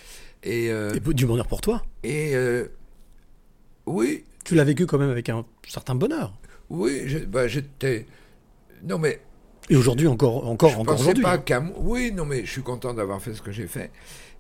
Et, 0.44 0.70
euh, 0.70 0.94
Et 0.94 1.00
du 1.14 1.26
bonheur 1.26 1.48
pour 1.48 1.62
toi. 1.62 1.84
et 2.04 2.36
euh, 2.36 2.66
oui, 3.86 4.26
Tu 4.44 4.56
l'as 4.56 4.64
vécu 4.64 4.86
quand 4.86 4.98
même 4.98 5.10
avec 5.10 5.30
un 5.30 5.46
certain 5.68 5.96
bonheur. 5.96 6.34
oui, 6.70 7.02
bah, 7.28 7.48
j'étais. 7.48 8.06
Non, 8.84 9.00
mais 9.00 9.20
Et 9.70 9.76
aujourd'hui 9.76 10.08
encore, 10.08 10.48
encore, 10.48 10.70
je 10.72 10.78
encore 10.78 11.00
aujourd'hui. 11.00 11.24
pas 11.24 11.34
hein. 11.34 11.38
qu'à 11.40 11.60
moi. 11.60 11.76
Oui, 11.80 12.12
non, 12.12 12.26
mais 12.26 12.46
je 12.46 12.52
suis 12.52 12.62
content 12.64 12.94
d'avoir 12.94 13.22
fait 13.22 13.34
ce 13.34 13.42
que 13.42 13.52
j'ai 13.52 13.68
fait. 13.68 13.92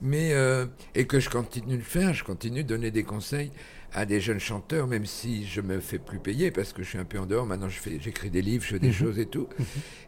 Mais, 0.02 0.34
euh, 0.34 0.66
et 0.94 1.06
que 1.08 1.20
je 1.20 1.30
continue 1.30 1.74
de 1.74 1.78
le 1.78 1.82
faire, 1.84 2.14
je 2.14 2.24
continue 2.24 2.64
de 2.64 2.68
donner 2.70 2.92
des 2.92 3.04
conseils 3.04 3.52
à 3.96 4.06
des 4.06 4.20
jeunes 4.20 4.40
chanteurs, 4.40 4.88
même 4.88 5.06
si 5.06 5.46
je 5.48 5.62
me 5.62 5.80
fais 5.80 6.00
plus 6.00 6.20
payer 6.20 6.52
parce 6.52 6.74
que 6.74 6.84
je 6.84 6.90
suis 6.90 6.98
un 6.98 7.06
peu 7.06 7.18
en 7.18 7.26
dehors. 7.26 7.46
Maintenant, 7.46 7.70
je 7.70 7.80
fais, 7.80 7.98
j'écris 8.00 8.30
des 8.30 8.42
livres, 8.42 8.64
je 8.64 8.70
fais 8.74 8.80
des 8.80 8.90
Mhm. 8.90 8.94
choses 8.94 9.20
et 9.20 9.26
tout. 9.26 9.48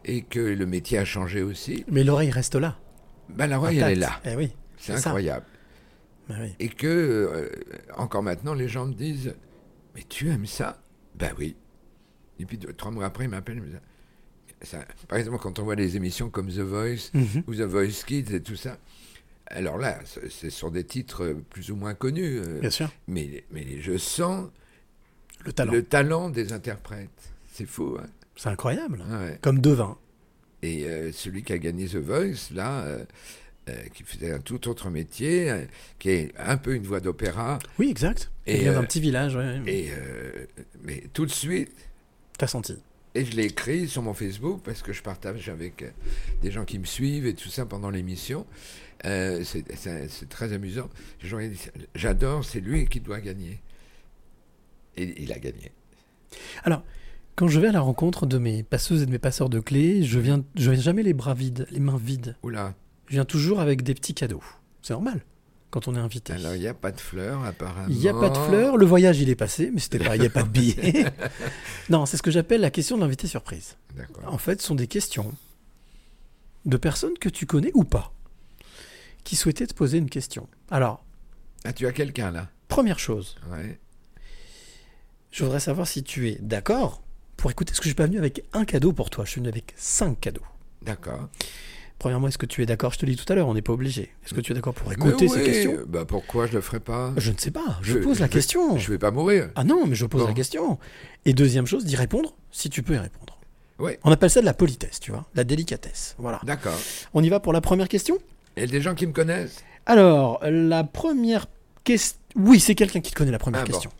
Et 0.04 0.22
que 0.22 0.38
le 0.40 0.66
métier 0.66 0.98
a 0.98 1.04
changé 1.06 1.42
aussi. 1.42 1.84
Mais 1.90 2.04
l'oreille 2.04 2.30
reste 2.30 2.54
là. 2.54 2.78
Ben, 3.30 3.46
la 3.46 3.58
royale, 3.58 3.92
elle 3.92 3.98
est 3.98 4.00
là. 4.00 4.20
Eh 4.24 4.36
oui. 4.36 4.52
C'est 4.76 4.92
incroyable. 4.92 5.46
Bah 6.28 6.34
oui. 6.40 6.54
Et 6.60 6.68
que, 6.68 6.86
euh, 6.86 7.48
encore 7.96 8.22
maintenant, 8.22 8.52
les 8.54 8.68
gens 8.68 8.86
me 8.86 8.92
disent 8.94 9.34
Mais 9.94 10.02
tu 10.08 10.28
aimes 10.28 10.46
ça? 10.46 10.80
Ben 11.16 11.32
oui. 11.38 11.56
Et 12.38 12.44
puis, 12.44 12.58
trois 12.76 12.90
mois 12.92 13.06
après, 13.06 13.24
ils 13.24 13.30
m'appellent. 13.30 13.62
ça- 14.62 14.84
Par 15.08 15.18
exemple, 15.18 15.38
quand 15.38 15.58
on 15.58 15.64
voit 15.64 15.76
des 15.76 15.96
émissions 15.96 16.30
comme 16.30 16.48
The 16.48 16.58
Voice 16.60 17.10
Mhm. 17.14 17.42
ou 17.46 17.54
The 17.54 17.62
Voice 17.62 18.04
Kids 18.06 18.34
et 18.34 18.40
tout 18.42 18.54
ça, 18.56 18.76
alors 19.50 19.78
là, 19.78 19.98
c'est 20.30 20.50
sur 20.50 20.70
des 20.70 20.84
titres 20.84 21.34
plus 21.50 21.70
ou 21.70 21.76
moins 21.76 21.94
connus. 21.94 22.38
euh, 22.38 22.60
Bien 22.60 22.70
sûr. 22.70 22.90
mais, 23.06 23.44
mais 23.50 23.80
je 23.80 23.96
sens 23.98 24.48
Le 25.44 25.52
talent. 25.52 25.72
le 25.72 25.82
talent 25.82 26.30
des 26.30 26.52
interprètes. 26.52 27.32
C'est 27.52 27.66
fou, 27.66 27.96
hein 28.00 28.06
C'est 28.36 28.48
incroyable. 28.50 29.02
Ouais. 29.10 29.38
Comme 29.42 29.60
devin. 29.60 29.96
Et 30.62 30.84
euh, 30.84 31.12
celui 31.12 31.42
qui 31.42 31.52
a 31.52 31.58
gagné 31.58 31.86
The 31.86 31.96
Voice, 31.96 32.50
là, 32.54 32.80
euh, 32.82 33.04
euh, 33.68 33.74
qui 33.94 34.02
faisait 34.02 34.32
un 34.32 34.40
tout 34.40 34.68
autre 34.68 34.90
métier, 34.90 35.52
qui 35.98 36.10
est 36.10 36.32
un 36.38 36.56
peu 36.56 36.74
une 36.74 36.82
voix 36.84 37.00
d'opéra, 37.00 37.58
Oui, 37.78 37.88
exact. 37.90 38.30
Et, 38.46 38.56
Il 38.56 38.60
vient 38.62 38.72
d'un 38.74 38.84
petit 38.84 39.00
village. 39.00 39.36
Ouais. 39.36 39.60
et 39.66 39.90
mais 40.82 41.04
tout 41.12 41.26
de 41.26 41.30
suite, 41.32 41.70
T'as 42.38 42.46
senti. 42.46 42.76
Et 43.14 43.24
je 43.24 43.36
l'ai 43.36 43.44
écrit 43.44 43.88
sur 43.88 44.02
mon 44.02 44.14
Facebook 44.14 44.60
parce 44.64 44.82
que 44.82 44.92
je 44.92 45.02
partage 45.02 45.48
avec 45.48 45.82
euh, 45.82 45.90
des 46.42 46.50
gens 46.50 46.64
qui 46.64 46.78
me 46.78 46.84
suivent 46.84 47.26
et 47.26 47.34
tout 47.34 47.48
ça 47.48 47.66
pendant 47.66 47.90
l'émission. 47.90 48.46
Euh, 49.04 49.42
c'est 49.44 50.28
très 50.28 50.52
amusant. 50.52 50.88
J'adore, 51.94 52.44
c'est 52.44 52.60
lui 52.60 52.86
qui 52.86 53.00
doit 53.00 53.20
gagner. 53.20 53.60
Et 54.96 55.22
il 55.22 55.32
a 55.32 55.38
gagné. 55.38 55.72
Alors, 56.64 56.82
quand 57.36 57.48
je 57.48 57.60
vais 57.60 57.68
à 57.68 57.72
la 57.72 57.80
rencontre 57.80 58.26
de 58.26 58.38
mes 58.38 58.62
passeuses 58.62 59.02
et 59.02 59.06
de 59.06 59.10
mes 59.10 59.18
passeurs 59.18 59.48
de 59.48 59.60
clés, 59.60 60.02
je 60.02 60.18
viens, 60.18 60.44
je 60.56 60.70
viens 60.70 60.80
jamais 60.80 61.04
les 61.04 61.14
bras 61.14 61.34
vides, 61.34 61.66
les 61.70 61.80
mains 61.80 61.96
vides. 61.96 62.36
Oula, 62.42 62.74
Je 63.06 63.14
viens 63.14 63.24
toujours 63.24 63.60
avec 63.60 63.82
des 63.82 63.94
petits 63.94 64.14
cadeaux. 64.14 64.42
C'est 64.82 64.92
normal 64.92 65.22
quand 65.70 65.86
on 65.88 65.94
est 65.94 65.98
invité. 65.98 66.32
alors 66.32 66.54
il 66.54 66.60
n'y 66.60 66.66
a 66.66 66.74
pas 66.74 66.90
de 66.92 67.00
fleurs 67.00 67.44
apparemment. 67.44 67.88
Il 67.90 67.96
n'y 67.98 68.08
a 68.08 68.14
pas 68.14 68.30
de 68.30 68.36
fleurs, 68.38 68.76
le 68.76 68.86
voyage 68.86 69.20
il 69.20 69.28
est 69.28 69.34
passé, 69.36 69.70
mais 69.72 69.80
c'était 69.80 69.98
pas, 69.98 70.16
il 70.16 70.20
n'y 70.20 70.26
a 70.26 70.30
pas 70.30 70.42
de 70.42 70.48
billets. 70.48 71.04
non, 71.90 72.06
c'est 72.06 72.16
ce 72.16 72.22
que 72.22 72.30
j'appelle 72.30 72.60
la 72.62 72.70
question 72.70 72.96
de 72.96 73.02
l'invité 73.02 73.26
surprise. 73.26 73.76
D'accord. 73.96 74.32
En 74.32 74.38
fait, 74.38 74.60
ce 74.62 74.66
sont 74.68 74.74
des 74.74 74.86
questions 74.86 75.34
de 76.64 76.76
personnes 76.76 77.16
que 77.18 77.28
tu 77.28 77.46
connais 77.46 77.70
ou 77.74 77.84
pas, 77.84 78.12
qui 79.24 79.36
souhaitaient 79.36 79.66
te 79.66 79.74
poser 79.74 79.98
une 79.98 80.10
question. 80.10 80.48
Alors, 80.70 81.04
Ah, 81.64 81.72
tu 81.72 81.86
as 81.86 81.92
quelqu'un 81.92 82.30
là? 82.30 82.48
première 82.68 82.98
chose, 82.98 83.36
Ouais. 83.50 83.78
je 85.30 85.44
voudrais 85.44 85.60
savoir 85.60 85.86
si 85.86 86.02
tu 86.02 86.28
es 86.28 86.38
d'accord 86.40 87.02
pour 87.36 87.50
écouter, 87.50 87.70
parce 87.72 87.78
que 87.80 87.84
je 87.84 87.90
suis 87.90 87.94
pas 87.94 88.06
venu 88.06 88.18
avec 88.18 88.42
un 88.52 88.64
cadeau 88.64 88.92
pour 88.92 89.10
toi, 89.10 89.24
je 89.24 89.30
suis 89.32 89.40
venu 89.40 89.48
avec 89.48 89.72
cinq 89.76 90.20
cadeaux. 90.20 90.42
D'accord. 90.82 91.28
Premièrement, 91.98 92.28
est-ce 92.28 92.38
que 92.38 92.46
tu 92.46 92.62
es 92.62 92.66
d'accord 92.66 92.92
Je 92.92 92.98
te 92.98 93.06
l'ai 93.06 93.12
dit 93.14 93.24
tout 93.24 93.30
à 93.32 93.34
l'heure, 93.36 93.48
on 93.48 93.54
n'est 93.54 93.62
pas 93.62 93.72
obligé. 93.72 94.12
Est-ce 94.24 94.32
que 94.34 94.40
tu 94.40 94.52
es 94.52 94.54
d'accord 94.54 94.74
pour 94.74 94.92
écouter 94.92 95.26
ces 95.28 95.42
questions? 95.42 95.78
Bah 95.88 96.04
pourquoi 96.04 96.46
je 96.46 96.52
le 96.52 96.60
ferais 96.60 96.78
pas? 96.80 97.12
Je 97.16 97.32
ne 97.32 97.36
sais 97.38 97.50
pas, 97.50 97.78
je, 97.82 97.94
Je- 97.94 97.98
pose 97.98 98.20
la 98.20 98.26
je 98.26 98.30
vais- 98.30 98.38
question. 98.38 98.76
Je 98.78 98.90
vais 98.90 98.98
pas 98.98 99.10
mourir. 99.10 99.50
Ah 99.56 99.64
non, 99.64 99.84
mais 99.86 99.96
je 99.96 100.06
pose 100.06 100.22
Bon. 100.22 100.28
la 100.28 100.34
question. 100.34 100.78
Et 101.24 101.32
deuxième 101.32 101.66
chose, 101.66 101.84
d'y 101.84 101.96
répondre 101.96 102.34
si 102.52 102.70
tu 102.70 102.82
peux 102.84 102.94
y 102.94 102.98
répondre. 102.98 103.38
Ouais. 103.80 103.98
On 104.04 104.12
appelle 104.12 104.30
ça 104.30 104.40
de 104.40 104.44
la 104.46 104.54
politesse, 104.54 105.00
tu 105.00 105.10
vois, 105.10 105.26
la 105.34 105.42
délicatesse. 105.44 106.14
Voilà. 106.18 106.40
D'accord. 106.44 106.78
On 107.14 107.22
y 107.22 107.28
va 107.28 107.40
pour 107.40 107.52
la 107.52 107.60
première 107.60 107.88
question? 107.88 108.18
Il 108.56 108.60
y 108.60 108.64
a 108.64 108.66
des 108.68 108.80
gens 108.80 108.94
qui 108.94 109.06
me 109.06 109.12
connaissent. 109.12 109.62
Alors, 109.86 110.40
la 110.44 110.84
première 110.84 111.46
question. 111.84 112.18
Oui, 112.36 112.60
c'est 112.60 112.74
quelqu'un 112.74 113.00
qui 113.00 113.10
te 113.12 113.16
connaît 113.16 113.30
la 113.32 113.38
première 113.38 113.62
Ah, 113.62 113.66
question. 113.66 113.90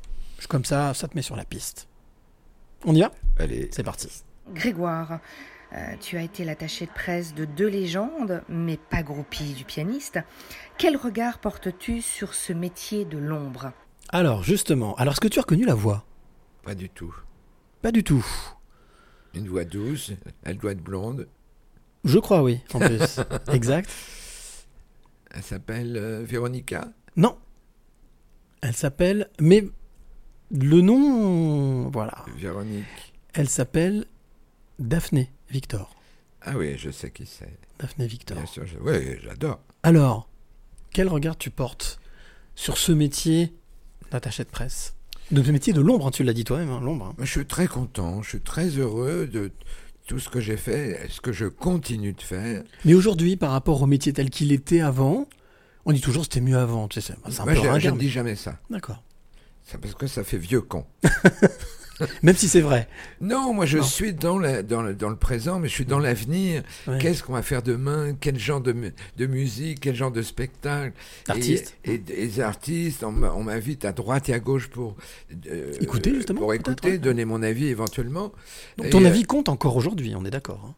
Comme 0.48 0.64
ça, 0.64 0.94
ça 0.94 1.08
te 1.08 1.16
met 1.16 1.22
sur 1.22 1.34
la 1.36 1.44
piste. 1.44 1.88
On 2.84 2.94
y 2.94 3.00
va? 3.00 3.10
Allez. 3.38 3.68
C'est 3.72 3.82
parti. 3.82 4.08
Grégoire, 4.54 5.18
euh, 5.74 5.96
tu 6.00 6.16
as 6.16 6.22
été 6.22 6.44
l'attaché 6.44 6.86
de 6.86 6.90
presse 6.90 7.34
de 7.34 7.44
deux 7.44 7.68
légendes, 7.68 8.42
mais 8.48 8.78
pas 8.78 9.02
groupie 9.02 9.52
du 9.52 9.64
pianiste. 9.64 10.18
Quel 10.78 10.96
regard 10.96 11.38
portes-tu 11.38 12.00
sur 12.00 12.32
ce 12.34 12.52
métier 12.52 13.04
de 13.04 13.18
l'ombre? 13.18 13.72
Alors, 14.08 14.42
justement, 14.42 14.94
alors 14.96 15.12
est-ce 15.12 15.20
que 15.20 15.28
tu 15.28 15.38
as 15.38 15.42
reconnu 15.42 15.66
la 15.66 15.74
voix? 15.74 16.04
Pas 16.62 16.74
du 16.74 16.88
tout. 16.88 17.14
Pas 17.82 17.92
du 17.92 18.02
tout. 18.02 18.24
Une 19.34 19.48
voix 19.48 19.64
douce, 19.64 20.12
elle 20.42 20.56
doit 20.56 20.72
être 20.72 20.82
blonde. 20.82 21.28
Je 22.04 22.18
crois, 22.18 22.42
oui, 22.42 22.60
en 22.72 22.78
plus. 22.78 23.20
exact. 23.52 23.90
Elle 25.30 25.42
s'appelle 25.42 25.96
euh, 25.98 26.24
Véronica? 26.24 26.88
Non. 27.16 27.36
Elle 28.62 28.74
s'appelle. 28.74 29.28
Mais 29.38 29.64
le 30.50 30.80
nom. 30.80 31.90
Voilà. 31.90 32.24
Véronique. 32.36 33.12
Elle 33.34 33.48
s'appelle 33.50 34.06
Daphné 34.78 35.30
Victor. 35.50 35.94
Ah 36.42 36.56
oui, 36.56 36.76
je 36.78 36.90
sais 36.90 37.10
qui 37.10 37.26
c'est. 37.26 37.58
Daphné 37.78 38.06
Victor. 38.06 38.36
Bien 38.36 38.46
sûr, 38.46 38.66
je... 38.66 38.78
oui, 38.78 39.18
j'adore. 39.22 39.60
Alors, 39.82 40.28
quel 40.92 41.08
regard 41.08 41.36
tu 41.36 41.50
portes 41.50 42.00
sur 42.54 42.78
ce 42.78 42.92
métier 42.92 43.52
d'attaché 44.10 44.44
de 44.44 44.48
presse? 44.48 44.94
De 45.30 45.42
ce 45.42 45.50
métier 45.50 45.72
de 45.72 45.80
l'ombre, 45.80 46.06
hein, 46.06 46.10
tu 46.10 46.24
l'as 46.24 46.32
dit 46.32 46.44
toi-même, 46.44 46.70
hein, 46.70 46.80
l'ombre. 46.80 47.06
hein. 47.06 47.14
Je 47.18 47.30
suis 47.30 47.46
très 47.46 47.66
content, 47.66 48.22
je 48.22 48.30
suis 48.30 48.40
très 48.40 48.68
heureux 48.68 49.26
de 49.26 49.52
tout 50.06 50.18
ce 50.18 50.30
que 50.30 50.40
j'ai 50.40 50.56
fait, 50.56 51.06
ce 51.10 51.20
que 51.20 51.32
je 51.32 51.44
continue 51.44 52.14
de 52.14 52.22
faire. 52.22 52.64
Mais 52.84 52.94
aujourd'hui, 52.94 53.36
par 53.36 53.50
rapport 53.50 53.82
au 53.82 53.86
métier 53.86 54.12
tel 54.12 54.30
qu'il 54.30 54.52
était 54.52 54.80
avant, 54.80 55.28
on 55.84 55.92
dit 55.92 56.00
toujours 56.00 56.22
c'était 56.24 56.40
mieux 56.40 56.56
avant. 56.56 56.88
Tu 56.88 57.00
sais, 57.00 57.14
c'est 57.28 57.40
un 57.40 57.44
peu 57.44 57.54
je, 57.54 57.90
ne 57.90 57.98
dis 57.98 58.08
jamais 58.08 58.36
ça. 58.36 58.58
D'accord. 58.70 59.02
C'est 59.64 59.78
parce 59.78 59.94
que 59.94 60.06
ça 60.06 60.24
fait 60.24 60.38
vieux 60.38 60.62
con. 60.62 60.86
Même 62.22 62.36
si 62.36 62.48
c'est 62.48 62.60
vrai. 62.60 62.88
Non, 63.20 63.52
moi 63.52 63.66
je 63.66 63.78
Non. 63.78 63.84
suis 63.84 64.12
dans, 64.12 64.38
la- 64.38 64.62
dans, 64.62 64.82
le, 64.82 64.94
dans 64.94 65.08
le 65.10 65.16
présent, 65.16 65.58
mais 65.58 65.68
je 65.68 65.74
suis 65.74 65.84
dans 65.84 65.98
l'avenir. 65.98 66.62
Ouais. 66.86 66.98
Qu'est-ce 66.98 67.22
qu'on 67.22 67.32
va 67.32 67.42
faire 67.42 67.62
demain? 67.62 68.14
Quel 68.20 68.38
genre 68.38 68.60
de, 68.60 68.72
mu- 68.72 68.92
de 69.16 69.26
musique? 69.26 69.80
Quel 69.80 69.94
genre 69.94 70.12
de 70.12 70.22
spectacle? 70.22 70.94
Artiste. 71.28 71.76
Et, 71.84 71.94
et- 71.94 72.02
et 72.08 72.16
les 72.26 72.40
artistes, 72.40 73.04
on 73.04 73.42
m'invite 73.42 73.84
à 73.84 73.92
droite 73.92 74.28
et 74.28 74.34
à 74.34 74.38
gauche 74.40 74.68
pour 74.68 74.96
euh, 75.50 75.72
Écouter, 75.80 76.14
justement, 76.14 76.40
Pour 76.40 76.54
écouter, 76.54 76.90
ouais. 76.90 76.98
donner 76.98 77.24
mon 77.24 77.42
avis 77.42 77.66
éventuellement. 77.68 78.32
Donc 78.76 78.90
ton 78.90 79.04
euh, 79.04 79.08
avis 79.08 79.24
compte 79.24 79.48
encore 79.48 79.76
aujourd'hui, 79.76 80.14
on 80.16 80.24
est 80.24 80.30
d'accord. 80.30 80.64
hein. 80.68 80.74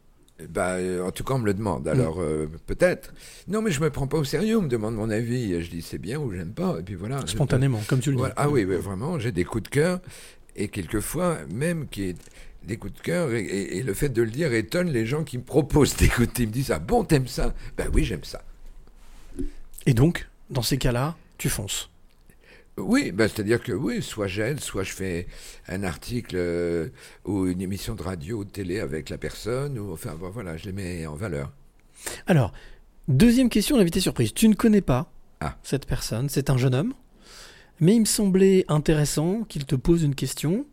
Bah, 0.49 0.77
euh, 0.77 1.07
en 1.07 1.11
tout 1.11 1.23
cas, 1.23 1.35
on 1.35 1.39
me 1.39 1.45
le 1.45 1.53
demande. 1.53 1.85
Mm. 1.85 1.89
Alors, 1.89 2.18
euh, 2.23 2.47
peut-être. 2.66 3.12
Non, 3.47 3.61
mais 3.61 3.71
je 3.71 3.81
me 3.83 3.91
prends 3.91 4.07
pas 4.07 4.16
au 4.16 4.25
sérieux. 4.25 4.57
On 4.57 4.62
me 4.62 4.68
demande 4.68 4.95
mon 4.95 5.11
avis. 5.11 5.62
Je 5.62 5.68
dis 5.71 5.83
c'est 5.83 5.99
bien 5.99 6.18
ou 6.18 6.33
j'aime 6.33 6.55
pas. 6.55 6.77
Et 6.81 6.83
puis 6.83 6.95
voilà. 6.95 7.21
Spontanément, 7.27 7.79
comme 7.87 8.01
tu 8.01 8.11
le 8.11 8.16
dis. 8.16 8.23
Ah 8.37 8.49
oui, 8.49 8.64
oui, 8.64 8.77
vraiment. 8.77 9.18
J'ai 9.18 9.33
des 9.33 9.45
coups 9.45 9.64
de 9.64 9.68
cœur. 9.68 10.01
Et 10.62 10.68
quelquefois, 10.68 11.38
même 11.50 11.88
qui 11.88 12.04
est 12.11 12.16
des 12.64 12.76
coups 12.76 12.92
de 12.94 13.00
cœur. 13.00 13.32
Et, 13.32 13.40
et- 13.40 13.78
et 13.78 13.82
le 13.82 13.94
fait 13.94 14.11
de 14.11 14.20
le 14.22 14.30
dire 14.30 14.52
étonne 14.52 14.90
les 14.90 15.06
gens 15.06 15.24
qui 15.24 15.38
me 15.38 15.42
proposent 15.42 15.96
d'écouter. 15.96 16.42
Ils 16.42 16.48
me 16.48 16.52
disent 16.52 16.70
Ah 16.70 16.78
bon, 16.78 17.02
t'aimes 17.04 17.26
ça? 17.28 17.54
Ben 17.76 17.88
oui, 17.94 18.04
j'aime 18.04 18.24
ça. 18.24 18.42
Et 19.86 19.94
donc, 19.94 20.28
dans 20.50 20.62
ces 20.62 20.76
cas-là, 20.78 21.16
tu 21.38 21.48
fonces. 21.48 21.88
Oui, 22.76 23.12
ben, 23.12 23.28
c'est-à-dire 23.28 23.62
que 23.62 23.72
oui, 23.72 24.02
soit 24.02 24.26
j'aide, 24.26 24.61
soit 24.61 24.84
je 24.84 24.92
fais 24.92 25.26
un 25.68 25.82
article 25.82 26.36
euh, 26.38 26.88
ou 27.24 27.46
une 27.46 27.61
émission 27.61 27.94
de 27.94 28.02
radio 28.02 28.38
ou 28.38 28.44
de 28.44 28.50
télé 28.50 28.78
avec 28.80 29.08
la 29.08 29.18
personne. 29.18 29.78
Ou, 29.78 29.92
enfin, 29.92 30.14
voilà, 30.18 30.56
je 30.56 30.66
les 30.66 30.72
mets 30.72 31.06
en 31.06 31.14
valeur. 31.14 31.50
Alors, 32.26 32.52
deuxième 33.08 33.48
question 33.48 33.76
d'invité 33.76 34.00
surprise. 34.00 34.32
Tu 34.34 34.48
ne 34.48 34.54
connais 34.54 34.80
pas 34.82 35.11
Ah. 35.40 35.56
cette 35.62 35.86
personne, 35.86 36.28
c'est 36.28 36.48
un 36.50 36.56
jeune 36.58 36.74
homme, 36.74 36.94
mais 37.81 37.95
il 37.97 38.01
me 38.01 38.05
semblait 38.05 38.64
intéressant 38.68 39.43
qu'il 39.45 39.64
te 39.64 39.74
pose 39.74 40.03
une 40.03 40.14
question. 40.14 40.66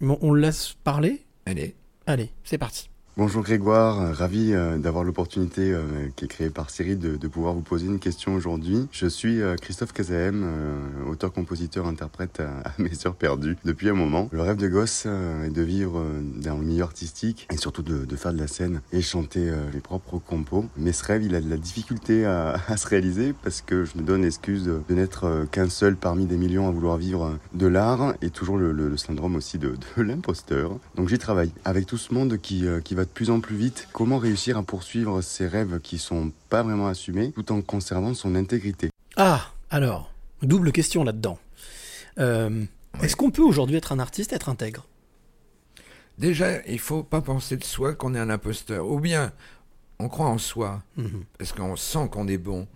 Bon, 0.00 0.18
on 0.22 0.32
le 0.32 0.40
laisse 0.40 0.74
parler 0.84 1.22
Allez. 1.46 1.74
Allez, 2.06 2.30
c'est 2.44 2.58
parti. 2.58 2.91
Bonjour 3.18 3.42
Grégoire, 3.42 4.00
euh, 4.00 4.12
ravi 4.14 4.54
euh, 4.54 4.78
d'avoir 4.78 5.04
l'opportunité 5.04 5.70
euh, 5.70 6.08
qui 6.16 6.24
est 6.24 6.28
créée 6.28 6.48
par 6.48 6.70
Cyril 6.70 6.98
de, 6.98 7.28
pouvoir 7.28 7.52
vous 7.52 7.60
poser 7.60 7.84
une 7.84 7.98
question 7.98 8.34
aujourd'hui. 8.34 8.88
Je 8.90 9.06
suis 9.06 9.40
Christophe 9.60 9.92
euh, 10.00 10.72
auteur, 11.06 11.30
compositeur, 11.30 11.86
interprète 11.86 12.40
à, 12.40 12.72
Mes 12.78 12.90
Heures 13.04 13.14
Perdues 13.14 13.58
depuis 13.66 13.90
un 13.90 13.92
moment. 13.92 14.30
Le 14.32 14.40
rêve 14.40 14.56
de 14.56 14.66
gosse 14.66 15.04
est 15.04 15.50
de 15.50 15.60
vivre 15.60 16.02
dans 16.36 16.56
le 16.56 16.64
milieu 16.64 16.84
artistique 16.84 17.46
et 17.52 17.58
surtout 17.58 17.82
de, 17.82 18.16
faire 18.16 18.32
de 18.32 18.38
la 18.38 18.46
scène 18.46 18.80
et 18.94 19.02
chanter 19.02 19.50
les 19.74 19.80
propres 19.80 20.18
compos. 20.18 20.64
Mais 20.78 20.92
ce 20.92 21.04
rêve, 21.04 21.22
il 21.22 21.34
a 21.34 21.42
de 21.42 21.50
la 21.50 21.58
difficulté 21.58 22.24
à, 22.26 22.56
se 22.78 22.86
réaliser 22.88 23.34
parce 23.42 23.60
que 23.60 23.84
je 23.84 23.98
me 23.98 24.02
donne 24.02 24.22
l'excuse 24.22 24.64
de, 24.64 24.94
n'être 24.94 25.46
qu'un 25.50 25.68
seul 25.68 25.96
parmi 25.96 26.24
des 26.24 26.38
millions 26.38 26.66
à 26.66 26.70
vouloir 26.70 26.96
vivre 26.96 27.38
de 27.52 27.66
l'art 27.66 28.14
et 28.22 28.30
toujours 28.30 28.56
le, 28.56 28.72
le- 28.72 28.96
syndrome 28.96 29.36
aussi 29.36 29.58
de, 29.58 29.74
l'imposteur. 29.98 30.78
Donc 30.94 31.08
j'y 31.08 31.18
travaille. 31.18 31.52
Avec 31.66 31.84
tout 31.84 31.98
ce 31.98 32.14
monde 32.14 32.38
qui, 32.38 32.64
qui 32.84 32.94
va 32.94 33.01
de 33.04 33.10
plus 33.10 33.30
en 33.30 33.40
plus 33.40 33.56
vite, 33.56 33.88
comment 33.92 34.18
réussir 34.18 34.56
à 34.58 34.62
poursuivre 34.62 35.20
ces 35.22 35.46
rêves 35.46 35.80
qui 35.80 35.98
sont 35.98 36.32
pas 36.48 36.62
vraiment 36.62 36.88
assumés 36.88 37.32
tout 37.32 37.50
en 37.52 37.60
conservant 37.62 38.14
son 38.14 38.34
intégrité? 38.34 38.90
Ah, 39.16 39.52
alors, 39.70 40.12
double 40.42 40.72
question 40.72 41.04
là-dedans. 41.04 41.38
Euh, 42.18 42.64
Est-ce 43.02 43.16
qu'on 43.16 43.30
peut 43.30 43.42
aujourd'hui 43.42 43.76
être 43.76 43.92
un 43.92 43.98
artiste, 43.98 44.32
être 44.32 44.48
intègre? 44.48 44.86
Déjà, 46.18 46.64
il 46.66 46.78
faut 46.78 47.02
pas 47.02 47.20
penser 47.22 47.56
de 47.56 47.64
soi 47.64 47.94
qu'on 47.94 48.14
est 48.14 48.18
un 48.18 48.30
imposteur. 48.30 48.86
Ou 48.86 49.00
bien, 49.00 49.32
on 49.98 50.08
croit 50.08 50.26
en 50.28 50.38
soi, 50.38 50.82
Mhm. 50.96 51.24
parce 51.38 51.52
qu'on 51.52 51.76
sent 51.76 52.08
qu'on 52.10 52.28
est 52.28 52.38
bon. 52.38 52.66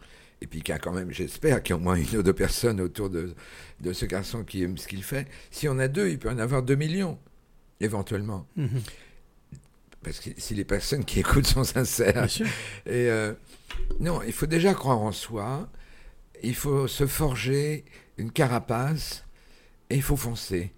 Et 0.43 0.47
puis 0.47 0.62
qu'il 0.62 0.72
y 0.72 0.77
a 0.77 0.79
quand 0.79 0.93
même, 0.93 1.11
j'espère 1.12 1.62
qu'il 1.62 1.70
y 1.70 1.72
a 1.74 1.77
au 1.77 1.83
moins 1.83 1.95
une 1.97 2.18
ou 2.18 2.22
deux 2.22 2.33
personnes 2.33 2.81
autour 2.81 3.09
de, 3.11 3.35
de 3.81 3.93
ce 3.93 4.05
garçon 4.07 4.45
qui 4.45 4.62
aime 4.62 4.77
ce 4.79 4.87
qu'il 4.87 5.03
fait. 5.03 5.27
Si 5.51 5.68
on 5.68 5.79
a 5.79 5.89
deux, 5.89 6.09
il 6.11 6.18
peut 6.18 6.29
en 6.31 6.39
avoir 6.39 6.62
deux 6.62 6.74
millions, 6.77 7.18
éventuellement. 7.81 8.47
Mhm. 8.57 8.83
Parce 10.07 10.21
que 10.21 10.31
si 10.39 10.55
les 10.55 10.65
personnes 10.65 11.05
qui 11.05 11.19
écoutent 11.19 11.49
sont 11.49 11.65
sincères. 11.65 12.13
Bien 12.13 12.29
sûr. 12.29 12.47
Et 12.87 13.11
euh, 13.11 13.33
non, 13.99 14.23
il 14.25 14.33
faut 14.33 14.47
déjà 14.47 14.73
croire 14.73 15.01
en 15.01 15.11
soi. 15.11 15.69
Il 16.45 16.55
faut 16.55 16.87
se 16.87 17.07
forger 17.09 17.85
une 18.17 18.31
carapace 18.31 19.25
et 19.91 19.97
il 19.97 20.03
faut 20.03 20.17
foncer. 20.17 20.73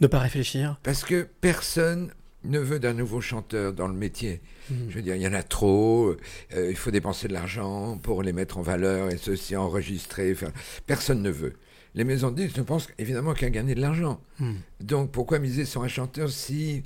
Ne 0.00 0.06
pas 0.06 0.18
réfléchir. 0.20 0.78
Parce 0.82 1.04
que 1.04 1.28
personne 1.42 2.10
ne 2.44 2.58
veut 2.58 2.78
d'un 2.78 2.94
nouveau 2.94 3.20
chanteur 3.20 3.74
dans 3.74 3.86
le 3.88 3.92
métier. 3.94 4.40
Mhm. 4.70 4.86
Je 4.88 4.94
veux 4.94 5.02
dire, 5.02 5.14
il 5.16 5.20
y 5.22 5.28
en 5.28 5.34
a 5.34 5.42
trop, 5.42 6.16
euh, 6.54 6.70
il 6.70 6.76
faut 6.76 6.90
dépenser 6.90 7.28
de 7.28 7.34
l'argent 7.34 7.98
pour 7.98 8.22
les 8.22 8.32
mettre 8.32 8.56
en 8.56 8.62
valeur 8.62 9.10
et 9.10 9.18
ceci, 9.18 9.56
enregistrer. 9.56 10.34
faire- 10.34 10.52
Personne 10.86 11.20
ne 11.20 11.30
veut. 11.30 11.54
Les 11.98 12.04
maisons 12.04 12.30
de 12.30 12.36
disques 12.36 12.56
ne 12.56 12.62
pensent 12.62 12.86
évidemment 12.98 13.34
qu'à 13.34 13.50
gagner 13.50 13.74
de 13.74 13.80
l'argent. 13.80 14.20
Mhm. 14.38 14.54
Donc 14.80 15.10
pourquoi 15.10 15.40
miser 15.40 15.64
sur 15.64 15.82
un 15.82 15.88
chanteur 15.88 16.30
si 16.30 16.84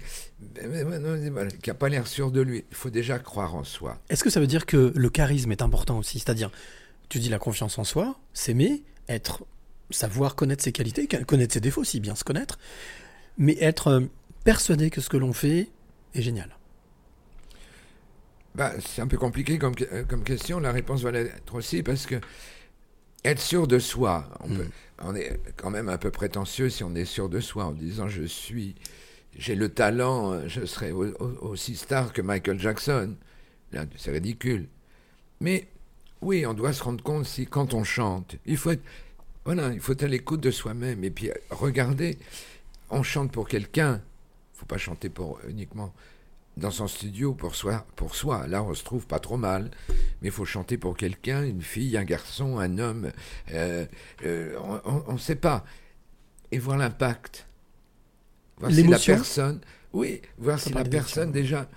qui 1.63 1.69
n'a 1.71 1.75
pas 1.75 1.91
l'air 1.91 2.07
sûr 2.07 2.31
de 2.31 2.41
lui? 2.41 2.65
Il 2.71 2.75
faut 2.75 2.89
déjà 2.89 3.19
croire 3.19 3.55
en 3.55 3.63
soi. 3.63 3.99
Est-ce 4.09 4.25
que 4.25 4.31
ça 4.31 4.41
veut 4.41 4.47
dire 4.47 4.65
que 4.65 4.91
le 4.97 5.11
charisme 5.11 5.53
est 5.53 5.61
important 5.61 5.99
aussi? 5.99 6.19
C'est-à-dire, 6.19 6.51
tu 7.11 7.19
dis 7.19 7.29
la 7.29 7.39
confiance 7.39 7.79
en 7.79 7.85
soi, 7.85 8.19
s'aimer, 8.33 8.85
être, 9.07 9.45
savoir 9.91 10.35
connaître 10.35 10.65
ses 10.65 10.73
qualités, 10.73 11.07
connaître 11.07 11.53
ses 11.53 11.61
défauts, 11.61 11.85
si 11.85 12.01
bien 12.01 12.15
se 12.15 12.25
connaître, 12.25 12.59
mais 13.37 13.59
être 13.61 13.89
euh, 13.89 14.01
persuadé 14.45 14.89
que 14.89 15.03
ce 15.03 15.11
que 15.11 15.19
l'on 15.19 15.35
fait 15.35 15.69
est 16.15 16.23
génial. 16.23 16.57
Bah, 18.55 18.73
c'est 18.81 19.03
un 19.03 19.07
peu 19.07 19.19
compliqué 19.19 19.59
comme, 19.59 19.75
euh, 19.93 20.05
comme 20.05 20.25
question. 20.25 20.59
La 20.59 20.73
réponse 20.73 21.03
va 21.03 21.11
l'être 21.11 21.55
aussi 21.55 21.83
parce 21.83 22.07
que 22.07 22.19
être 23.25 23.41
sûr 23.41 23.67
de 23.67 23.79
soi, 23.79 24.29
on, 24.41 24.49
peut- 24.49 24.69
on 25.01 25.15
est 25.15 25.41
quand 25.57 25.71
même 25.71 25.89
un 25.89 25.99
peu 25.99 26.11
prétentieux 26.11 26.69
si 26.71 26.83
on 26.85 26.95
est 26.95 27.05
sûr 27.05 27.29
de 27.29 27.41
soi 27.41 27.65
en 27.67 27.73
disant 27.73 28.09
je 28.09 28.25
suis, 28.25 28.75
j'ai 29.39 29.55
le 29.55 29.69
talent, 29.69 30.33
euh, 30.33 30.43
je 30.49 30.65
serai 30.67 30.93
au- 30.93 31.15
au- 31.21 31.49
aussi 31.51 31.77
star 31.77 32.13
que 32.13 32.23
Michael 32.23 32.59
Jackson. 32.59 33.17
Là, 33.73 33.85
C'est 33.97 34.11
ridicule. 34.13 34.67
Mais 35.41 35.67
oui, 36.21 36.45
on 36.47 36.53
doit 36.55 36.73
se 36.73 36.83
rendre 36.83 37.03
compte 37.03 37.25
si 37.27 37.47
quand 37.47 37.73
on 37.75 37.85
chante, 37.85 38.37
il 38.47 38.57
faut 38.57 38.71
être, 38.73 38.83
voilà, 39.45 39.73
il 39.73 39.81
faut 39.81 39.93
être 39.93 40.03
à 40.05 40.09
l'écoute 40.09 40.41
de 40.41 40.51
soi-même 40.51 41.03
et 41.05 41.11
puis 41.11 41.31
euh, 41.31 41.35
regarder. 41.51 42.19
On 42.91 43.03
chante 43.03 43.33
pour 43.33 43.49
quelqu'un. 43.49 44.03
Faut 44.55 44.67
pas 44.67 44.79
chanter 44.79 45.09
pour 45.09 45.41
uniquement 45.49 45.93
dans 46.57 46.71
son 46.71 46.87
studio 46.87 47.35
pour 47.35 47.55
soi, 47.55 47.87
pour 47.97 48.15
soi. 48.15 48.47
Là, 48.47 48.63
on 48.63 48.75
se 48.75 48.85
trouve 48.85 49.07
pas 49.07 49.19
trop 49.19 49.37
mal. 49.37 49.71
Mais 50.21 50.29
il 50.29 50.31
faut 50.31 50.45
chanter 50.45 50.77
pour 50.77 50.97
quelqu'un, 50.97 51.43
une 51.43 51.63
fille, 51.63 51.97
un 51.97 52.05
garçon, 52.05 52.59
un 52.59 52.79
homme. 52.79 53.11
euh, 53.53 53.87
euh, 54.25 54.57
on 55.07 55.15
ne 55.15 55.19
sait 55.19 55.37
pas. 55.37 55.65
Et 56.51 56.59
voir 56.59 56.77
l'impact. 56.77 57.47
Voir 58.59 58.71
si 58.71 58.83
la 58.85 58.99
personne. 58.99 59.61
Oui, 59.93 60.21
voir 60.39 60.59
si 60.59 60.73
la 60.73 60.85
personne 60.85 61.33
déjà 61.33 61.69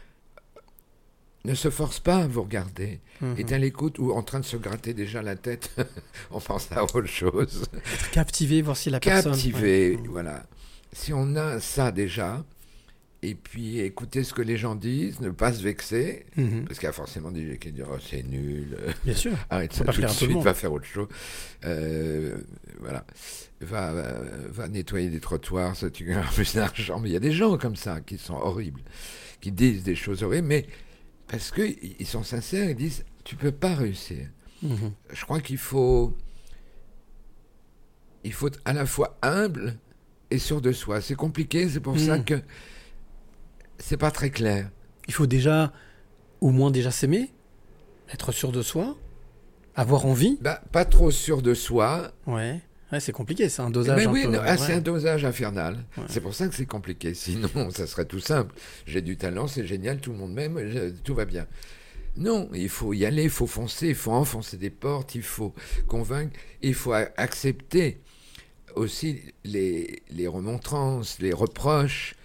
ne 1.45 1.53
se 1.53 1.69
force 1.69 1.99
pas 1.99 2.17
à 2.17 2.28
vous 2.28 2.43
regarder. 2.43 2.99
Mhm. 3.21 3.36
Est 3.38 3.51
à 3.51 3.57
l'écoute 3.57 3.99
ou 3.99 4.11
en 4.11 4.23
train 4.23 4.39
de 4.39 4.45
se 4.45 4.57
gratter 4.57 4.93
déjà 4.93 5.21
la 5.21 5.36
tête. 5.36 5.69
on 6.32 6.39
pense 6.39 6.71
à 6.71 6.84
autre 6.84 7.05
chose. 7.05 7.65
Captivé, 8.11 8.61
voir 8.61 8.76
si 8.76 8.89
la 8.89 8.99
personne. 8.99 9.32
Captivé, 9.34 9.95
ouais. 9.95 10.07
voilà. 10.09 10.45
Si 10.91 11.13
on 11.13 11.36
a 11.36 11.59
ça 11.59 11.91
déjà, 11.91 12.43
et 13.30 13.36
puis 13.36 13.80
écouter 13.80 14.23
ce 14.23 14.34
que 14.34 14.41
les 14.41 14.57
gens 14.57 14.76
disent, 14.76 15.19
ne 15.21 15.30
pas 15.30 15.53
se 15.53 15.61
vexer, 15.63 16.26
Mhm. 16.38 16.65
parce 16.65 16.80
qu'il 16.80 16.86
y 16.88 16.89
a 16.89 16.93
forcément 16.93 17.32
des 17.32 17.49
gens 17.51 17.57
qui 17.57 17.71
disent 17.71 17.86
oh, 17.89 17.97
c'est 17.99 18.23
nul, 18.23 18.78
Bien 19.03 19.13
sûr. 19.13 19.34
arrête 19.49 19.73
ça 19.73 19.84
tout 19.86 20.01
de 20.01 20.07
suite, 20.07 20.38
va 20.38 20.53
faire 20.53 20.71
autre 20.73 20.86
chose. 20.86 21.07
Euh, 21.65 22.38
voilà. 22.80 23.05
Va, 23.61 23.93
va, 24.49 24.67
nettoyer 24.67 25.09
des 25.09 25.19
trottoirs, 25.21 25.76
ça 25.76 25.89
tu 25.89 26.05
gagnes 26.05 26.23
plus 26.34 26.53
d'argent. 26.55 26.99
Mais 26.99 27.09
il 27.09 27.13
y 27.13 27.17
a 27.17 27.19
des 27.21 27.32
gens 27.32 27.57
comme 27.57 27.76
ça 27.78 28.01
qui 28.01 28.17
sont 28.17 28.36
horribles, 28.36 28.82
qui 29.41 29.51
disent 29.51 29.84
des 29.84 29.95
choses 29.95 30.23
horribles, 30.23 30.47
mais 30.47 30.65
parce 31.28 31.51
qu'ils 31.51 32.05
sont 32.05 32.23
sincères, 32.23 32.69
ils 32.69 32.76
disent 32.76 33.03
tu 33.23 33.36
peux 33.36 33.51
pas 33.53 33.73
réussir. 33.73 34.28
Mhm. 34.61 34.91
Je 35.13 35.23
crois 35.26 35.39
qu'il 35.39 35.57
faut, 35.57 36.13
il 38.23 38.34
faut 38.34 38.47
être 38.47 38.59
à 38.65 38.73
la 38.73 38.86
fois 38.86 39.17
humble 39.21 39.78
et 40.32 40.38
sûr 40.39 40.61
de 40.61 40.71
soi. 40.71 41.01
C'est 41.01 41.15
compliqué, 41.15 41.69
c'est 41.69 41.80
pour 41.80 41.99
ça 41.99 42.17
Mhm. 42.17 42.26
que 42.26 42.36
c'est 43.78 43.97
pas 43.97 44.11
très 44.11 44.30
clair. 44.30 44.69
Il 45.07 45.13
faut 45.13 45.28
déjà, 45.28 45.71
au 46.41 46.49
moins 46.51 46.71
déjà 46.71 46.91
s'aimer, 46.91 47.32
être 48.11 48.32
sûr 48.32 48.51
de 48.51 48.61
soi, 48.61 48.95
avoir 49.76 50.05
envie. 50.05 50.38
Bah, 50.41 50.61
pas 50.71 50.86
trop 50.86 51.11
sûr 51.11 51.41
de 51.41 51.53
soi. 51.53 52.11
Ouais. 52.28 52.61
Ouais, 52.91 52.99
c'est 52.99 53.11
compliqué, 53.11 53.49
c'est 53.49 53.63
un 53.63 53.71
dosage 53.71 53.97
Mais 53.97 54.05
un 54.05 54.11
oui, 54.11 54.23
peu. 54.26 54.39
ah, 54.39 54.57
c'est 54.57 54.73
un 54.73 54.80
dosage 54.80 55.26
infernal. 55.26 55.86
Ouais. 55.97 56.03
C'est 56.07 56.21
pour 56.21 56.36
ça 56.36 56.47
que 56.47 56.53
c'est 56.55 56.67
compliqué. 56.67 57.13
Sinon, 57.15 57.71
ça 57.71 57.88
serait 57.88 58.05
tout 58.05 58.19
simple. 58.19 58.53
J'ai 58.86 59.01
du 59.01 59.17
talent, 59.17 59.47
c'est 59.47 59.65
génial, 59.65 59.99
tout 59.99 60.11
le 60.11 60.17
monde 60.17 60.34
m'aime, 60.34 60.59
tout 61.03 61.15
va 61.15 61.26
bien. 61.26 61.47
Non, 62.15 62.47
il 62.53 62.69
faut 62.69 62.93
y 62.93 63.05
aller, 63.05 63.23
il 63.23 63.30
faut 63.30 63.47
foncer, 63.47 63.89
il 63.89 63.95
faut 63.95 64.11
enfoncer 64.11 64.55
des 64.57 64.69
portes, 64.69 65.15
il 65.15 65.23
faut 65.23 65.53
convaincre, 65.88 66.39
il 66.61 66.73
faut 66.73 66.93
accepter 66.93 67.99
aussi 68.76 69.21
les, 69.43 70.01
les 70.11 70.28
remontrances, 70.28 71.19
les 71.19 71.34
reproches. 71.34 72.15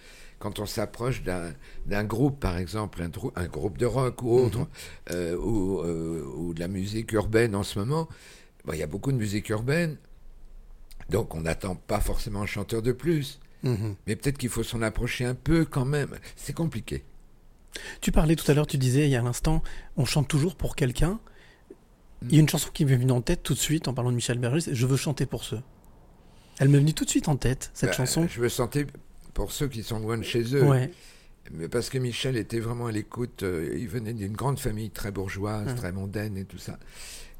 Quand 0.41 0.57
on 0.59 0.65
s'approche 0.65 1.21
d'un 1.23 2.03
groupe, 2.03 2.39
par 2.39 2.57
exemple, 2.57 3.01
un, 3.03 3.11
un 3.35 3.47
groupe 3.47 3.77
de 3.77 3.85
rock 3.85 4.23
ou 4.23 4.31
autre, 4.39 4.67
euh, 5.11 5.37
ou, 5.37 5.79
euh, 5.81 6.25
ou 6.35 6.53
de 6.55 6.59
la 6.59 6.67
musique 6.67 7.11
urbaine 7.13 7.55
en 7.55 7.61
ce 7.63 7.77
moment, 7.77 8.09
bon, 8.65 8.73
il 8.73 8.79
y 8.79 8.83
a 8.83 8.87
beaucoup 8.87 9.11
de 9.11 9.17
musique 9.17 9.49
urbaine, 9.49 9.97
donc 11.09 11.35
on 11.35 11.41
n'attend 11.41 11.75
pas 11.75 11.99
forcément 11.99 12.41
un 12.41 12.47
chanteur 12.47 12.81
de 12.81 12.91
plus. 12.91 13.39
Mhm. 13.61 13.95
Mais 14.07 14.15
peut-être 14.15 14.39
qu'il 14.39 14.49
faut 14.49 14.63
s'en 14.63 14.81
approcher 14.81 15.25
un 15.25 15.35
peu 15.35 15.63
quand 15.63 15.85
même. 15.85 16.17
C'est 16.35 16.53
compliqué. 16.53 17.05
Tu 18.01 18.11
parlais 18.11 18.35
tout 18.35 18.49
à 18.49 18.55
l'heure, 18.55 18.65
tu 18.65 18.77
disais 18.79 19.05
il 19.05 19.11
y 19.11 19.15
a 19.15 19.21
l'instant, 19.21 19.61
on 19.95 20.05
chante 20.05 20.27
toujours 20.27 20.55
pour 20.55 20.75
quelqu'un. 20.75 21.19
Il 22.23 22.33
y 22.33 22.37
a 22.37 22.41
une 22.41 22.49
chanson 22.49 22.69
qui 22.73 22.83
m'est 22.85 22.95
venue 22.95 23.11
en 23.11 23.21
tête 23.21 23.43
tout 23.43 23.53
de 23.53 23.59
suite 23.59 23.87
en 23.87 23.93
parlant 23.93 24.09
de 24.09 24.15
Michel 24.15 24.39
Berger, 24.39 24.61
c'est 24.61 24.75
Je 24.75 24.87
veux 24.87 24.97
chanter 24.97 25.27
pour 25.27 25.43
ceux. 25.43 25.61
Elle 26.59 26.69
m'est 26.69 26.79
venue 26.79 26.93
tout 26.93 27.05
de 27.05 27.09
suite 27.09 27.27
en 27.27 27.35
tête, 27.37 27.69
cette 27.73 27.91
Bah, 27.91 27.95
chanson. 27.95 28.27
Je 28.27 28.39
veux 28.41 28.49
sentir 28.49 28.85
pour 29.33 29.51
ceux 29.51 29.67
qui 29.67 29.83
sont 29.83 29.99
loin 29.99 30.17
de 30.17 30.23
chez 30.23 30.55
eux. 30.55 30.63
Ouais. 30.67 30.91
Mais 31.51 31.67
parce 31.67 31.89
que 31.89 31.97
Michel 31.97 32.37
était 32.37 32.59
vraiment 32.59 32.87
à 32.87 32.91
l'écoute. 32.91 33.43
euh, 33.43 33.75
il 33.77 33.87
venait 33.87 34.13
d'une 34.13 34.33
grande 34.33 34.59
famille 34.59 34.89
très 34.91 35.11
bourgeoise, 35.11 35.69
Hum. 35.69 35.75
très 35.75 35.91
mondaine 35.91 36.37
et 36.37 36.45
tout 36.45 36.57
ça. 36.59 36.77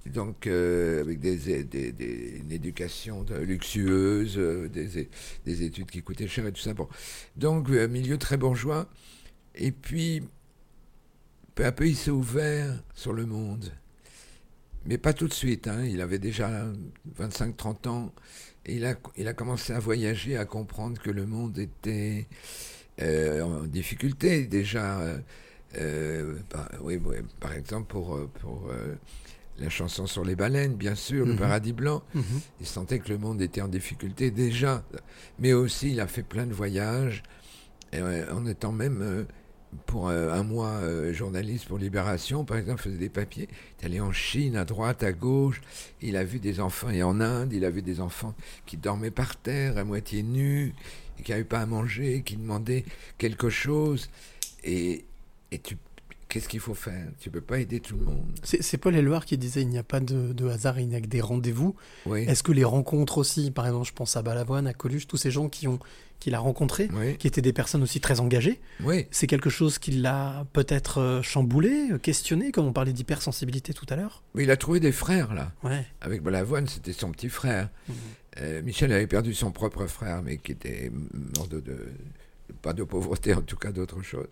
Donc, 0.08 0.48
euh, 0.48 1.02
avec 1.02 1.20
des, 1.20 1.64
des- 1.64 1.92
des- 1.92 2.39
une 2.44 2.52
éducation 2.52 3.22
de- 3.24 3.36
luxueuse, 3.36 4.36
euh, 4.39 4.68
des, 4.68 5.08
des 5.46 5.64
études 5.64 5.89
qui 5.92 6.02
coûtaient 6.02 6.28
cher 6.28 6.48
et 6.48 6.52
tout 6.52 6.62
ça. 6.62 6.74
Bon. 6.74 6.88
Donc, 7.36 7.70
un 7.70 7.88
milieu 7.88 8.18
très 8.18 8.36
bourgeois. 8.38 8.89
Et 9.54 9.72
puis, 9.72 10.24
peu 11.54 11.66
à 11.66 11.72
peu, 11.72 11.88
il 11.88 11.96
s'est 11.96 12.10
ouvert 12.12 12.82
sur 12.96 13.14
le 13.14 13.28
monde. 13.28 13.72
Mais 14.88 14.98
pas 14.98 15.14
tout 15.14 15.28
de 15.28 15.34
suite. 15.34 15.68
hein. 15.68 15.86
Il 15.86 16.02
avait 16.02 16.18
déjà 16.18 16.66
25-30 17.20 17.88
ans. 17.88 18.12
Il 18.68 18.86
a, 18.86 18.95
il 19.18 19.28
a 19.28 19.34
commencé 19.34 19.74
à 19.74 19.80
voyager, 19.80 20.38
à 20.38 20.45
comprendre 20.45 21.01
que 21.01 21.09
le 21.09 21.26
monde 21.26 21.57
était 21.57 22.28
euh, 23.01 23.41
en 23.41 23.64
difficulté 23.64 24.45
déjà. 24.45 24.99
euh, 24.99 25.18
euh, 25.78 26.36
par, 26.49 26.70
oui, 26.82 26.99
oui, 27.03 27.16
par 27.39 27.53
exemple, 27.53 27.88
pour, 27.88 28.20
pour 28.41 28.68
euh, 28.70 28.95
la 29.57 29.70
chanson 29.70 30.05
sur 30.05 30.24
les 30.26 30.36
baleines, 30.36 30.76
bien 30.76 30.95
sûr, 30.95 31.26
le 31.26 31.34
Mhm. 31.34 31.39
paradis 31.39 31.74
blanc. 31.74 32.03
Mhm. 32.14 32.24
Il 32.59 32.66
sentait 32.68 32.99
que 32.99 33.09
le 33.09 33.18
monde 33.18 33.41
était 33.41 33.62
en 33.62 33.68
difficulté 33.68 34.32
déjà. 34.32 34.84
Mais 35.39 35.53
aussi, 35.53 35.91
il 35.91 35.99
a 36.01 36.07
fait 36.07 36.24
plein 36.24 36.45
de 36.45 36.53
voyages, 36.53 37.24
en 37.93 38.45
étant 38.45 38.72
même, 38.72 39.26
pour 39.86 40.10
euh, 40.10 40.32
un 40.34 40.44
mois, 40.44 40.72
euh, 40.82 41.14
journaliste 41.14 41.66
pour 41.66 41.78
Libération, 41.78 42.44
par 42.46 42.58
exemple, 42.58 42.82
faisait 42.82 42.98
des 42.98 43.10
papiers. 43.10 43.48
Il 43.80 43.86
allé 43.86 44.00
en 44.00 44.12
Chine, 44.12 44.56
à 44.56 44.66
droite, 44.66 45.04
à 45.04 45.12
gauche. 45.12 45.62
Il 46.02 46.16
a 46.18 46.24
vu 46.24 46.40
des 46.40 46.60
enfants, 46.60 46.90
et 46.90 47.04
en 47.04 47.22
Inde, 47.22 47.54
il 47.54 47.66
a 47.66 47.70
vu 47.70 47.82
des 47.82 48.00
enfants 48.00 48.34
qui 48.66 48.78
dormaient 48.78 49.12
par 49.12 49.36
terre, 49.36 49.78
à 49.78 49.84
moitié 49.84 50.24
nus, 50.24 50.74
et 51.20 51.24
qui 51.24 51.32
n'avaient 51.32 51.44
pas 51.44 51.62
à 51.62 51.66
manger, 51.66 52.22
qui 52.24 52.36
demandaient 52.36 52.86
quelque 53.18 53.50
chose. 53.50 54.10
Et, 54.64 55.06
et 55.52 55.60
tu, 55.60 55.78
qu'est-ce 56.28 56.48
qu'il 56.48 56.60
faut 56.60 56.76
faire? 56.76 57.08
Tu 57.20 57.30
peux 57.30 57.42
pas 57.42 57.60
aider 57.60 57.80
tout 57.80 57.98
le 57.98 58.06
monde. 58.06 58.26
C'est 58.44 58.62
c'est 58.62 58.78
Paul 58.78 58.96
Éluard 58.96 59.26
qui 59.26 59.38
disait 59.38 59.62
il 59.62 59.70
n'y 59.70 59.78
a 59.78 59.84
pas 59.84 60.00
de, 60.00 60.34
de 60.34 60.48
hasard, 60.48 60.80
il 60.80 60.88
n'y 60.88 60.96
a 60.96 61.02
que 61.02 61.08
des 61.08 61.22
rendez-vous. 61.22 61.76
Oui. 62.06 62.24
Est-ce 62.24 62.44
que 62.44 62.52
les 62.52 62.64
rencontres 62.64 63.18
aussi, 63.18 63.52
par 63.52 63.66
exemple, 63.66 63.88
je 63.88 63.94
pense 63.94 64.16
à 64.18 64.22
Balavoine, 64.22 64.68
à 64.68 64.74
Coluche, 64.74 65.08
tous 65.08 65.18
ces 65.18 65.32
gens 65.32 65.50
qui 65.50 65.68
ont 65.68 65.80
qu'il 66.22 66.36
a 66.36 66.40
rencontrés, 66.40 66.88
Oui. 66.94 67.18
qui 67.18 67.28
étaient 67.28 67.42
des 67.42 67.52
personnes 67.52 67.84
aussi 67.84 68.00
très 68.00 68.22
engagées, 68.22 68.62
Oui. 68.84 69.08
c'est 69.12 69.28
quelque 69.28 69.50
chose 69.50 69.78
qui 69.80 69.92
l'a 69.92 70.46
peut-être 70.54 71.00
euh, 71.00 71.22
chamboulé, 71.22 71.88
questionné, 72.02 72.52
comme 72.54 72.68
on 72.68 72.72
parlait 72.74 72.94
d'hypersensibilité 72.94 73.74
tout 73.74 73.88
à 73.90 73.96
l'heure. 73.98 74.24
Mais 74.36 74.44
il 74.44 74.52
a 74.52 74.56
trouvé 74.56 74.80
des 74.80 74.92
frères, 74.94 75.34
là. 75.34 75.52
Ouais. 75.64 75.84
Avec 76.00 76.22
Balavoine, 76.22 76.68
c'était 76.68 76.94
son 76.94 77.12
petit 77.12 77.28
frère. 77.28 77.70
Mhm. 77.90 77.96
Euh, 78.38 78.62
Michel 78.62 78.94
avait 78.94 79.08
perdu 79.08 79.34
son 79.34 79.52
propre 79.52 79.88
frère, 79.88 80.22
mais 80.22 80.38
qui 80.38 80.54
était 80.54 80.92
mort 81.36 81.48
de, 81.48 81.60
de- 81.60 81.88
pas 82.62 82.74
de 82.74 82.84
pauvreté, 82.84 83.34
en 83.34 83.42
tout 83.42 83.58
cas 83.58 83.72
d'autre 83.72 84.02
chose. 84.04 84.28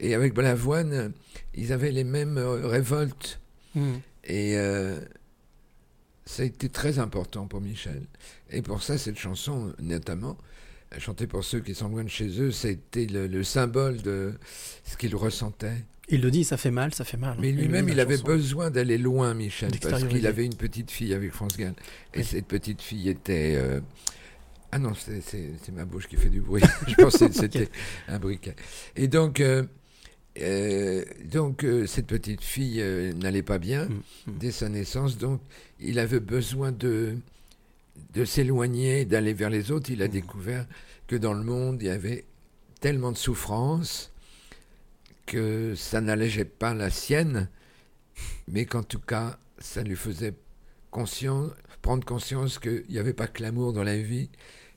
Et 0.00 0.14
avec 0.14 0.34
Balavoine, 0.34 1.12
ils 1.54 1.72
avaient 1.72 1.92
les 1.92 2.04
mêmes 2.04 2.36
euh, 2.36 2.66
révoltes. 2.66 3.40
Mhm. 3.76 4.00
Et 4.24 4.58
euh, 4.58 4.98
ça 6.26 6.42
a 6.42 6.46
été 6.46 6.68
très 6.68 6.98
important 6.98 7.46
pour 7.46 7.60
Michel. 7.60 8.02
Et 8.50 8.60
pour 8.60 8.82
ça, 8.82 8.98
cette 8.98 9.18
chanson, 9.18 9.72
notamment, 9.78 10.36
chantée 10.98 11.26
pour 11.26 11.44
ceux 11.44 11.60
qui 11.60 11.74
sont 11.74 11.88
loin 11.88 12.04
de 12.04 12.08
chez 12.08 12.40
eux, 12.40 12.50
c'était 12.50 13.06
le, 13.06 13.26
le 13.26 13.44
symbole 13.44 14.00
de 14.02 14.32
ce 14.84 14.96
qu'il 14.96 15.14
ressentait. 15.14 15.84
Il 16.08 16.22
le 16.22 16.30
dit, 16.30 16.42
ça 16.44 16.56
fait 16.56 16.70
mal, 16.70 16.94
ça 16.94 17.04
fait 17.04 17.18
mal. 17.18 17.36
Mais 17.38 17.50
le 17.50 17.56
dit 17.58 17.62
lui-même, 17.64 17.88
il 17.90 18.00
avait 18.00 18.14
chanson. 18.16 18.26
besoin 18.28 18.70
d'aller 18.70 18.96
loin, 18.96 19.34
Michel, 19.34 19.70
parce 19.82 20.04
qu'il 20.04 20.26
avait 20.26 20.46
une 20.46 20.54
petite 20.56 20.90
fille 20.90 21.12
avec 21.12 21.32
France 21.32 21.56
Gall. 21.58 21.74
Et 22.14 22.18
Oui. 22.20 22.24
cette 22.24 22.46
petite 22.46 22.80
fille 22.80 23.10
était... 23.10 23.54
euh, 23.58 23.80
Ah 24.72 24.78
non, 24.78 24.92
c'est- 24.94 25.22
ma 25.72 25.84
bouche 25.84 26.08
qui 26.08 26.16
fait 26.16 26.30
du 26.30 26.40
bruit. 26.40 26.62
Je 26.88 26.94
pensais 26.94 27.28
que 27.28 27.34
c'était 27.34 27.68
un 28.08 28.18
briquet. 28.18 28.54
Et 28.96 29.06
donc, 29.08 29.40
euh, 29.40 29.64
euh, 30.40 31.04
donc 31.30 31.64
euh, 31.64 31.86
cette 31.86 32.06
petite 32.06 32.42
fille 32.42 32.80
euh, 32.80 33.12
n'allait 33.12 33.42
pas 33.42 33.58
bien 33.58 33.86
Mm, 33.86 33.92
mm. 34.32 34.38
dès 34.38 34.50
sa 34.50 34.68
naissance. 34.70 35.18
Donc, 35.18 35.42
il 35.80 35.98
avait 35.98 36.20
besoin 36.20 36.72
de, 36.72 37.16
de 38.12 38.24
s'éloigner, 38.24 39.04
d'aller 39.04 39.32
vers 39.34 39.50
les 39.50 39.70
autres. 39.70 39.90
Il 39.90 40.02
a 40.02 40.08
découvert 40.08 40.66
que 41.06 41.16
dans 41.16 41.34
le 41.34 41.42
monde, 41.42 41.82
il 41.82 41.86
y 41.86 41.90
avait 41.90 42.24
tellement 42.80 43.12
de 43.12 43.16
souffrance 43.16 44.12
que 45.26 45.74
ça 45.74 46.00
n'allégeait 46.00 46.44
pas 46.44 46.74
la 46.74 46.90
sienne, 46.90 47.48
mais 48.46 48.64
qu'en 48.64 48.82
tout 48.82 49.00
cas, 49.00 49.38
ça 49.58 49.82
lui 49.82 49.96
faisait 49.96 50.34
conscience, 50.90 51.50
prendre 51.82 52.04
conscience 52.04 52.58
qu'il 52.58 52.84
n'y 52.88 52.98
avait 52.98 53.12
pas 53.12 53.26
que 53.26 53.42
l'amour 53.42 53.72
dans 53.72 53.82
la 53.82 53.98
vie, 53.98 54.30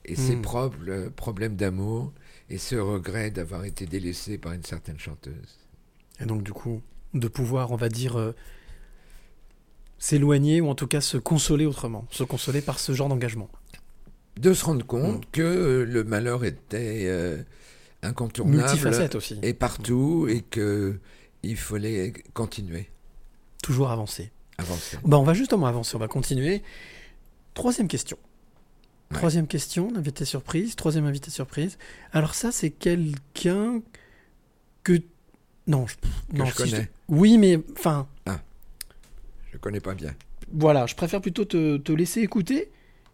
et 0.03 0.15
ses 0.15 0.35
Mm. 0.35 0.41
propres 0.41 0.77
euh, 0.89 1.09
problèmes 1.09 1.55
d'amour, 1.55 2.11
et 2.49 2.57
ce 2.57 2.75
regret 2.75 3.31
d'avoir 3.31 3.63
été 3.65 3.85
délaissé 3.85 4.37
par 4.37 4.51
une 4.51 4.63
certaine 4.63 4.99
chanteuse. 4.99 5.59
Et 6.19 6.25
donc, 6.25 6.43
du 6.43 6.51
coup, 6.51 6.81
de 7.13 7.27
pouvoir, 7.27 7.71
on 7.71 7.75
va 7.77 7.87
dire, 7.89 8.17
euh, 8.17 8.33
s'éloigner 10.01 10.59
ou 10.61 10.67
en 10.67 10.73
tout 10.75 10.87
cas 10.87 10.99
se 10.99 11.17
consoler 11.17 11.65
autrement, 11.67 12.05
se 12.09 12.23
consoler 12.23 12.61
par 12.61 12.79
ce 12.79 12.91
genre 12.91 13.07
d'engagement. 13.07 13.49
De 14.35 14.51
se 14.53 14.65
rendre 14.65 14.83
compte 14.85 15.19
Mm. 15.27 15.29
que 15.31 15.41
euh, 15.43 15.85
le 15.85 16.03
malheur 16.03 16.43
était 16.43 17.03
euh, 17.05 17.37
incontournable 18.01 18.89
aussi. 19.15 19.37
et 19.43 19.53
partout, 19.53 20.27
et 20.27 20.41
que 20.41 20.99
il 21.43 21.55
fallait 21.55 22.13
continuer, 22.33 22.89
Toujours 23.63 23.91
avancer. 23.91 24.31
avancer. 24.57 24.97
Bah, 25.05 25.19
on 25.19 25.23
va 25.23 25.35
justement 25.35 25.67
avancer, 25.67 25.95
on 25.95 25.99
va 25.99 26.07
continuer. 26.07 26.63
Troisième 27.53 27.87
question. 27.87 28.17
Ouais. 29.11 29.17
Troisième 29.17 29.45
question, 29.45 29.91
invité 29.95 30.25
surprise. 30.25 30.75
Troisième 30.75 31.05
invité 31.05 31.29
surprise. 31.29 31.77
Alors 32.11 32.33
ça, 32.33 32.51
c'est 32.51 32.71
quelqu'un 32.71 33.81
que... 34.83 34.99
Non, 35.67 35.85
je... 35.85 35.95
non, 36.35 36.45
je 36.45 36.51
si 36.51 36.57
connais. 36.57 36.89
Oui, 37.07 37.37
mais 37.37 37.59
enfin, 37.77 38.07
Je 39.51 39.57
connais 39.57 39.81
pas 39.81 39.93
bien. 39.93 40.13
voilà, 40.53 40.85
je 40.85 40.95
préfère 40.95 41.21
plutôt 41.21 41.45
te, 41.45 41.77
te 41.77 41.91
laisser 41.91 42.21
écouter. 42.21 42.71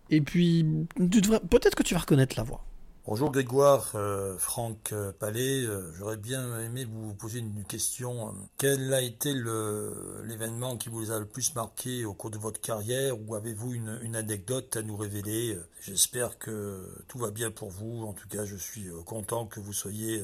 Et 0.10 0.22
puis, 0.22 0.66
tu 0.96 1.22
devrais... 1.22 1.40
peut-être 1.42 1.76
que 1.76 1.84
tu 1.84 1.94
vas 1.94 2.00
reconnaître 2.02 2.36
la 2.38 2.44
voix. 2.44 2.64
Bonjour 3.06 3.32
Grégoire, 3.32 3.92
euh, 3.96 4.38
Franck 4.38 4.92
euh, 4.92 5.14
Palais, 5.18 5.64
euh, 5.66 5.94
j'aurais 5.98 6.18
bien 6.18 6.60
aimé 6.60 6.84
vous 6.86 7.14
poser 7.14 7.40
une 7.40 7.64
question. 7.64 8.36
Quel 8.58 8.94
a 8.94 9.02
été 9.02 9.34
le- 9.34 10.22
l'événement 10.26 10.76
qui 10.76 10.90
vous 10.90 11.10
a 11.12 11.18
le 11.20 11.26
plus 11.26 11.56
marqué 11.56 12.04
au 12.04 12.14
cours 12.14 12.32
de 12.32 12.38
votre 12.38 12.60
carrière 12.60 13.16
ou 13.26 13.36
avez-vous 13.36 13.74
une, 13.74 13.98
une 14.04 14.18
anecdote 14.18 14.76
à 14.76 14.82
nous 14.82 14.98
révéler? 14.98 15.58
J'espère 15.82 16.38
que 16.38 16.86
tout 17.08 17.18
va 17.18 17.32
bien 17.32 17.50
pour 17.50 17.70
vous. 17.70 18.04
En 18.06 18.12
tout 18.12 18.28
cas, 18.28 18.44
je 18.44 18.58
suis 18.58 18.88
content 19.06 19.46
que 19.46 19.62
vous 19.62 19.72
soyez 19.74 20.22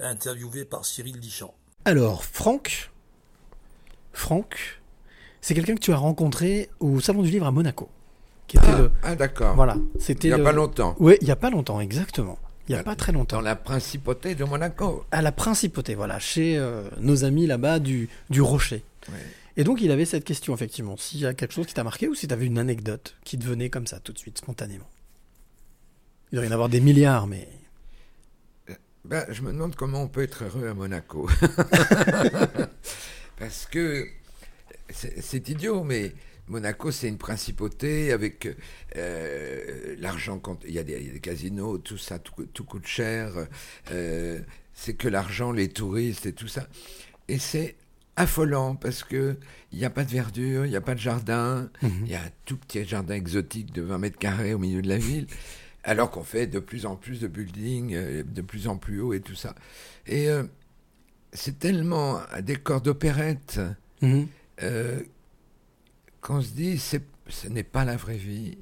interviewé 0.00 0.64
par 0.64 0.84
Cyril 0.84 1.20
Dichamp. 1.20 1.54
Alors, 1.84 2.24
Franck, 2.24 2.90
Franck, 4.12 4.80
c'est 5.40 5.54
quelqu'un 5.54 5.74
que 5.74 5.80
tu 5.80 5.92
as 5.92 5.96
rencontré 5.96 6.68
au 6.80 7.00
Salon 7.00 7.22
du 7.22 7.30
Livre 7.30 7.46
à 7.46 7.50
Monaco. 7.50 7.88
Qui 8.46 8.56
était 8.56 8.66
Ah, 8.72 8.78
le... 8.78 8.90
ah, 9.02 9.14
d'accord. 9.14 9.54
Voilà, 9.56 9.76
c'était 9.98 10.28
Il 10.28 10.30
y 10.30 10.34
a 10.34 10.38
le- 10.38 10.44
pas 10.44 10.52
longtemps. 10.52 10.96
Oui, 10.98 11.16
il 11.20 11.24
n'y 11.24 11.30
a 11.30 11.36
pas 11.36 11.50
longtemps, 11.50 11.80
exactement. 11.80 12.38
Il 12.68 12.74
n'y 12.74 12.78
a 12.80 12.82
pas 12.82 12.96
très 12.96 13.12
longtemps. 13.12 13.36
Dans 13.36 13.42
la 13.42 13.56
principauté 13.56 14.34
de 14.34 14.44
Monaco. 14.44 15.04
À 15.10 15.22
la 15.22 15.32
principauté, 15.32 15.94
voilà, 15.94 16.18
chez 16.18 16.56
euh, 16.58 16.82
nos 17.00 17.24
amis 17.24 17.46
là-bas 17.46 17.78
du, 17.78 18.08
du 18.30 18.42
Rocher. 18.42 18.82
Et 19.56 19.64
donc, 19.64 19.80
il 19.80 19.90
avait 19.90 20.04
cette 20.04 20.24
question, 20.24 20.54
effectivement. 20.54 20.96
S'il 20.98 21.20
y 21.20 21.26
a 21.26 21.32
quelque 21.34 21.52
chose 21.54 21.66
qui 21.66 21.74
t'a 21.74 21.82
marqué 21.82 22.08
ou 22.08 22.14
si 22.14 22.28
tu 22.28 22.32
avais 22.34 22.44
une 22.46 22.58
anecdote 22.58 23.16
qui 23.24 23.38
te 23.38 23.44
venait 23.44 23.70
comme 23.70 23.86
ça, 23.86 24.00
tout 24.00 24.12
de 24.12 24.18
suite, 24.18 24.38
spontanément? 24.38 24.88
Il 26.30 26.36
doit 26.36 26.44
y 26.44 26.48
en 26.48 26.52
avoir 26.52 26.68
des 26.68 26.80
milliards, 26.80 27.26
mais. 27.26 27.48
Ben, 29.04 29.24
je 29.30 29.40
me 29.42 29.50
demande 29.52 29.74
comment 29.74 30.02
on 30.02 30.08
peut 30.08 30.22
être 30.22 30.44
heureux 30.44 30.68
à 30.68 30.74
Monaco. 30.74 31.28
Parce 33.38 33.66
que 33.70 34.06
c'est 34.90 35.48
idiot, 35.48 35.84
mais 35.84 36.12
Monaco, 36.48 36.90
c'est 36.90 37.08
une 37.08 37.18
principauté 37.18 38.12
avec 38.12 38.48
euh, 38.96 39.94
l'argent. 39.98 40.40
Il 40.66 40.72
y, 40.72 40.78
a 40.78 40.82
des, 40.82 40.94
il 41.00 41.06
y 41.06 41.10
a 41.10 41.12
des 41.12 41.20
casinos, 41.20 41.78
tout 41.78 41.98
ça, 41.98 42.18
tout, 42.18 42.46
tout 42.52 42.64
coûte 42.64 42.86
cher. 42.86 43.32
euh, 43.90 44.40
c'est 44.72 44.94
que 44.94 45.08
l'argent, 45.08 45.50
les 45.52 45.68
touristes 45.68 46.26
et 46.26 46.32
tout 46.32 46.48
ça. 46.48 46.68
Et 47.28 47.38
c'est 47.38 47.74
affolant 48.16 48.76
parce 48.76 49.04
que 49.04 49.36
il 49.72 49.78
n'y 49.78 49.84
a 49.84 49.90
pas 49.90 50.04
de 50.04 50.10
verdure, 50.10 50.64
il 50.64 50.70
n'y 50.70 50.76
a 50.76 50.80
pas 50.80 50.94
de 50.94 51.00
jardin. 51.00 51.70
Il 51.82 52.08
y 52.10 52.14
a 52.14 52.20
un 52.22 52.30
tout 52.46 52.56
petit 52.56 52.84
jardin 52.84 53.14
exotique 53.14 53.72
de 53.72 53.82
20 53.82 53.98
mètres 53.98 54.18
carrés 54.18 54.54
au 54.54 54.58
milieu 54.58 54.80
de 54.82 54.88
la 54.88 54.98
ville. 54.98 55.26
Alors 55.84 56.10
qu'on 56.10 56.22
fait 56.24 56.46
de 56.46 56.58
plus 56.58 56.86
en 56.86 56.96
plus 56.96 57.20
de 57.20 57.28
buildings, 57.28 57.94
euh, 57.94 58.22
de 58.24 58.42
plus 58.42 58.68
en 58.68 58.76
plus 58.76 59.00
haut 59.00 59.12
et 59.12 59.20
tout 59.20 59.34
ça. 59.36 59.54
Et 60.06 60.28
euh, 60.28 60.44
c'est 61.32 61.58
tellement 61.58 62.20
un 62.32 62.40
décor 62.40 62.80
d'opérette 62.80 63.60
Mhm. 64.00 64.28
Euh, 64.62 65.00
qu'on 66.20 66.40
se 66.42 66.50
dit 66.50 66.78
ce 66.78 66.96
n'est 67.48 67.62
pas 67.62 67.84
la 67.84 67.96
vraie 67.96 68.16
vie. 68.16 68.58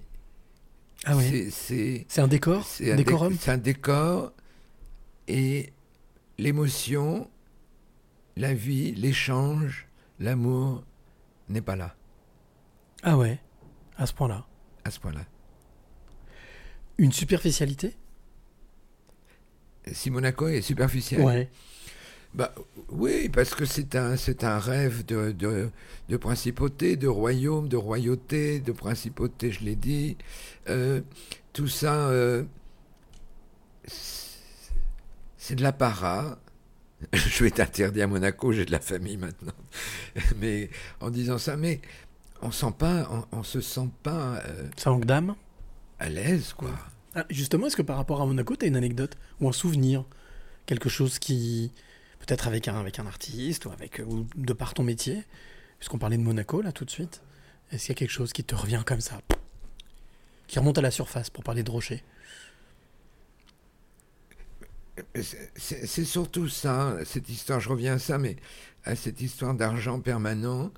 Ah 1.04 1.16
oui. 1.16 1.50
C'est, 1.50 2.06
un 2.18 2.26
décor 2.28 2.64
c'est 2.66 2.90
Un 2.90 2.94
un, 2.94 2.96
déc- 2.96 3.04
décorum 3.06 3.36
c'est 3.38 3.50
un 3.50 3.58
décor 3.58 4.32
et 5.28 5.72
l'émotion, 6.38 7.30
la 8.36 8.54
vie, 8.54 8.92
l'échange, 8.94 9.86
l'amour 10.18 10.84
n'est 11.48 11.60
pas 11.62 11.76
là, 11.76 11.94
Ah 13.02 13.16
ouais, 13.16 13.38
à 13.96 14.06
ce 14.06 14.12
point-là. 14.14 14.46
à 14.84 14.90
ce 14.90 14.98
point-là. 15.00 15.24
Une 16.98 17.12
superficialité? 17.12 17.94
Si 19.92 20.10
Monaco 20.10 20.48
est 20.48 20.62
superficiel. 20.62 21.20
Ouais. 21.22 21.48
Bah, 22.36 22.54
oui, 22.90 23.28
parce 23.30 23.54
que 23.54 23.64
c'est 23.64 23.96
un, 23.96 24.16
c'est 24.16 24.44
un 24.44 24.58
rêve 24.58 25.04
de, 25.06 25.32
de, 25.32 25.70
de 26.10 26.16
principauté, 26.18 26.96
de 26.96 27.08
royaume, 27.08 27.68
de 27.68 27.76
royauté, 27.76 28.60
de 28.60 28.72
principauté, 28.72 29.50
je 29.50 29.64
l'ai 29.64 29.74
dit. 29.76 30.16
Euh, 30.68 31.00
tout 31.54 31.66
ça, 31.68 31.94
euh, 32.08 32.44
c'est- 35.38 35.54
de 35.54 35.62
l'apparat. 35.62 36.38
Je 37.14 37.44
vais 37.44 37.50
t'interdire 37.50 38.04
à 38.04 38.06
Monaco, 38.06 38.52
j'ai 38.52 38.64
de 38.64 38.72
la 38.72 38.80
famille 38.80 39.16
maintenant. 39.18 39.52
Mais 40.38 40.70
en 41.00 41.10
disant 41.10 41.36
ça, 41.38 41.56
mais 41.56 41.80
on 42.40 42.50
sent 42.50 42.72
pas, 42.78 43.06
on, 43.32 43.38
on 43.38 43.42
se 43.42 43.60
sent 43.60 43.88
pas 44.02 44.36
euh, 44.46 44.68
Ça 44.76 44.90
manque 44.90 45.04
d'âme? 45.04 45.34
à 45.98 46.08
l'aise, 46.10 46.52
quoi. 46.54 46.70
Ah, 47.14 47.24
Justement, 47.30 47.66
est-ce 47.66 47.76
que 47.76 47.82
par 47.82 47.96
rapport 47.96 48.20
à 48.22 48.26
Monaco, 48.26 48.56
tu 48.56 48.64
as 48.64 48.68
une 48.68 48.76
anecdote 48.76 49.16
ou 49.40 49.48
un 49.48 49.52
souvenir? 49.52 50.04
Quelque 50.66 50.88
chose 50.88 51.18
qui. 51.18 51.70
Peut-être 52.26 52.48
avec 52.48 52.66
un, 52.68 53.06
artiste 53.06 53.66
ou, 53.66 53.70
avec, 53.70 54.02
ou 54.04 54.26
de 54.34 54.52
par 54.52 54.74
ton 54.74 54.82
métier 54.82 55.24
Puisqu'on 55.78 55.98
parlait 55.98 56.16
de 56.16 56.22
Monaco 56.22 56.60
là 56.60 56.72
tout 56.72 56.84
de 56.84 56.90
suite. 56.90 57.22
Est-ce 57.70 57.86
qu'il 57.86 57.94
y 57.94 57.96
a 57.96 57.98
quelque 57.98 58.10
chose 58.10 58.32
qui 58.32 58.44
te 58.44 58.54
revient 58.54 58.82
comme 58.84 59.00
ça 59.00 59.20
Qui 60.46 60.58
remonte 60.58 60.78
à 60.78 60.82
la 60.82 60.90
surface 60.90 61.30
pour 61.30 61.44
parler 61.44 61.62
de 61.62 61.70
Rocher? 61.70 62.02
C'est- 65.14 66.04
surtout 66.04 66.48
ça, 66.48 66.96
cette 67.04 67.28
histoire, 67.28 67.60
je 67.60 67.68
reviens 67.68 67.94
à 67.94 67.98
ça, 67.98 68.16
mais 68.16 68.36
à 68.84 68.96
cette 68.96 69.20
histoire 69.20 69.54
d'argent 69.54 70.00
permanent, 70.00 70.72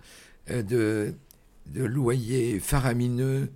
euh, 0.51 0.62
de, 0.62 1.15
de 1.66 1.85
loyer 1.85 2.59
faramineux, 2.59 3.51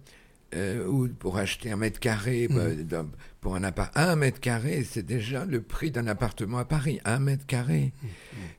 euh, 0.55 0.87
ou 0.87 1.09
pour 1.09 1.39
acheter 1.39 1.71
un 1.71 1.77
mètre 1.77 1.99
carré, 2.01 2.47
Mhm. 2.49 2.85
bah, 2.85 3.05
pour 3.41 3.57
un 3.57 3.65
appart, 3.65 3.91
un 3.97 4.17
mètre 4.17 4.39
carré, 4.41 4.85
c'est 4.85 5.03
déjà 5.05 5.45
le 5.45 5.63
prix 5.63 5.91
d'un 5.91 6.07
appartement 6.07 6.59
à 6.59 6.65
Paris, 6.65 7.01
un 7.05 7.19
mètre 7.19 7.47
carré. 7.47 7.93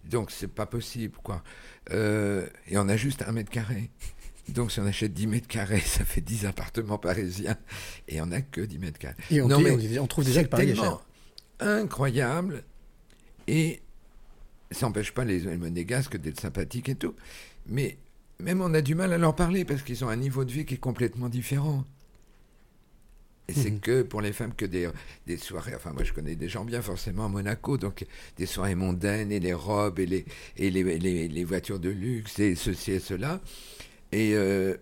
Donc 0.05 0.31
c'est 0.31 0.47
pas 0.47 0.65
possible, 0.65 1.15
quoi. 1.23 1.43
Euh, 1.91 2.47
et 2.67 2.77
on 2.77 2.89
a 2.89 2.97
juste 2.97 3.23
un 3.27 3.31
mètre 3.31 3.49
carré. 3.51 3.89
Donc 4.49 4.71
si 4.73 4.79
on 4.81 4.85
achète 4.85 5.13
10 5.13 5.27
mètres 5.27 5.47
carrés, 5.47 5.79
ça 5.85 6.03
fait 6.03 6.19
10 6.21 6.45
appartements 6.45 6.97
parisiens, 6.97 7.57
et 8.09 8.21
on 8.21 8.25
n'a 8.25 8.41
que 8.41 8.61
10 8.61 8.77
mètres 8.79 8.99
carrés. 8.99 9.15
Et 9.31 9.41
on, 9.41 9.47
Non, 9.47 9.57
dit- 9.59 9.63
mais 9.63 9.71
on 9.71 9.77
dit- 9.77 9.99
on 9.99 10.07
trouve 10.07 10.25
déjà 10.25 10.43
que 10.43 10.49
Paris 10.49 10.63
est 10.63 10.73
tellement 10.73 11.01
cher. 11.61 11.67
incroyable 11.67 12.63
et 13.47 13.81
ça 14.71 14.85
n'empêche 14.87 15.13
pas 15.13 15.23
les, 15.23 15.39
les 15.39 15.57
monégasques 15.57 16.17
d'être 16.17 16.39
sympathiques 16.41 16.89
et 16.89 16.95
tout. 16.95 17.15
Mais 17.67 17.97
même 18.39 18.61
on 18.61 18.73
a 18.73 18.81
du 18.81 18.95
mal 18.95 19.13
à 19.13 19.17
leur 19.17 19.35
parler 19.35 19.65
parce 19.65 19.81
qu'ils 19.83 20.03
ont 20.03 20.09
un 20.09 20.15
niveau 20.15 20.43
de 20.45 20.51
vie 20.51 20.65
qui 20.65 20.75
est 20.75 20.77
complètement 20.77 21.29
différent. 21.29 21.85
Et 23.49 23.53
c'est 23.53 23.71
Mhm. 23.71 23.79
que 23.81 24.01
pour 24.03 24.21
les 24.21 24.31
femmes 24.31 24.53
que 24.55 24.65
des, 24.65 24.89
des 25.27 25.35
soirées, 25.37 25.75
enfin 25.75 25.91
moi 25.91 26.03
je 26.05 26.13
connais 26.13 26.35
des 26.35 26.47
gens 26.47 26.63
bien 26.63 26.81
forcément 26.81 27.25
à 27.25 27.27
Monaco, 27.29 27.77
donc 27.77 28.05
des 28.37 28.45
soirées 28.45 28.75
mondaines 28.75 29.33
et 29.33 29.39
les 29.41 29.53
robes 29.53 29.99
et 29.99 30.05
les, 30.05 30.25
et 30.55 30.69
les, 30.69 30.97
les- 30.97 31.27
les 31.27 31.43
voitures 31.43 31.79
de 31.79 31.89
luxe 31.89 32.39
et 32.39 32.55
ceci 32.55 32.93
et 32.93 32.99
cela. 32.99 33.41
Et, 34.13 34.33
euh, 34.35 34.77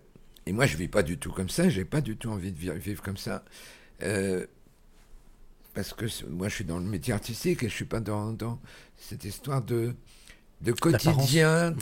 et 0.46 0.52
moi 0.52 0.66
je 0.66 0.76
vis 0.76 0.86
pas 0.88 1.02
du 1.02 1.18
tout 1.18 1.32
comme 1.32 1.48
ça, 1.48 1.68
j'ai 1.68 1.84
pas 1.84 2.00
du 2.00 2.16
tout 2.16 2.30
envie 2.30 2.52
de 2.52 2.58
vi- 2.58 2.78
vivre 2.78 3.02
comme 3.02 3.16
ça. 3.16 3.44
Euh, 4.04 4.46
parce 5.74 5.92
que 5.92 6.04
moi 6.28 6.48
je 6.48 6.54
suis 6.54 6.64
dans 6.64 6.78
le 6.78 6.84
métier 6.86 7.12
artistique 7.14 7.64
et 7.64 7.68
je 7.68 7.74
suis 7.74 7.84
pas 7.84 8.00
dans, 8.00 8.32
dans 8.32 8.60
cette 8.96 9.24
histoire 9.24 9.62
de, 9.62 9.94
de 10.60 10.70
quotidien, 10.72 11.74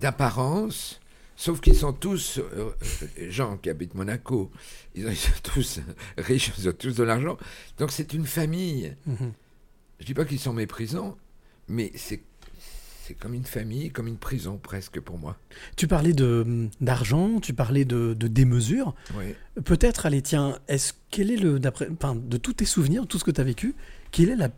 d'apparence. 0.00 1.00
Sauf 1.36 1.60
qu'ils 1.60 1.76
sont 1.76 1.92
tous, 1.92 2.38
euh, 2.38 2.70
euh, 3.20 3.30
gens 3.30 3.56
qui 3.58 3.70
habitent 3.70 3.94
Monaco, 3.94 4.50
ils, 4.96 5.06
ont- 5.06 5.10
ils 5.12 5.16
sont 5.16 5.30
tous 5.42 5.80
riches, 6.16 6.50
ils 6.58 6.68
ont 6.68 6.72
tous 6.72 6.96
de 6.96 7.04
l'argent. 7.04 7.36
Donc 7.78 7.92
c'est 7.92 8.12
une 8.12 8.26
famille. 8.26 8.96
Mhm. 9.06 9.32
Je 10.00 10.06
dis 10.06 10.14
pas 10.14 10.24
qu'ils 10.24 10.40
sont 10.40 10.52
méprisants, 10.52 11.16
mais 11.68 11.92
c'est 11.94 12.22
c'est 13.04 13.14
comme 13.14 13.32
une 13.32 13.44
famille, 13.46 13.90
comme 13.90 14.06
une 14.06 14.18
prison 14.18 14.58
presque 14.62 15.00
pour 15.00 15.16
moi. 15.16 15.38
Tu 15.76 15.86
parlais 15.88 16.12
de 16.12 16.68
d'argent, 16.82 17.40
tu 17.40 17.54
parlais 17.54 17.86
de, 17.86 18.12
de 18.12 18.28
démesure. 18.28 18.94
Oui. 19.16 19.34
Peut-être, 19.64 20.04
allez, 20.04 20.20
tiens, 20.20 20.58
est-ce 20.68 20.92
quel 21.10 21.30
est 21.30 21.36
le 21.36 21.58
d'après, 21.58 21.88
enfin, 21.90 22.14
de 22.14 22.36
tous 22.36 22.52
tes 22.52 22.66
souvenirs, 22.66 23.02
de 23.04 23.06
tout 23.08 23.18
ce 23.18 23.24
que 23.24 23.30
tu 23.30 23.40
as 23.40 23.44
vécu, 23.44 23.74
quel 24.10 24.28
est 24.28 24.36
la, 24.36 24.50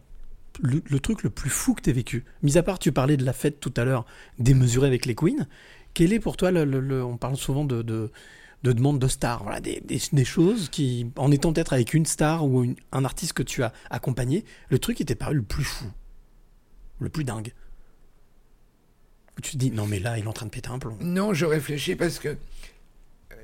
le, 0.63 1.01
truc 1.01 1.23
le 1.23 1.31
plus 1.31 1.51
fou 1.51 1.75
que 1.75 1.83
tu 1.83 1.93
vécu 1.93 2.25
Mis 2.43 2.57
à 2.59 2.63
part, 2.63 2.79
tu 2.79 2.93
parlais 2.93 3.17
de 3.17 3.25
la 3.25 3.33
fête 3.33 3.61
tout 3.61 3.73
à 3.77 3.85
l'heure, 3.85 4.05
démesurée 4.39 4.87
avec 4.87 5.07
les 5.07 5.15
queens. 5.15 5.47
Quel 5.95 6.13
est 6.13 6.21
pour 6.21 6.37
toi 6.37 6.51
le, 6.51 7.03
on 7.05 7.17
parle 7.17 7.37
souvent 7.37 7.65
de, 7.65 7.83
de, 7.83 8.11
de 8.63 8.73
demandes 8.73 8.99
de 8.99 9.09
stars, 9.09 9.43
voilà, 9.43 9.61
des, 9.61 9.83
des- 9.83 10.25
choses 10.25 10.69
qui, 10.69 11.11
en 11.17 11.31
étant 11.33 11.53
peut-être 11.53 11.73
avec 11.73 11.95
une 11.95 12.07
star 12.07 12.47
ou 12.47 12.65
un 12.93 13.05
artiste 13.05 13.33
que 13.33 13.43
tu 13.43 13.63
as 13.63 13.73
accompagné, 13.91 14.45
le 14.69 14.79
truc 14.79 14.97
qui 14.99 15.05
t'est 15.05 15.15
paru 15.15 15.35
le 15.35 15.43
plus 15.43 15.65
fou, 15.65 15.87
le 17.01 17.09
plus 17.09 17.25
dingue. 17.25 17.53
Tu 19.43 19.53
te 19.53 19.57
dis 19.57 19.71
non 19.71 19.87
mais 19.87 19.99
là 20.01 20.19
il 20.19 20.25
est 20.25 20.29
en 20.29 20.33
train 20.35 20.45
de 20.47 20.51
péter 20.51 20.69
un 20.69 20.79
plomb. 20.79 20.99
Non, 21.01 21.33
je 21.33 21.47
réfléchis 21.47 21.97
parce 21.97 22.19
que 22.19 22.37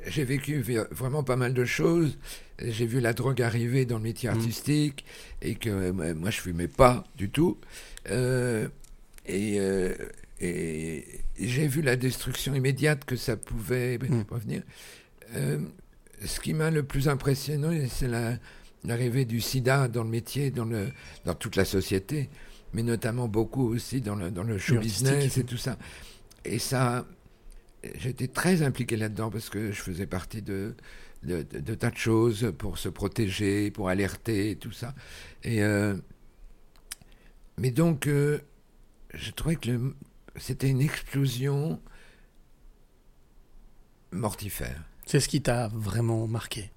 j'ai 0.06 0.24
vécu 0.24 0.64
vraiment 0.90 1.22
pas 1.24 1.36
mal 1.36 1.52
de 1.54 1.64
choses. 1.64 2.18
J'ai 2.62 2.86
vu 2.86 3.00
la 3.00 3.12
drogue 3.12 3.42
arriver 3.42 3.84
dans 3.84 3.96
le 3.98 4.02
métier 4.04 4.28
artistique 4.28 5.04
et 5.42 5.54
que 5.56 5.90
moi 5.90 6.30
je 6.30 6.40
fumais 6.40 6.68
pas 6.68 7.04
du 7.16 7.28
tout. 7.30 7.58
Euh, 8.10 8.68
et 9.26 9.56
euh, 9.60 9.94
et 10.40 11.04
j'ai 11.38 11.66
vu 11.66 11.80
la 11.82 11.96
destruction 11.96 12.54
immédiate 12.54 13.04
que 13.04 13.16
ça 13.16 13.36
pouvait 13.36 13.98
revenir. 14.30 14.62
Euh, 15.34 15.58
ce 16.24 16.40
qui 16.40 16.52
m'a 16.54 16.70
le 16.70 16.82
plus 16.82 17.08
impressionné, 17.08 17.88
c'est 17.88 18.08
la- 18.08 18.38
l'arrivée 18.84 19.24
du 19.24 19.40
sida 19.40 19.88
dans 19.88 20.04
le 20.04 20.10
métier, 20.10 20.50
dans, 20.50 20.64
le, 20.66 20.88
dans 21.24 21.34
toute 21.34 21.56
la 21.56 21.64
société, 21.64 22.28
mais 22.72 22.82
notamment 22.82 23.28
beaucoup 23.28 23.66
aussi 23.74 24.00
dans 24.00 24.14
le, 24.14 24.30
dans 24.30 24.44
le 24.44 24.58
show 24.58 24.74
business 24.82 25.36
et 25.38 25.44
tout 25.44 25.56
ça. 25.56 25.76
Et 26.44 26.58
ça, 26.58 27.06
j'étais 27.98 28.28
très 28.28 28.62
impliqué 28.62 28.96
là-dedans 28.96 29.30
parce 29.30 29.48
que 29.50 29.70
je 29.72 29.80
faisais 29.80 30.06
partie 30.06 30.42
de, 30.42 30.74
de, 31.22 31.42
de- 31.42 31.60
de 31.60 31.74
tas 31.74 31.90
de 31.90 31.96
choses 31.96 32.52
pour 32.58 32.78
se 32.78 32.88
protéger, 32.88 33.70
pour 33.70 33.88
alerter, 33.88 34.50
et 34.50 34.56
tout 34.56 34.72
ça. 34.72 34.94
Et 35.44 35.62
euh, 35.62 35.96
mais 37.58 37.70
donc, 37.70 38.06
euh, 38.06 38.38
je 39.14 39.30
trouvais 39.30 39.56
que 39.56 39.94
c'était 40.36 40.68
une 40.68 40.80
explosion 40.82 41.80
mortifère. 44.12 44.82
C'est 45.06 45.20
ce 45.20 45.28
qui 45.28 45.40
t'a 45.42 45.68
vraiment 45.68 46.26
marqué. 46.26 46.70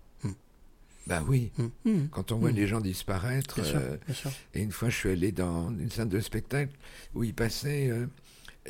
Ben 1.07 1.25
oui. 1.27 1.51
Mm. 1.85 2.05
Quand 2.11 2.31
on 2.31 2.37
voit 2.37 2.51
Mm. 2.51 2.55
les 2.55 2.67
gens 2.67 2.81
disparaître. 2.81 3.55
Bien 3.55 3.63
sûr, 3.63 3.79
euh, 3.79 3.97
bien 4.05 4.13
sûr. 4.13 4.31
Et 4.53 4.61
une 4.61 4.71
fois, 4.71 4.89
je 4.89 4.95
suis 4.95 5.09
allé 5.09 5.31
dans 5.31 5.71
une 5.71 5.89
salle 5.89 6.09
de 6.09 6.19
spectacle 6.19 6.71
où 7.15 7.23
il 7.23 7.33
passait 7.33 7.89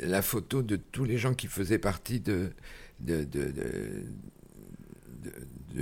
la 0.00 0.22
photo 0.22 0.62
de 0.62 0.76
tous 0.76 1.04
les 1.04 1.18
gens 1.18 1.34
qui 1.34 1.46
faisaient 1.46 1.78
partie 1.78 2.20
de, 2.20 2.52
de, 3.00 3.24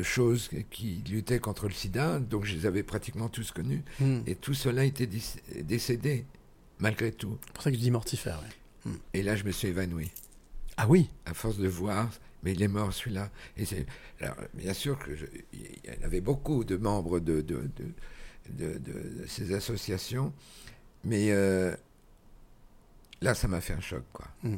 choses 0.03 0.49
qui 0.71 1.03
luttaient 1.11 1.39
contre 1.41 1.67
le 1.67 1.73
sida. 1.75 2.19
Donc, 2.21 2.45
je 2.45 2.55
les 2.55 2.67
avais 2.67 2.83
pratiquement 2.83 3.29
tous 3.29 3.51
connus. 3.51 3.83
Mm. 4.01 4.21
Et 4.27 4.35
tout 4.35 4.55
cela 4.55 4.85
était 4.85 5.09
décédé, 5.63 6.25
malgré 6.79 7.13
tout. 7.13 7.39
C'est 7.47 7.53
pour 7.53 7.63
ça 7.63 7.71
que 7.71 7.77
je 7.77 7.83
dis 7.83 7.91
mortifère. 7.91 8.41
ouais. 8.87 8.93
Et 9.13 9.23
là, 9.23 9.37
je 9.37 9.45
me 9.45 9.51
suis 9.51 9.69
évanoui. 9.69 10.11
Ah 10.77 10.87
oui? 10.89 11.11
À 11.27 11.35
force 11.35 11.59
de 11.59 11.69
voir, 11.69 12.09
mais 12.43 12.53
il 12.53 12.63
est 12.63 12.69
mort 12.69 12.93
celui-là. 12.93 13.31
Et 13.57 13.65
c'est, 13.65 13.85
alors, 14.21 14.37
bien 14.55 14.73
sûr 14.73 14.99
que 14.99 15.15
je- 15.17 15.27
il 15.53 15.61
y 15.61 15.91
en 16.01 16.05
avait 16.05 16.21
beaucoup 16.21 16.65
de 16.65 16.77
membres 16.77 17.19
de, 17.21 17.41
de, 17.41 17.69
de, 17.77 18.79
de- 18.79 18.79
de 18.79 19.27
ces 19.27 19.53
associations, 19.53 20.33
mais 21.05 21.33
euh, 21.33 21.75
là, 23.21 23.35
ça 23.35 23.49
m'a 23.49 23.61
fait 23.61 23.75
un 23.75 23.81
choc, 23.81 24.05
quoi. 24.13 24.27
Mm. 24.43 24.57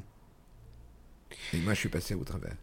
Et 1.54 1.58
moi, 1.58 1.74
je 1.74 1.78
suis 1.78 1.88
passé 1.88 2.14
au 2.14 2.24
travers. 2.24 2.54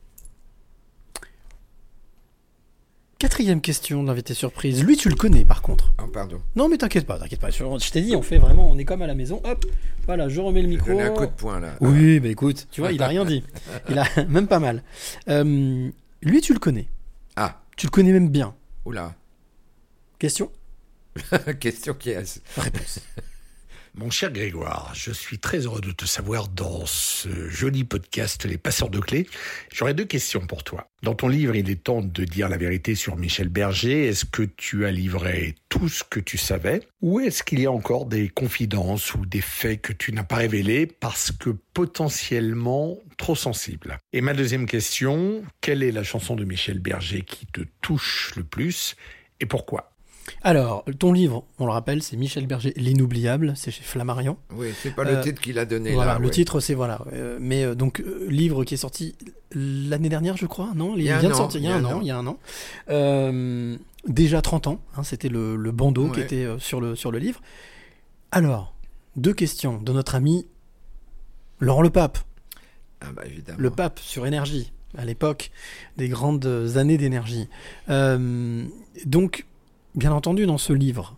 Quatrième 3.19 3.61
question 3.61 4.03
de 4.03 4.07
l'invité 4.07 4.36
surprise. 4.36 4.84
Lui, 4.84 4.95
tu 4.95 5.10
le 5.10 5.15
connais 5.15 5.44
par 5.44 5.64
contre. 5.64 5.91
Oh, 5.99 6.06
pardon. 6.06 6.40
Non, 6.56 6.69
mais 6.69 6.78
t'inquiète 6.78 7.07
pas, 7.07 7.18
t'inquiète 7.18 7.40
pas. 7.40 7.49
Je 7.49 7.91
t'ai 7.91 8.02
dit, 8.02 8.15
on 8.15 8.22
fait 8.22 8.38
vraiment, 8.38 8.69
on 8.69 8.78
est 8.78 8.86
comme 8.86 9.02
à 9.02 9.07
la 9.07 9.15
maison. 9.15 9.41
Hop, 9.44 9.65
voilà, 10.06 10.30
je 10.30 10.40
remets 10.40 10.61
le 10.61 10.68
micro. 10.68 10.88
donné 10.88 11.02
un 11.02 11.14
coup 11.14 11.26
de 11.26 11.32
poing, 11.32 11.60
là. 11.60 11.78
Oui, 11.82 12.19
bah 12.19 12.28
écoute, 12.28 12.68
tu 12.69 12.82
vois, 12.82 12.91
il 12.91 13.02
a 13.02 13.07
rien 13.07 13.26
dit. 13.26 13.44
Il 13.90 13.98
a 13.98 14.06
même 14.28 14.45
pas 14.48 14.60
mal. 14.60 14.84
Euh, 15.30 15.90
lui, 16.22 16.41
tu 16.41 16.53
le 16.53 16.60
connais. 16.60 16.90
Ah. 17.36 17.64
Tu 17.76 17.88
le 17.88 17.91
connais 17.91 18.11
même 18.11 18.30
bien. 18.30 18.53
Oula. 18.86 19.15
Question? 20.19 20.52
Question 21.60 21.95
qui 21.95 22.11
est. 22.11 22.41
Réponse. 22.56 22.99
Mon 23.99 24.11
cher 24.11 24.32
Grégoire, 24.32 24.91
je 24.94 25.11
suis 25.11 25.40
très 25.40 25.61
heureux 25.65 25.82
de 25.82 25.91
te 25.91 26.06
savoir 26.06 26.49
dans 26.49 26.86
ce 26.86 27.49
joli 27.49 27.84
podcast 27.84 28.45
Les 28.45 28.60
Passeurs 28.60 28.91
de 28.91 28.99
Clés. 28.99 29.28
J'aurais 29.74 29.95
deux 29.95 30.06
questions 30.06 30.45
pour 30.45 30.64
toi. 30.64 30.88
Dans 31.02 31.15
ton 31.15 31.28
livre, 31.28 31.56
il 31.56 31.68
est 31.68 31.84
temps 31.84 32.03
de 32.03 32.24
dire 32.24 32.48
la 32.48 32.57
vérité 32.57 32.94
sur 32.94 33.15
Michel 33.15 33.49
Berger. 33.49 34.06
Est-ce 34.06 34.26
que 34.26 34.44
tu 34.44 34.86
as 34.86 34.91
livré 34.91 35.56
tout 35.69 35.90
ce 35.90 36.03
que 36.03 36.19
tu 36.19 36.38
savais? 36.38 36.82
Ou 37.02 37.22
est-ce 37.22 37.41
qu'il 37.41 37.60
y 37.60 37.65
a 37.65 37.72
encore 37.72 38.06
des 38.06 38.30
confidences 38.30 39.15
ou 39.15 39.26
des 39.26 39.41
faits 39.41 39.82
que 39.82 39.94
tu 39.94 40.14
n'as 40.14 40.24
pas 40.24 40.36
révélés 40.36 40.86
parce 40.86 41.32
que 41.32 41.49
potentiellement 41.49 42.99
trop 43.18 43.36
sensibles? 43.36 43.98
Et 44.14 44.22
ma 44.22 44.36
deuxième 44.36 44.68
question, 44.68 45.44
quelle 45.60 45.82
est 45.82 45.91
la 45.91 46.03
chanson 46.03 46.36
de 46.36 46.45
Michel 46.45 46.78
Berger 46.78 47.24
qui 47.24 47.48
te 47.48 47.61
touche 47.82 48.34
le 48.36 48.44
plus 48.44 48.95
et 49.40 49.48
pourquoi? 49.48 49.97
Alors, 50.43 50.83
ton 50.99 51.13
livre, 51.13 51.43
on 51.59 51.65
le 51.65 51.71
rappelle, 51.71 52.03
c'est 52.03 52.17
Michel 52.17 52.47
Berger, 52.47 52.73
L'inoubliable, 52.75 53.53
c'est 53.55 53.71
chez 53.71 53.83
Flammarion. 53.83 54.37
Oui, 54.53 54.69
c'est 54.81 54.93
pas 54.95 55.03
le 55.03 55.21
titre 55.21 55.41
qu'il 55.41 55.57
a 55.59 55.65
donné, 55.65 55.93
Voilà, 55.93 56.13
là, 56.13 56.19
le 56.19 56.25
ouais. 56.25 56.31
titre, 56.31 56.59
c'est 56.59 56.73
voilà. 56.73 57.01
Euh, 57.13 57.37
mais 57.39 57.63
euh, 57.63 57.75
donc, 57.75 58.01
euh, 58.01 58.25
livre 58.29 58.63
qui 58.63 58.73
est 58.73 58.77
sorti 58.77 59.15
l'année 59.53 60.09
dernière, 60.09 60.37
je 60.37 60.45
crois, 60.45 60.71
non? 60.75 60.93
Il 60.97 61.03
y 61.03 61.09
a 61.09 61.19
vient 61.19 61.29
un 61.29 61.31
de 61.31 61.37
sortir 61.37 61.61
il 61.61 61.63
y 61.65 61.67
a 61.67 61.75
un 61.75 61.85
an. 61.85 61.99
Il 62.01 62.07
y 62.07 62.11
a 62.11 62.17
un 62.17 62.27
an. 62.27 62.37
Euh, 62.89 63.77
déjà 64.07 64.41
30 64.41 64.67
ans, 64.67 64.81
hein, 64.95 65.03
c'était 65.03 65.29
le, 65.29 65.55
le 65.55 65.71
bandeau 65.71 66.09
qui 66.09 66.19
était 66.21 66.45
euh, 66.45 66.59
sur, 66.59 66.81
le, 66.81 66.95
sur 66.95 67.11
le 67.11 67.19
livre. 67.19 67.41
Alors, 68.31 68.73
deux 69.15 69.33
questions 69.33 69.81
de 69.81 69.91
notre 69.93 70.15
ami 70.15 70.45
Laurent 71.59 71.81
Le 71.81 71.89
Pape. 71.89 72.19
Ah 73.01 73.07
bah 73.15 73.23
évidemment. 73.25 73.59
Le 73.59 73.69
pape 73.69 73.99
sur 73.99 74.25
énergie, 74.25 74.71
à 74.97 75.05
l'époque 75.05 75.51
des 75.97 76.09
grandes 76.09 76.47
années 76.75 76.97
d'énergie. 76.97 77.47
Euh, 77.89 78.63
donc, 79.05 79.45
bien 79.98 80.11
entendu, 80.11 80.45
dans 80.45 80.60
ce 80.60 80.72
livre, 80.72 81.18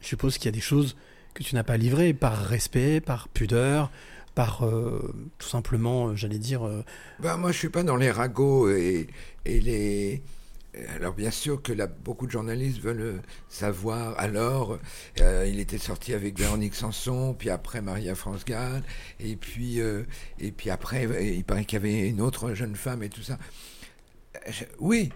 je 0.00 0.08
suppose 0.08 0.38
qu'il 0.38 0.46
y 0.46 0.48
a 0.48 0.52
des 0.52 0.60
choses 0.60 0.96
que 1.34 1.42
tu 1.42 1.54
n'as 1.54 1.62
pas 1.62 1.76
livrées 1.76 2.14
par 2.14 2.36
respect, 2.36 3.00
par 3.00 3.28
pudeur, 3.28 3.92
par 4.34 4.64
euh, 4.64 5.14
tout 5.38 5.48
simplement, 5.48 6.08
euh, 6.08 6.16
j'allais 6.16 6.38
dire. 6.38 6.62
Ben, 7.20 7.36
moi, 7.36 7.52
je 7.52 7.58
suis 7.58 7.68
pas 7.68 7.82
dans 7.82 7.96
les 7.96 8.10
ragots 8.10 8.70
et, 8.70 9.06
les. 9.44 10.22
Alors, 10.94 11.14
bien 11.14 11.32
sûr 11.32 11.60
que 11.60 11.72
beaucoup 12.04 12.26
de 12.26 12.30
journalistes 12.30 12.80
veulent 12.80 13.20
savoir. 13.48 14.14
Alors, 14.18 14.78
il 15.18 15.58
était 15.58 15.78
sorti 15.78 16.14
avec 16.14 16.38
Véronique 16.38 16.76
Sanson, 16.76 17.34
puis 17.36 17.50
après 17.50 17.82
Maria 17.82 18.14
France 18.14 18.44
Gall, 18.44 18.82
et 19.18 19.34
puis, 19.34 19.80
et 19.80 20.52
puis 20.52 20.70
après, 20.70 21.08
il 21.36 21.42
paraît 21.42 21.64
qu'il 21.64 21.76
y 21.76 21.82
avait 21.82 22.08
une 22.08 22.20
autre 22.20 22.54
jeune 22.54 22.76
femme 22.76 23.02
et 23.02 23.08
tout 23.08 23.22
ça. 23.22 23.36
Oui, 24.78 25.10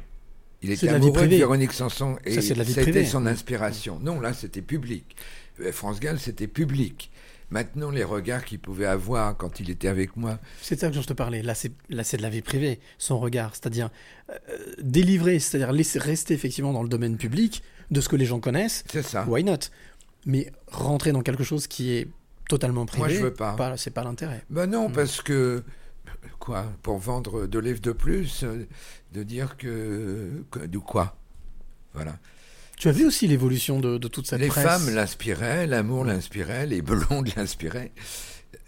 il 0.64 0.72
était 0.72 0.86
de 0.86 0.92
la 0.92 0.98
vie 0.98 1.04
amoureux 1.06 1.28
de. 1.28 1.36
Véronique 1.36 1.72
Sanson 1.72 2.16
et 2.24 2.40
c'était 2.40 3.04
son 3.04 3.26
inspiration. 3.26 3.98
Non, 4.00 4.20
là, 4.20 4.32
c'était 4.32 4.62
public. 4.62 5.16
Euh, 5.60 5.72
France 5.72 6.00
Gall, 6.00 6.18
c'était 6.18 6.46
public. 6.46 7.10
Maintenant, 7.50 7.90
les 7.90 8.02
regards 8.04 8.44
qu'il 8.44 8.58
pouvait 8.58 8.86
avoir 8.86 9.36
quand 9.36 9.60
il 9.60 9.70
était 9.70 9.88
avec 9.88 10.16
moi, 10.16 10.38
C'est 10.62 10.80
ça 10.80 10.88
que 10.88 10.94
je 10.94 11.00
te 11.02 11.12
parlais. 11.12 11.42
Là, 11.42 11.54
c'est 11.54 11.70
de 11.90 12.22
la 12.22 12.30
vie 12.30 12.42
privée, 12.42 12.80
son 12.98 13.20
regard, 13.20 13.50
c'est-à-dire 13.54 13.90
euh, 14.30 14.34
délivrer, 14.80 15.38
c'est-à-dire 15.38 15.70
laisser 15.72 15.98
rester 15.98 16.34
effectivement 16.34 16.72
dans 16.72 16.82
le 16.82 16.88
domaine 16.88 17.16
public 17.16 17.62
de 17.90 18.00
ce 18.00 18.08
que 18.08 18.16
les 18.16 18.24
gens 18.24 18.40
connaissent. 18.40 18.84
C'est 18.90 19.02
ça. 19.02 19.24
Why 19.28 19.44
not? 19.44 19.68
Mais 20.24 20.50
rentrer 20.68 21.12
dans 21.12 21.20
quelque 21.22 21.44
chose 21.44 21.66
qui 21.66 21.92
est 21.92 22.08
totalement 22.48 22.86
privé. 22.86 23.02
Moi, 23.02 23.08
je 23.10 23.22
veux 23.22 23.34
pas. 23.34 23.76
c'est 23.76 23.92
pas 23.92 24.04
l'intérêt. 24.04 24.42
Ben 24.48 24.66
non, 24.66 24.88
parce 24.90 25.20
que, 25.20 25.62
quoi, 26.38 26.64
pour 26.82 26.98
vendre 26.98 27.46
deux 27.46 27.60
livres 27.60 27.80
de 27.80 27.92
plus, 27.92 28.42
euh, 28.42 28.66
de 29.14 29.22
dire 29.22 29.56
que, 29.56 30.44
que- 30.50 30.66
de 30.66 30.78
quoi 30.78 31.16
Voilà. 31.94 32.18
Tu 32.76 32.88
as 32.88 32.92
vu 32.92 33.06
aussi 33.06 33.28
l'évolution 33.28 33.78
de, 33.78 33.96
de 33.98 34.08
toute 34.08 34.26
cette 34.26 34.40
Les 34.40 34.48
presse 34.48 34.64
femmes 34.66 34.92
l'inspiraient, 34.94 35.66
l'amour 35.68 36.04
l'inspirait, 36.04 36.66
les 36.66 36.82
blondes 36.82 37.30
l'inspiraient. 37.36 37.92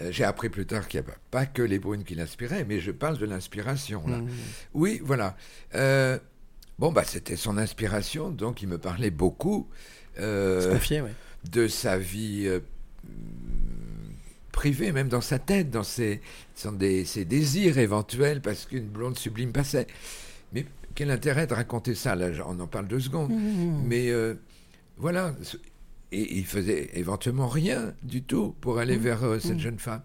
Euh, 0.00 0.10
J'ai 0.12 0.22
appris 0.24 0.48
plus 0.48 0.64
tard 0.64 0.86
qu'il 0.86 1.00
n'y 1.00 1.06
a 1.06 1.10
pas, 1.10 1.18
pas 1.32 1.46
que 1.46 1.62
les 1.62 1.80
brunes 1.80 2.04
qui 2.04 2.14
l'inspiraient, 2.14 2.64
mais 2.64 2.78
je 2.80 2.92
parle 2.92 3.18
de 3.18 3.26
l'inspiration. 3.26 4.06
là. 4.06 4.18
Mhm. 4.18 4.28
Oui, 4.74 5.00
voilà. 5.02 5.36
Euh, 5.74 6.18
bon, 6.78 6.92
bah, 6.92 7.02
c'était 7.04 7.36
son 7.36 7.58
inspiration, 7.58 8.30
donc 8.30 8.62
il 8.62 8.68
me 8.68 8.78
parlait 8.78 9.10
beaucoup 9.10 9.68
euh, 10.20 10.62
Se 10.62 10.68
confier, 10.68 11.00
ouais. 11.02 11.12
de 11.50 11.66
sa 11.66 11.98
vie 11.98 12.44
euh, 12.46 12.60
privée, 14.52 14.92
même 14.92 15.08
dans 15.08 15.20
sa 15.20 15.38
tête, 15.38 15.70
dans 15.70 15.82
ses, 15.82 16.20
dans 16.64 16.72
des- 16.72 17.04
ses 17.04 17.24
désirs 17.24 17.78
éventuels, 17.78 18.40
parce 18.40 18.66
qu'une 18.66 18.86
blonde 18.86 19.18
sublime 19.18 19.52
passait. 19.52 19.86
Quel 20.96 21.10
intérêt 21.12 21.46
de 21.46 21.54
raconter 21.54 21.94
ça? 21.94 22.16
Là, 22.16 22.28
on 22.48 22.58
en 22.58 22.66
parle 22.66 22.88
deux 22.88 22.98
secondes. 23.00 23.30
Mhm. 23.30 23.82
Mais 23.86 24.10
euh, 24.10 24.34
voilà. 24.96 25.34
Et 26.12 26.38
il 26.38 26.44
faisait 26.46 26.90
éventuellement 26.94 27.48
rien 27.48 27.92
du 28.02 28.22
tout 28.22 28.54
pour 28.60 28.78
aller 28.78 28.96
vers 28.96 29.22
euh, 29.24 29.38
cette 29.40 29.58
jeune 29.58 29.78
femme. 29.78 30.02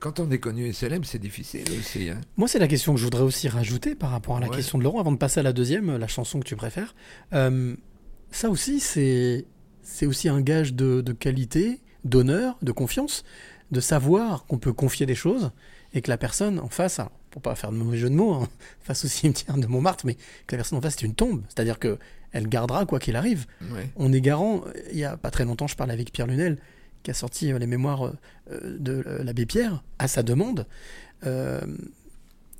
Quand 0.00 0.18
on 0.18 0.30
est 0.30 0.38
connu 0.38 0.66
et 0.66 0.72
célèbre, 0.72 1.04
c'est 1.06 1.18
difficile 1.18 1.64
aussi. 1.78 2.08
hein. 2.08 2.20
Moi, 2.36 2.48
c'est 2.48 2.58
la 2.58 2.66
question 2.68 2.94
que 2.94 2.98
je 2.98 3.04
voudrais 3.04 3.22
aussi 3.22 3.48
rajouter 3.48 3.94
par 3.94 4.10
rapport 4.10 4.36
à 4.36 4.40
la 4.40 4.48
Ouais. 4.48 4.56
question 4.56 4.78
de 4.78 4.84
Laurent, 4.84 5.00
avant 5.00 5.12
de 5.12 5.18
passer 5.18 5.40
à 5.40 5.42
la 5.42 5.52
deuxième, 5.52 5.96
la 5.96 6.06
chanson 6.08 6.40
que 6.40 6.44
tu 6.46 6.56
préfères. 6.56 6.94
Euh, 7.34 7.74
ça 8.30 8.48
aussi, 8.50 8.80
c'est 8.80 9.46
c'est 9.82 10.06
aussi 10.06 10.30
un 10.30 10.40
gage 10.40 10.72
de, 10.74 11.02
de 11.02 11.12
qualité, 11.12 11.80
d'honneur, 12.04 12.56
de 12.62 12.72
confiance, 12.72 13.22
de 13.70 13.80
savoir 13.80 14.46
qu'on 14.46 14.58
peut 14.58 14.72
confier 14.72 15.04
des 15.04 15.14
choses 15.14 15.50
et 15.92 16.00
que 16.00 16.08
la 16.10 16.16
personne 16.16 16.58
en 16.58 16.68
face, 16.70 16.98
alors, 17.00 17.12
pour 17.34 17.42
pas 17.42 17.56
faire 17.56 17.72
de 17.72 17.76
mauvais 17.76 17.98
jeu 17.98 18.08
de 18.08 18.14
mots, 18.14 18.32
hein, 18.34 18.48
face 18.80 19.04
au 19.04 19.08
cimetière 19.08 19.56
de 19.56 19.66
Montmartre, 19.66 20.06
mais 20.06 20.14
que 20.46 20.52
la 20.54 20.58
personne 20.58 20.78
en 20.78 20.80
face, 20.80 20.94
c'est 20.96 21.04
une 21.04 21.16
tombe. 21.16 21.42
C'est-à-dire 21.48 21.80
que 21.80 21.98
elle 22.30 22.48
gardera 22.48 22.86
quoi 22.86 23.00
qu'il 23.00 23.16
arrive. 23.16 23.46
Ouais. 23.72 23.90
On 23.96 24.12
est 24.12 24.20
garant. 24.20 24.62
Il 24.92 24.98
y 24.98 25.04
a 25.04 25.16
pas 25.16 25.32
très 25.32 25.44
longtemps, 25.44 25.66
je 25.66 25.74
parlais 25.74 25.92
avec 25.92 26.12
Pierre 26.12 26.28
Lunel, 26.28 26.58
qui 27.02 27.10
a 27.10 27.14
sorti 27.14 27.52
euh, 27.52 27.58
les 27.58 27.66
mémoires 27.66 28.04
euh, 28.06 28.12
de 28.78 29.02
euh, 29.04 29.24
l'abbé 29.24 29.46
Pierre 29.46 29.82
à 29.98 30.06
sa 30.06 30.22
demande. 30.22 30.66
Euh, 31.26 31.60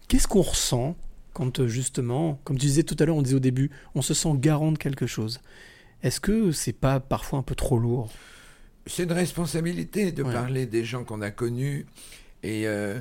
Qu'est-ce 0.09 0.27
qu'on 0.29 0.43
ressent 0.43 0.97
quand 1.35 1.67
justement, 1.67 2.41
comme 2.45 2.59
tu 2.59 2.67
disais 2.67 2.83
tout 2.83 2.97
à 2.99 3.05
l'heure, 3.05 3.17
on 3.17 3.23
disait 3.23 3.37
au 3.37 3.41
début, 3.41 3.71
on 3.95 4.03
se 4.03 4.13
sent 4.15 4.33
garant 4.37 4.73
de 4.73 4.79
quelque 4.79 5.07
chose 5.07 5.41
Est-ce 6.03 6.21
que 6.21 6.51
c'est 6.53 6.73
pas 6.73 6.99
parfois 7.01 7.39
un 7.39 7.43
peu 7.43 7.55
trop 7.55 7.79
lourd? 7.79 8.11
C'est 8.87 9.05
une 9.05 9.13
responsabilité 9.13 10.13
de 10.13 10.23
Ouais. 10.23 10.33
parler 10.33 10.67
des 10.67 10.85
gens 10.85 11.05
qu'on 11.05 11.23
a 11.23 11.31
connus 11.31 11.87
et, 12.43 12.67
euh, 12.69 13.01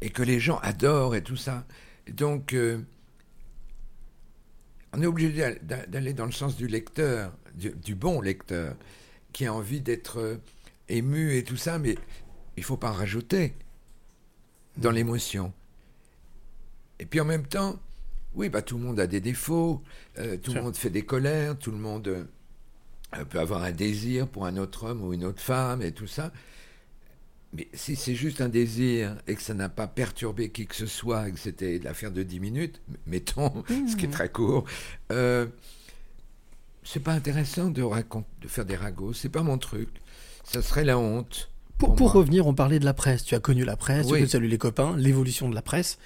et 0.00 0.10
que 0.10 0.22
les 0.22 0.38
gens 0.40 0.58
adorent 0.58 1.14
et 1.16 1.22
tout 1.22 1.36
ça. 1.36 1.66
Donc, 2.12 2.52
euh, 2.54 2.78
on 4.92 5.02
est 5.02 5.06
obligé 5.06 5.32
d'al- 5.32 5.58
d'a- 5.62 5.86
d'aller 5.86 6.12
dans 6.14 6.26
le 6.26 6.32
sens 6.32 6.56
du 6.56 6.66
lecteur, 6.66 7.32
du, 7.54 7.70
du 7.70 7.94
bon 7.94 8.20
lecteur, 8.20 8.74
qui 9.32 9.46
a 9.46 9.52
envie 9.52 9.80
d'être 9.80 10.18
euh, 10.18 10.36
ému 10.88 11.34
et 11.36 11.44
tout 11.44 11.56
ça, 11.56 11.78
mais 11.78 11.96
il 12.56 12.62
faut 12.64 12.76
pas 12.76 12.90
en 12.90 12.94
rajouter 12.94 13.54
dans 14.76 14.90
l'émotion. 14.90 15.52
Et 16.98 17.06
puis 17.06 17.20
en 17.20 17.24
même 17.24 17.46
temps, 17.46 17.78
oui, 18.34 18.48
bah, 18.48 18.62
tout 18.62 18.78
le 18.78 18.84
monde 18.84 19.00
a 19.00 19.06
des 19.06 19.20
défauts, 19.20 19.82
euh, 20.18 20.36
tout 20.36 20.52
le 20.54 20.62
monde 20.62 20.76
fait 20.76 20.90
des 20.90 21.02
colères, 21.04 21.58
tout 21.58 21.70
le 21.70 21.76
monde 21.78 22.08
euh, 22.08 23.24
peut 23.26 23.40
avoir 23.40 23.62
un 23.62 23.72
désir 23.72 24.28
pour 24.28 24.46
un 24.46 24.56
autre 24.56 24.84
homme 24.84 25.02
ou 25.02 25.12
une 25.12 25.24
autre 25.24 25.40
femme 25.42 25.82
et 25.82 25.92
tout 25.92 26.06
ça. 26.06 26.32
Mais 27.54 27.66
si 27.72 27.96
c'est 27.96 28.14
juste 28.14 28.40
un 28.42 28.48
désir 28.50 29.16
et 29.26 29.34
que 29.34 29.40
ça 29.42 29.54
n'a 29.54 29.68
pas 29.70 29.86
perturbé 29.86 30.50
qui 30.50 30.66
que 30.66 30.74
ce 30.74 30.86
soit 30.86 31.28
et 31.28 31.32
que 31.32 31.38
c'était 31.38 31.78
l'affaire 31.82 32.10
de 32.12 32.22
10 32.22 32.40
minutes, 32.40 32.80
mettons, 33.06 33.64
ce 33.88 33.96
qui 33.96 34.04
est 34.04 34.08
Mhm. 34.08 34.12
très 34.12 34.28
court, 34.28 34.64
euh, 35.12 35.46
c'est 36.84 37.00
pas 37.02 37.12
intéressant 37.12 37.70
de, 37.70 37.82
de 37.82 38.48
faire 38.48 38.64
des 38.64 38.76
ragots, 38.76 39.12
c'est 39.12 39.28
pas 39.30 39.42
mon 39.42 39.58
truc. 39.58 39.88
Ça 40.44 40.62
serait 40.62 40.84
la 40.84 40.98
honte. 40.98 41.50
Pour, 41.78 41.94
pour 41.94 42.12
revenir, 42.12 42.46
on 42.46 42.54
parlait 42.54 42.78
de 42.80 42.84
la 42.84 42.94
presse. 42.94 43.24
Tu 43.24 43.34
as 43.34 43.40
connu 43.40 43.64
la 43.64 43.76
presse, 43.76 44.06
Oui. 44.10 44.18
tu 44.18 44.24
as 44.24 44.28
salué 44.28 44.48
les 44.48 44.58
copains, 44.58 44.96
l'évolution 44.96 45.48
de 45.48 45.54
la 45.54 45.62
presse. 45.62 45.98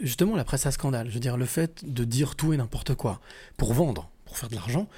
Justement, 0.00 0.36
la 0.36 0.44
presse 0.44 0.64
à 0.66 0.70
scandale. 0.70 1.08
Je 1.10 1.14
veux 1.14 1.20
dire, 1.20 1.36
le 1.36 1.44
fait 1.44 1.84
de 1.84 2.02
dire 2.04 2.34
tout 2.34 2.52
et 2.52 2.56
n'importe 2.56 2.94
quoi 2.94 3.20
pour 3.56 3.72
vendre, 3.74 4.10
pour 4.24 4.38
faire 4.38 4.48
de 4.48 4.54
l'argent, 4.54 4.88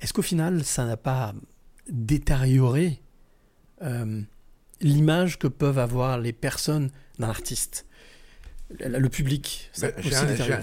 est-ce 0.00 0.12
qu'au 0.12 0.22
final, 0.22 0.64
ça 0.64 0.84
n'a 0.86 0.96
pas 0.96 1.34
détérioré 1.90 3.00
euh, 3.82 4.22
l'image 4.80 5.38
que 5.38 5.46
peuvent 5.46 5.78
avoir 5.78 6.18
les 6.18 6.32
personnes 6.32 6.90
d'un 7.18 7.28
artiste 7.28 7.86
le, 8.80 9.08
public 9.08 9.70
Ben, 9.80 9.92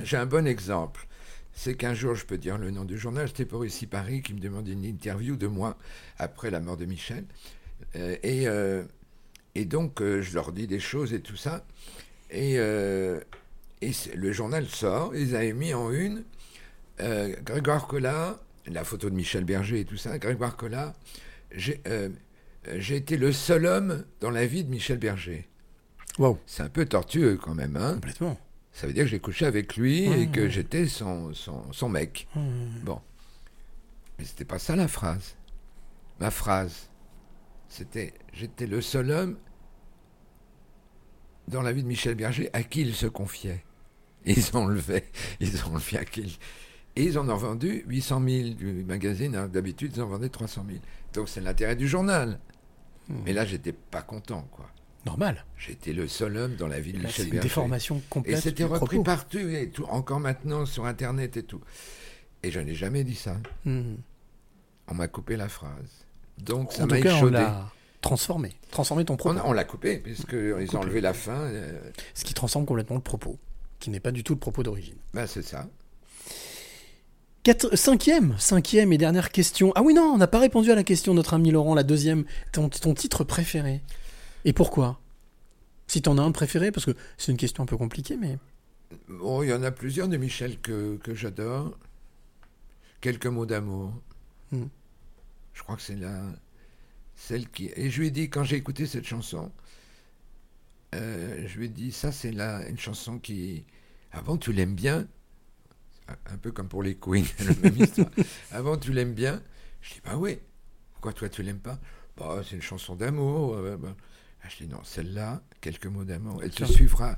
J'ai 0.03 0.17
un, 0.17 0.25
bon 0.25 0.45
exemple. 0.45 1.07
C'est 1.53 1.75
qu'un 1.75 1.93
jour, 1.93 2.15
je 2.15 2.25
peux 2.25 2.37
dire 2.37 2.57
le 2.57 2.71
nom 2.71 2.83
du 2.83 2.97
journal, 2.97 3.27
c'était 3.27 3.45
pour 3.45 3.65
ici 3.65 3.87
Paris 3.87 4.21
qui 4.21 4.33
me 4.33 4.39
demandait 4.39 4.73
une 4.73 4.83
interview 4.83 5.35
de 5.35 5.47
moi 5.47 5.77
après 6.17 6.51
la 6.51 6.59
mort 6.59 6.77
de 6.77 6.85
Michel. 6.85 7.23
Euh, 7.95 8.17
et, 8.23 8.47
euh, 8.47 8.83
et 9.55 9.65
donc, 9.65 10.01
euh, 10.01 10.21
je 10.21 10.33
leur 10.33 10.51
dis 10.51 10.67
des 10.67 10.79
choses 10.79 11.13
et 11.13 11.21
tout 11.21 11.37
ça. 11.37 11.65
Et, 12.29 12.55
et 12.55 13.91
le 14.15 14.31
journal 14.31 14.67
sort, 14.67 15.15
ils 15.15 15.35
avaient 15.35 15.53
mis 15.53 15.73
en 15.73 15.91
une 15.91 16.23
Grégoire 16.99 17.87
Collat, 17.87 18.39
la 18.65 18.83
photo 18.83 19.09
de 19.09 19.15
Michel 19.15 19.43
Berger 19.43 19.81
et 19.81 19.85
tout 19.85 19.97
ça, 19.97 20.17
Grégoire 20.17 20.55
Collat, 20.55 20.93
euh, 21.87 22.09
j'ai 22.75 22.95
été 22.97 23.17
le 23.17 23.31
seul 23.31 23.65
homme 23.65 24.05
dans 24.19 24.29
la 24.31 24.45
vie 24.45 24.63
de 24.63 24.69
Michel 24.69 24.97
Berger. 24.97 25.49
Wow. 26.19 26.39
C'est 26.45 26.63
un 26.63 26.69
peu 26.69 26.85
tortueux 26.85 27.37
quand 27.41 27.55
même, 27.55 27.75
hein 27.75 27.95
Complètement. 27.95 28.39
Ça 28.71 28.87
veut 28.87 28.93
dire 28.93 29.03
que 29.03 29.09
j'ai 29.09 29.19
couché 29.19 29.45
avec 29.45 29.75
lui 29.77 30.05
et 30.11 30.27
que 30.27 30.49
j'étais 30.49 30.87
son, 30.87 31.33
son, 31.33 31.71
son 31.71 31.89
mec. 31.89 32.27
Mmh. 32.35 32.79
Bon. 32.83 33.01
Mais 34.17 34.25
c'était 34.25 34.45
pas 34.45 34.59
ça 34.59 34.75
la 34.75 34.87
phrase. 34.87 35.35
Ma 36.19 36.31
phrase, 36.31 36.89
c'était 37.67 38.13
j'étais 38.33 38.67
le 38.67 38.81
seul 38.81 39.11
homme 39.11 39.37
dans 41.47 41.61
la 41.61 41.71
vie 41.71 41.83
de 41.83 41.87
Michel 41.87 42.15
Berger 42.15 42.49
à 42.53 42.63
qui 42.63 42.81
il 42.81 42.95
se 42.95 43.07
confiait. 43.07 43.63
Ils 44.25 44.55
ont 44.55 44.63
enlevé, 44.63 45.03
ils 45.39 45.65
ont 45.65 45.75
à 45.75 46.05
qui 46.05 46.39
Et 46.95 47.03
ils 47.03 47.19
en 47.19 47.27
ont 47.27 47.35
vendu 47.35 47.83
800 47.87 48.21
000 48.25 48.49
du 48.53 48.83
magazine. 48.85 49.35
hein. 49.35 49.47
D'habitude, 49.49 49.91
ils 49.95 50.01
en 50.01 50.07
vendaient 50.07 50.29
300 50.29 50.65
000. 50.67 50.79
Donc 51.13 51.27
c'est 51.27 51.41
l'intérêt 51.41 51.75
du 51.75 51.87
journal. 51.87 52.39
Mais 53.09 53.33
là, 53.33 53.45
j'étais 53.45 53.73
pas 53.73 54.01
content, 54.01 54.47
quoi. 54.51 54.69
Normal. 55.05 55.43
J'étais 55.57 55.91
le 55.91 56.07
seul 56.07 56.37
homme 56.37 56.55
dans 56.55 56.67
la 56.67 56.79
vie 56.79 56.93
de 56.93 56.97
Là, 56.99 57.07
Michel 57.07 57.25
c'est 57.27 57.35
une 57.35 57.41
déformation 57.41 58.01
complète 58.09 58.37
Et 58.37 58.41
c'était 58.41 58.63
repris 58.63 58.95
propos. 58.97 59.03
partout, 59.03 59.37
et 59.39 59.69
tout, 59.69 59.83
encore 59.85 60.21
maintenant 60.21 60.65
sur 60.65 60.85
Internet 60.85 61.35
et 61.35 61.43
tout. 61.43 61.59
Et 62.41 62.51
je 62.51 62.59
n'ai 62.61 62.73
jamais 62.75 63.03
dit 63.03 63.15
ça. 63.15 63.35
Mhm. 63.65 63.97
On 64.87 64.93
m'a 64.93 65.07
coupé 65.09 65.35
la 65.35 65.49
phrase. 65.49 66.05
Donc 66.37 66.71
ça 66.71 66.85
m'a 66.85 66.99
cas, 67.01 67.13
on 67.13 67.17
échaudé. 67.17 67.33
l'a 67.33 67.69
transformé. 68.01 68.53
Transformé 68.71 69.03
ton 69.05 69.17
propos. 69.17 69.37
On, 69.43 69.49
on 69.49 69.53
l'a 69.53 69.63
coupé, 69.65 69.97
puisqu'ils 69.97 70.75
ont 70.75 70.79
enlevé 70.79 71.01
la 71.01 71.13
fin. 71.13 71.41
euh, 71.41 71.79
Ce 72.13 72.23
qui 72.23 72.33
transforme 72.33 72.65
complètement 72.65 72.95
le 72.95 73.01
propos, 73.01 73.37
qui 73.79 73.89
n'est 73.89 73.99
pas 73.99 74.11
du 74.11 74.23
tout 74.23 74.33
le 74.33 74.39
propos 74.39 74.63
d'origine. 74.63 74.95
ben, 75.13 75.27
c'est 75.27 75.41
ça. 75.43 75.67
Quatre- 77.43 77.75
cinquième, 77.75 78.37
cinquième 78.39 78.93
et 78.93 78.97
dernière 78.97 79.29
question. 79.29 79.73
Ah 79.75 79.81
oui, 79.81 79.93
non, 79.93 80.03
on 80.03 80.17
n'a 80.17 80.27
pas 80.27 80.39
répondu 80.39 80.71
à 80.71 80.75
la 80.75 80.83
question, 80.83 81.11
de 81.13 81.17
notre 81.17 81.33
ami 81.33 81.51
Laurent, 81.51 81.75
la 81.75 81.83
deuxième. 81.83 82.23
Ton, 82.53 82.69
ton 82.69 82.93
titre 82.93 83.25
préféré. 83.25 83.81
Et 84.45 84.53
pourquoi? 84.53 85.01
Si 85.87 86.01
t'en 86.01 86.17
as 86.17 86.21
un 86.21 86.31
préféré, 86.31 86.71
parce 86.71 86.85
que 86.85 86.95
c'est 87.17 87.33
une 87.33 87.37
question 87.37 87.63
un 87.63 87.65
peu 87.65 87.75
compliquée, 87.75 88.15
mais. 88.15 88.37
Bon, 89.09 89.43
il 89.43 89.49
y 89.49 89.53
en 89.53 89.61
a 89.61 89.71
plusieurs 89.71 90.07
de 90.07 90.15
Michel 90.15 90.57
que, 90.61 90.95
que 91.03 91.13
j'adore. 91.13 91.77
Quelques 93.01 93.27
mots 93.27 93.45
d'amour. 93.45 93.91
Hmm. 94.53 94.67
Je 95.53 95.63
crois 95.63 95.75
que 95.75 95.81
c'est 95.81 95.95
la 95.95 96.23
celle 97.15 97.49
qui. 97.49 97.69
Et 97.75 97.89
je 97.89 97.99
lui 97.99 98.07
ai 98.07 98.11
dit 98.11 98.29
quand 98.29 98.45
j'ai 98.45 98.55
écouté 98.55 98.85
cette 98.85 99.05
chanson, 99.05 99.51
euh, 100.95 101.45
je 101.45 101.57
lui 101.57 101.65
ai 101.65 101.69
dit 101.69 101.91
ça 101.91 102.13
c'est 102.13 102.31
la 102.31 102.65
une 102.69 102.79
chanson 102.79 103.19
qui. 103.19 103.65
Avant 104.13 104.37
tu 104.37 104.53
l'aimes 104.53 104.75
bien, 104.75 105.07
un 106.07 106.37
peu 106.37 106.51
comme 106.51 106.67
pour 106.67 106.83
les 106.83 106.95
Queens, 106.95 107.23
la 107.39 107.53
même 107.69 107.77
histoire. 107.77 108.09
Avant 108.51 108.77
tu 108.77 108.91
l'aimes 108.93 109.13
bien, 109.13 109.41
je 109.81 109.93
dis 109.95 110.01
bah 110.03 110.15
oui. 110.17 110.39
Pourquoi 110.93 111.13
toi 111.13 111.29
tu 111.29 111.43
l'aimes 111.43 111.59
pas? 111.59 111.79
Bah 112.17 112.41
c'est 112.47 112.55
une 112.55 112.61
chanson 112.61 112.95
d'amour. 112.95 113.55
euh, 113.55 113.77
bah. 113.77 113.95
Ah, 114.43 114.47
je 114.49 114.63
dis 114.65 114.69
non 114.69 114.79
celle-là, 114.83 115.41
quelques 115.61 115.85
mots 115.85 116.03
d'amour, 116.03 116.41
elle 116.43 116.51
te 116.51 116.65
suivra 116.65 117.17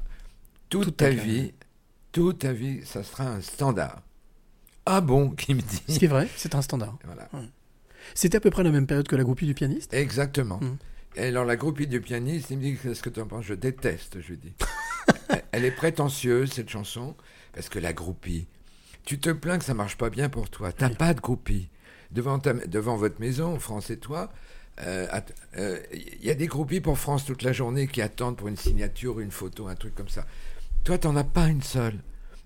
toute, 0.70 0.86
Toute 0.86 0.98
ta 0.98 1.10
ta 1.10 1.16
carrière. 1.16 1.44
vie. 1.46 1.54
Toute 2.12 2.40
ta 2.40 2.54
vie, 2.54 2.86
ça 2.86 3.04
sera 3.04 3.28
un 3.28 3.42
standard. 3.42 4.02
Ah 4.86 5.02
bon, 5.02 5.30
qui 5.36 5.54
me 5.56 5.62
dit 5.62 5.82
Ce 5.90 5.98
qui 6.00 6.06
est 6.06 6.10
vrai, 6.10 6.30
c'est 6.38 6.54
un 6.56 6.62
standard. 6.62 6.98
Voilà. 7.04 7.28
C'était 8.14 8.38
à 8.38 8.40
peu 8.40 8.52
près 8.52 8.64
la 8.64 8.72
même 8.72 8.86
période 8.88 9.08
que 9.08 9.16
la 9.16 9.24
groupie 9.24 9.48
du 9.48 9.56
pianiste? 9.56 9.94
Exactement. 9.94 10.60
Mm. 10.60 10.78
Et 11.18 11.24
alors 11.24 11.46
la 11.46 11.56
groupie 11.56 11.88
du 11.88 12.02
pianiste, 12.02 12.52
il 12.52 12.58
me 12.58 12.62
dit 12.64 12.78
qu'est-ce 12.78 13.02
que 13.02 13.10
tu 13.10 13.20
en 13.20 13.26
penses? 13.28 13.46
Je 13.46 13.54
déteste, 13.56 14.22
je 14.22 14.28
lui 14.30 14.38
dis. 14.38 14.54
Elle- 15.30 15.44
Elle 15.52 15.66
est 15.66 15.72
prétentieuse 15.72 16.52
cette 16.52 16.70
chanson 16.70 17.16
parce 17.54 17.70
que 17.70 17.80
la 17.80 17.94
groupie, 17.94 18.48
tu 19.06 19.20
te 19.20 19.30
plains 19.30 19.58
que 19.60 19.66
ça 19.66 19.74
marche 19.74 19.98
pas 19.98 20.10
bien 20.10 20.30
pour 20.30 20.50
toi. 20.50 20.72
T'as 20.72 20.90
pas 20.90 21.14
de 21.14 21.22
groupie 21.22 21.70
devant 22.12 22.40
ta- 22.40 22.54
devant 22.54 22.96
votre 22.98 23.20
maison, 23.20 23.60
France 23.60 23.90
et 23.90 23.98
toi. 23.98 24.32
euh, 24.82 25.08
att- 25.10 25.34
euh, 25.58 25.80
Il 25.94 26.26
y 26.26 26.30
a 26.30 26.36
des 26.36 26.48
groupies 26.48 26.82
pour 26.82 26.98
France 26.98 27.24
toute 27.26 27.44
la 27.44 27.54
journée 27.54 27.88
qui 27.88 28.02
attendent 28.02 28.36
pour 28.38 28.48
une 28.50 28.58
signature, 28.58 29.20
une 29.22 29.32
photo, 29.32 29.68
un 29.68 29.76
truc 29.76 29.96
comme 29.96 30.10
ça. 30.10 30.26
Toi, 30.84 30.98
t'en 30.98 31.16
as 31.16 31.24
pas 31.24 31.48
une 31.48 31.62
seule. 31.64 32.00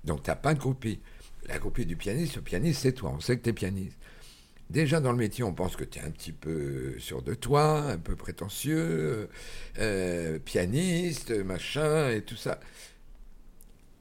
Donc, 0.03 0.21
t'as 0.23 0.35
pas 0.35 0.53
de 0.53 0.59
groupie. 0.59 0.99
La 1.47 1.57
groupie 1.57 1.85
du 1.87 1.95
pianiste, 1.95 2.35
le 2.35 2.41
pianiste, 2.43 2.81
c'est 2.81 2.93
toi. 2.93 3.11
On 3.15 3.19
sait 3.19 3.37
que 3.37 3.43
tu 3.43 3.49
es 3.49 3.53
pianiste. 3.53 3.97
Déjà 4.69 4.99
dans 5.01 5.11
le 5.11 5.17
métier, 5.17 5.43
on 5.43 5.53
pense 5.53 5.75
que 5.75 5.83
tu 5.83 5.97
es 5.97 6.03
un 6.03 6.11
petit 6.11 6.31
peu 6.31 6.93
sûr 6.99 7.23
de 7.23 7.33
toi, 7.33 7.81
un 7.93 7.97
peu 7.97 8.15
prétentieux, 8.15 9.27
euh, 9.79 10.37
pianiste, 10.37 11.31
machin, 11.31 12.11
et 12.11 12.21
tout 12.21 12.35
ça. 12.35 12.59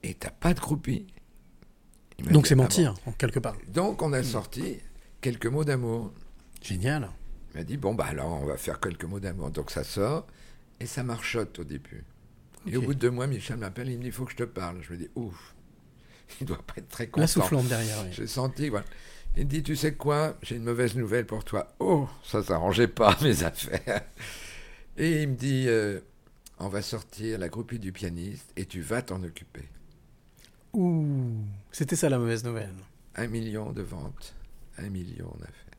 Et 0.03 0.13
t'as 0.13 0.31
pas 0.31 0.53
de 0.53 0.61
groupie. 0.61 1.07
Donc 2.25 2.47
c'est 2.47 2.55
mentir, 2.55 2.95
en 3.07 3.13
quelque 3.13 3.39
part. 3.39 3.57
Donc 3.69 4.03
on 4.03 4.13
a 4.13 4.23
sorti 4.23 4.79
quelques 5.21 5.47
mots 5.47 5.65
d'amour. 5.65 6.13
Génial. 6.63 7.11
Il 7.55 7.59
m'a 7.59 7.65
dit, 7.65 7.77
bon, 7.77 7.95
bah 7.95 8.07
alors 8.09 8.33
on 8.43 8.47
va 8.47 8.57
faire 8.57 8.81
quelques 8.81 9.05
mots 9.05 9.21
d'amour. 9.21 9.51
Donc 9.51 9.71
ça 9.71 9.85
sort, 9.85 10.27
et 10.81 10.87
ça 10.87 11.03
marchote 11.03 11.59
au 11.61 11.65
début. 11.65 12.05
Et 12.67 12.77
au 12.77 12.83
bout 12.83 12.95
de 12.95 12.99
deux 12.99 13.11
mois, 13.11 13.27
Michel 13.27 13.57
m'appelle, 13.57 13.89
il 13.89 13.97
me 13.97 14.03
dit, 14.03 14.09
il 14.09 14.13
faut 14.13 14.25
que 14.25 14.33
je 14.33 14.37
te 14.37 14.43
parle. 14.43 14.83
Je 14.83 14.93
me 14.93 14.99
dis, 14.99 15.09
ouf, 15.15 15.55
il 16.41 16.47
doit 16.47 16.59
pas 16.59 16.75
être 16.77 16.89
très 16.89 17.07
content. 17.07 17.23
La 17.23 17.27
soufflante 17.27 17.67
derrière, 17.67 18.03
oui. 18.05 18.11
J'ai 18.13 18.27
senti, 18.27 18.69
voilà. 18.69 18.85
Il 19.37 19.45
me 19.45 19.51
dit, 19.51 19.63
tu 19.63 19.77
sais 19.77 19.95
quoi, 19.95 20.37
j'ai 20.43 20.57
une 20.57 20.65
mauvaise 20.65 20.97
nouvelle 20.97 21.25
pour 21.25 21.45
toi. 21.45 21.69
Oh, 21.79 22.09
ça 22.25 22.43
s'arrangeait 22.43 22.89
pas, 22.89 23.17
mes 23.23 23.45
affaires. 23.45 24.03
Et 24.97 25.23
il 25.23 25.29
me 25.29 25.37
dit, 25.37 25.67
euh, 25.69 26.01
on 26.59 26.69
va 26.69 26.83
sortir 26.83 27.39
la 27.39 27.49
groupie 27.49 27.79
du 27.79 27.93
pianiste 27.93 28.53
et 28.57 28.67
tu 28.67 28.81
vas 28.81 29.03
t'en 29.03 29.23
occuper. 29.23 29.65
Ouh, 30.79 31.35
c'était 31.73 31.97
ça 31.97 32.09
la 32.09 32.19
mauvaise 32.19 32.45
nouvelle. 32.45 32.75
Un 33.17 33.27
million 33.27 33.73
de 33.73 33.83
ventes. 33.83 34.35
Un 34.79 34.89
million, 34.91 35.27
on 35.37 35.43
a 35.43 35.47
fait. 35.47 35.77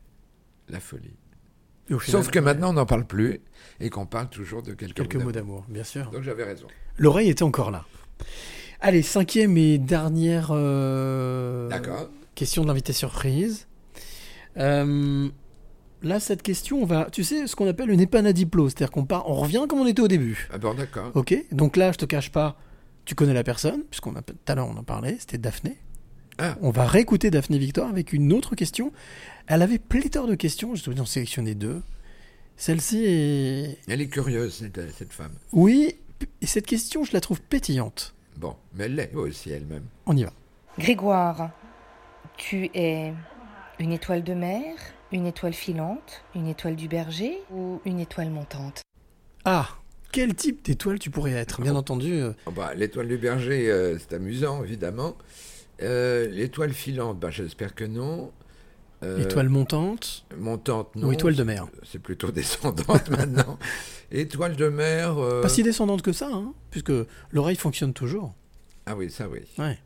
La 0.68 0.78
folie. 0.78 1.16
Final, 1.86 2.02
Sauf 2.02 2.30
que 2.30 2.38
ouais. 2.38 2.44
maintenant, 2.44 2.70
on 2.70 2.74
n'en 2.74 2.84
parle 2.86 3.06
plus 3.06 3.40
et 3.80 3.88
qu'on 3.88 4.04
parle 4.04 4.28
toujours 4.28 4.62
de 4.62 4.74
quelques, 4.74 4.94
Quelques 4.94 5.16
mots 5.16 5.32
d'amour, 5.32 5.64
bien 5.68 5.84
sûr. 5.84 6.10
Donc 6.10 6.22
j'avais 6.22 6.44
raison. 6.44 6.66
L'oreille 6.98 7.30
était 7.30 7.42
encore 7.42 7.70
là. 7.70 7.86
Allez, 8.80 9.00
cinquième 9.02 9.56
et 9.56 9.78
dernière 9.78 10.50
euh, 10.52 11.70
question 12.34 12.62
de 12.62 12.68
l'invité 12.68 12.92
surprise. 12.92 13.66
Euh, 14.58 15.28
là, 16.02 16.20
cette 16.20 16.42
question, 16.42 16.82
on 16.82 16.86
va, 16.86 17.08
tu 17.10 17.24
sais, 17.24 17.46
ce 17.46 17.56
qu'on 17.56 17.66
appelle 17.66 17.90
une 17.90 18.00
épanadiplo, 18.00 18.68
c'est-à-dire 18.68 18.90
qu'on 18.90 19.06
part, 19.06 19.28
on 19.28 19.34
revient 19.34 19.64
comme 19.68 19.80
on 19.80 19.86
était 19.86 20.02
au 20.02 20.08
début. 20.08 20.46
Ah 20.52 20.58
bon, 20.58 20.74
d'accord. 20.74 21.10
Ok, 21.14 21.34
donc 21.52 21.76
là, 21.76 21.90
je 21.90 21.98
te 21.98 22.04
cache 22.04 22.30
pas, 22.30 22.56
tu 23.10 23.16
connais 23.16 23.34
la 23.34 23.42
personne, 23.42 23.82
puisqu'on 23.90 24.14
a 24.14 24.22
tout 24.22 24.36
à 24.46 24.54
l'heure 24.54 24.68
on 24.68 24.76
en 24.76 24.84
parlait, 24.84 25.16
c'était 25.18 25.36
Daphné. 25.36 25.78
Ah. 26.38 26.56
On 26.60 26.70
va 26.70 26.86
réécouter 26.86 27.32
Daphné 27.32 27.58
Victoire 27.58 27.88
avec 27.88 28.12
une 28.12 28.32
autre 28.32 28.54
question. 28.54 28.92
Elle 29.48 29.62
avait 29.62 29.80
pléthore 29.80 30.28
de 30.28 30.36
questions, 30.36 30.76
je 30.76 30.88
vais 30.88 31.00
en 31.00 31.06
sélectionner 31.06 31.56
deux. 31.56 31.82
Celle-ci 32.56 33.02
est. 33.04 33.78
Elle 33.88 34.00
est 34.00 34.06
curieuse, 34.06 34.54
cette, 34.54 34.92
cette 34.96 35.12
femme. 35.12 35.32
Oui, 35.50 35.96
et 36.40 36.46
cette 36.46 36.66
question, 36.66 37.02
je 37.02 37.12
la 37.12 37.20
trouve 37.20 37.40
pétillante. 37.40 38.14
Bon, 38.36 38.54
mais 38.74 38.84
elle 38.84 38.94
l'est 38.94 39.12
aussi 39.16 39.50
elle-même. 39.50 39.86
On 40.06 40.16
y 40.16 40.22
va. 40.22 40.32
Grégoire, 40.78 41.50
tu 42.36 42.70
es 42.74 43.12
une 43.80 43.90
étoile 43.90 44.22
de 44.22 44.34
mer, 44.34 44.76
une 45.10 45.26
étoile 45.26 45.54
filante, 45.54 46.22
une 46.36 46.46
étoile 46.46 46.76
du 46.76 46.86
berger 46.86 47.42
ou 47.50 47.80
une 47.84 47.98
étoile 47.98 48.30
montante? 48.30 48.82
Ah 49.44 49.79
quel 50.12 50.34
type 50.34 50.64
d'étoile 50.64 50.98
tu 50.98 51.10
pourrais 51.10 51.32
être 51.32 51.60
Bien 51.62 51.74
entendu. 51.76 52.12
euh, 52.14 52.32
Oh, 52.46 52.50
bah, 52.50 52.74
L'étoile 52.74 53.08
du 53.08 53.18
berger, 53.18 53.70
euh, 53.70 53.98
c'est 53.98 54.14
amusant, 54.14 54.62
évidemment. 54.64 55.16
Euh, 55.82 56.26
L'étoile 56.28 56.72
filante, 56.72 57.18
bah, 57.18 57.30
j'espère 57.30 57.74
que 57.74 57.84
non. 57.84 58.32
Euh, 59.02 59.22
étoile 59.22 59.48
montante 59.48 60.26
Montante, 60.36 60.94
non. 60.94 61.08
ou 61.08 61.12
étoile 61.12 61.34
de 61.34 61.42
mer? 61.42 61.66
C'est 61.84 61.98
plutôt 62.00 62.30
descendante 62.32 63.08
maintenant. 63.08 63.58
Étoile 64.12 64.56
de 64.56 64.68
mer. 64.68 65.16
Pas 65.40 65.48
si 65.48 65.62
descendante 65.62 66.02
que 66.02 66.12
ça, 66.12 66.28
hein, 66.30 66.52
puisque 66.70 66.92
l'oreille 67.30 67.56
fonctionne 67.56 67.94
toujours. 67.94 68.34
Ah 68.86 68.94
oui, 68.96 69.10
ça 69.10 69.28
oui. 69.28 69.40
Ouais. 69.58 69.78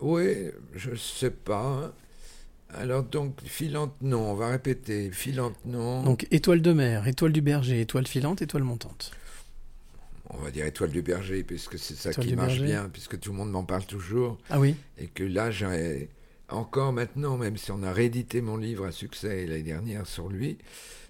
Oui, 0.00 0.50
je 0.74 0.94
sais 0.96 1.30
pas. 1.30 1.92
Alors 2.74 3.02
donc, 3.02 3.40
filante, 3.44 3.94
non, 4.00 4.30
on 4.30 4.34
va 4.34 4.48
répéter. 4.48 5.10
Filante, 5.12 5.54
non. 5.64 6.02
Donc 6.02 6.26
étoile 6.30 6.62
de 6.62 6.72
mer, 6.72 7.06
étoile 7.06 7.32
du 7.32 7.42
berger, 7.42 7.80
étoile 7.80 8.06
filante, 8.06 8.40
étoile 8.42 8.62
montante. 8.62 9.10
On 10.30 10.38
va 10.38 10.50
dire 10.50 10.64
étoile 10.64 10.90
du 10.90 11.02
berger, 11.02 11.42
puisque 11.42 11.78
c'est 11.78 11.94
ça 11.94 12.10
Étoile 12.10 12.26
qui 12.26 12.34
marche 12.36 12.54
berger. 12.58 12.64
bien, 12.64 12.88
puisque 12.90 13.18
tout 13.20 13.32
le 13.32 13.36
monde 13.36 13.50
m'en 13.50 13.64
parle 13.64 13.84
toujours. 13.84 14.38
Ah 14.48 14.58
oui 14.58 14.74
Et 14.98 15.06
que 15.08 15.22
là, 15.24 15.50
j'ai 15.50 16.08
encore 16.48 16.92
maintenant, 16.92 17.36
même 17.36 17.56
si 17.58 17.70
on 17.70 17.82
a 17.82 17.92
réédité 17.92 18.40
mon 18.40 18.56
livre 18.56 18.86
à 18.86 18.92
succès 18.92 19.46
l'année 19.46 19.62
dernière 19.62 20.06
sur 20.06 20.28
lui, 20.30 20.56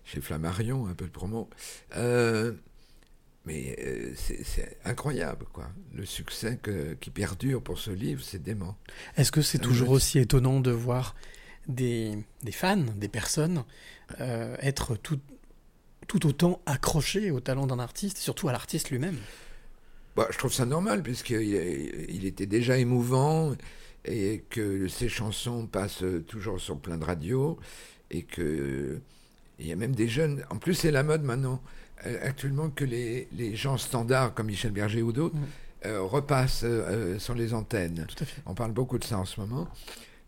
chez 0.04 0.20
Flammarion, 0.20 0.86
un 0.88 0.94
peu 0.94 1.04
de 1.04 1.10
promo, 1.10 1.48
euh, 1.96 2.52
mais 3.46 3.76
euh, 3.80 4.12
c'est 4.16 4.76
incroyable, 4.84 5.46
quoi. 5.52 5.68
Le 5.94 6.04
succès 6.04 6.58
que- 6.60 6.94
qui 6.94 7.10
perdure 7.10 7.62
pour 7.62 7.78
ce 7.78 7.90
livre, 7.92 8.22
c'est 8.24 8.42
dément. 8.42 8.76
Est-ce 9.16 9.30
que 9.30 9.42
c'est 9.42 9.58
Euh, 9.60 9.64
toujours 9.64 9.90
aussi 9.90 10.18
étonnant 10.18 10.58
de 10.60 10.70
voir 10.72 11.14
des, 11.66 12.18
des 12.42 12.52
fans, 12.52 12.84
des 12.96 13.08
personnes, 13.08 13.64
euh, 14.20 14.56
être 14.60 14.96
tout, 14.96 15.20
tout 16.06 16.26
autant 16.26 16.60
accrochés 16.66 17.30
au 17.30 17.40
talent 17.40 17.66
d'un 17.66 17.78
artiste, 17.78 18.18
surtout 18.18 18.48
à 18.48 18.52
l'artiste 18.52 18.90
lui-même 18.90 19.16
Bah, 20.16 20.26
je 20.30 20.38
trouve 20.38 20.52
ça 20.52 20.66
normal, 20.66 21.02
puisqu'il 21.02 22.06
il 22.08 22.26
était 22.26 22.46
déjà 22.46 22.78
émouvant 22.78 23.52
et 24.04 24.44
que 24.50 24.88
ses 24.88 25.08
chansons 25.08 25.66
passent 25.66 26.04
toujours 26.26 26.60
sur 26.60 26.78
plein 26.78 26.98
de 26.98 27.04
radios 27.04 27.58
et 28.10 28.22
que 28.22 29.00
il 29.58 29.68
y 29.68 29.72
a 29.72 29.76
même 29.76 29.94
des 29.94 30.08
jeunes. 30.08 30.44
En 30.50 30.56
plus, 30.56 30.74
c'est 30.74 30.90
la 30.90 31.02
mode 31.02 31.22
maintenant, 31.22 31.62
euh, 32.06 32.18
actuellement, 32.22 32.68
que 32.70 32.84
les, 32.84 33.28
les 33.32 33.54
gens 33.54 33.78
standards 33.78 34.34
comme 34.34 34.46
Michel 34.46 34.72
Berger 34.72 35.02
ou 35.02 35.12
d'autres 35.12 35.36
euh, 35.86 36.02
repassent 36.02 36.64
euh, 36.64 37.18
sur 37.18 37.34
les 37.34 37.54
antennes. 37.54 38.06
On 38.46 38.54
parle 38.54 38.72
beaucoup 38.72 38.98
de 38.98 39.04
ça 39.04 39.18
en 39.18 39.24
ce 39.24 39.40
moment. 39.40 39.68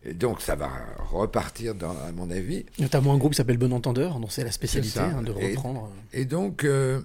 Et 0.07 0.13
donc, 0.13 0.41
ça 0.41 0.55
va 0.55 0.71
repartir, 1.11 1.75
dans, 1.75 1.91
à 1.91 2.13
mon 2.13 2.31
avis. 2.31 2.67
Notamment 2.79 3.15
un 3.15 3.19
groupe 3.19 3.33
qui 3.33 3.37
s'appelle 3.37 3.59
Bon 3.59 3.73
Entendeur, 3.73 4.21
dont 4.21 4.29
c'est 4.29 4.45
la 4.45 4.53
spécialité 4.53 5.01
hein, 5.01 5.23
de 5.23 5.33
reprendre. 5.33 5.91
Et, 6.13 6.25
donc, 6.25 6.65
euh, 6.65 7.01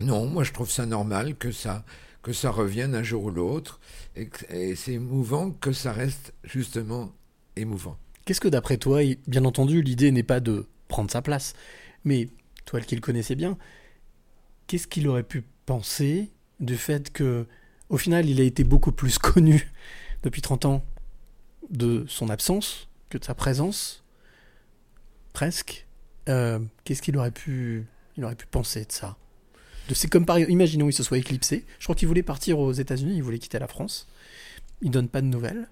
non, 0.00 0.26
moi 0.26 0.44
je 0.44 0.52
trouve 0.52 0.70
ça 0.70 0.86
normal 0.86 1.36
que 1.36 1.50
ça, 1.50 1.84
que 2.22 2.32
ça 2.32 2.50
revienne 2.50 2.94
un 2.94 3.02
jour 3.02 3.24
ou 3.24 3.30
l'autre. 3.30 3.80
Et, 4.14 4.28
et 4.50 4.76
c'est 4.76 4.92
émouvant 4.92 5.50
que 5.50 5.72
ça 5.72 5.92
reste 5.92 6.32
justement 6.44 7.12
émouvant. 7.56 7.96
Qu'est-ce 8.24 8.40
que 8.40 8.48
d'après 8.48 8.76
toi, 8.76 9.00
bien 9.26 9.44
entendu, 9.44 9.82
l'idée 9.82 10.12
n'est 10.12 10.22
pas 10.22 10.40
de 10.40 10.66
prendre 10.88 11.10
sa 11.10 11.22
place, 11.22 11.54
mais 12.04 12.28
toi 12.64 12.80
qui 12.80 12.94
le 12.94 13.00
connaissais 13.00 13.34
bien, 13.34 13.56
qu'est-ce 14.66 14.86
qu'il 14.86 15.08
aurait 15.08 15.22
pu 15.22 15.44
penser 15.64 16.30
du 16.60 16.76
fait 16.76 17.12
que, 17.12 17.46
au 17.88 17.96
final, 17.96 18.28
il 18.28 18.40
a 18.40 18.44
été 18.44 18.64
beaucoup 18.64 18.92
plus 18.92 19.18
connu 19.20 19.70
depuis 20.22 20.42
30 20.42 20.66
ans 20.66 20.84
de 21.70 22.04
son 22.08 22.28
absence 22.28 22.88
que 23.08 23.18
de 23.18 23.24
sa 23.24 23.34
présence, 23.34 24.04
presque. 25.32 25.86
Euh, 26.28 26.58
qu'est-ce 26.84 27.02
qu'il 27.02 27.16
aurait 27.16 27.30
pu, 27.30 27.86
il 28.16 28.24
aurait 28.24 28.34
pu 28.34 28.46
penser 28.46 28.84
de 28.84 28.92
ça? 28.92 29.16
De, 29.88 29.94
C'est 29.94 30.08
comme 30.08 30.26
par 30.26 30.38
imaginons 30.38 30.88
il 30.88 30.92
se 30.92 31.02
soit 31.02 31.18
éclipsé. 31.18 31.64
Je 31.78 31.84
crois 31.84 31.94
qu'il 31.94 32.08
voulait 32.08 32.22
partir 32.24 32.58
aux 32.58 32.72
États-Unis, 32.72 33.14
il 33.16 33.22
voulait 33.22 33.38
quitter 33.38 33.58
la 33.58 33.68
France. 33.68 34.08
Il 34.82 34.90
donne 34.90 35.08
pas 35.08 35.20
de 35.20 35.26
nouvelles 35.26 35.68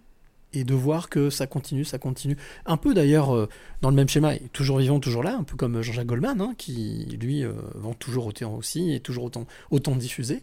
et 0.54 0.64
de 0.64 0.74
voir 0.74 1.08
que 1.08 1.30
ça 1.30 1.46
continue, 1.46 1.84
ça 1.84 1.98
continue. 1.98 2.36
Un 2.66 2.76
peu 2.76 2.94
d'ailleurs 2.94 3.34
euh, 3.34 3.48
dans 3.82 3.90
le 3.90 3.96
même 3.96 4.08
schéma, 4.08 4.36
toujours 4.52 4.78
vivant, 4.78 5.00
toujours 5.00 5.22
là, 5.22 5.36
un 5.36 5.42
peu 5.42 5.56
comme 5.56 5.82
Jean-Jacques 5.82 6.06
Goldman, 6.06 6.40
hein, 6.40 6.54
qui 6.56 7.18
lui 7.20 7.44
euh, 7.44 7.52
vend 7.74 7.94
toujours 7.94 8.26
autant 8.26 8.54
aussi 8.54 8.92
et 8.92 9.00
toujours 9.00 9.24
autant, 9.24 9.46
autant 9.70 9.96
diffusé. 9.96 10.42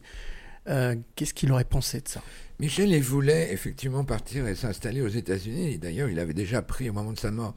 Euh, 0.67 0.95
Qu'est-ce 1.15 1.33
qu'il 1.33 1.51
aurait 1.51 1.63
pensé 1.65 2.01
de 2.01 2.07
ça? 2.07 2.21
Michel 2.59 2.91
il 2.91 3.01
voulait 3.01 3.51
effectivement 3.51 4.03
partir 4.03 4.47
et 4.47 4.53
s'installer 4.53 5.01
aux 5.01 5.07
États-Unis. 5.07 5.79
D'ailleurs, 5.79 6.09
il 6.09 6.19
avait 6.19 6.35
déjà 6.35 6.61
pris 6.61 6.89
au 6.89 6.93
moment 6.93 7.11
de 7.11 7.19
sa 7.19 7.31
mort, 7.31 7.55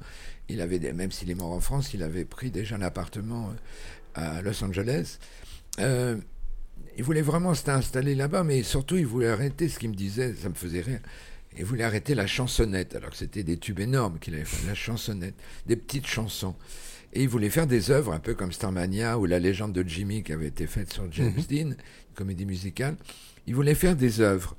il 0.48 0.60
avait 0.62 0.78
même 0.92 1.10
s'il 1.10 1.30
est 1.30 1.34
mort 1.34 1.52
en 1.52 1.60
France, 1.60 1.92
il 1.92 2.02
avait 2.02 2.24
pris 2.24 2.50
déjà 2.50 2.76
un 2.76 2.82
appartement 2.82 3.50
euh, 4.16 4.38
à 4.38 4.42
Los 4.42 4.64
Angeles. 4.64 5.18
Euh, 5.80 6.16
il 6.96 7.04
voulait 7.04 7.22
vraiment 7.22 7.54
s'installer 7.54 8.14
là-bas, 8.14 8.44
mais 8.44 8.62
surtout 8.62 8.96
il 8.96 9.06
voulait 9.06 9.28
arrêter 9.28 9.68
ce 9.68 9.78
qu'il 9.78 9.90
me 9.90 9.94
disait, 9.94 10.34
ça 10.34 10.48
me 10.48 10.54
faisait 10.54 10.80
rire. 10.80 11.00
Il 11.56 11.64
voulait 11.64 11.84
arrêter 11.84 12.14
la 12.14 12.26
chansonnette, 12.26 12.96
alors 12.96 13.10
que 13.10 13.16
c'était 13.16 13.42
des 13.42 13.58
tubes 13.58 13.80
énormes 13.80 14.18
qu'il 14.18 14.34
avait 14.34 14.44
fait, 14.44 14.66
la 14.66 14.74
chansonnette, 14.74 15.34
des 15.66 15.76
petites 15.76 16.06
chansons. 16.06 16.54
Et 17.14 17.22
il 17.22 17.28
voulait 17.28 17.50
faire 17.50 17.66
des 17.66 17.90
œuvres 17.90 18.12
un 18.12 18.18
peu 18.18 18.34
comme 18.34 18.50
Starmania 18.52 19.18
ou 19.18 19.26
La 19.26 19.38
légende 19.38 19.72
de 19.72 19.82
Jimmy 19.88 20.22
qui 20.24 20.32
avait 20.32 20.48
été 20.48 20.66
faite 20.66 20.92
sur 20.92 21.04
James 21.12 21.32
Mhm. 21.36 21.44
Dean, 21.48 21.56
une 21.70 21.76
comédie 22.14 22.44
musicale. 22.46 22.96
Il 23.46 23.54
voulait 23.54 23.74
faire 23.76 23.94
des 23.94 24.20
œuvres. 24.20 24.56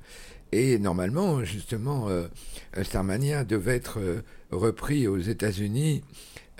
Et 0.52 0.78
normalement, 0.78 1.44
justement, 1.44 2.08
euh, 2.08 2.28
Starmania 2.82 3.44
devait 3.44 3.76
être 3.76 3.98
euh, 4.00 4.22
repris 4.50 5.06
aux 5.06 5.18
États-Unis 5.18 6.02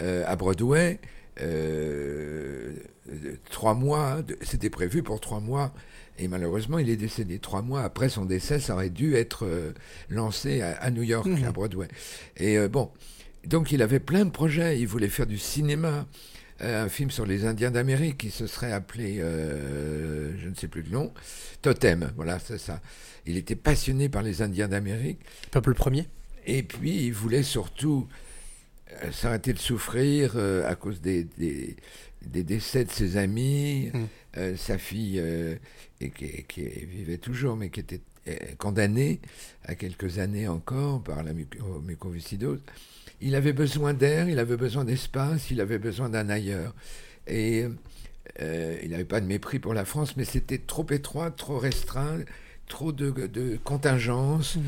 euh, 0.02 0.22
à 0.26 0.36
Broadway. 0.36 0.98
euh, 1.40 2.72
trois 3.50 3.74
mois, 3.74 4.18
c'était 4.42 4.70
prévu 4.70 5.02
pour 5.02 5.20
trois 5.20 5.38
mois, 5.40 5.72
et 6.18 6.28
malheureusement 6.28 6.78
il 6.78 6.88
est 6.90 6.96
décédé. 6.96 7.38
Trois 7.38 7.62
mois 7.62 7.82
après 7.82 8.08
son 8.08 8.24
décès, 8.24 8.58
ça 8.58 8.74
aurait 8.74 8.90
dû 8.90 9.14
être 9.14 9.44
euh, 9.44 9.72
lancé 10.08 10.60
à, 10.62 10.72
à 10.72 10.90
New 10.90 11.02
York, 11.02 11.26
Mhm. 11.26 11.44
à 11.44 11.52
Broadway. 11.52 11.88
Et 12.38 12.58
euh, 12.58 12.68
bon, 12.68 12.90
donc 13.46 13.72
il 13.72 13.82
avait 13.82 14.00
plein 14.00 14.24
de 14.24 14.30
projets, 14.30 14.78
il 14.80 14.86
voulait 14.86 15.08
faire 15.08 15.26
du 15.26 15.38
cinéma, 15.38 16.06
euh, 16.62 16.84
un 16.84 16.88
film 16.88 17.10
sur 17.10 17.26
les 17.26 17.44
Indiens 17.44 17.70
d'Amérique 17.70 18.18
qui 18.18 18.30
se 18.30 18.46
serait 18.46 18.72
appelé, 18.72 19.18
euh, 19.20 20.32
je 20.38 20.48
ne 20.48 20.54
sais 20.54 20.68
plus 20.68 20.82
le 20.82 20.90
nom, 20.90 21.12
Totem, 21.62 22.12
voilà, 22.16 22.38
c'est 22.38 22.58
ça. 22.58 22.80
Il 23.26 23.36
était 23.36 23.56
passionné 23.56 24.08
par 24.08 24.22
les 24.22 24.40
Indiens 24.42 24.68
d'Amérique. 24.68 25.18
Peuple 25.50 25.74
premier 25.74 26.06
Et 26.46 26.62
puis 26.62 27.06
il 27.06 27.12
voulait 27.12 27.42
surtout 27.42 28.06
euh, 29.02 29.10
s'arrêter 29.12 29.52
de 29.52 29.58
souffrir 29.58 30.32
euh, 30.36 30.68
à 30.68 30.74
cause 30.76 31.00
des, 31.00 31.24
des, 31.24 31.76
des 32.24 32.42
décès 32.44 32.84
de 32.84 32.90
ses 32.90 33.16
amis, 33.16 33.90
Mm. 33.92 34.04
euh, 34.38 34.56
sa 34.56 34.78
fille 34.78 35.18
et 36.00 36.10
qui, 36.10 36.44
qui 36.48 36.62
vivait 36.62 37.18
toujours, 37.18 37.56
mais 37.56 37.70
qui 37.70 37.80
était 37.80 38.00
condamnée 38.58 39.20
à 39.64 39.76
quelques 39.76 40.18
années 40.18 40.48
encore 40.48 41.02
par 41.02 41.22
la 41.22 41.32
muco- 41.32 41.80
mucoviscidose. 41.80 42.58
Il 43.20 43.34
avait 43.34 43.52
besoin 43.52 43.94
d'air, 43.94 44.28
il 44.28 44.38
avait 44.38 44.56
besoin 44.56 44.84
d'espace, 44.84 45.50
il 45.50 45.60
avait 45.60 45.78
besoin 45.78 46.08
d'un 46.08 46.28
ailleurs. 46.28 46.74
Et 47.26 47.64
euh, 48.42 48.78
il 48.82 48.90
n'avait 48.90 49.04
pas 49.04 49.20
de 49.20 49.26
mépris 49.26 49.58
pour 49.58 49.74
la 49.74 49.84
France, 49.84 50.16
mais 50.16 50.24
c'était 50.24 50.58
trop 50.58 50.86
étroit, 50.90 51.30
trop 51.30 51.58
restreint, 51.58 52.18
trop 52.68 52.92
de, 52.92 53.10
de 53.10 53.58
contingences, 53.64 54.58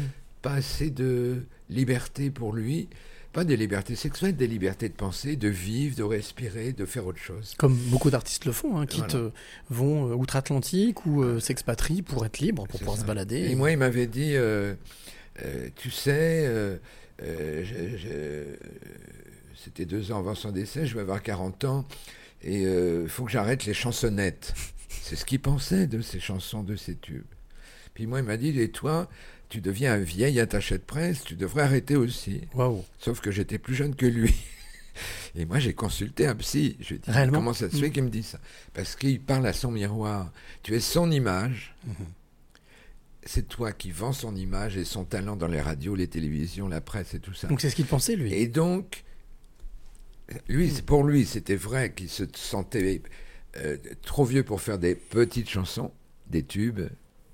pas 0.42 0.54
assez 0.54 0.90
de 0.90 1.42
liberté 1.68 2.30
pour 2.30 2.52
lui. 2.54 2.88
Pas 3.34 3.44
des 3.44 3.58
libertés 3.58 3.94
sexuelles, 3.94 4.34
des 4.34 4.46
libertés 4.46 4.88
de 4.88 4.94
penser, 4.94 5.36
de 5.36 5.48
vivre, 5.48 5.94
de 5.94 6.02
respirer, 6.02 6.72
de 6.72 6.86
faire 6.86 7.06
autre 7.06 7.18
chose. 7.20 7.54
Comme 7.58 7.74
beaucoup 7.76 8.08
d'artistes 8.10 8.46
le 8.46 8.52
font, 8.52 8.80
hein, 8.80 8.86
Voilà. 8.90 9.14
euh, 9.16 9.30
vont 9.68 10.08
euh, 10.10 10.14
outre-Atlantique 10.14 11.04
ou 11.04 11.22
euh, 11.22 11.38
s'expatrient 11.38 12.00
pour 12.00 12.24
être 12.24 12.38
libres, 12.38 12.66
pour 12.66 12.78
pouvoir 12.80 12.96
ça. 12.96 13.02
se 13.02 13.06
balader. 13.06 13.50
Et 13.50 13.54
moi, 13.54 13.70
il 13.70 13.76
m'avait 13.76 14.06
dit, 14.06 14.32
euh, 14.34 14.74
tu 15.76 15.90
sais, 15.90 16.50
euh, 17.22 17.64
euh, 18.06 18.56
c'était 19.56 19.84
deux 19.86 20.12
ans 20.12 20.18
avant 20.18 20.34
son 20.34 20.50
décès, 20.52 20.86
je 20.86 20.94
vais 20.94 21.00
avoir 21.00 21.22
40 21.22 21.64
ans, 21.64 21.84
et 22.42 22.62
il 22.62 23.08
faut 23.08 23.24
que 23.24 23.30
j'arrête 23.30 23.64
les 23.66 23.74
chansonnettes. 23.74 24.54
C'est 24.88 25.16
ce 25.16 25.24
qu'il 25.24 25.40
pensait 25.40 25.86
de 25.86 26.00
ces 26.00 26.20
chansons, 26.20 26.62
de 26.62 26.76
ces 26.76 26.94
tubes. 26.96 27.24
Puis 27.94 28.06
moi, 28.06 28.20
il 28.20 28.24
m'a 28.24 28.36
dit, 28.36 28.58
et 28.60 28.70
toi, 28.70 29.08
tu 29.48 29.60
deviens 29.60 29.94
un 29.94 29.98
vieil 29.98 30.38
attaché 30.38 30.76
de 30.78 30.82
presse, 30.82 31.24
tu 31.24 31.34
devrais 31.34 31.62
arrêter 31.62 31.96
aussi. 31.96 32.42
Sauf 32.98 33.20
que 33.20 33.30
j'étais 33.30 33.58
plus 33.58 33.74
jeune 33.74 33.96
que 33.96 34.06
lui. 34.06 34.34
Et 35.36 35.44
moi, 35.44 35.58
j'ai 35.58 35.74
consulté 35.74 36.26
un 36.26 36.34
psy. 36.36 36.76
Je 36.80 36.88
lui 36.88 36.94
ai 36.96 36.98
dit, 36.98 37.10
Réellement 37.10 37.38
comment 37.38 37.52
ça 37.52 37.70
se 37.70 37.76
fait 37.76 37.88
Mm. 37.88 37.92
qu'il 37.92 38.02
me 38.04 38.08
dit 38.10 38.22
ça? 38.22 38.38
Parce 38.74 38.94
qu'il 38.96 39.20
parle 39.20 39.46
à 39.46 39.52
son 39.52 39.70
miroir. 39.70 40.32
Tu 40.62 40.74
es 40.74 40.80
son 40.80 41.10
image. 41.10 41.74
C'est 43.30 43.46
toi 43.46 43.72
qui 43.72 43.90
vends 43.90 44.14
son 44.14 44.34
image 44.34 44.78
et 44.78 44.84
son 44.84 45.05
talent 45.05 45.36
dans 45.36 45.48
les 45.48 45.60
radios, 45.60 45.94
les 45.94 46.09
télévisions, 46.09 46.66
la 46.66 46.80
presse 46.80 47.12
et 47.12 47.20
tout 47.20 47.34
ça. 47.34 47.46
Donc 47.46 47.60
c'est 47.60 47.68
ce 47.68 47.76
qu'il 47.76 47.84
pensait, 47.84 48.16
lui. 48.16 48.32
Et 48.32 48.48
donc, 48.48 49.05
lui, 50.48 50.70
pour 50.86 51.05
lui, 51.05 51.26
c'était 51.26 51.55
vrai 51.55 51.92
qu'il 51.92 52.09
se 52.09 52.24
sentait 52.34 53.02
euh, 53.59 53.76
trop 54.00 54.24
vieux 54.24 54.44
pour 54.44 54.62
faire 54.62 54.78
des 54.78 54.94
petites 54.94 55.50
chansons, 55.50 55.92
des 56.30 56.42
tubes, 56.42 56.80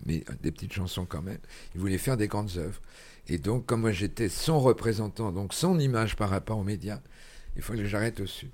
mais 0.04 0.24
des 0.42 0.50
petites 0.50 0.72
chansons 0.72 1.06
quand 1.06 1.22
même. 1.22 1.38
Il 1.76 1.80
voulait 1.80 1.96
faire 1.96 2.16
des 2.16 2.26
grandes 2.26 2.56
œuvres. 2.56 2.80
Et 3.28 3.38
donc, 3.38 3.64
comme 3.64 3.82
moi 3.82 3.92
j'étais 3.92 4.28
son 4.28 4.58
représentant, 4.58 5.30
donc 5.30 5.54
son 5.54 5.78
image 5.78 6.16
par 6.16 6.28
rapport 6.28 6.58
aux 6.58 6.64
médias, 6.64 7.02
il 7.54 7.62
fallait 7.62 7.84
que 7.84 7.88
j'arrête 7.88 8.18
aussi. 8.18 8.48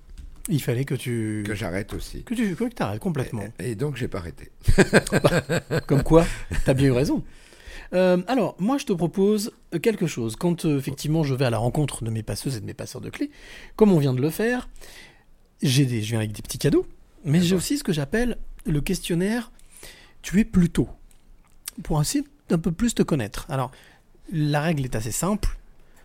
Il 0.49 0.63
fallait 0.63 0.85
que 0.85 0.95
tu. 0.95 1.43
Que 1.47 1.55
j'arrête 1.55 1.93
aussi. 1.95 2.23
Que 2.25 2.35
tu 2.35 2.55
que 2.55 2.65
tu 2.65 2.83
arrêtes 2.83 3.01
complètement. 3.01 3.45
Et 3.59 3.75
donc, 3.75 3.97
j'ai 3.97 4.09
pas 4.09 4.19
arrêté. 4.19 4.51
Comme 5.87 6.03
quoi, 6.03 6.25
t'as 6.65 6.75
bien 6.75 6.89
eu 6.89 6.93
raison. 6.93 7.23
Euh, 7.93 8.23
alors, 8.27 8.57
moi, 8.59 8.79
je 8.79 8.85
te 8.85 8.93
propose 8.93 9.53
quelque 9.83 10.07
chose. 10.07 10.37
Quand 10.37 10.65
euh, 10.65 10.79
effectivement 10.79 11.23
je 11.25 11.35
vais 11.35 11.45
à 11.45 11.51
la 11.51 11.59
rencontre 11.59 12.05
de 12.05 12.11
mes 12.11 12.23
passeuses 12.23 12.57
et 12.57 12.61
de 12.61 12.67
mes 12.67 12.75
passeurs 12.75 13.01
de 13.01 13.11
clés, 13.11 13.31
comme 13.77 13.93
on 13.93 13.99
vient 13.99 14.15
de 14.15 14.21
le 14.21 14.31
faire, 14.31 14.69
j'ai 15.63 15.85
des, 15.85 16.03
je 16.03 16.11
viens 16.11 16.19
avec 16.19 16.33
des 16.33 16.43
petits 16.43 16.59
cadeaux, 16.59 16.87
mais 17.25 17.41
j'ai 17.41 17.55
aussi 17.55 17.79
ce 17.79 17.85
que 17.85 17.93
j'appelle 17.93 18.39
le 18.67 18.81
questionnaire 18.81 19.51
Tu 20.23 20.41
es 20.41 20.45
plutôt, 20.45 20.89
pour 21.83 21.99
ainsi 21.99 22.25
d'un 22.49 22.59
peu 22.59 22.73
plus 22.73 22.95
te 22.95 23.03
connaître. 23.03 23.47
Alors, 23.49 23.71
la 24.33 24.61
règle 24.61 24.85
est 24.85 24.95
assez 24.95 25.13
simple. 25.13 25.59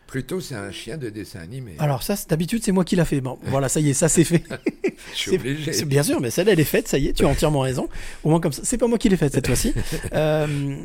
Plutôt, 0.07 0.39
c'est 0.39 0.55
un 0.55 0.71
chien 0.71 0.97
de 0.97 1.09
dessin 1.09 1.39
animé. 1.39 1.75
Alors 1.79 2.03
ça, 2.03 2.15
d'habitude, 2.29 2.63
c'est 2.63 2.71
moi 2.71 2.85
qui 2.85 2.95
l'a 2.95 3.05
fait. 3.05 3.21
Bon, 3.21 3.39
voilà, 3.43 3.69
ça 3.69 3.79
y 3.79 3.89
est, 3.89 3.93
ça 3.93 4.07
c'est 4.07 4.23
fait. 4.23 4.43
Je 5.13 5.17
suis 5.17 5.35
obligé. 5.35 5.85
Bien 5.85 6.03
sûr, 6.03 6.21
mais 6.21 6.29
celle-là, 6.29 6.53
elle 6.53 6.59
est 6.59 6.63
faite, 6.63 6.87
ça 6.87 6.97
y 6.97 7.07
est, 7.07 7.13
tu 7.13 7.25
as 7.25 7.27
entièrement 7.27 7.61
raison. 7.61 7.89
Au 8.23 8.29
moins 8.29 8.39
comme 8.39 8.53
ça, 8.53 8.61
c'est 8.63 8.77
pas 8.77 8.87
moi 8.87 8.97
qui 8.97 9.09
l'ai 9.09 9.17
faite 9.17 9.33
cette 9.33 9.47
fois-ci. 9.47 9.73
Euh, 10.13 10.77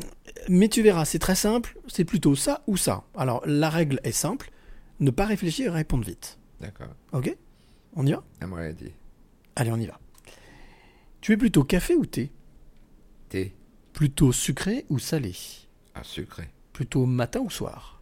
mais 0.49 0.67
tu 0.67 0.81
verras, 0.81 1.05
c'est 1.05 1.19
très 1.19 1.35
simple, 1.35 1.77
c'est 1.87 2.03
plutôt 2.03 2.35
ça 2.35 2.63
ou 2.67 2.75
ça. 2.75 3.03
Alors, 3.15 3.41
la 3.45 3.69
règle 3.69 3.99
est 4.03 4.11
simple, 4.11 4.51
ne 4.99 5.11
pas 5.11 5.25
réfléchir 5.25 5.67
et 5.67 5.77
répondre 5.77 6.03
vite. 6.05 6.37
D'accord. 6.59 6.87
Ok? 7.13 7.35
On 7.95 8.05
y 8.05 8.11
va? 8.11 8.23
Dit. 8.73 8.91
Allez, 9.55 9.71
on 9.71 9.77
y 9.77 9.85
va. 9.85 9.99
Tu 11.21 11.33
es 11.33 11.37
plutôt 11.37 11.63
café 11.63 11.95
ou 11.95 12.05
thé? 12.05 12.31
Thé. 13.29 13.53
Plutôt 13.93 14.31
sucré 14.31 14.85
ou 14.89 14.99
salé? 14.99 15.33
Ah, 15.93 16.03
sucré. 16.03 16.49
Plutôt 16.73 17.05
matin 17.05 17.41
ou 17.41 17.49
soir? 17.49 18.00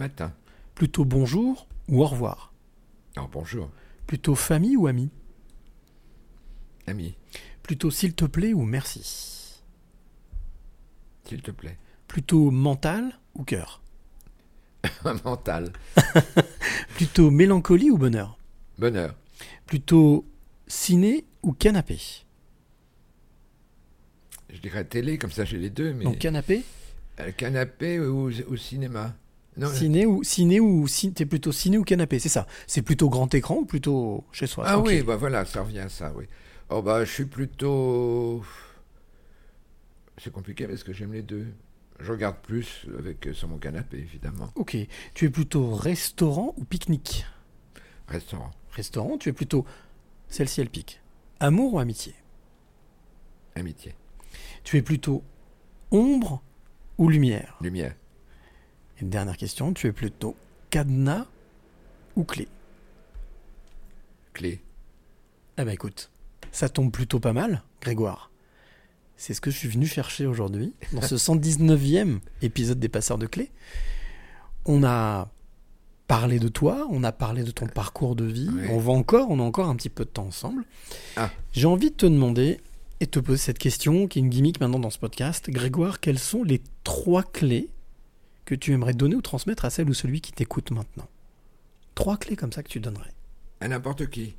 Matin. 0.00 0.32
Plutôt 0.74 1.04
bonjour 1.04 1.68
ou 1.86 2.02
au 2.02 2.06
revoir 2.06 2.54
Alors, 3.16 3.28
bonjour. 3.28 3.68
Plutôt 4.06 4.34
famille 4.34 4.74
ou 4.74 4.86
ami? 4.86 5.10
Ami, 6.86 7.18
Plutôt 7.62 7.90
s'il 7.90 8.14
te 8.14 8.24
plaît 8.24 8.54
ou 8.54 8.62
merci? 8.62 9.60
S'il 11.24 11.42
te 11.42 11.50
plaît. 11.50 11.76
Plutôt 12.08 12.50
mental 12.50 13.12
ou 13.34 13.44
cœur? 13.44 13.82
Mental. 15.24 15.70
Plutôt 16.94 17.30
mélancolie 17.30 17.90
ou 17.90 17.98
bonheur? 17.98 18.38
Bonheur. 18.78 19.14
Plutôt 19.66 20.26
ciné 20.66 21.26
ou 21.42 21.52
canapé? 21.52 21.98
Je 24.48 24.60
dirais 24.60 24.86
télé, 24.86 25.18
comme 25.18 25.30
ça 25.30 25.44
j'ai 25.44 25.58
les 25.58 25.68
deux. 25.68 25.92
Mais... 25.92 26.04
Donc 26.04 26.18
canapé? 26.18 26.64
Euh, 27.20 27.32
canapé 27.32 28.00
ou, 28.00 28.30
ou 28.30 28.56
cinéma 28.56 29.14
Non, 29.60 29.68
Ciné 29.74 30.06
ou 30.06 30.24
ciné 30.24 30.58
ou 30.58 30.88
ci- 30.88 31.12
t'es 31.12 31.26
plutôt 31.26 31.52
ciné 31.52 31.76
ou 31.76 31.84
canapé, 31.84 32.18
c'est 32.18 32.28
ça. 32.30 32.46
C'est 32.66 32.80
plutôt 32.82 33.08
grand 33.10 33.32
écran 33.34 33.56
ou 33.56 33.64
plutôt 33.66 34.24
chez 34.32 34.46
soi 34.46 34.64
Ah 34.66 34.72
tranquille 34.72 35.00
oui, 35.00 35.02
bah 35.02 35.16
voilà, 35.16 35.44
ça 35.44 35.62
revient 35.62 35.80
à 35.80 35.88
ça, 35.90 36.12
oui. 36.16 36.24
Oh 36.70 36.80
bah 36.82 37.04
je 37.04 37.10
suis 37.12 37.26
plutôt... 37.26 38.42
C'est 40.18 40.32
compliqué 40.32 40.66
parce 40.66 40.82
que 40.82 40.92
j'aime 40.92 41.12
les 41.12 41.22
deux. 41.22 41.46
Je 41.98 42.10
regarde 42.10 42.36
plus 42.42 42.86
avec 42.98 43.28
sur 43.34 43.48
mon 43.48 43.58
canapé, 43.58 43.98
évidemment. 43.98 44.50
Ok. 44.54 44.76
Tu 45.12 45.26
es 45.26 45.30
plutôt 45.30 45.74
restaurant 45.74 46.54
ou 46.56 46.64
pique-nique? 46.64 47.26
Restaurant. 48.08 48.50
Restaurant, 48.72 49.18
tu 49.18 49.28
es 49.28 49.32
plutôt 49.32 49.66
celle-ci 50.28 50.60
elle 50.62 50.70
pique. 50.70 51.00
Amour 51.38 51.74
ou 51.74 51.78
amitié? 51.78 52.14
Amitié. 53.54 53.94
Tu 54.64 54.78
es 54.78 54.82
plutôt 54.82 55.22
ombre 55.90 56.42
ou 56.98 57.08
lumière? 57.10 57.56
Lumière. 57.60 57.94
Et 59.00 59.04
dernière 59.04 59.36
question, 59.36 59.72
tu 59.72 59.86
es 59.86 59.92
plutôt 59.92 60.36
cadenas 60.68 61.26
ou 62.16 62.24
clé 62.24 62.48
Clé. 64.34 64.60
Eh 65.58 65.64
ben 65.64 65.72
écoute, 65.72 66.10
ça 66.52 66.68
tombe 66.68 66.92
plutôt 66.92 67.18
pas 67.18 67.32
mal, 67.32 67.62
Grégoire. 67.80 68.30
C'est 69.16 69.34
ce 69.34 69.40
que 69.40 69.50
je 69.50 69.56
suis 69.56 69.68
venu 69.68 69.86
chercher 69.86 70.26
aujourd'hui, 70.26 70.72
dans 70.92 71.02
ce 71.02 71.14
119e 71.14 72.20
épisode 72.42 72.78
des 72.78 72.88
Passeurs 72.88 73.18
de 73.18 73.26
Clés. 73.26 73.50
On 74.66 74.84
a 74.84 75.28
parlé 76.06 76.38
de 76.38 76.48
toi, 76.48 76.86
on 76.90 77.02
a 77.04 77.12
parlé 77.12 77.42
de 77.42 77.50
ton 77.50 77.66
parcours 77.66 78.16
de 78.16 78.24
vie, 78.24 78.50
on 78.70 78.78
va 78.78 78.92
encore, 78.92 79.30
on 79.30 79.38
a 79.40 79.42
encore 79.42 79.68
un 79.68 79.76
petit 79.76 79.90
peu 79.90 80.04
de 80.04 80.10
temps 80.10 80.26
ensemble. 80.26 80.64
Ah. 81.16 81.30
J'ai 81.52 81.66
envie 81.66 81.90
de 81.90 81.96
te 81.96 82.06
demander 82.06 82.60
et 83.00 83.06
te 83.06 83.18
poser 83.18 83.38
cette 83.38 83.58
question, 83.58 84.08
qui 84.08 84.18
est 84.18 84.22
une 84.22 84.28
gimmick 84.28 84.60
maintenant 84.60 84.78
dans 84.78 84.90
ce 84.90 84.98
podcast. 84.98 85.48
Grégoire, 85.50 86.00
quelles 86.00 86.18
sont 86.18 86.42
les 86.42 86.60
trois 86.84 87.22
clés 87.22 87.70
que 88.50 88.54
tu 88.56 88.72
aimerais 88.72 88.94
donner 88.94 89.14
ou 89.14 89.22
transmettre 89.22 89.64
à 89.64 89.70
celle 89.70 89.88
ou 89.88 89.94
celui 89.94 90.20
qui 90.20 90.32
t'écoute 90.32 90.72
maintenant 90.72 91.06
Trois 91.94 92.16
clés 92.16 92.34
comme 92.34 92.50
ça 92.52 92.62
que 92.64 92.68
tu 92.68 92.80
donnerais. 92.80 93.12
À 93.60 93.68
n'importe 93.68 94.08
qui. 94.10 94.34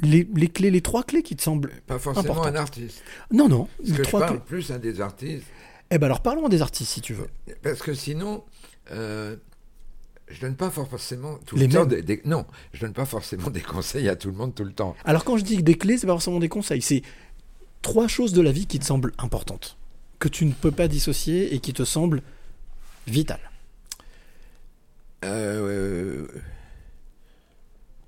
Les, 0.00 0.26
les 0.34 0.48
clés, 0.48 0.70
les 0.72 0.80
trois 0.80 1.04
clés 1.04 1.22
qui 1.22 1.36
te 1.36 1.42
semblent 1.42 1.70
Pas 1.86 1.98
forcément 2.00 2.32
importantes. 2.32 2.56
un 2.56 2.58
artiste. 2.58 3.02
Non, 3.30 3.48
non. 3.48 3.68
Parce 3.78 3.96
je 3.98 4.02
trois 4.02 4.20
parle 4.20 4.36
clés. 4.38 4.44
plus 4.46 4.70
à 4.72 4.78
des 4.78 5.00
artistes. 5.00 5.46
Eh 5.90 5.98
ben 5.98 6.06
alors 6.06 6.20
parlons 6.22 6.48
des 6.48 6.62
artistes 6.62 6.90
si 6.90 7.00
tu 7.00 7.14
veux. 7.14 7.28
Parce 7.62 7.80
que 7.80 7.94
sinon, 7.94 8.42
euh, 8.90 9.36
je 10.28 10.40
donne 10.40 10.56
pas 10.56 10.70
forcément 10.70 11.38
tout 11.46 11.54
Les 11.56 11.66
le 11.68 11.72
temps 11.74 11.80
mêmes. 11.80 11.88
des, 11.90 12.02
des- 12.02 12.22
Non, 12.24 12.44
je 12.72 12.80
donne 12.80 12.94
pas 12.94 13.04
forcément 13.04 13.50
des 13.50 13.60
conseils 13.60 14.08
à 14.08 14.16
tout 14.16 14.28
le 14.28 14.34
monde 14.34 14.52
tout 14.54 14.64
le 14.64 14.72
temps. 14.72 14.96
Alors 15.04 15.24
quand 15.24 15.36
je 15.36 15.44
dis 15.44 15.58
que 15.58 15.62
des 15.62 15.76
clés, 15.76 15.96
c'est 15.98 16.06
pas 16.08 16.14
forcément 16.14 16.40
des 16.40 16.48
conseils, 16.48 16.82
c'est 16.82 17.02
trois 17.82 18.08
choses 18.08 18.32
de 18.32 18.40
la 18.40 18.50
vie 18.50 18.66
qui 18.66 18.78
te 18.80 18.84
semblent 18.84 19.12
importantes, 19.18 19.76
que 20.18 20.28
tu 20.28 20.44
ne 20.46 20.52
peux 20.52 20.72
pas 20.72 20.88
dissocier 20.88 21.54
et 21.54 21.60
qui 21.60 21.72
te 21.74 21.84
semblent 21.84 22.22
vitales. 23.06 23.50
Euh, 25.24 26.26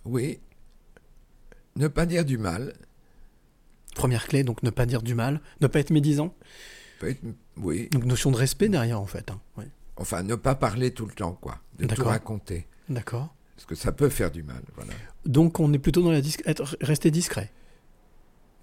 oui. 0.05 0.39
Ne 1.77 1.89
pas 1.89 2.07
dire 2.07 2.25
du 2.25 2.39
mal. 2.39 2.75
Première 3.95 4.27
clé, 4.27 4.43
donc 4.43 4.63
ne 4.63 4.71
pas 4.71 4.87
dire 4.87 5.03
du 5.03 5.15
mal, 5.15 5.41
ne 5.61 5.67
pas 5.67 5.79
être 5.81 5.91
médisant. 5.91 6.35
Peut 6.99 7.11
être- 7.11 7.23
oui. 7.57 7.89
Donc 7.93 8.05
notion 8.05 8.31
de 8.33 8.37
respect 8.37 8.69
derrière 8.69 9.01
en 9.01 9.07
fait. 9.07 9.31
hein. 9.31 9.41
Ouais. 9.57 9.69
Enfin, 9.97 10.23
ne 10.25 10.35
pas 10.35 10.57
parler 10.57 10.93
tout 10.93 11.07
le 11.07 11.13
temps, 11.13 11.33
quoi. 11.41 11.61
De 11.79 11.85
tout 11.85 11.89
D'accord. 11.95 12.09
raconter. 12.09 12.67
D'accord. 12.89 13.33
Parce 13.55 13.67
que 13.67 13.77
ça 13.77 13.93
peut 13.93 14.09
faire 14.09 14.33
du 14.33 14.43
mal, 14.43 14.61
voilà. 14.75 14.93
Donc 15.25 15.61
on 15.61 15.73
est 15.73 15.79
plutôt 15.79 16.03
dans 16.03 16.11
la 16.11 16.21
dis- 16.21 16.37
être 16.45 16.77
rester 16.81 17.13
discret. 17.13 17.53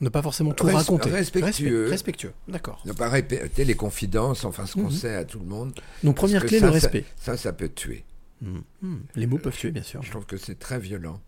Ne 0.02 0.10
pas 0.10 0.22
forcément 0.24 0.52
tout 0.52 0.66
Res- 0.66 0.74
raconter. 0.74 1.10
respectueux. 1.12 1.82
Respect- 1.84 1.90
respectueux. 1.92 2.34
D'accord. 2.48 2.82
Ne 2.86 2.92
pas 2.94 3.08
répéter 3.08 3.64
les 3.66 3.76
confidences, 3.76 4.44
enfin 4.46 4.66
ce 4.66 4.74
qu'on 4.74 4.86
Mhm. 4.86 4.92
sait 4.92 5.16
à 5.16 5.26
tout 5.26 5.40
le 5.40 5.46
monde. 5.46 5.80
Donc, 6.04 6.16
première 6.16 6.44
clé, 6.46 6.60
ça, 6.60 6.66
le 6.66 6.72
respect. 6.72 7.06
Ça, 7.18 7.38
ça, 7.38 7.54
peut 7.54 7.70
tuer. 7.70 8.04
Mhm. 8.42 8.64
Mhm. 8.82 9.02
Les 9.16 9.28
mots 9.28 9.38
peuvent 9.38 9.56
tuer, 9.56 9.70
bien 9.72 9.84
sûr. 9.84 10.02
Je 10.02 10.10
trouve 10.10 10.26
que 10.26 10.38
c'est 10.38 10.58
très 10.58 10.80
violent. 10.80 11.22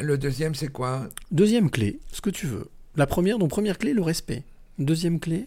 Le 0.00 0.18
deuxième, 0.18 0.54
c'est 0.56 0.68
quoi? 0.68 1.08
Deuxième 1.30 1.70
clé, 1.70 2.00
ce 2.12 2.20
que 2.20 2.28
tu 2.30 2.46
veux. 2.46 2.68
La 2.96 3.06
première, 3.06 3.38
donc 3.38 3.50
première 3.50 3.78
clé, 3.78 3.92
le 3.94 4.02
respect. 4.02 4.42
Deuxième 4.78 5.20
clé, 5.20 5.46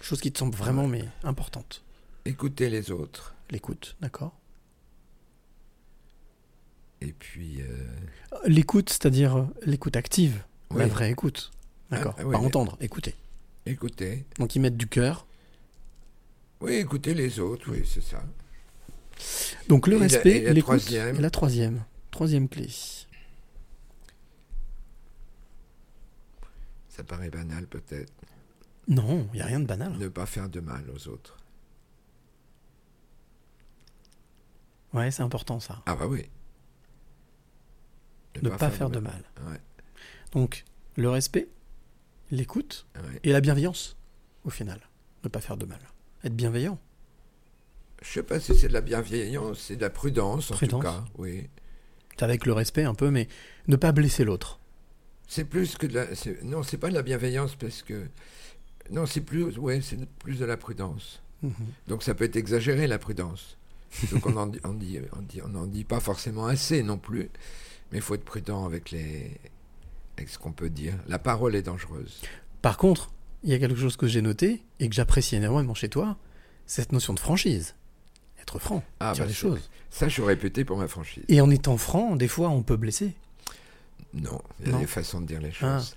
chose 0.00 0.20
qui 0.20 0.30
te 0.30 0.38
semble 0.38 0.54
vraiment 0.54 0.86
mais 0.86 1.04
importante. 1.24 1.82
Écouter 2.24 2.70
les 2.70 2.90
autres. 2.92 3.34
L'écoute, 3.50 3.96
d'accord. 4.00 4.32
Et 7.00 7.12
puis. 7.12 7.60
euh, 7.62 7.84
L'écoute, 8.46 8.90
c'est-à-dire 8.90 9.36
euh, 9.38 9.44
l'écoute 9.64 9.96
active, 9.96 10.42
la 10.74 10.84
Oui. 10.84 10.90
vraie 10.90 11.10
écoute. 11.10 11.50
D'accord. 11.90 12.14
Ah, 12.18 12.24
oui, 12.24 12.32
Pas 12.32 12.38
entendre, 12.38 12.76
écouter. 12.80 13.14
Écouter. 13.66 14.24
Donc 14.38 14.54
ils 14.56 14.60
mettent 14.60 14.76
du 14.76 14.86
cœur. 14.88 15.26
Oui, 16.60 16.74
écouter 16.74 17.14
les 17.14 17.38
autres, 17.40 17.70
oui, 17.70 17.84
c'est 17.86 18.02
ça. 18.02 18.22
Donc 19.68 19.86
le 19.86 19.96
Et 19.96 19.98
la- 19.98 20.02
respect, 20.04 20.36
et 20.38 20.42
la 20.42 20.52
l'écoute 20.52 20.78
troisième 20.80 21.16
et 21.16 21.20
la 21.20 21.30
troisième. 21.30 21.84
Troisième 22.10 22.48
clé. 22.48 22.68
Ça 26.88 27.04
paraît 27.04 27.30
banal 27.30 27.66
peut-être. 27.66 28.12
Non, 28.88 29.28
il 29.32 29.36
n'y 29.36 29.42
a 29.42 29.46
rien 29.46 29.60
de 29.60 29.66
banal. 29.66 29.92
Ne 29.98 30.08
pas 30.08 30.26
faire 30.26 30.48
de 30.48 30.60
mal 30.60 30.84
aux 30.94 31.08
autres. 31.08 31.36
Ouais, 34.94 35.10
c'est 35.10 35.22
important 35.22 35.60
ça. 35.60 35.82
Ah 35.86 35.94
bah 35.96 36.06
oui. 36.06 36.28
Ne 38.42 38.50
pas, 38.50 38.70
faire 38.70 38.90
de 38.90 38.98
mal. 38.98 39.22
Ouais. 39.48 39.60
Donc 40.32 40.64
le 40.96 41.08
respect, 41.10 41.48
l'écoute 42.30 42.86
Ouais. 42.96 43.20
et 43.22 43.32
la 43.32 43.40
bienveillance 43.40 43.96
au 44.44 44.50
final. 44.50 44.80
Ne 45.24 45.28
pas 45.28 45.40
faire 45.40 45.56
de 45.56 45.66
mal. 45.66 45.80
Être 46.24 46.34
bienveillant. 46.36 46.78
Je 48.02 48.08
sais 48.12 48.22
pas 48.22 48.38
si 48.40 48.54
c'est 48.54 48.68
de 48.68 48.72
la 48.72 48.80
bienveillance, 48.80 49.58
c'est 49.58 49.76
de 49.76 49.80
la 49.80 49.90
prudence, 49.90 50.50
en 50.50 50.56
tout 50.56 50.78
cas. 50.78 51.04
Oui. 51.18 51.48
C'est 52.16 52.22
avec 52.24 52.46
le 52.46 52.52
respect 52.52 52.84
un 52.84 52.94
peu, 52.94 53.10
mais 53.10 53.28
ne 53.68 53.76
pas 53.76 53.92
blesser 53.92 54.24
l'autre. 54.24 54.60
C'est 55.26 55.44
plus 55.44 55.76
que 55.76 55.86
de 55.86 55.94
la. 55.94 56.06
Non, 56.44 56.62
c'est 56.62 56.76
pas 56.78 56.88
de 56.88 56.94
la 56.94 57.02
bienveillance 57.02 57.54
parce 57.56 57.82
que. 57.82 58.06
Non, 58.90 59.06
c'est 59.06 59.20
plus. 59.22 59.58
Ouais, 59.58 59.80
c'est 59.80 59.98
plus 60.18 60.38
de 60.38 60.44
la 60.44 60.56
prudence. 60.56 61.20
Mhm. 61.42 61.52
Donc 61.88 62.02
ça 62.02 62.14
peut 62.14 62.24
être 62.24 62.36
exagéré 62.36 62.86
la 62.86 62.98
prudence. 62.98 63.56
Donc 64.12 64.26
on 64.26 64.32
n'en 64.32 64.46
dit, 64.46 64.60
on 64.64 64.72
dit, 64.74 65.00
on 65.16 65.22
dit, 65.22 65.40
on 65.42 65.54
en 65.56 65.66
dit 65.66 65.84
pas 65.84 66.00
forcément 66.00 66.46
assez 66.46 66.82
non 66.82 66.98
plus. 66.98 67.28
Mais 67.90 67.98
il 67.98 68.02
faut 68.02 68.14
être 68.14 68.24
prudent 68.24 68.64
avec 68.66 68.90
les. 68.92 69.32
Avec 70.16 70.28
ce 70.30 70.38
qu'on 70.38 70.52
peut 70.52 70.70
dire. 70.70 70.94
La 71.08 71.18
parole 71.18 71.54
est 71.54 71.62
dangereuse. 71.62 72.20
Par 72.62 72.76
contre, 72.78 73.10
il 73.44 73.50
y 73.50 73.54
a 73.54 73.58
quelque 73.58 73.78
chose 73.78 73.96
que 73.96 74.06
j'ai 74.06 74.22
noté 74.22 74.62
et 74.80 74.88
que 74.88 74.94
j'apprécie 74.94 75.36
énormément 75.36 75.74
chez 75.74 75.88
toi, 75.88 76.16
cette 76.66 76.92
notion 76.92 77.12
de 77.12 77.20
franchise. 77.20 77.74
Être 78.40 78.58
franc, 78.58 78.82
Ah, 79.00 79.12
dire 79.12 79.24
bah, 79.24 79.28
les 79.28 79.34
c'est- 79.34 79.40
choses. 79.40 79.70
Ça, 79.90 80.08
je 80.08 80.22
répété 80.22 80.64
pour 80.64 80.76
ma 80.78 80.88
franchise. 80.88 81.24
Et 81.28 81.40
en 81.40 81.50
étant 81.50 81.76
franc, 81.76 82.16
des 82.16 82.28
fois, 82.28 82.48
on 82.48 82.62
peut 82.62 82.76
blesser. 82.76 83.14
Non, 84.14 84.40
il 84.60 84.66
y 84.66 84.68
a 84.70 84.72
Non. 84.72 84.78
des 84.80 84.86
façons 84.86 85.20
de 85.20 85.26
dire 85.26 85.40
les 85.40 85.50
Ah. 85.60 85.78
choses. 85.78 85.96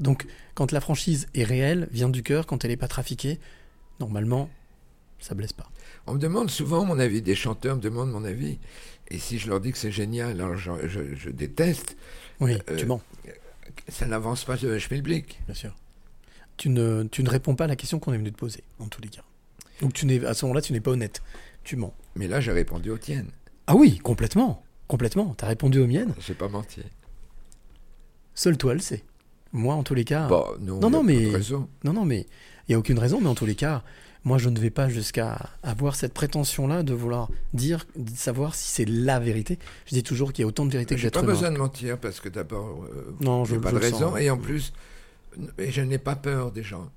Donc, 0.00 0.26
quand 0.54 0.72
la 0.72 0.80
franchise 0.80 1.28
est 1.34 1.44
réelle, 1.44 1.88
vient 1.92 2.08
du 2.08 2.22
cœur, 2.24 2.46
quand 2.46 2.64
elle 2.64 2.70
n'est 2.72 2.76
pas 2.76 2.88
trafiquée, 2.88 3.38
normalement, 4.00 4.50
ça 5.20 5.34
blesse 5.36 5.52
pas. 5.52 5.70
On 6.08 6.14
me 6.14 6.18
demande 6.18 6.50
souvent 6.50 6.84
mon 6.84 6.98
avis, 6.98 7.22
des 7.22 7.36
chanteurs 7.36 7.76
me 7.76 7.80
demandent 7.80 8.10
mon 8.10 8.24
avis. 8.24 8.58
Et 9.08 9.18
si 9.18 9.38
je 9.38 9.48
leur 9.48 9.60
dis 9.60 9.70
que 9.70 9.78
c'est 9.78 9.92
génial, 9.92 10.40
alors 10.40 10.56
je, 10.56 10.88
je- 10.88 11.14
je 11.14 11.30
déteste. 11.30 11.96
Oui, 12.40 12.58
euh, 12.68 12.76
tu 12.76 12.86
mens. 12.86 13.00
Ça 13.88 14.06
n'avance 14.06 14.44
pas 14.44 14.56
le 14.62 14.78
schmilblick. 14.78 15.40
Bien 15.46 15.54
sûr. 15.54 15.76
Tu 16.56 16.68
ne, 16.68 17.04
tu 17.04 17.22
ne 17.22 17.30
réponds 17.30 17.54
pas 17.54 17.64
à 17.64 17.68
la 17.68 17.76
question 17.76 17.98
qu'on 17.98 18.12
est 18.12 18.18
venu 18.18 18.32
te 18.32 18.38
poser, 18.38 18.62
en 18.78 18.86
tous 18.86 19.00
les 19.00 19.08
cas. 19.08 19.22
Donc, 19.80 19.92
tu 19.94 20.06
n'es, 20.06 20.24
à 20.24 20.34
ce 20.34 20.44
moment-là, 20.44 20.62
tu 20.62 20.72
n'es 20.72 20.80
pas 20.80 20.90
honnête. 20.90 21.22
Tu 21.64 21.76
mens. 21.76 21.94
Mais 22.14 22.28
là, 22.28 22.40
j'ai 22.40 22.52
répondu 22.52 22.90
aux 22.90 22.98
tiennes. 22.98 23.30
Ah 23.66 23.74
oui, 23.74 23.98
complètement. 23.98 24.62
Complètement. 24.86 25.34
Tu 25.36 25.44
as 25.44 25.48
répondu 25.48 25.80
aux 25.80 25.86
miennes. 25.86 26.14
J'ai 26.20 26.34
pas 26.34 26.48
menti. 26.48 26.82
Seul 28.34 28.56
toi 28.56 28.74
le 28.74 28.80
sais. 28.80 29.04
Moi, 29.52 29.74
en 29.74 29.82
tous 29.82 29.94
les 29.94 30.04
cas. 30.04 30.28
Non, 30.28 30.78
non, 30.80 30.86
a 30.86 30.90
non, 30.90 31.02
mais. 31.02 31.32
Non, 31.84 31.92
non, 31.92 32.04
mais 32.04 32.26
il 32.68 32.70
n'y 32.70 32.74
a 32.74 32.78
aucune 32.78 32.98
raison, 32.98 33.20
mais 33.20 33.28
en 33.28 33.34
tous 33.34 33.46
les 33.46 33.54
cas, 33.54 33.82
moi, 34.24 34.38
je 34.38 34.48
ne 34.48 34.58
vais 34.58 34.70
pas 34.70 34.88
jusqu'à 34.88 35.50
avoir 35.62 35.94
cette 35.96 36.14
prétention-là 36.14 36.82
de 36.82 36.94
vouloir 36.94 37.28
dire, 37.54 37.86
de 37.96 38.10
savoir 38.10 38.54
si 38.54 38.68
c'est 38.70 38.84
la 38.84 39.18
vérité. 39.18 39.58
Je 39.86 39.94
dis 39.94 40.02
toujours 40.02 40.32
qu'il 40.32 40.42
y 40.42 40.44
a 40.44 40.48
autant 40.48 40.64
de 40.66 40.70
vérité 40.70 40.94
que 40.94 41.00
J'ai 41.00 41.08
d'être 41.08 41.14
pas 41.14 41.20
humain. 41.22 41.32
besoin 41.32 41.50
de 41.50 41.58
mentir 41.58 41.98
parce 41.98 42.20
que 42.20 42.28
d'abord, 42.28 42.84
euh, 42.84 43.14
Non, 43.20 43.42
pas 43.44 43.48
je 43.50 43.56
de 43.56 43.62
sens, 43.62 43.80
raison 43.80 44.16
et 44.16 44.30
en 44.30 44.36
plus, 44.38 44.72
et 45.58 45.70
je 45.72 45.80
n'ai 45.82 45.98
pas 45.98 46.14
peur 46.16 46.52
des 46.52 46.62
gens. 46.62 46.90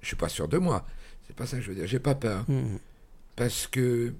Je 0.00 0.08
suis 0.08 0.16
pas 0.16 0.28
sûr 0.28 0.48
de 0.48 0.58
moi. 0.58 0.84
C'est 1.28 1.36
pas 1.36 1.46
ça 1.46 1.56
que 1.58 1.62
je 1.62 1.68
veux 1.68 1.76
dire. 1.76 1.86
J'ai 1.86 2.00
pas 2.00 2.14
peur 2.16 2.44
Mhm. 2.48 2.78
parce 3.36 3.66
que 3.68 4.12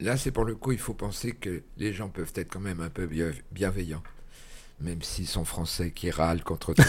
là, 0.00 0.16
c'est 0.16 0.30
pour 0.30 0.44
le 0.44 0.54
coup, 0.54 0.72
il 0.72 0.78
faut 0.78 0.94
penser 0.94 1.32
que 1.32 1.62
les 1.76 1.92
gens 1.92 2.08
peuvent 2.08 2.32
être 2.36 2.50
quand 2.50 2.60
même 2.60 2.80
un 2.80 2.88
peu 2.88 3.06
bien- 3.06 3.32
bienveillants, 3.52 4.02
même 4.80 5.02
s'ils 5.02 5.28
sont 5.28 5.44
français 5.44 5.90
qui 5.90 6.10
râlent 6.10 6.42
contre 6.42 6.74
tout. 6.74 6.82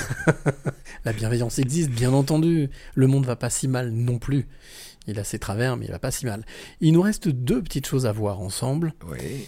La 1.06 1.14
bienveillance 1.14 1.60
existe, 1.60 1.90
bien 1.90 2.14
entendu. 2.14 2.70
Le 2.96 3.08
monde 3.08 3.26
va 3.26 3.36
pas 3.36 3.50
si 3.50 3.68
mal 3.68 3.92
non 3.92 4.18
plus. 4.20 4.48
Il 5.08 5.20
a 5.20 5.24
ses 5.24 5.40
travers, 5.40 5.78
mais 5.78 5.86
il 5.86 5.92
va 5.92 6.00
pas 6.00 6.12
si 6.12 6.26
mal. 6.26 6.46
Il 6.82 6.94
nous 6.94 7.02
reste 7.02 7.28
deux 7.28 7.62
petites 7.62 7.86
choses 7.88 8.06
à 8.06 8.12
voir 8.12 8.40
ensemble. 8.40 8.94
oui. 9.08 9.48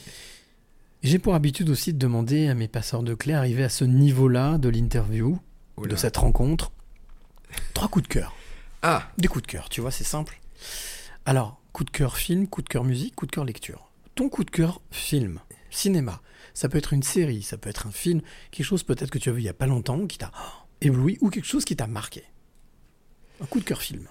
J'ai 1.03 1.20
pour 1.20 1.36
habitude 1.36 1.70
aussi 1.70 1.94
de 1.94 1.99
demander 1.99 2.48
à 2.48 2.56
mes 2.56 2.68
passeurs 2.68 3.03
de 3.03 3.14
clés, 3.14 3.36
arrivés 3.36 3.64
à 3.64 3.70
ce 3.70 3.86
niveau-là 3.86 4.57
de 4.57 4.70
l'interview, 4.70 5.38
de 5.78 5.95
cette 5.95 6.18
rencontre, 6.18 6.72
trois 7.76 7.88
coups 7.90 8.07
de 8.07 8.12
cœur. 8.12 8.36
Ah 8.82 9.07
Des 9.20 9.28
coups 9.28 9.44
de 9.44 9.52
cœur, 9.52 9.70
tu 9.70 9.82
vois, 9.82 9.91
c'est 9.91 10.03
simple. 10.03 10.41
Alors, 11.28 11.62
coup 11.74 11.84
de 11.84 11.91
cœur 11.91 12.18
film, 12.18 12.48
coup 12.48 12.64
de 12.64 12.70
cœur 12.70 12.84
musique, 12.84 13.14
coup 13.14 13.28
de 13.28 13.32
cœur 13.32 13.45
lecture. 13.45 13.91
Ton 14.16 14.30
coup 14.30 14.44
de 14.44 14.49
cœur 14.49 14.82
film, 14.90 15.41
cinéma, 15.70 16.22
ça 16.56 16.68
peut 16.69 16.80
être 16.80 16.94
une 16.94 17.03
série, 17.03 17.44
ça 17.44 17.57
peut 17.57 17.69
être 17.69 17.86
un 17.86 17.91
film, 17.91 18.22
quelque 18.49 18.65
chose 18.65 18.82
peut-être 18.82 19.11
que 19.11 19.19
tu 19.19 19.30
as 19.30 19.34
vu 19.34 19.41
il 19.41 19.45
y 19.45 19.49
a 19.49 19.53
pas 19.53 19.68
longtemps, 19.68 20.07
qui 20.07 20.18
t'a 20.18 20.32
ébloui, 20.82 21.19
ou 21.22 21.30
quelque 21.30 21.45
chose 21.45 21.65
qui 21.65 21.76
t'a 21.76 21.86
marqué. 21.86 22.23
Un 23.41 23.45
coup 23.45 23.60
de 23.60 23.65
cœur 23.65 23.82
film. 23.82 24.07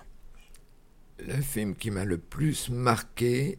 Le 1.18 1.40
film 1.40 1.74
qui 1.74 1.90
m'a 1.90 2.04
le 2.04 2.18
plus 2.18 2.68
marqué, 2.70 3.58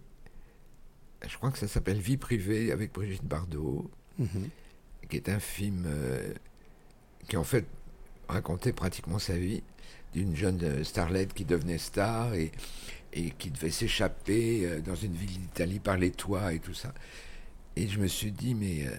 je 1.27 1.35
crois 1.37 1.51
que 1.51 1.57
ça 1.57 1.67
s'appelle 1.67 1.99
Vie 1.99 2.17
privée 2.17 2.71
avec 2.71 2.93
Brigitte 2.93 3.25
Bardot, 3.25 3.89
Mhm. 4.17 4.49
qui 5.09 5.17
est 5.17 5.27
un 5.27 5.39
film 5.41 5.83
euh, 5.87 6.33
qui 7.27 7.35
en 7.37 7.43
fait 7.43 7.65
racontait 8.29 8.71
pratiquement 8.73 9.19
sa 9.19 9.35
vie 9.37 9.61
d'une 10.13 10.35
jeune 10.35 10.59
euh, 10.63 10.83
starlette 10.85 11.33
qui 11.33 11.43
devenait 11.43 11.77
star 11.77 12.33
et, 12.33 12.51
et 13.11 13.31
qui 13.31 13.49
devait 13.51 13.71
s'échapper 13.71 14.65
euh, 14.65 14.79
dans 14.81 14.95
une 14.95 15.13
ville 15.13 15.37
d'Italie 15.39 15.79
par 15.79 15.97
les 15.97 16.11
toits 16.11 16.53
et 16.53 16.59
tout 16.59 16.73
ça. 16.73 16.93
Et 17.75 17.87
je 17.87 17.99
me 17.99 18.07
suis 18.07 18.31
dit, 18.31 18.55
mais 18.55 18.85
euh, 18.87 18.91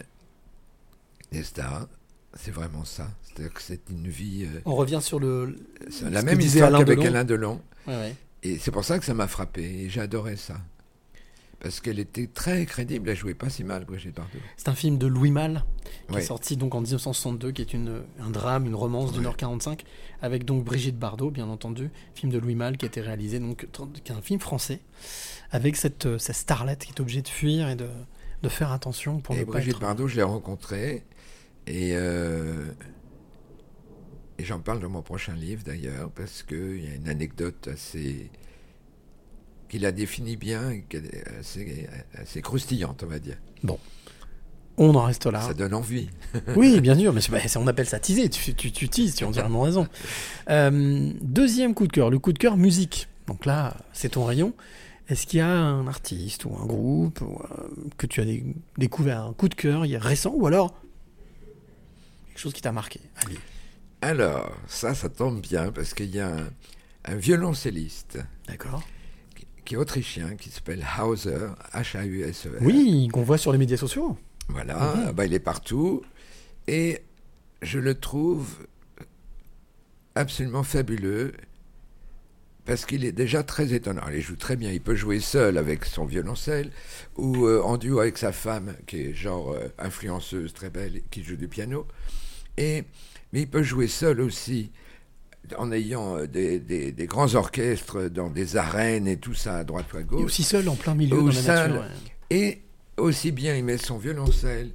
les 1.32 1.42
stars, 1.42 1.86
c'est 2.34 2.50
vraiment 2.50 2.84
ça. 2.84 3.08
C'est-à-dire 3.22 3.52
que 3.54 3.62
c'est 3.62 3.80
une 3.90 4.08
vie... 4.08 4.44
euh, 4.44 4.60
On 4.64 4.74
revient 4.74 5.00
sur 5.02 5.18
le. 5.18 5.56
la 6.02 6.22
même 6.22 6.40
histoire 6.40 6.70
qu'avec 6.70 6.98
Delon. 6.98 7.08
Alain 7.08 7.24
Delon. 7.24 7.60
Ouais, 7.86 7.94
ouais. 7.96 8.14
Et 8.42 8.58
c'est 8.58 8.70
pour 8.70 8.84
ça 8.84 8.98
que 8.98 9.04
ça 9.04 9.14
m'a 9.14 9.26
frappé. 9.28 9.88
Et 9.94 9.98
adoré 9.98 10.36
ça. 10.36 10.56
Parce 11.58 11.80
qu'elle 11.80 11.98
était 11.98 12.26
très 12.26 12.66
crédible. 12.66 13.08
Elle 13.08 13.16
jouait 13.16 13.34
pas 13.34 13.48
si 13.48 13.64
mal, 13.64 13.86
Brigitte 13.86 14.14
Bardot. 14.14 14.38
C'est 14.58 14.68
un 14.68 14.74
film 14.74 14.98
de 14.98 15.06
Louis 15.06 15.30
Malle, 15.30 15.64
qui 16.08 16.14
Ouais. 16.14 16.20
est 16.20 16.26
sorti 16.26 16.56
donc 16.58 16.74
en 16.74 16.80
1962, 16.82 17.50
qui 17.52 17.62
est 17.62 17.72
une, 17.72 18.02
un 18.20 18.28
drame, 18.30 18.66
une 18.66 18.74
romance 18.74 19.12
d'une 19.12 19.24
heure 19.24 19.38
45, 19.38 19.82
avec 20.20 20.44
donc 20.44 20.64
Brigitte 20.64 20.98
Bardot, 20.98 21.30
bien 21.30 21.48
entendu, 21.48 21.90
film 22.14 22.30
de 22.30 22.38
Louis 22.38 22.54
Malle 22.54 22.76
qui 22.76 22.84
a 22.84 22.88
été 22.88 23.00
réalisé, 23.00 23.38
donc 23.40 23.66
qui 24.04 24.12
est 24.12 24.14
un 24.14 24.20
film 24.20 24.38
français, 24.38 24.80
avec 25.50 25.76
cette, 25.76 26.04
euh, 26.04 26.18
cette 26.18 26.36
starlette 26.36 26.84
qui 26.84 26.92
est 26.92 27.00
obligée 27.00 27.22
de 27.22 27.28
fuir 27.28 27.70
et 27.70 27.74
de, 27.74 27.88
de 28.42 28.48
faire 28.48 28.72
attention 28.72 29.20
pour 29.20 29.34
Et 29.34 29.40
ne 29.40 29.44
pas 29.44 29.52
Brigitte 29.52 29.74
être... 29.74 29.80
Bardot, 29.80 30.08
je 30.08 30.16
l'ai 30.16 30.22
rencontrée. 30.22 31.02
Et, 31.66 31.92
euh, 31.94 32.66
et 34.38 34.44
j'en 34.44 34.60
parle 34.60 34.80
dans 34.80 34.90
mon 34.90 35.02
prochain 35.02 35.34
livre, 35.34 35.62
d'ailleurs, 35.64 36.10
parce 36.10 36.42
qu'il 36.42 36.84
y 36.84 36.88
a 36.88 36.94
une 36.94 37.08
anecdote 37.08 37.68
assez. 37.72 38.30
qui 39.68 39.78
la 39.78 39.92
définit 39.92 40.36
bien, 40.36 40.70
et 40.70 40.84
qui 40.88 40.96
est 40.96 41.28
assez, 41.38 41.88
assez 42.14 42.42
croustillante, 42.42 43.02
on 43.02 43.08
va 43.08 43.18
dire. 43.18 43.36
Bon, 43.64 43.78
on 44.78 44.94
en 44.94 45.04
reste 45.04 45.26
là. 45.26 45.40
Ça 45.40 45.54
donne 45.54 45.74
envie. 45.74 46.08
Oui, 46.56 46.80
bien 46.80 46.96
sûr, 46.96 47.12
mais 47.12 47.20
on 47.56 47.66
appelle 47.66 47.86
ça 47.86 47.98
teaser, 47.98 48.28
tu, 48.28 48.54
tu, 48.54 48.70
tu 48.70 48.88
teases, 48.88 49.14
tu 49.14 49.24
as 49.24 49.28
entièrement 49.28 49.62
raison. 49.62 49.86
Euh, 50.50 51.12
deuxième 51.22 51.74
coup 51.74 51.86
de 51.86 51.92
cœur, 51.92 52.10
le 52.10 52.18
coup 52.18 52.32
de 52.32 52.38
cœur 52.38 52.56
musique. 52.56 53.08
Donc 53.26 53.46
là, 53.46 53.76
c'est 53.92 54.10
ton 54.10 54.24
rayon. 54.24 54.52
Est-ce 55.08 55.26
qu'il 55.26 55.38
y 55.38 55.42
a 55.42 55.48
un 55.48 55.86
artiste 55.86 56.44
ou 56.46 56.56
un 56.60 56.66
groupe 56.66 57.20
ou, 57.20 57.38
euh, 57.40 57.68
que 57.96 58.06
tu 58.06 58.20
as 58.20 58.24
dé- 58.24 58.44
découvert 58.76 59.22
un 59.26 59.32
coup 59.32 59.48
de 59.48 59.54
cœur 59.54 59.86
il 59.86 59.90
y 59.92 59.96
a 59.96 60.00
récent 60.00 60.32
ou 60.34 60.46
alors 60.46 60.74
quelque 62.28 62.38
chose 62.38 62.52
qui 62.52 62.60
t'a 62.62 62.72
marqué 62.72 63.00
Allez. 63.24 63.38
Alors, 64.02 64.54
ça, 64.66 64.94
ça 64.94 65.08
tombe 65.08 65.40
bien, 65.40 65.72
parce 65.72 65.94
qu'il 65.94 66.14
y 66.14 66.20
a 66.20 66.28
un, 66.36 66.48
un 67.06 67.14
violoncelliste. 67.16 68.18
D'accord. 68.46 68.82
Qui, 69.34 69.46
qui 69.64 69.74
est 69.74 69.78
autrichien, 69.78 70.36
qui 70.36 70.50
s'appelle 70.50 70.84
Hauser, 71.02 71.38
H-A-U-S-E-R. 71.72 72.58
Oui, 72.60 73.08
qu'on 73.12 73.22
voit 73.22 73.38
sur 73.38 73.52
les 73.52 73.58
médias 73.58 73.78
sociaux. 73.78 74.18
Voilà, 74.48 74.94
Mhm. 75.06 75.12
bah, 75.12 75.24
il 75.24 75.32
est 75.32 75.38
partout. 75.40 76.02
Et 76.68 77.00
je 77.62 77.78
le 77.78 77.94
trouve 77.98 78.66
absolument 80.14 80.62
fabuleux 80.62 81.32
parce 82.66 82.84
qu'il 82.84 83.04
est 83.04 83.12
déjà 83.12 83.42
très 83.42 83.72
étonnant. 83.72 84.02
Il 84.12 84.20
joue 84.20 84.36
très 84.36 84.56
bien. 84.56 84.70
Il 84.72 84.80
peut 84.80 84.96
jouer 84.96 85.20
seul 85.20 85.56
avec 85.56 85.84
son 85.84 86.04
violoncelle 86.04 86.70
ou 87.16 87.46
euh, 87.46 87.62
en 87.62 87.78
duo 87.78 88.00
avec 88.00 88.18
sa 88.18 88.32
femme, 88.32 88.74
qui 88.86 89.00
est 89.02 89.14
genre 89.14 89.52
euh, 89.52 89.68
influenceuse 89.78 90.52
très 90.52 90.68
belle, 90.68 91.00
qui 91.10 91.22
joue 91.22 91.36
du 91.36 91.48
piano. 91.48 91.86
Et, 92.58 92.84
mais 93.32 93.42
il 93.42 93.48
peut 93.48 93.62
jouer 93.62 93.88
seul 93.88 94.20
aussi 94.20 94.70
en 95.56 95.70
ayant 95.70 96.16
euh, 96.18 96.26
des, 96.26 96.58
des- 96.58 96.90
des 96.92 97.06
grands 97.06 97.34
orchestres 97.36 98.08
dans 98.10 98.30
des 98.30 98.56
arènes 98.56 99.06
et 99.06 99.16
tout 99.16 99.34
ça 99.34 99.58
à 99.58 99.64
droite 99.64 99.92
ou 99.94 99.98
à 99.98 100.02
gauche. 100.02 100.20
Et 100.20 100.24
aussi 100.24 100.42
seul 100.42 100.68
en 100.68 100.74
plein 100.76 100.94
milieu 100.94 101.16
Ou 101.18 101.28
dans 101.28 101.34
la 101.34 101.42
seul. 101.42 101.70
nature. 101.70 101.82
ouais. 101.82 102.36
Et 102.36 102.62
aussi 102.96 103.30
bien, 103.30 103.54
il 103.56 103.64
met 103.64 103.78
son 103.78 103.98
violoncelle 103.98 104.70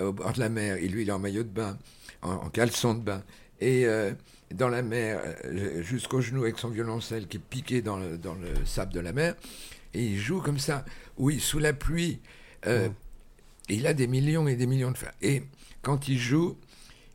au 0.00 0.12
bord 0.12 0.32
de 0.34 0.40
la 0.40 0.48
mer. 0.50 0.76
Et 0.76 0.88
lui, 0.88 1.02
il 1.02 1.08
est 1.08 1.12
en 1.12 1.18
maillot 1.18 1.44
de 1.44 1.48
bain, 1.48 1.78
en, 2.20 2.32
en 2.32 2.50
caleçon 2.50 2.92
de 2.94 3.00
bain. 3.00 3.22
Et 3.60 3.86
euh, 3.86 4.12
dans 4.54 4.68
la 4.68 4.82
mer, 4.82 5.20
euh, 5.44 5.82
jusqu'au 5.82 6.20
genou, 6.20 6.42
avec 6.42 6.58
son 6.58 6.68
violoncelle 6.68 7.26
qui 7.26 7.38
est 7.38 7.40
piqué 7.40 7.82
dans 7.82 7.96
le, 7.96 8.18
dans 8.18 8.34
le 8.34 8.64
sable 8.64 8.92
de 8.92 9.00
la 9.00 9.12
mer. 9.12 9.34
Et 9.94 10.04
il 10.04 10.18
joue 10.18 10.40
comme 10.40 10.58
ça, 10.58 10.84
oui, 11.18 11.40
sous 11.40 11.58
la 11.58 11.72
pluie. 11.72 12.20
Euh, 12.66 12.88
Il 13.68 13.86
a 13.86 13.94
des 13.94 14.06
millions 14.06 14.48
et 14.48 14.56
des 14.56 14.66
millions 14.66 14.90
de 14.90 14.98
fans. 14.98 15.06
Et 15.20 15.42
quand 15.82 16.08
il 16.08 16.18
joue, 16.18 16.56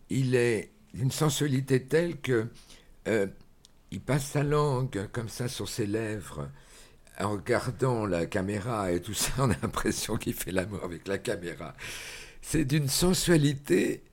il 0.10 0.36
est 0.36 0.72
d'une 0.94 1.12
sensualité 1.12 1.84
telle 1.84 2.18
que 2.18 2.48
euh, 3.08 3.28
il 3.92 4.02
passe 4.02 4.26
sa 4.26 4.44
langue 4.44 5.08
comme 5.12 5.30
ça 5.30 5.48
sur 5.48 5.70
ses 5.70 5.86
lèvres 5.86 6.50
en 7.20 7.32
regardant 7.32 8.06
la 8.06 8.26
caméra 8.26 8.92
et 8.92 9.02
tout 9.02 9.14
ça, 9.14 9.32
on 9.40 9.50
a 9.50 9.56
l'impression 9.62 10.18
qu'il 10.18 10.34
fait 10.34 10.52
l'amour 10.52 10.84
avec 10.84 11.08
la 11.08 11.18
caméra. 11.18 11.76
C'est 12.42 12.66
d'une 12.66 12.88
sensualité 12.88 14.04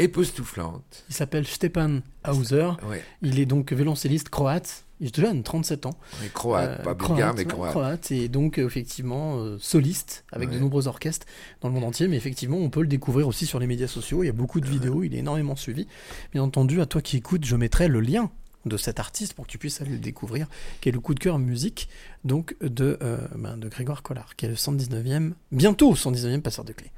époustouflante. 0.00 1.04
Il 1.08 1.14
s'appelle 1.14 1.46
Stepan 1.46 2.00
Hauser. 2.26 2.70
Ouais. 2.88 3.02
Il 3.22 3.38
est 3.38 3.46
donc 3.46 3.72
violoncelliste 3.72 4.28
croate. 4.28 4.84
Il 5.00 5.06
est 5.06 5.16
jeune, 5.16 5.42
37 5.42 5.86
ans. 5.86 5.94
Croate, 6.34 6.82
pas 6.82 6.94
bulgare, 6.94 7.34
mais 7.34 7.46
croate. 7.46 8.10
Et 8.10 8.28
donc, 8.28 8.58
euh, 8.58 8.66
effectivement, 8.66 9.38
euh, 9.38 9.56
soliste 9.58 10.24
avec 10.30 10.50
de 10.50 10.58
nombreux 10.58 10.88
orchestres 10.88 11.26
dans 11.62 11.68
le 11.68 11.74
monde 11.74 11.84
entier. 11.84 12.06
Mais 12.06 12.16
effectivement, 12.16 12.58
on 12.58 12.68
peut 12.68 12.82
le 12.82 12.86
découvrir 12.86 13.26
aussi 13.26 13.46
sur 13.46 13.58
les 13.58 13.66
médias 13.66 13.86
sociaux. 13.86 14.22
Il 14.22 14.26
y 14.26 14.30
a 14.30 14.34
beaucoup 14.34 14.60
de 14.60 14.68
vidéos. 14.68 15.02
Il 15.02 15.14
est 15.14 15.18
énormément 15.18 15.56
suivi. 15.56 15.86
Bien 16.32 16.42
entendu, 16.42 16.82
à 16.82 16.86
toi 16.86 17.00
qui 17.00 17.16
écoutes, 17.16 17.44
je 17.44 17.56
mettrai 17.56 17.88
le 17.88 18.00
lien 18.00 18.30
de 18.66 18.76
cet 18.76 19.00
artiste 19.00 19.34
pour 19.34 19.46
que 19.46 19.50
tu 19.50 19.58
puisses 19.58 19.80
aller 19.80 19.92
le 19.92 19.98
découvrir, 19.98 20.46
qui 20.80 20.90
est 20.90 20.92
le 20.92 21.00
coup 21.00 21.14
de 21.14 21.20
cœur 21.20 21.38
musique 21.38 21.88
donc 22.24 22.54
de, 22.60 22.98
euh, 23.02 23.16
ben, 23.34 23.56
de 23.56 23.68
Grégoire 23.68 24.02
Collard, 24.02 24.36
qui 24.36 24.46
est 24.46 24.48
le 24.48 24.54
119e, 24.54 25.32
bientôt 25.50 25.94
119e 25.94 26.42
passeur 26.42 26.64
de 26.64 26.72
clés. 26.72 26.92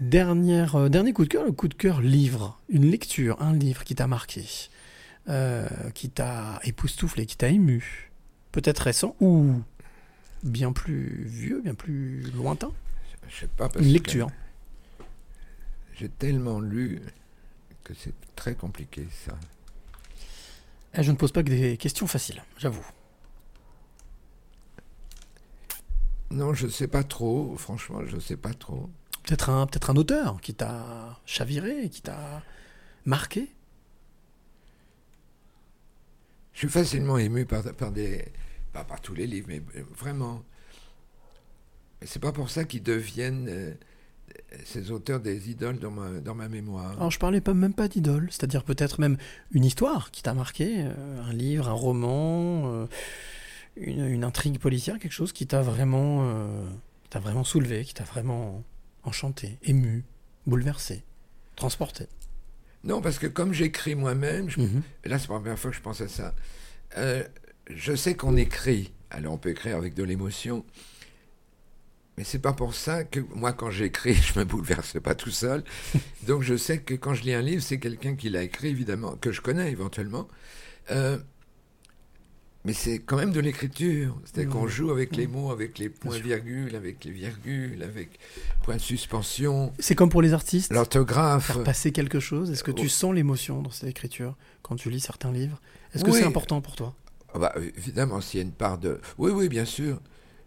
Dernière, 0.00 0.76
euh, 0.76 0.88
dernier 0.90 1.14
coup 1.14 1.24
de 1.24 1.28
cœur, 1.28 1.44
le 1.44 1.52
coup 1.52 1.68
de 1.68 1.74
cœur 1.74 2.02
livre, 2.02 2.60
une 2.68 2.84
lecture, 2.84 3.40
un 3.40 3.54
livre 3.54 3.82
qui 3.82 3.94
t'a 3.94 4.06
marqué, 4.06 4.44
euh, 5.28 5.66
qui 5.94 6.10
t'a 6.10 6.60
époustouflé, 6.64 7.24
qui 7.24 7.36
t'a 7.36 7.48
ému, 7.48 8.10
peut-être 8.52 8.80
récent 8.80 9.16
ou 9.20 9.54
bien 10.42 10.72
plus 10.72 11.24
vieux, 11.24 11.62
bien 11.62 11.74
plus 11.74 12.30
lointain 12.32 12.72
Je 13.28 13.40
sais 13.40 13.46
pas. 13.46 13.70
Parce 13.70 13.84
Une 13.84 13.92
lecture. 13.92 14.28
J'ai 15.94 16.10
tellement 16.10 16.60
lu 16.60 17.00
que 17.82 17.94
c'est 17.94 18.14
très 18.34 18.54
compliqué 18.54 19.06
ça. 19.24 19.32
Eh, 20.92 21.02
Je 21.02 21.10
ne 21.10 21.16
pose 21.16 21.32
pas 21.32 21.42
que 21.42 21.48
des 21.48 21.78
questions 21.78 22.06
faciles, 22.06 22.42
j'avoue. 22.58 22.86
Non, 26.30 26.52
je 26.52 26.66
sais 26.66 26.88
pas 26.88 27.02
trop. 27.02 27.56
Franchement, 27.56 28.00
je 28.04 28.18
sais 28.18 28.36
pas 28.36 28.52
trop. 28.52 28.90
Peut-être 29.26 29.50
un, 29.50 29.96
auteur 29.96 30.40
qui 30.40 30.54
t'a 30.54 31.18
chaviré, 31.26 31.90
qui 31.90 32.00
t'a 32.00 32.42
marqué 33.04 33.48
Je 36.52 36.60
suis 36.60 36.68
facilement 36.68 37.18
ému 37.18 37.44
par, 37.44 37.64
par 37.74 37.90
des. 37.90 38.24
Pas 38.72 38.84
par 38.84 39.00
tous 39.00 39.14
les 39.14 39.26
livres, 39.26 39.48
mais 39.48 39.62
vraiment. 39.96 40.44
Mais 42.00 42.06
c'est 42.06 42.20
pas 42.20 42.30
pour 42.30 42.50
ça 42.50 42.64
qu'ils 42.64 42.84
deviennent. 42.84 43.48
euh, 43.48 43.74
ces 44.64 44.90
auteurs 44.90 45.20
des 45.20 45.50
idoles 45.50 45.78
dans 45.78 45.90
ma, 45.90 46.20
dans 46.20 46.34
ma 46.34 46.48
mémoire. 46.48 46.92
Alors 46.92 47.10
je 47.10 47.18
parlais 47.18 47.40
pas, 47.40 47.54
même 47.54 47.72
pas 47.72 47.88
d'idole, 47.88 48.28
c'est-à-dire 48.30 48.64
peut-être 48.64 49.00
même 49.00 49.16
une 49.50 49.64
histoire 49.64 50.10
qui 50.10 50.22
t'a 50.22 50.34
marqué, 50.34 50.84
euh, 50.84 51.22
un 51.22 51.32
livre, 51.32 51.68
un 51.68 51.72
roman, 51.72 52.62
euh, 52.66 52.86
une, 53.76 54.04
une 54.04 54.24
intrigue 54.24 54.58
policière, 54.58 54.98
quelque 54.98 55.12
chose 55.12 55.32
qui 55.32 55.46
t'a 55.46 55.62
vraiment, 55.62 56.28
qui 57.04 57.10
t'a 57.10 57.18
vraiment 57.18 57.44
soulevé, 57.44 57.84
qui 57.84 57.94
t'a 57.94 58.04
vraiment 58.04 58.62
enchanté, 59.06 59.58
ému, 59.62 60.04
bouleversé, 60.46 61.02
transporté. 61.56 62.06
Non, 62.84 63.00
parce 63.00 63.18
que 63.18 63.26
comme 63.26 63.52
j'écris 63.52 63.94
moi-même, 63.94 64.48
je- 64.50 64.60
Mhm. 64.60 64.82
là 65.04 65.18
c'est 65.18 65.28
la 65.28 65.34
première 65.38 65.58
fois 65.58 65.70
que 65.70 65.76
je 65.76 65.82
pense 65.82 66.00
à 66.00 66.08
ça, 66.08 66.34
euh, 66.98 67.24
je 67.70 67.94
sais 67.96 68.14
qu'on 68.14 68.36
écrit. 68.36 68.92
Alors 69.10 69.32
on 69.34 69.38
peut 69.38 69.50
écrire 69.50 69.76
avec 69.76 69.94
de 69.94 70.02
l'émotion, 70.02 70.64
mais 72.16 72.24
c'est 72.24 72.38
pas 72.38 72.52
pour 72.52 72.74
ça 72.74 73.04
que 73.04 73.20
moi 73.34 73.52
quand 73.52 73.70
j'écris, 73.70 74.14
je 74.34 74.38
me 74.38 74.44
bouleverse 74.44 75.00
pas 75.00 75.14
tout 75.14 75.30
seul. 75.30 75.64
Donc 76.26 76.42
je 76.42 76.56
sais 76.56 76.78
que 76.78 76.94
quand 76.94 77.14
je 77.14 77.22
lis 77.24 77.34
un 77.34 77.42
livre, 77.42 77.62
c'est 77.62 77.78
quelqu'un 77.78 78.14
qui 78.16 78.28
l'a 78.30 78.42
écrit 78.42 78.68
évidemment, 78.68 79.16
que 79.16 79.32
je 79.32 79.40
connais 79.40 79.70
éventuellement. 79.70 80.28
Euh, 80.90 81.18
mais 82.66 82.72
c'est 82.74 82.98
quand 82.98 83.16
même 83.16 83.30
de 83.32 83.40
l'écriture. 83.40 84.18
C'est-à-dire 84.24 84.52
qu'on 84.52 84.66
joue 84.66 84.90
avec 84.90 85.16
les 85.16 85.26
mots, 85.26 85.50
avec 85.50 85.78
les 85.78 85.88
points-virgules, 85.88 86.76
avec 86.76 87.04
les 87.04 87.12
virgules, 87.12 87.82
avec 87.82 88.18
points 88.64 88.76
de 88.76 88.80
suspension. 88.80 89.72
C'est 89.78 89.94
comme 89.94 90.10
pour 90.10 90.20
les 90.20 90.34
artistes, 90.34 90.72
L'orthographe. 90.72 91.46
faire 91.46 91.62
passer 91.64 91.92
quelque 91.92 92.20
chose. 92.20 92.50
Est-ce 92.50 92.64
que 92.64 92.72
tu 92.72 92.86
Oh. 92.86 92.88
sens 92.90 93.14
l'émotion 93.14 93.62
dans 93.62 93.70
cette 93.70 93.88
écriture 93.88 94.36
quand 94.62 94.76
tu 94.76 94.90
lis 94.90 95.00
certains 95.00 95.32
livres? 95.32 95.60
Est-ce 95.94 96.04
que 96.04 96.10
Oui. 96.10 96.18
c'est 96.18 96.24
important 96.26 96.60
pour 96.60 96.76
toi? 96.76 96.94
Ah 97.32 97.38
bah, 97.38 97.54
évidemment, 97.76 98.20
s'il 98.20 98.38
y 98.38 98.42
a 98.42 98.46
une 98.46 98.52
part 98.52 98.78
de. 98.78 99.00
Oui, 99.18 99.30
oui, 99.32 99.48
bien 99.48 99.64
sûr. 99.64 100.00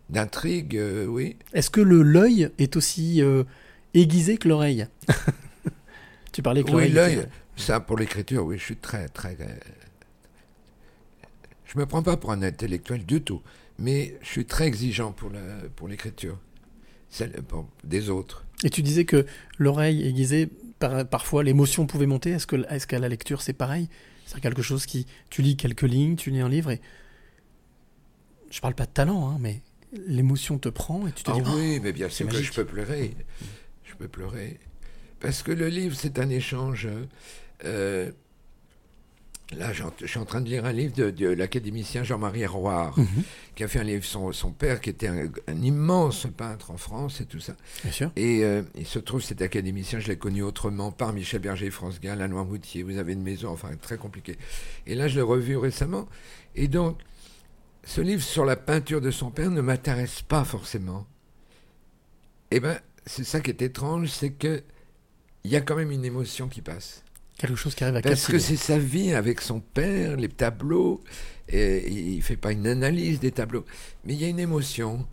D'intrigue, 0.10 0.76
euh, 0.76 1.06
oui. 1.06 1.38
Est-ce 1.54 1.70
que 1.70 1.82
le 1.82 2.02
l'œil 2.02 2.50
est 2.58 2.76
aussi 2.76 3.22
euh, 3.22 3.44
aiguisé 3.94 4.38
que 4.38 4.48
l'oreille? 4.50 4.88
Tu 6.32 6.42
parlais 6.44 6.62
que 6.64 6.68
Oui, 6.68 6.90
l'oreille. 6.90 6.92
l'œil. 6.92 7.14
était- 7.20 7.30
Ça, 7.56 7.80
pour 7.80 7.98
l'écriture, 7.98 8.46
oui, 8.46 8.58
je 8.58 8.64
suis 8.64 8.76
très, 8.78 9.08
très. 9.10 9.36
Je 11.72 11.78
me 11.78 11.86
prends 11.86 12.02
pas 12.04 12.18
pour 12.18 12.32
un 12.32 12.42
intellectuel 12.42 13.06
du 13.06 13.22
tout, 13.22 13.42
mais 13.78 14.18
je 14.24 14.28
suis 14.28 14.46
très 14.46 14.66
exigeant 14.66 15.12
pour 15.12 15.30
la, 15.30 15.40
pour 15.76 15.88
l'écriture, 15.88 16.38
celle 17.10 17.32
bon, 17.48 17.68
des 17.84 18.10
autres. 18.10 18.44
Et 18.64 18.70
tu 18.72 18.82
disais 18.82 19.06
que 19.06 19.26
l'oreille 19.60 20.06
aiguisée, 20.08 20.50
par- 20.80 21.08
parfois 21.08 21.44
l'émotion 21.44 21.86
pouvait 21.86 22.08
monter. 22.08 22.32
Est-ce 22.32 22.48
que 22.48 22.56
est-ce 22.70 22.88
qu'à 22.88 22.98
la 23.00 23.08
lecture 23.08 23.42
c'est 23.44 23.54
pareil? 23.54 23.88
C'est 24.26 24.42
quelque 24.42 24.62
chose 24.64 24.86
qui, 24.86 25.06
tu 25.30 25.42
lis 25.44 25.58
quelques 25.58 25.84
lignes, 25.84 26.16
tu 26.16 26.32
lis 26.32 26.42
un 26.42 26.50
livre 26.50 26.72
et 26.72 26.82
je 28.50 28.60
parle 28.62 28.74
pas 28.76 28.86
de 28.86 28.92
talent, 28.92 29.30
hein, 29.30 29.38
mais 29.40 29.62
l'émotion 30.08 30.58
te 30.58 30.70
prend 30.70 31.06
et 31.08 31.12
tu 31.12 31.24
te 31.24 31.32
Ah 31.32 31.36
dis 31.36 31.42
oui, 31.42 31.76
Oh, 31.78 31.82
mais 31.84 31.94
bien 31.94 32.10
sûr 32.10 32.28
que 32.28 32.42
je 32.42 32.52
peux 32.52 32.66
pleurer. 32.66 33.16
Je 33.84 33.94
peux 33.96 34.08
pleurer. 34.08 34.60
Parce 35.20 35.44
que 35.44 35.52
le 35.52 35.68
livre, 35.68 35.96
c'est 36.00 36.18
un 36.20 36.30
échange. 36.30 36.88
euh, 37.66 38.12
là, 39.58 39.72
je 39.74 39.84
suis 40.06 40.20
en 40.20 40.26
train 40.26 40.42
de 40.42 40.48
lire 40.50 40.66
un 40.66 40.72
livre 40.72 40.94
de, 40.96 41.10
de 41.10 41.28
l'académicien 41.28 42.04
Jean-Marie 42.04 42.46
Roire, 42.46 42.98
Mhm. 42.98 43.24
qui 43.56 43.64
a 43.64 43.68
fait 43.68 43.80
un 43.80 43.84
livre, 43.84 44.04
son, 44.06 44.32
son 44.32 44.52
père, 44.52 44.80
qui 44.82 44.90
était 44.92 45.08
un, 45.08 45.28
un 45.48 45.62
immense 45.62 46.28
peintre 46.38 46.72
en 46.72 46.78
France 46.78 47.20
et 47.22 47.26
tout 47.26 47.40
ça. 47.40 47.56
Bien 47.84 47.92
sûr. 47.92 48.12
Et 48.16 48.44
euh, 48.44 48.62
il 48.76 48.86
se 48.86 49.00
trouve, 49.00 49.22
cet 49.24 49.42
académicien, 49.42 50.00
je 50.00 50.08
l'ai 50.08 50.18
connu 50.18 50.44
autrement 50.44 50.92
par 50.92 51.14
Michel 51.14 51.42
Berger, 51.42 51.70
France 51.72 52.00
Gall, 52.00 52.22
Alain 52.22 52.44
Moutier. 52.44 52.84
Vous 52.84 52.98
avez 52.98 53.14
une 53.14 53.24
maison, 53.24 53.50
enfin, 53.50 53.70
très 53.82 53.98
compliqué. 53.98 54.38
Et 54.86 54.96
là, 54.96 55.08
je 55.08 55.16
l'ai 55.16 55.22
revu 55.24 55.58
récemment. 55.58 56.08
Et 56.56 56.68
donc, 56.68 57.00
ce 57.84 58.02
livre 58.02 58.22
sur 58.22 58.46
la 58.46 58.56
peinture 58.56 59.02
de 59.02 59.10
son 59.10 59.32
père 59.32 59.50
ne 59.50 59.62
m'intéresse 59.62 60.22
pas 60.22 60.44
forcément. 60.44 61.08
Eh 62.52 62.60
ben, 62.60 62.80
c'est 63.06 63.24
ça 63.24 63.40
qui 63.42 63.50
est 63.52 63.62
étrange, 63.62 64.08
c'est 64.10 64.32
que 64.32 64.62
il 65.44 65.52
y 65.52 65.56
a 65.56 65.62
quand 65.62 65.76
même 65.76 65.92
une 65.92 66.04
émotion 66.06 66.48
qui 66.50 66.62
passe. 66.62 67.04
Quelque 67.40 67.56
chose 67.56 67.74
qui 67.74 67.84
arrive 67.84 67.96
à 67.96 68.02
Parce 68.02 68.28
que 68.28 68.38
c'est 68.38 68.56
sa 68.58 68.78
vie 68.78 69.14
avec 69.14 69.42
son 69.42 69.60
père, 69.62 70.16
les 70.18 70.28
tableaux. 70.30 71.02
Et 71.48 71.90
il 71.90 72.22
fait 72.22 72.36
pas 72.36 72.52
une 72.52 72.68
analyse 72.68 73.20
des 73.20 73.32
tableaux, 73.32 73.66
mais 74.06 74.14
il 74.14 74.22
y 74.22 74.26
a 74.26 74.28
une 74.28 74.40
émotion. 74.40 75.08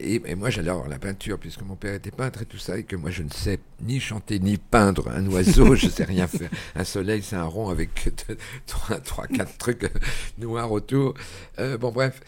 Et, 0.00 0.22
et 0.24 0.34
moi, 0.34 0.48
j'adore 0.48 0.88
la 0.88 0.98
peinture, 0.98 1.38
puisque 1.38 1.62
mon 1.62 1.74
père 1.76 1.94
était 1.94 2.10
peintre 2.10 2.42
et 2.42 2.46
tout 2.46 2.56
ça, 2.58 2.78
et 2.78 2.84
que 2.84 2.96
moi, 2.96 3.10
je 3.10 3.22
ne 3.22 3.30
sais 3.30 3.58
ni 3.82 3.98
chanter 4.00 4.38
ni 4.38 4.56
peindre 4.58 5.08
un 5.08 5.26
oiseau, 5.26 5.74
je 5.74 5.88
sais 5.88 6.04
rien 6.04 6.26
faire. 6.28 6.50
Un 6.74 6.84
soleil, 6.84 7.22
c'est 7.22 7.36
un 7.36 7.44
rond 7.44 7.68
avec 7.68 7.90
deux- 8.28 8.36
trois, 8.66 9.00
trois, 9.00 9.26
quatre 9.26 9.56
trucs 9.58 9.90
noirs 10.38 10.70
autour. 10.72 11.14
Euh, 11.58 11.76
bon, 11.78 11.92
bref, 11.92 12.20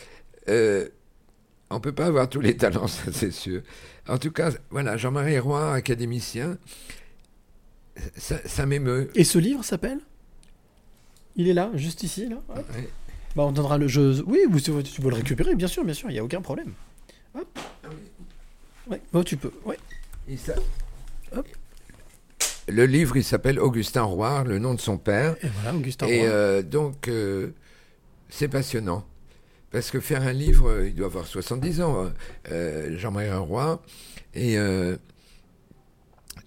euh, 0.48 0.88
on 1.70 1.80
peut 1.80 1.92
pas 1.92 2.06
avoir 2.06 2.28
tous 2.28 2.40
les 2.40 2.56
talents, 2.56 2.86
ça 2.88 3.12
c'est 3.12 3.30
sûr. 3.32 3.62
En 4.08 4.18
tout 4.18 4.32
cas, 4.32 4.50
voilà, 4.70 4.96
Jean-Marie 4.96 5.38
Roy, 5.38 5.72
académicien, 5.74 6.56
ça, 8.16 8.36
ça 8.46 8.66
m'émeut. 8.66 9.10
Et 9.14 9.24
ce 9.24 9.38
livre 9.38 9.64
s'appelle? 9.64 9.98
Il 11.36 11.48
est 11.48 11.54
là, 11.54 11.70
juste 11.74 12.02
ici, 12.02 12.28
là. 12.28 12.36
Hop. 12.48 12.64
Ouais. 12.74 12.88
Bah, 13.36 13.44
on 13.44 13.52
donnera 13.52 13.78
le 13.78 13.86
jeu. 13.88 14.22
Oui, 14.26 14.40
vous, 14.50 14.60
tu 14.60 14.72
peux 14.72 15.08
le 15.10 15.14
récupérer, 15.14 15.54
bien 15.54 15.68
sûr, 15.68 15.84
bien 15.84 15.94
sûr, 15.94 16.10
il 16.10 16.14
n'y 16.14 16.18
a 16.18 16.24
aucun 16.24 16.40
problème. 16.40 16.72
Hop. 17.34 17.58
Ouais, 18.90 19.00
bon, 19.12 19.22
tu 19.22 19.36
peux. 19.36 19.52
Ouais. 19.64 19.78
Et 20.28 20.36
ça- 20.36 20.54
Le 22.68 22.84
livre, 22.86 23.16
il 23.16 23.24
s'appelle 23.24 23.58
Augustin 23.60 24.02
Roy, 24.02 24.44
le 24.44 24.58
nom 24.58 24.74
de 24.74 24.80
son 24.80 24.98
père. 24.98 25.36
Et 25.42 25.48
voilà, 25.48 25.76
Augustin 25.76 26.06
Et 26.06 26.20
Roy. 26.20 26.28
euh, 26.28 26.62
donc, 26.62 27.08
euh, 27.08 27.50
c'est 28.28 28.48
passionnant. 28.48 29.06
Parce 29.70 29.90
que 29.90 30.00
faire 30.00 30.22
un 30.22 30.32
livre, 30.32 30.68
euh, 30.70 30.88
il 30.88 30.94
doit 30.94 31.06
avoir 31.06 31.26
70 31.26 31.80
ans, 31.82 32.04
hein, 32.04 32.12
euh, 32.50 32.96
Jean-Marie 32.98 33.30
Roy. 33.32 33.82
Et 34.34 34.56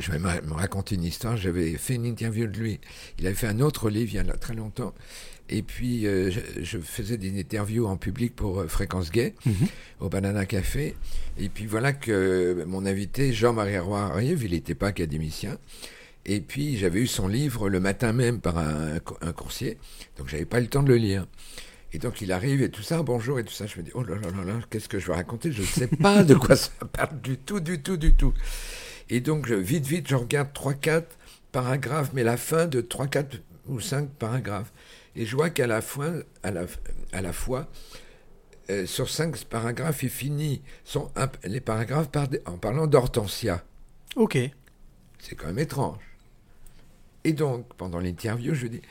je 0.02 0.11
vais 0.11 0.19
me 0.19 0.53
raconter 0.53 0.95
une 0.95 1.03
histoire. 1.03 1.38
J'avais 1.38 1.73
fait 1.78 1.95
une 1.95 2.06
interview 2.06 2.48
de 2.48 2.57
lui. 2.57 2.80
Il 3.19 3.26
avait 3.28 3.36
fait 3.36 3.48
un 3.48 3.60
autre 3.61 3.90
livre 3.90 4.11
il 4.14 4.15
y 4.15 4.19
a 4.19 4.23
très 4.38 4.53
longtemps. 4.53 4.94
Et 5.49 5.64
puis, 5.64 6.07
euh, 6.07 6.32
je, 6.32 6.64
je 6.64 6.78
faisais 6.80 7.18
des 7.18 7.38
interviews 7.40 7.86
en 7.86 7.98
public 7.98 8.36
pour 8.36 8.61
euh, 8.61 8.68
Fréquence 8.68 9.11
Gay, 9.11 9.34
Mhm. 9.45 9.68
au 9.99 10.07
Banana 10.10 10.45
Café. 10.45 10.95
Et 11.38 11.49
puis 11.49 11.65
voilà 11.65 11.91
que 11.94 12.64
mon 12.68 12.86
invité, 12.86 13.34
Jean-Marie 13.34 13.78
Roy, 13.80 13.99
arrive. 14.02 14.44
Il 14.44 14.52
n'était 14.52 14.76
pas 14.76 14.88
académicien. 14.88 15.57
Et 16.26 16.40
puis, 16.40 16.78
j'avais 16.78 17.02
eu 17.02 17.07
son 17.07 17.28
livre 17.28 17.68
le 17.69 17.80
matin 17.80 18.14
même 18.14 18.40
par 18.40 18.57
un, 18.60 18.99
un 19.22 19.32
coursier. 19.34 19.78
Donc, 20.18 20.30
j'avais 20.30 20.45
pas 20.45 20.60
eu 20.60 20.64
le 20.64 20.69
temps 20.69 20.84
de 20.84 20.90
le 20.90 20.98
lire. 20.98 21.26
Et 21.94 21.98
donc, 21.98 22.22
il 22.22 22.32
arrive 22.32 22.61
et 22.61 22.69
tout 22.69 22.84
ça, 22.84 23.03
bonjour 23.03 23.38
et 23.40 23.44
tout 23.44 23.52
ça. 23.52 23.65
Je 23.65 23.78
me 23.78 23.84
dis, 23.84 23.91
oh 23.95 24.03
là 24.03 24.15
là 24.15 24.30
là 24.32 24.45
là, 24.45 24.60
qu'est-ce 24.69 24.88
que 24.88 24.99
je 24.99 25.07
vais 25.07 25.15
raconter? 25.15 25.52
Je 25.52 25.61
ne 25.61 25.68
sais 25.68 25.88
pas 25.88 26.23
de 26.23 26.36
quoi 26.36 26.56
ça 26.56 26.69
parle 26.94 27.19
du 27.19 27.38
tout, 27.38 27.60
du 27.60 27.82
tout, 27.82 27.98
du 27.98 28.14
tout. 28.14 28.34
Et 29.12 29.20
donc, 29.22 29.46
je- 29.46 29.54
vite, 29.54 29.86
vite, 29.86 30.08
je 30.08 30.16
regarde 30.16 30.52
3-4 30.54 31.18
paragraphes, 31.52 32.12
mais 32.14 32.24
la 32.24 32.38
fin 32.38 32.66
de 32.66 32.82
3-4 32.82 33.42
ou 33.68 33.80
5 33.80 34.10
paragraphes. 34.10 34.72
Et 35.16 35.26
je 35.28 35.36
vois 35.36 35.50
qu'à 35.52 35.68
la 35.68 35.82
fois, 35.82 36.12
à 36.44 36.50
la, 36.52 36.64
à 37.12 37.22
la 37.22 37.34
fois 37.34 37.68
euh, 38.70 38.86
sur 38.86 39.10
5 39.10 39.44
paragraphes, 39.46 40.02
il 40.04 40.10
finit 40.10 40.62
son, 40.86 41.12
un- 41.16 41.30
les 41.44 41.60
paragraphes 41.62 42.10
par 42.10 42.28
en 42.46 42.58
parlant 42.58 42.88
d'Hortensia. 42.88 43.64
Ok. 44.16 44.38
C'est 45.20 45.36
quand 45.36 45.48
même 45.48 45.60
étrange. 45.60 46.00
Et 47.24 47.34
donc, 47.34 47.66
pendant 47.78 48.00
l'interview, 48.00 48.54
je 48.56 48.68
dis 48.68 48.82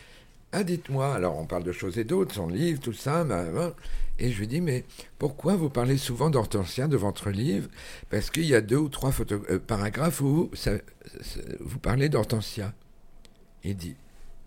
Ah, 0.53 0.65
dites-moi, 0.65 1.15
alors 1.15 1.39
on 1.39 1.47
parle 1.47 1.65
de 1.65 1.73
choses 1.73 1.99
et 1.99 2.05
d'autres, 2.05 2.35
son 2.35 2.49
livre, 2.49 2.81
tout 2.81 2.93
ça, 2.93 3.25
bah, 3.25 3.45
bah. 3.53 3.75
Et 4.21 4.31
je 4.31 4.39
lui 4.39 4.47
dis 4.47 4.61
Mais 4.61 4.85
pourquoi 5.19 5.57
vous 5.57 5.69
parlez 5.71 5.97
souvent 5.99 6.31
d'Hortensia 6.31 6.87
de 6.87 6.97
votre 6.97 7.31
livre? 7.31 7.69
Parce 8.11 8.31
qu'il 8.31 8.45
y 8.47 8.55
a 8.55 8.61
deux 8.61 8.77
ou 8.77 8.89
trois 8.89 9.11
euh, 9.33 9.59
paragraphes 9.59 10.21
où 10.21 10.51
ça- 10.55 10.79
ça- 11.23 11.41
vous 11.61 11.79
parlez 11.79 12.09
d'Hortensia. 12.09 12.73
Il 13.65 13.77
dit 13.77 13.97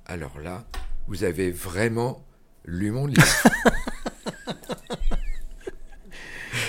Alors 0.06 0.40
là, 0.40 0.66
vous 1.08 1.24
avez 1.24 1.52
vraiment 1.52 2.24
lu 2.66 2.92
mon 2.92 3.08
livre. 3.08 3.26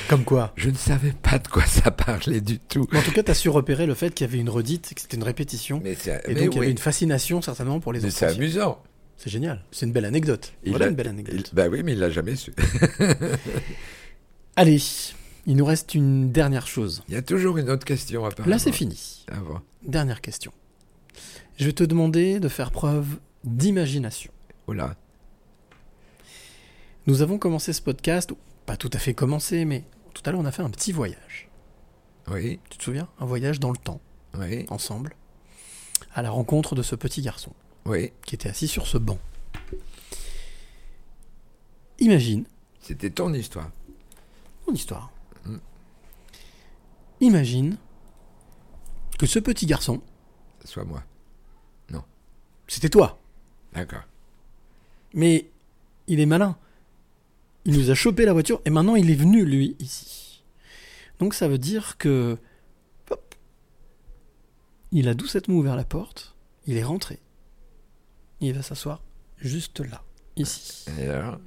Comme 0.09 0.25
quoi? 0.25 0.53
Je 0.57 0.69
ne 0.71 0.77
savais 0.77 1.13
pas 1.13 1.39
de 1.39 1.49
quoi 1.49 1.65
ça 1.65 1.91
parlait 1.91 2.41
du 2.41 2.59
tout. 2.59 2.87
Mais 2.93 2.99
en 2.99 3.03
tout 3.03 3.11
cas, 3.13 3.23
tu 3.23 3.31
as 3.31 3.35
su 3.35 3.49
repérer 3.49 3.87
le 3.87 3.95
fait 3.95 4.13
qu'il 4.15 4.27
y 4.27 4.31
avait 4.31 4.39
une 4.39 4.51
redite, 4.51 4.93
que 4.95 5.01
c'était 5.01 5.17
une 5.17 5.23
répétition. 5.25 5.81
Mais 5.83 5.93
et 5.93 5.97
mais 6.29 6.35
donc, 6.35 6.55
il 6.55 6.57
y 6.57 6.59
avait 6.59 6.71
une 6.71 6.79
fascination 6.79 7.41
certainement 7.43 7.81
pour 7.81 7.93
les 7.93 8.01
Mais 8.01 8.09
enfants. 8.09 8.17
c'est 8.19 8.27
amusant. 8.37 8.83
C'est 9.17 9.31
génial. 9.31 9.65
C'est 9.71 9.87
une 9.87 9.93
belle 9.93 10.05
anecdote. 10.05 10.53
Il 10.65 10.71
voilà 10.71 10.87
a- 10.87 10.89
une 10.91 10.95
belle 10.97 11.09
anecdote. 11.09 11.49
il- 11.51 11.55
bah 11.55 11.69
oui, 11.69 11.83
mais 11.83 11.93
il 11.93 11.99
l'a 11.99 12.11
jamais 12.11 12.37
su. 12.37 12.53
Allez, 14.57 14.79
Il 15.47 15.57
nous 15.57 15.65
reste 15.67 15.95
une 15.95 16.33
dernière 16.33 16.67
chose. 16.67 17.03
Il 17.09 17.15
y 17.15 17.17
a 17.19 17.23
toujours 17.23 17.59
une 17.59 17.69
autre 17.69 17.85
question 17.85 18.25
à 18.25 18.31
part. 18.31 18.49
Là, 18.49 18.59
c'est 18.59 18.73
fini. 18.73 19.27
Ah 19.31 19.41
bon. 19.41 19.61
Dernière 19.87 20.21
question. 20.23 20.53
Je 21.59 21.67
vais 21.67 21.73
te 21.75 21.85
demander 21.85 22.41
de 22.41 22.49
faire 22.49 22.71
preuve 22.71 23.19
d'imagination. 23.45 24.33
Oula. 24.69 24.97
Nous 27.07 27.21
avons 27.21 27.37
commencé 27.37 27.75
ce 27.75 27.83
podcast, 27.83 28.33
pas 28.65 28.79
tout 28.79 28.89
à 28.95 28.99
fait 28.99 29.13
commencé, 29.13 29.67
mais 29.67 29.85
tout 30.15 30.23
à 30.25 30.31
l'heure 30.33 30.41
on 30.41 30.47
a 30.47 30.51
fait 30.53 30.63
un 30.63 30.71
petit 30.71 30.93
voyage. 30.93 31.51
Oui. 32.31 32.59
Tu 32.71 32.79
te 32.79 32.85
souviens? 32.85 33.09
Un 33.21 33.27
voyage 33.27 33.61
dans 33.61 33.71
le 33.71 33.77
temps. 33.77 34.01
Oui. 34.39 34.65
Ensemble. 34.71 35.15
À 36.15 36.23
la 36.23 36.31
rencontre 36.31 36.75
de 36.75 36.83
ce 36.83 36.95
petit 36.97 37.21
garçon. 37.21 37.53
Oui. 37.87 38.13
Qui 38.25 38.35
était 38.35 38.49
assis 38.49 38.69
sur 38.69 38.87
ce 38.87 38.99
banc. 38.99 39.19
Imagine. 41.99 42.45
C'était 42.81 43.11
ton 43.11 43.33
histoire. 43.33 43.71
Mon 44.67 44.75
histoire. 44.75 45.11
Mm. 45.45 45.57
Imagine 47.21 47.77
que 49.19 49.27
ce 49.27 49.39
petit 49.39 49.67
garçon, 49.67 50.03
Soit 50.65 50.85
moi. 50.85 51.03
Non. 51.91 52.03
c'était 52.67 52.89
toi. 52.89 53.21
D'accord. 53.75 54.05
Mais 55.13 55.51
il 56.07 56.21
est 56.21 56.27
malin. 56.27 56.57
Il 57.65 57.79
nous 57.79 57.91
a 57.91 57.95
chopé 57.95 58.25
la 58.25 58.33
voiture 58.33 58.61
et 58.65 58.71
maintenant 58.71 58.97
il 58.97 59.11
est 59.11 59.15
venu, 59.15 59.45
lui, 59.45 59.77
ici. 59.79 60.43
Donc 61.19 61.35
ça 61.35 61.49
veut 61.49 61.59
dire 61.59 61.97
que. 61.99 62.39
hop, 63.11 63.35
il 64.93 65.09
a 65.09 65.15
doucement 65.15 65.55
ouvert 65.55 65.77
la 65.77 65.85
porte, 65.85 66.35
il 66.67 66.77
est 66.77 66.85
rentré. 66.85 67.19
Il 68.45 68.55
va 68.55 68.63
s'asseoir 68.63 69.01
juste 69.39 69.81
là, 69.81 70.03
ici. 70.37 70.85
Et 70.99 71.09
alors 71.09 71.39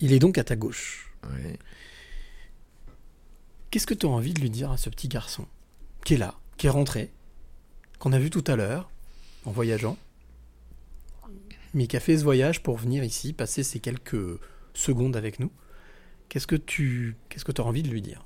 Il 0.00 0.12
est 0.12 0.20
donc 0.20 0.38
à 0.38 0.44
ta 0.44 0.54
gauche. 0.54 1.12
Oui. 1.24 1.54
Qu'est-ce 3.70 3.86
que 3.86 3.94
tu 3.94 4.06
as 4.06 4.08
envie 4.08 4.32
de 4.32 4.40
lui 4.40 4.50
dire 4.50 4.70
à 4.70 4.76
ce 4.76 4.88
petit 4.88 5.08
garçon 5.08 5.46
qui 6.04 6.14
est 6.14 6.18
là, 6.18 6.36
qui 6.56 6.68
est 6.68 6.70
rentré, 6.70 7.10
qu'on 7.98 8.12
a 8.12 8.18
vu 8.18 8.30
tout 8.30 8.44
à 8.46 8.54
l'heure, 8.54 8.88
en 9.44 9.50
voyageant, 9.50 9.96
mais 11.74 11.88
qui 11.88 11.96
a 11.96 12.00
fait 12.00 12.16
ce 12.16 12.22
voyage 12.22 12.62
pour 12.62 12.76
venir 12.76 13.02
ici, 13.02 13.32
passer 13.32 13.64
ces 13.64 13.80
quelques 13.80 14.38
secondes 14.72 15.16
avec 15.16 15.40
nous? 15.40 15.50
Qu'est-ce 16.28 16.46
que 16.46 16.56
tu 16.56 17.16
qu'est-ce 17.28 17.44
que 17.44 17.60
as 17.60 17.64
envie 17.64 17.82
de 17.82 17.88
lui 17.88 18.02
dire? 18.02 18.24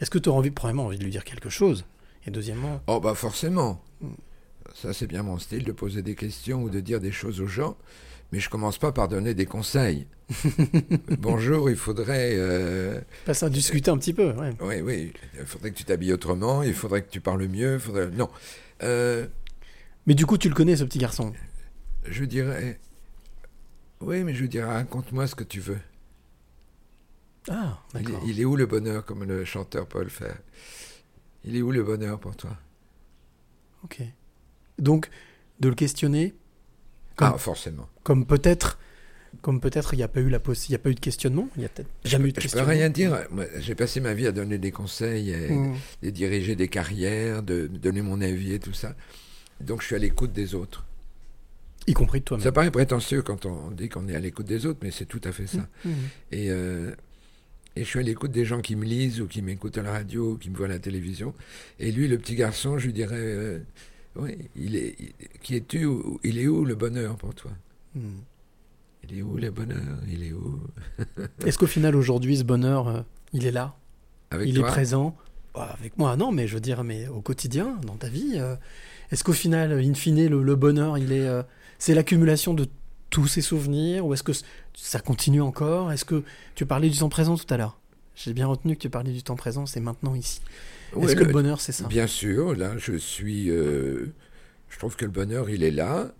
Est-ce 0.00 0.10
que 0.10 0.18
tu 0.18 0.28
as 0.28 0.32
envie, 0.32 0.50
premièrement, 0.50 0.86
envie 0.86 0.98
de 0.98 1.04
lui 1.04 1.12
dire 1.12 1.24
quelque 1.24 1.50
chose? 1.50 1.84
Et 2.26 2.30
deuxièmement, 2.30 2.80
Oh 2.88 3.00
bah 3.00 3.14
forcément. 3.14 3.80
Ça 4.74 4.92
c'est 4.92 5.06
bien 5.06 5.22
mon 5.22 5.38
style 5.38 5.64
de 5.64 5.72
poser 5.72 6.02
des 6.02 6.14
questions 6.14 6.62
ou 6.62 6.70
de 6.70 6.80
dire 6.80 7.00
des 7.00 7.12
choses 7.12 7.40
aux 7.40 7.46
gens, 7.46 7.76
mais 8.32 8.40
je 8.40 8.48
commence 8.48 8.78
pas 8.78 8.92
par 8.92 9.08
donner 9.08 9.34
des 9.34 9.46
conseils. 9.46 10.06
Bonjour, 11.18 11.68
il 11.70 11.76
faudrait. 11.76 12.32
euh, 12.36 13.00
passer 13.26 13.44
à 13.46 13.50
discuter 13.50 13.90
un 13.90 13.98
petit 13.98 14.14
peu. 14.14 14.32
ouais. 14.32 14.52
Oui, 14.60 14.80
oui. 14.80 15.12
Il 15.38 15.44
faudrait 15.44 15.70
que 15.70 15.76
tu 15.76 15.84
t'habilles 15.84 16.14
autrement. 16.14 16.62
Il 16.62 16.72
faudrait 16.74 17.02
que 17.02 17.10
tu 17.10 17.20
parles 17.20 17.46
mieux. 17.46 17.74
il 17.74 17.80
Faudrait... 17.80 18.08
Non. 18.10 18.30
Euh, 18.82 19.26
Mais 20.06 20.14
du 20.14 20.24
coup, 20.24 20.38
tu 20.38 20.48
le 20.48 20.54
connais, 20.54 20.76
ce 20.76 20.84
petit 20.84 20.98
garçon? 20.98 21.32
Je 22.06 22.24
dirais. 22.24 22.80
Oui, 24.00 24.24
mais 24.24 24.34
je 24.34 24.46
dirais 24.46 24.72
raconte-moi 24.72 25.26
ce 25.26 25.34
que 25.34 25.44
tu 25.44 25.60
veux. 25.60 25.78
Ah, 27.50 27.78
Il 27.94 28.02
d'accord. 28.04 28.22
il 28.26 28.40
est 28.40 28.44
où 28.46 28.56
le 28.56 28.64
bonheur, 28.66 29.04
comme 29.04 29.24
le 29.24 29.44
chanteur 29.44 29.86
Paul 29.86 30.08
fait 30.08 30.34
Il 31.44 31.54
est 31.56 31.62
où 31.62 31.70
le 31.70 31.82
bonheur 31.82 32.18
pour 32.18 32.34
toi? 32.36 32.56
Ok. 33.84 34.00
Donc, 34.78 35.08
de 35.60 35.68
le 35.68 35.74
questionner. 35.74 36.34
Comme, 37.16 37.32
Ah, 37.34 37.38
forcément. 37.38 37.88
Comme 38.02 38.26
peut-être, 38.26 38.78
comme 39.40 39.60
peut-être, 39.60 39.94
il 39.94 39.98
n'y 39.98 40.02
a 40.02 40.08
pas 40.08 40.20
eu 40.20 40.28
la 40.28 40.40
il 40.46 40.72
y 40.72 40.74
a 40.74 40.78
pas 40.78 40.90
eu 40.90 40.94
de 40.94 41.00
questionnement. 41.00 41.48
Il 41.56 41.62
y 41.62 41.64
a 41.64 41.68
peut-être 41.68 41.88
jamais 42.04 42.28
eu 42.28 42.32
de 42.32 42.36
Je 42.36 42.40
peux 42.40 42.42
questionnement. 42.42 42.70
rien 42.70 42.90
dire. 42.90 43.18
Moi, 43.30 43.44
J'ai 43.60 43.74
passé 43.74 44.00
ma 44.00 44.14
vie 44.14 44.26
à 44.26 44.32
donner 44.32 44.58
des 44.58 44.72
conseils, 44.72 45.30
et, 45.30 45.50
Mm. 45.50 45.74
et 46.02 46.10
diriger 46.12 46.56
des 46.56 46.68
carrières, 46.68 47.42
de, 47.42 47.66
donner 47.68 48.02
mon 48.02 48.20
avis 48.20 48.52
et 48.54 48.58
tout 48.58 48.72
ça. 48.74 48.94
Donc 49.60 49.80
je 49.82 49.86
suis 49.86 49.94
à 49.96 49.98
l'écoute 49.98 50.32
des 50.32 50.54
autres. 50.54 50.84
Y 51.86 51.92
compris 51.92 52.20
de 52.20 52.24
toi-même. 52.24 52.42
Ça 52.44 52.50
paraît 52.50 52.70
prétentieux 52.70 53.22
quand 53.22 53.46
on 53.46 53.70
dit 53.70 53.88
qu'on 53.88 54.08
est 54.08 54.16
à 54.16 54.20
l'écoute 54.20 54.46
des 54.46 54.66
autres, 54.66 54.80
mais 54.82 54.90
c'est 54.90 55.04
tout 55.06 55.20
à 55.24 55.32
fait 55.32 55.46
ça. 55.46 55.68
Mhm. 55.84 55.94
Et, 56.32 56.50
euh, 56.50 56.90
et 57.76 57.84
je 57.84 57.88
suis 57.88 57.98
à 57.98 58.02
l'écoute 58.02 58.30
des 58.32 58.44
gens 58.44 58.60
qui 58.60 58.74
me 58.74 58.84
lisent 58.84 59.20
ou 59.20 59.26
qui 59.28 59.42
m'écoutent 59.42 59.78
à 59.78 59.82
la 59.82 59.92
radio 59.92 60.32
ou 60.32 60.36
qui 60.38 60.48
me 60.50 60.56
voient 60.56 60.66
à 60.66 60.70
la 60.70 60.78
télévision. 60.78 61.34
Et 61.78 61.92
lui, 61.92 62.08
le 62.08 62.18
petit 62.18 62.34
garçon, 62.36 62.78
je 62.78 62.86
lui 62.86 62.92
dirais, 62.94 63.16
euh, 63.18 63.58
oui, 64.16 64.36
il 64.56 64.76
est, 64.76 64.96
qui 65.42 65.56
es-tu 65.56 65.88
Il 66.22 66.38
est 66.38 66.46
où 66.46 66.64
le 66.64 66.74
bonheur 66.74 67.16
pour 67.16 67.34
toi? 67.34 67.50
Hmm. 67.94 68.18
Il 69.08 69.18
est 69.18 69.22
où 69.22 69.36
le 69.36 69.50
bonheur? 69.50 69.98
Il 70.08 70.22
est 70.24 70.32
où? 70.32 70.60
Est-ce 71.46 71.58
qu'au 71.58 71.66
final, 71.66 71.94
aujourd'hui, 71.96 72.36
ce 72.38 72.44
bonheur, 72.44 72.88
euh, 72.88 73.00
il 73.32 73.46
est 73.46 73.50
là? 73.50 73.74
Avec 74.30 74.48
Il 74.48 74.54
toi? 74.58 74.68
est 74.68 74.70
présent? 74.70 75.16
Bah, 75.54 75.74
Avec 75.78 75.98
moi, 75.98 76.16
non, 76.16 76.32
mais 76.32 76.46
je 76.48 76.54
veux 76.54 76.60
dire, 76.60 76.82
mais 76.84 77.06
au 77.08 77.20
quotidien, 77.20 77.76
dans 77.86 77.96
ta 77.96 78.08
vie, 78.08 78.32
euh, 78.36 78.56
est-ce 79.10 79.22
qu'au 79.22 79.32
final, 79.32 79.72
in 79.72 79.94
fine, 79.94 80.26
le, 80.28 80.42
le 80.42 80.56
bonheur, 80.56 80.96
il 80.98 81.12
est, 81.12 81.26
euh, 81.28 81.42
c'est 81.78 81.94
l'accumulation 81.94 82.54
de 82.54 82.66
tous 83.10 83.26
ces 83.28 83.42
souvenirs 83.42 84.04
Ou 84.06 84.14
est-ce 84.14 84.22
que 84.22 84.32
ça 84.74 85.00
continue 85.00 85.40
encore? 85.42 85.92
Est-ce 85.92 86.04
que 86.04 86.24
tu 86.54 86.66
parlais 86.66 86.88
du 86.88 86.98
temps 86.98 87.08
présent 87.10 87.36
tout 87.36 87.52
à 87.52 87.56
l'heure? 87.56 87.78
J'ai 88.16 88.32
bien 88.32 88.46
retenu 88.46 88.74
que 88.74 88.80
tu 88.80 88.90
parlais 88.90 89.12
du 89.12 89.22
temps 89.22 89.36
présent, 89.36 89.66
c'est 89.66 89.80
maintenant, 89.80 90.14
ici. 90.14 90.40
Ouais, 90.96 91.04
Est-ce 91.06 91.16
que 91.16 91.24
le 91.24 91.32
bonheur, 91.32 91.60
c'est 91.60 91.72
ça? 91.72 91.86
Bien 91.86 92.06
sûr, 92.06 92.54
là, 92.54 92.76
je 92.78 92.94
suis. 92.96 93.50
euh, 93.50 94.06
je 94.68 94.78
trouve 94.78 94.96
que 94.96 95.04
le 95.04 95.10
bonheur, 95.10 95.48
il 95.50 95.62
est 95.62 95.70
là, 95.70 96.12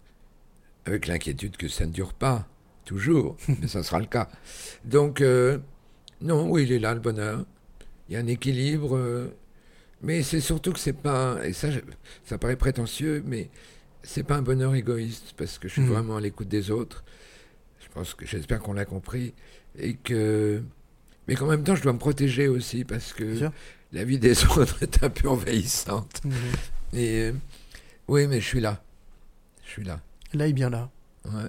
avec 0.84 1.06
l'inquiétude 1.06 1.56
que 1.56 1.68
ça 1.68 1.86
ne 1.86 1.92
dure 1.92 2.12
pas, 2.14 2.46
toujours, 2.84 3.36
mais 3.60 3.66
ça 3.68 3.82
sera 3.82 3.98
le 4.00 4.06
cas. 4.06 4.28
Donc, 4.84 5.20
euh, 5.20 5.58
non, 6.20 6.48
oui, 6.50 6.64
il 6.64 6.72
est 6.72 6.78
là, 6.78 6.94
le 6.94 7.00
bonheur. 7.00 7.44
Il 8.08 8.14
y 8.14 8.16
a 8.16 8.20
un 8.20 8.26
équilibre, 8.26 8.96
euh, 8.96 9.28
mais 10.02 10.22
c'est 10.22 10.40
surtout 10.40 10.72
que 10.72 10.78
c'est 10.78 10.92
pas. 10.92 11.38
Et 11.44 11.52
ça, 11.52 11.68
ça 12.24 12.36
paraît 12.38 12.56
prétentieux, 12.56 13.22
mais 13.26 13.48
c'est 14.02 14.22
pas 14.24 14.36
un 14.36 14.42
bonheur 14.42 14.74
égoïste, 14.74 15.34
parce 15.36 15.58
que 15.58 15.68
je 15.68 15.72
suis 15.74 15.82
Mhm. 15.82 15.88
vraiment 15.88 16.16
à 16.16 16.20
l'écoute 16.20 16.48
des 16.48 16.70
autres. 16.70 17.02
Je 17.80 17.88
pense 17.92 18.14
que 18.14 18.26
j'espère 18.26 18.60
qu'on 18.60 18.72
l'a 18.74 18.84
compris. 18.84 19.34
Et 19.78 19.94
que. 19.94 20.62
Mais 21.26 21.34
qu'en 21.36 21.46
même 21.46 21.64
temps, 21.64 21.74
je 21.74 21.82
dois 21.82 21.92
me 21.94 21.98
protéger 21.98 22.48
aussi, 22.48 22.84
parce 22.84 23.12
que 23.14 23.36
sûr. 23.36 23.52
La 23.94 24.04
vie 24.04 24.18
des 24.18 24.44
autres 24.58 24.82
est 24.82 25.02
un 25.02 25.08
peu 25.10 25.28
envahissante. 25.28 26.20
Mhm. 26.24 26.32
Et 26.92 27.20
euh, 27.22 27.32
oui, 28.08 28.26
mais 28.26 28.40
je 28.40 28.46
suis 28.46 28.60
là. 28.60 28.82
Je 29.66 29.70
suis 29.70 29.84
là. 29.84 30.00
Là 30.34 30.46
et 30.46 30.52
bien 30.52 30.68
là. 30.68 30.90
Ouais. 31.26 31.48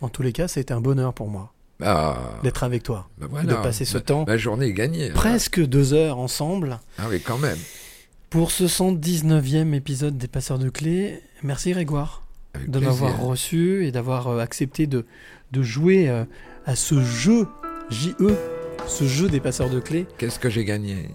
En 0.00 0.08
tous 0.08 0.22
les 0.22 0.32
cas, 0.32 0.48
ça 0.48 0.58
a 0.58 0.62
été 0.62 0.74
un 0.74 0.80
bonheur 0.80 1.14
pour 1.14 1.28
moi 1.28 1.52
Ah, 1.80 2.18
d'être 2.42 2.64
avec 2.64 2.82
toi, 2.82 3.08
bah 3.18 3.26
voilà. 3.30 3.54
de 3.54 3.62
passer 3.62 3.84
ce 3.84 3.96
temps, 3.98 4.24
Ma 4.26 4.36
journée 4.36 4.66
est 4.66 4.72
gagnée. 4.72 5.10
hein. 5.10 5.14
presque 5.14 5.64
deux 5.64 5.92
heures 5.94 6.18
ensemble. 6.18 6.80
Ah 6.98 7.06
oui, 7.08 7.20
quand 7.20 7.38
même. 7.38 7.58
Pour 8.30 8.50
ce 8.50 8.64
119e 8.64 9.72
épisode 9.74 10.18
des 10.18 10.26
Passeurs 10.26 10.58
de 10.58 10.68
Clés, 10.68 11.20
merci 11.42 11.70
Grégoire 11.70 12.22
Avec 12.54 12.70
de 12.70 12.80
m'avoir 12.80 13.20
reçu 13.22 13.86
et 13.86 13.92
d'avoir 13.92 14.26
euh, 14.28 14.40
accepté 14.40 14.86
de, 14.88 15.06
de 15.52 15.62
jouer 15.62 16.08
euh, 16.08 16.24
à 16.66 16.74
ce 16.74 17.00
jeu, 17.02 17.46
JE, 17.90 18.10
ce 18.88 19.04
jeu 19.06 19.28
des 19.28 19.38
Passeurs 19.40 19.70
de 19.70 19.78
Clés. 19.80 20.06
Qu'est-ce 20.18 20.40
que 20.40 20.50
j'ai 20.50 20.64
gagné? 20.64 21.10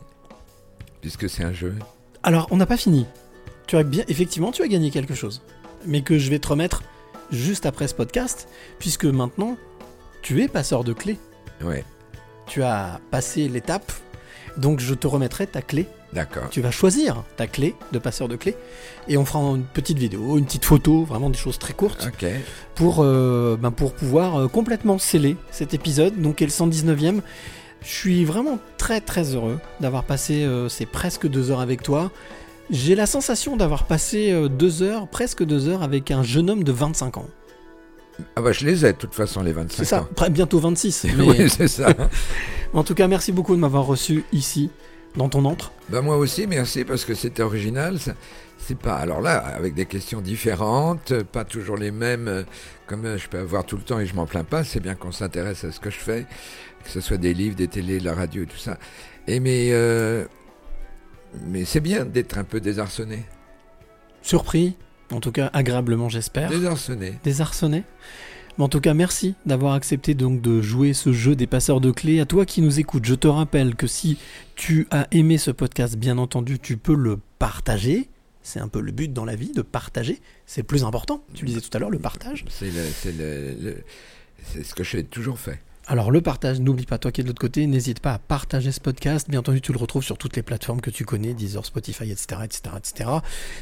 Puisque 1.02 1.30
c'est 1.30 1.44
un 1.44 1.54
jeu. 1.54 1.76
Alors, 2.24 2.48
on 2.52 2.58
n'a 2.58 2.66
pas 2.66 2.78
fini. 2.78 3.06
Tu 3.68 3.78
as 3.78 3.84
bien, 3.84 4.04
effectivement, 4.08 4.52
tu 4.52 4.62
as 4.64 4.68
gagné 4.68 4.92
quelque 4.92 5.14
chose, 5.14 5.42
mais 5.86 6.02
que 6.02 6.18
je 6.18 6.30
vais 6.30 6.40
te 6.40 6.48
remettre 6.48 6.84
juste 7.32 7.66
après 7.66 7.88
ce 7.88 7.94
podcast, 7.94 8.48
puisque 8.80 9.06
maintenant, 9.06 9.58
tu 10.22 10.42
es 10.44 10.48
passeur 10.48 10.84
de 10.84 10.94
clés. 10.94 11.18
Ouais, 11.64 11.84
Tu 12.48 12.64
as 12.64 13.00
passé 13.12 13.48
l'étape, 13.48 13.92
donc 14.58 14.80
je 14.80 14.94
te 14.96 15.06
remettrai 15.08 15.46
ta 15.46 15.62
clé. 15.62 15.86
d'accord. 16.14 16.50
Tu 16.50 16.62
vas 16.62 16.72
choisir 16.72 17.24
ta 17.38 17.46
clé 17.46 17.76
de 17.92 18.00
passeur 18.00 18.28
de 18.28 18.36
clés, 18.36 18.56
et 19.08 19.16
on 19.18 19.26
fera 19.26 19.40
une 19.40 19.64
petite 19.64 20.00
vidéo, 20.00 20.38
une 20.40 20.46
petite 20.46 20.66
photo, 20.66 21.04
vraiment 21.04 21.30
des 21.30 21.38
choses 21.38 21.60
très 21.60 21.74
courtes, 21.74 22.08
Ok. 22.12 22.28
pour, 22.76 23.04
euh, 23.04 23.56
ben, 23.62 23.70
pour 23.72 23.94
pouvoir 23.94 24.36
euh, 24.38 24.48
complètement 24.48 24.98
sceller 24.98 25.38
cet 25.52 25.74
épisode, 25.76 26.20
donc 26.20 26.42
est 26.42 26.46
le 26.46 26.52
119e. 26.52 27.22
Je 27.82 27.88
suis 27.90 28.26
vraiment 28.26 28.60
très 28.78 29.02
très 29.02 29.36
heureux 29.36 29.60
d'avoir 29.80 30.04
passé 30.04 30.44
euh, 30.44 30.68
ces 30.70 30.86
presque 30.86 31.28
deux 31.28 31.50
heures 31.52 31.62
avec 31.62 31.82
toi. 31.84 32.12
J'ai 32.70 32.94
la 32.96 33.06
sensation 33.06 33.56
d'avoir 33.56 33.86
passé 33.86 34.32
euh, 34.32 34.48
deux 34.48 34.84
heures, 34.84 35.08
presque 35.08 35.44
deux 35.44 35.68
heures, 35.68 35.82
avec 35.82 36.12
un 36.12 36.22
jeune 36.22 36.50
homme 36.50 36.64
de 36.64 36.72
25 36.72 37.18
ans. 37.18 37.26
Ah 38.36 38.42
bah 38.42 38.52
je 38.52 38.66
les 38.66 38.86
ai 38.86 38.92
de 38.92 38.98
toute 38.98 39.14
façon, 39.16 39.42
les 39.42 39.54
25 39.54 39.78
C'est 39.78 39.86
ça, 39.86 40.02
ans. 40.02 40.30
bientôt 40.30 40.60
26. 40.60 41.06
mais- 41.18 41.24
oui, 41.24 41.50
c'est 41.50 41.70
ça. 41.70 41.94
en 42.74 42.84
tout 42.84 42.94
cas, 42.94 43.08
merci 43.08 43.32
beaucoup 43.32 43.56
de 43.56 43.62
m'avoir 43.62 43.86
reçu 43.86 44.26
ici, 44.34 44.70
dans 45.16 45.30
ton 45.30 45.46
antre. 45.46 45.72
Bah 45.90 46.02
moi 46.02 46.18
aussi, 46.18 46.48
merci 46.48 46.84
parce 46.84 47.06
que 47.06 47.14
c'était 47.14 47.44
original. 47.44 47.98
C'est 48.58 48.78
pas. 48.78 48.96
Alors 48.96 49.22
là, 49.22 49.38
avec 49.38 49.74
des 49.74 49.86
questions 49.86 50.22
différentes, 50.22 51.24
pas 51.24 51.46
toujours 51.46 51.78
les 51.78 51.92
mêmes, 51.92 52.28
euh, 52.28 52.44
comme 52.88 53.06
euh, 53.06 53.18
je 53.18 53.28
peux 53.28 53.40
avoir 53.40 53.66
tout 53.66 53.78
le 53.78 53.84
temps 53.84 54.00
et 54.00 54.06
je 54.06 54.14
m'en 54.14 54.26
plains 54.26 54.44
pas. 54.44 54.64
C'est 54.64 54.80
bien 54.80 54.96
qu'on 54.96 55.12
s'intéresse 55.12 55.64
à 55.64 55.72
ce 55.72 55.80
que 55.80 55.90
je 55.90 55.98
fais, 55.98 56.26
que 56.84 56.90
ce 56.90 57.02
soit 57.02 57.18
des 57.18 57.34
livres, 57.34 57.56
des 57.56 57.68
télés, 57.68 58.00
de 58.00 58.06
la 58.06 58.14
radio 58.14 58.44
et 58.44 58.46
tout 58.46 58.58
ça. 58.58 58.78
Et 59.28 59.40
mais 59.40 59.70
euh, 59.72 60.26
mais 61.46 61.66
c'est 61.66 61.80
bien 61.80 62.06
d'être 62.06 62.38
un 62.38 62.44
peu 62.44 62.60
désarçonné. 62.60 63.24
Surpris, 64.22 64.76
en 65.12 65.20
tout 65.20 65.32
cas 65.32 65.50
agréablement 65.54 66.10
j'espère. 66.10 66.50
Désarçonné. 66.50 67.18
Désarçonné? 67.24 67.84
Mais 68.58 68.64
en 68.64 68.70
tout 68.70 68.82
cas, 68.82 68.94
merci 68.94 69.36
d'avoir 69.46 69.74
accepté 69.74 70.14
donc 70.14 70.42
de 70.42 70.62
jouer 70.62 70.94
ce 70.94 71.14
jeu 71.14 71.36
des 71.36 71.48
passeurs 71.48 71.80
de 71.80 71.92
clés. 71.92 72.20
À 72.20 72.26
toi 72.26 72.46
qui 72.46 72.62
nous 72.62 72.80
écoutes, 72.80 73.06
je 73.06 73.16
te 73.16 73.28
rappelle 73.28 73.76
que 73.76 73.88
si 73.88 74.18
tu 74.56 74.88
as 74.92 75.08
aimé 75.12 75.38
ce 75.38 75.52
podcast, 75.52 75.96
bien 75.96 76.18
entendu, 76.18 76.60
tu 76.60 76.78
peux 76.78 76.96
le 76.96 77.20
partager. 77.40 78.10
C'est 78.42 78.60
un 78.60 78.68
peu 78.68 78.82
le 78.82 78.92
but 78.92 79.14
dans 79.14 79.26
la 79.26 79.36
vie, 79.36 79.52
de 79.52 79.62
partager. 79.62 80.20
C'est 80.46 80.64
plus 80.64 80.84
important. 80.84 81.24
Tu 81.34 81.46
disais 81.46 81.62
tout 81.62 81.70
à 81.74 81.80
l'heure, 81.80 81.90
le 81.90 82.00
partage. 82.00 82.46
C'est 82.50 82.72
ce 84.64 84.74
que 84.74 84.84
j'ai 84.84 85.04
toujours 85.04 85.40
fait. 85.40 85.62
Alors 85.92 86.12
le 86.12 86.22
partage, 86.22 86.60
n'oublie 86.60 86.86
pas, 86.86 87.00
toi 87.00 87.12
qui 87.12 87.22
es 87.22 87.24
de 87.24 87.30
l'autre 87.30 87.42
côté, 87.42 87.66
n'hésite 87.66 88.00
pas 88.00 88.14
à 88.14 88.20
partager 88.20 88.72
ce 88.72 88.80
podcast. 88.80 89.28
Bien 89.28 89.40
entendu, 89.40 89.60
tu 89.60 89.74
le 89.74 89.80
retrouves 89.80 90.04
sur 90.04 90.20
toutes 90.20 90.36
les 90.36 90.44
plateformes 90.44 90.82
que 90.82 90.92
tu 90.92 91.04
connais, 91.04 91.34
Deezer, 91.34 91.66
Spotify, 91.66 92.12
etc., 92.12 92.42
etc., 92.44 92.76
etc. 92.78 93.10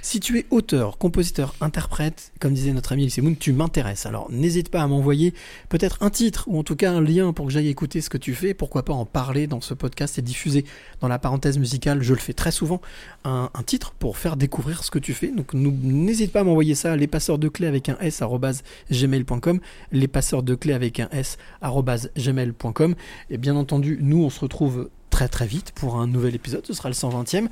Si 0.01 0.19
tu 0.19 0.37
es 0.37 0.45
auteur, 0.49 0.97
compositeur, 0.97 1.55
interprète, 1.61 2.33
comme 2.41 2.53
disait 2.53 2.73
notre 2.73 2.91
ami 2.91 3.09
Moon, 3.21 3.33
tu 3.33 3.53
m'intéresses. 3.53 4.05
Alors 4.05 4.29
n'hésite 4.29 4.67
pas 4.67 4.81
à 4.81 4.87
m'envoyer 4.87 5.33
peut-être 5.69 5.99
un 6.01 6.09
titre 6.09 6.43
ou 6.47 6.59
en 6.59 6.63
tout 6.63 6.75
cas 6.75 6.91
un 6.91 6.99
lien 6.99 7.31
pour 7.31 7.45
que 7.45 7.53
j'aille 7.53 7.69
écouter 7.69 8.01
ce 8.01 8.09
que 8.09 8.17
tu 8.17 8.35
fais. 8.35 8.53
Pourquoi 8.53 8.83
pas 8.83 8.91
en 8.91 9.05
parler 9.05 9.47
dans 9.47 9.61
ce 9.61 9.73
podcast 9.73 10.19
et 10.19 10.21
diffuser 10.21 10.65
dans 10.99 11.07
la 11.07 11.19
parenthèse 11.19 11.57
musicale. 11.57 12.03
Je 12.03 12.13
le 12.13 12.19
fais 12.19 12.33
très 12.33 12.51
souvent 12.51 12.81
un, 13.23 13.49
titre 13.65 13.93
pour 13.97 14.17
faire 14.17 14.35
découvrir 14.35 14.83
ce 14.83 14.91
que 14.91 14.99
tu 14.99 15.13
fais. 15.13 15.27
Donc 15.29 15.53
n'hésite 15.53 16.33
pas 16.33 16.41
à 16.41 16.43
m'envoyer 16.43 16.75
ça. 16.75 16.97
Les 16.97 17.07
passeurs 17.07 17.37
de 17.37 17.47
clés 17.47 17.67
avec 17.67 17.87
un 17.87 17.97
s 18.01 18.21
gmail.com. 18.91 19.61
Les 19.93 20.09
passeurs 20.09 20.43
de 20.43 20.55
clés 20.55 20.73
avec 20.73 20.99
un 20.99 21.07
s 21.13 21.37
gmail.com. 22.21 22.95
Et 23.29 23.37
bien 23.37 23.55
entendu, 23.55 23.99
nous 24.01 24.23
on 24.23 24.29
se 24.29 24.39
retrouve 24.39 24.89
très 25.09 25.27
très 25.27 25.47
vite 25.47 25.71
pour 25.75 25.97
un 25.97 26.07
nouvel 26.07 26.35
épisode. 26.35 26.65
Ce 26.65 26.73
sera 26.73 26.89
le 26.89 26.95
120e. 26.95 27.47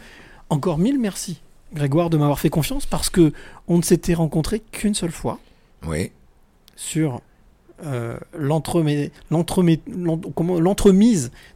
Encore 0.49 0.77
mille 0.77 0.99
merci, 0.99 1.41
Grégoire, 1.73 2.09
de 2.09 2.17
m'avoir 2.17 2.39
fait 2.39 2.49
confiance 2.49 2.85
parce 2.85 3.09
que 3.09 3.33
on 3.67 3.77
ne 3.77 3.81
s'était 3.81 4.13
rencontré 4.13 4.59
qu'une 4.59 4.93
seule 4.93 5.11
fois. 5.11 5.39
Oui. 5.87 6.11
Sur 6.75 7.21
euh, 7.83 8.17
l'entremise 8.33 9.11
de 9.29 9.35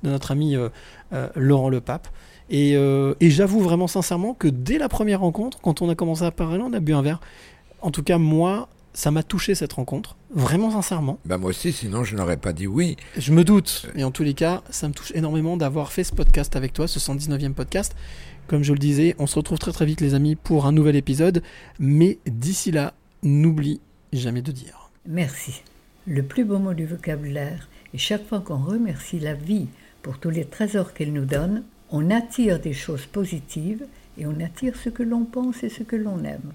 notre 0.09 0.31
ami 0.31 0.55
euh, 0.55 0.69
euh, 1.13 1.29
Laurent 1.35 1.69
Le 1.69 1.79
Pape. 1.79 2.07
Et, 2.51 2.71
et 2.71 3.29
j'avoue 3.29 3.59
vraiment 3.59 3.85
sincèrement 3.85 4.33
que 4.33 4.47
dès 4.47 4.79
la 4.79 4.89
première 4.89 5.19
rencontre, 5.19 5.61
quand 5.61 5.83
on 5.83 5.89
a 5.89 5.93
commencé 5.93 6.23
à 6.23 6.31
parler, 6.31 6.63
on 6.63 6.73
a 6.73 6.79
bu 6.79 6.93
un 6.93 7.03
verre. 7.03 7.19
En 7.81 7.91
tout 7.91 8.01
cas, 8.01 8.17
moi, 8.17 8.69
ça 8.93 9.11
m'a 9.11 9.23
touché 9.23 9.55
cette 9.55 9.73
rencontre, 9.73 10.15
vraiment 10.33 10.71
sincèrement. 10.71 11.19
Bah 11.25 11.37
moi 11.37 11.49
aussi, 11.49 11.71
sinon 11.71 12.03
je 12.03 12.15
n'aurais 12.15 12.37
pas 12.37 12.53
dit 12.53 12.67
oui. 12.67 12.97
Je 13.17 13.31
me 13.31 13.43
doute. 13.43 13.87
Et 13.95 14.03
en 14.03 14.11
tous 14.11 14.23
les 14.23 14.33
cas, 14.33 14.63
ça 14.69 14.87
me 14.87 14.93
touche 14.93 15.11
énormément 15.15 15.57
d'avoir 15.57 15.91
fait 15.91 16.03
ce 16.03 16.13
podcast 16.13 16.55
avec 16.55 16.73
toi, 16.73 16.87
ce 16.87 16.99
119e 16.99 17.53
podcast. 17.53 17.95
Comme 18.47 18.63
je 18.63 18.73
le 18.73 18.79
disais, 18.79 19.15
on 19.19 19.27
se 19.27 19.35
retrouve 19.35 19.59
très 19.59 19.71
très 19.71 19.85
vite 19.85 20.01
les 20.01 20.15
amis 20.15 20.35
pour 20.35 20.65
un 20.65 20.71
nouvel 20.71 20.95
épisode. 20.95 21.43
Mais 21.77 22.17
d'ici 22.25 22.71
là, 22.71 22.93
n'oublie 23.21 23.79
jamais 24.11 24.41
de 24.41 24.51
dire. 24.51 24.89
Merci. 25.07 25.61
Le 26.07 26.23
plus 26.23 26.45
beau 26.45 26.57
mot 26.57 26.73
du 26.73 26.85
vocabulaire. 26.85 27.69
Et 27.93 27.97
chaque 27.97 28.27
fois 28.27 28.39
qu'on 28.39 28.57
remercie 28.57 29.19
la 29.19 29.33
vie 29.35 29.67
pour 30.01 30.17
tous 30.17 30.29
les 30.29 30.45
trésors 30.45 30.93
qu'elle 30.93 31.13
nous 31.13 31.25
donne, 31.25 31.63
on 31.91 32.09
attire 32.09 32.59
des 32.59 32.73
choses 32.73 33.05
positives 33.05 33.85
et 34.17 34.25
on 34.25 34.39
attire 34.39 34.75
ce 34.75 34.89
que 34.89 35.03
l'on 35.03 35.25
pense 35.25 35.63
et 35.63 35.69
ce 35.69 35.83
que 35.83 35.95
l'on 35.95 36.23
aime. 36.23 36.53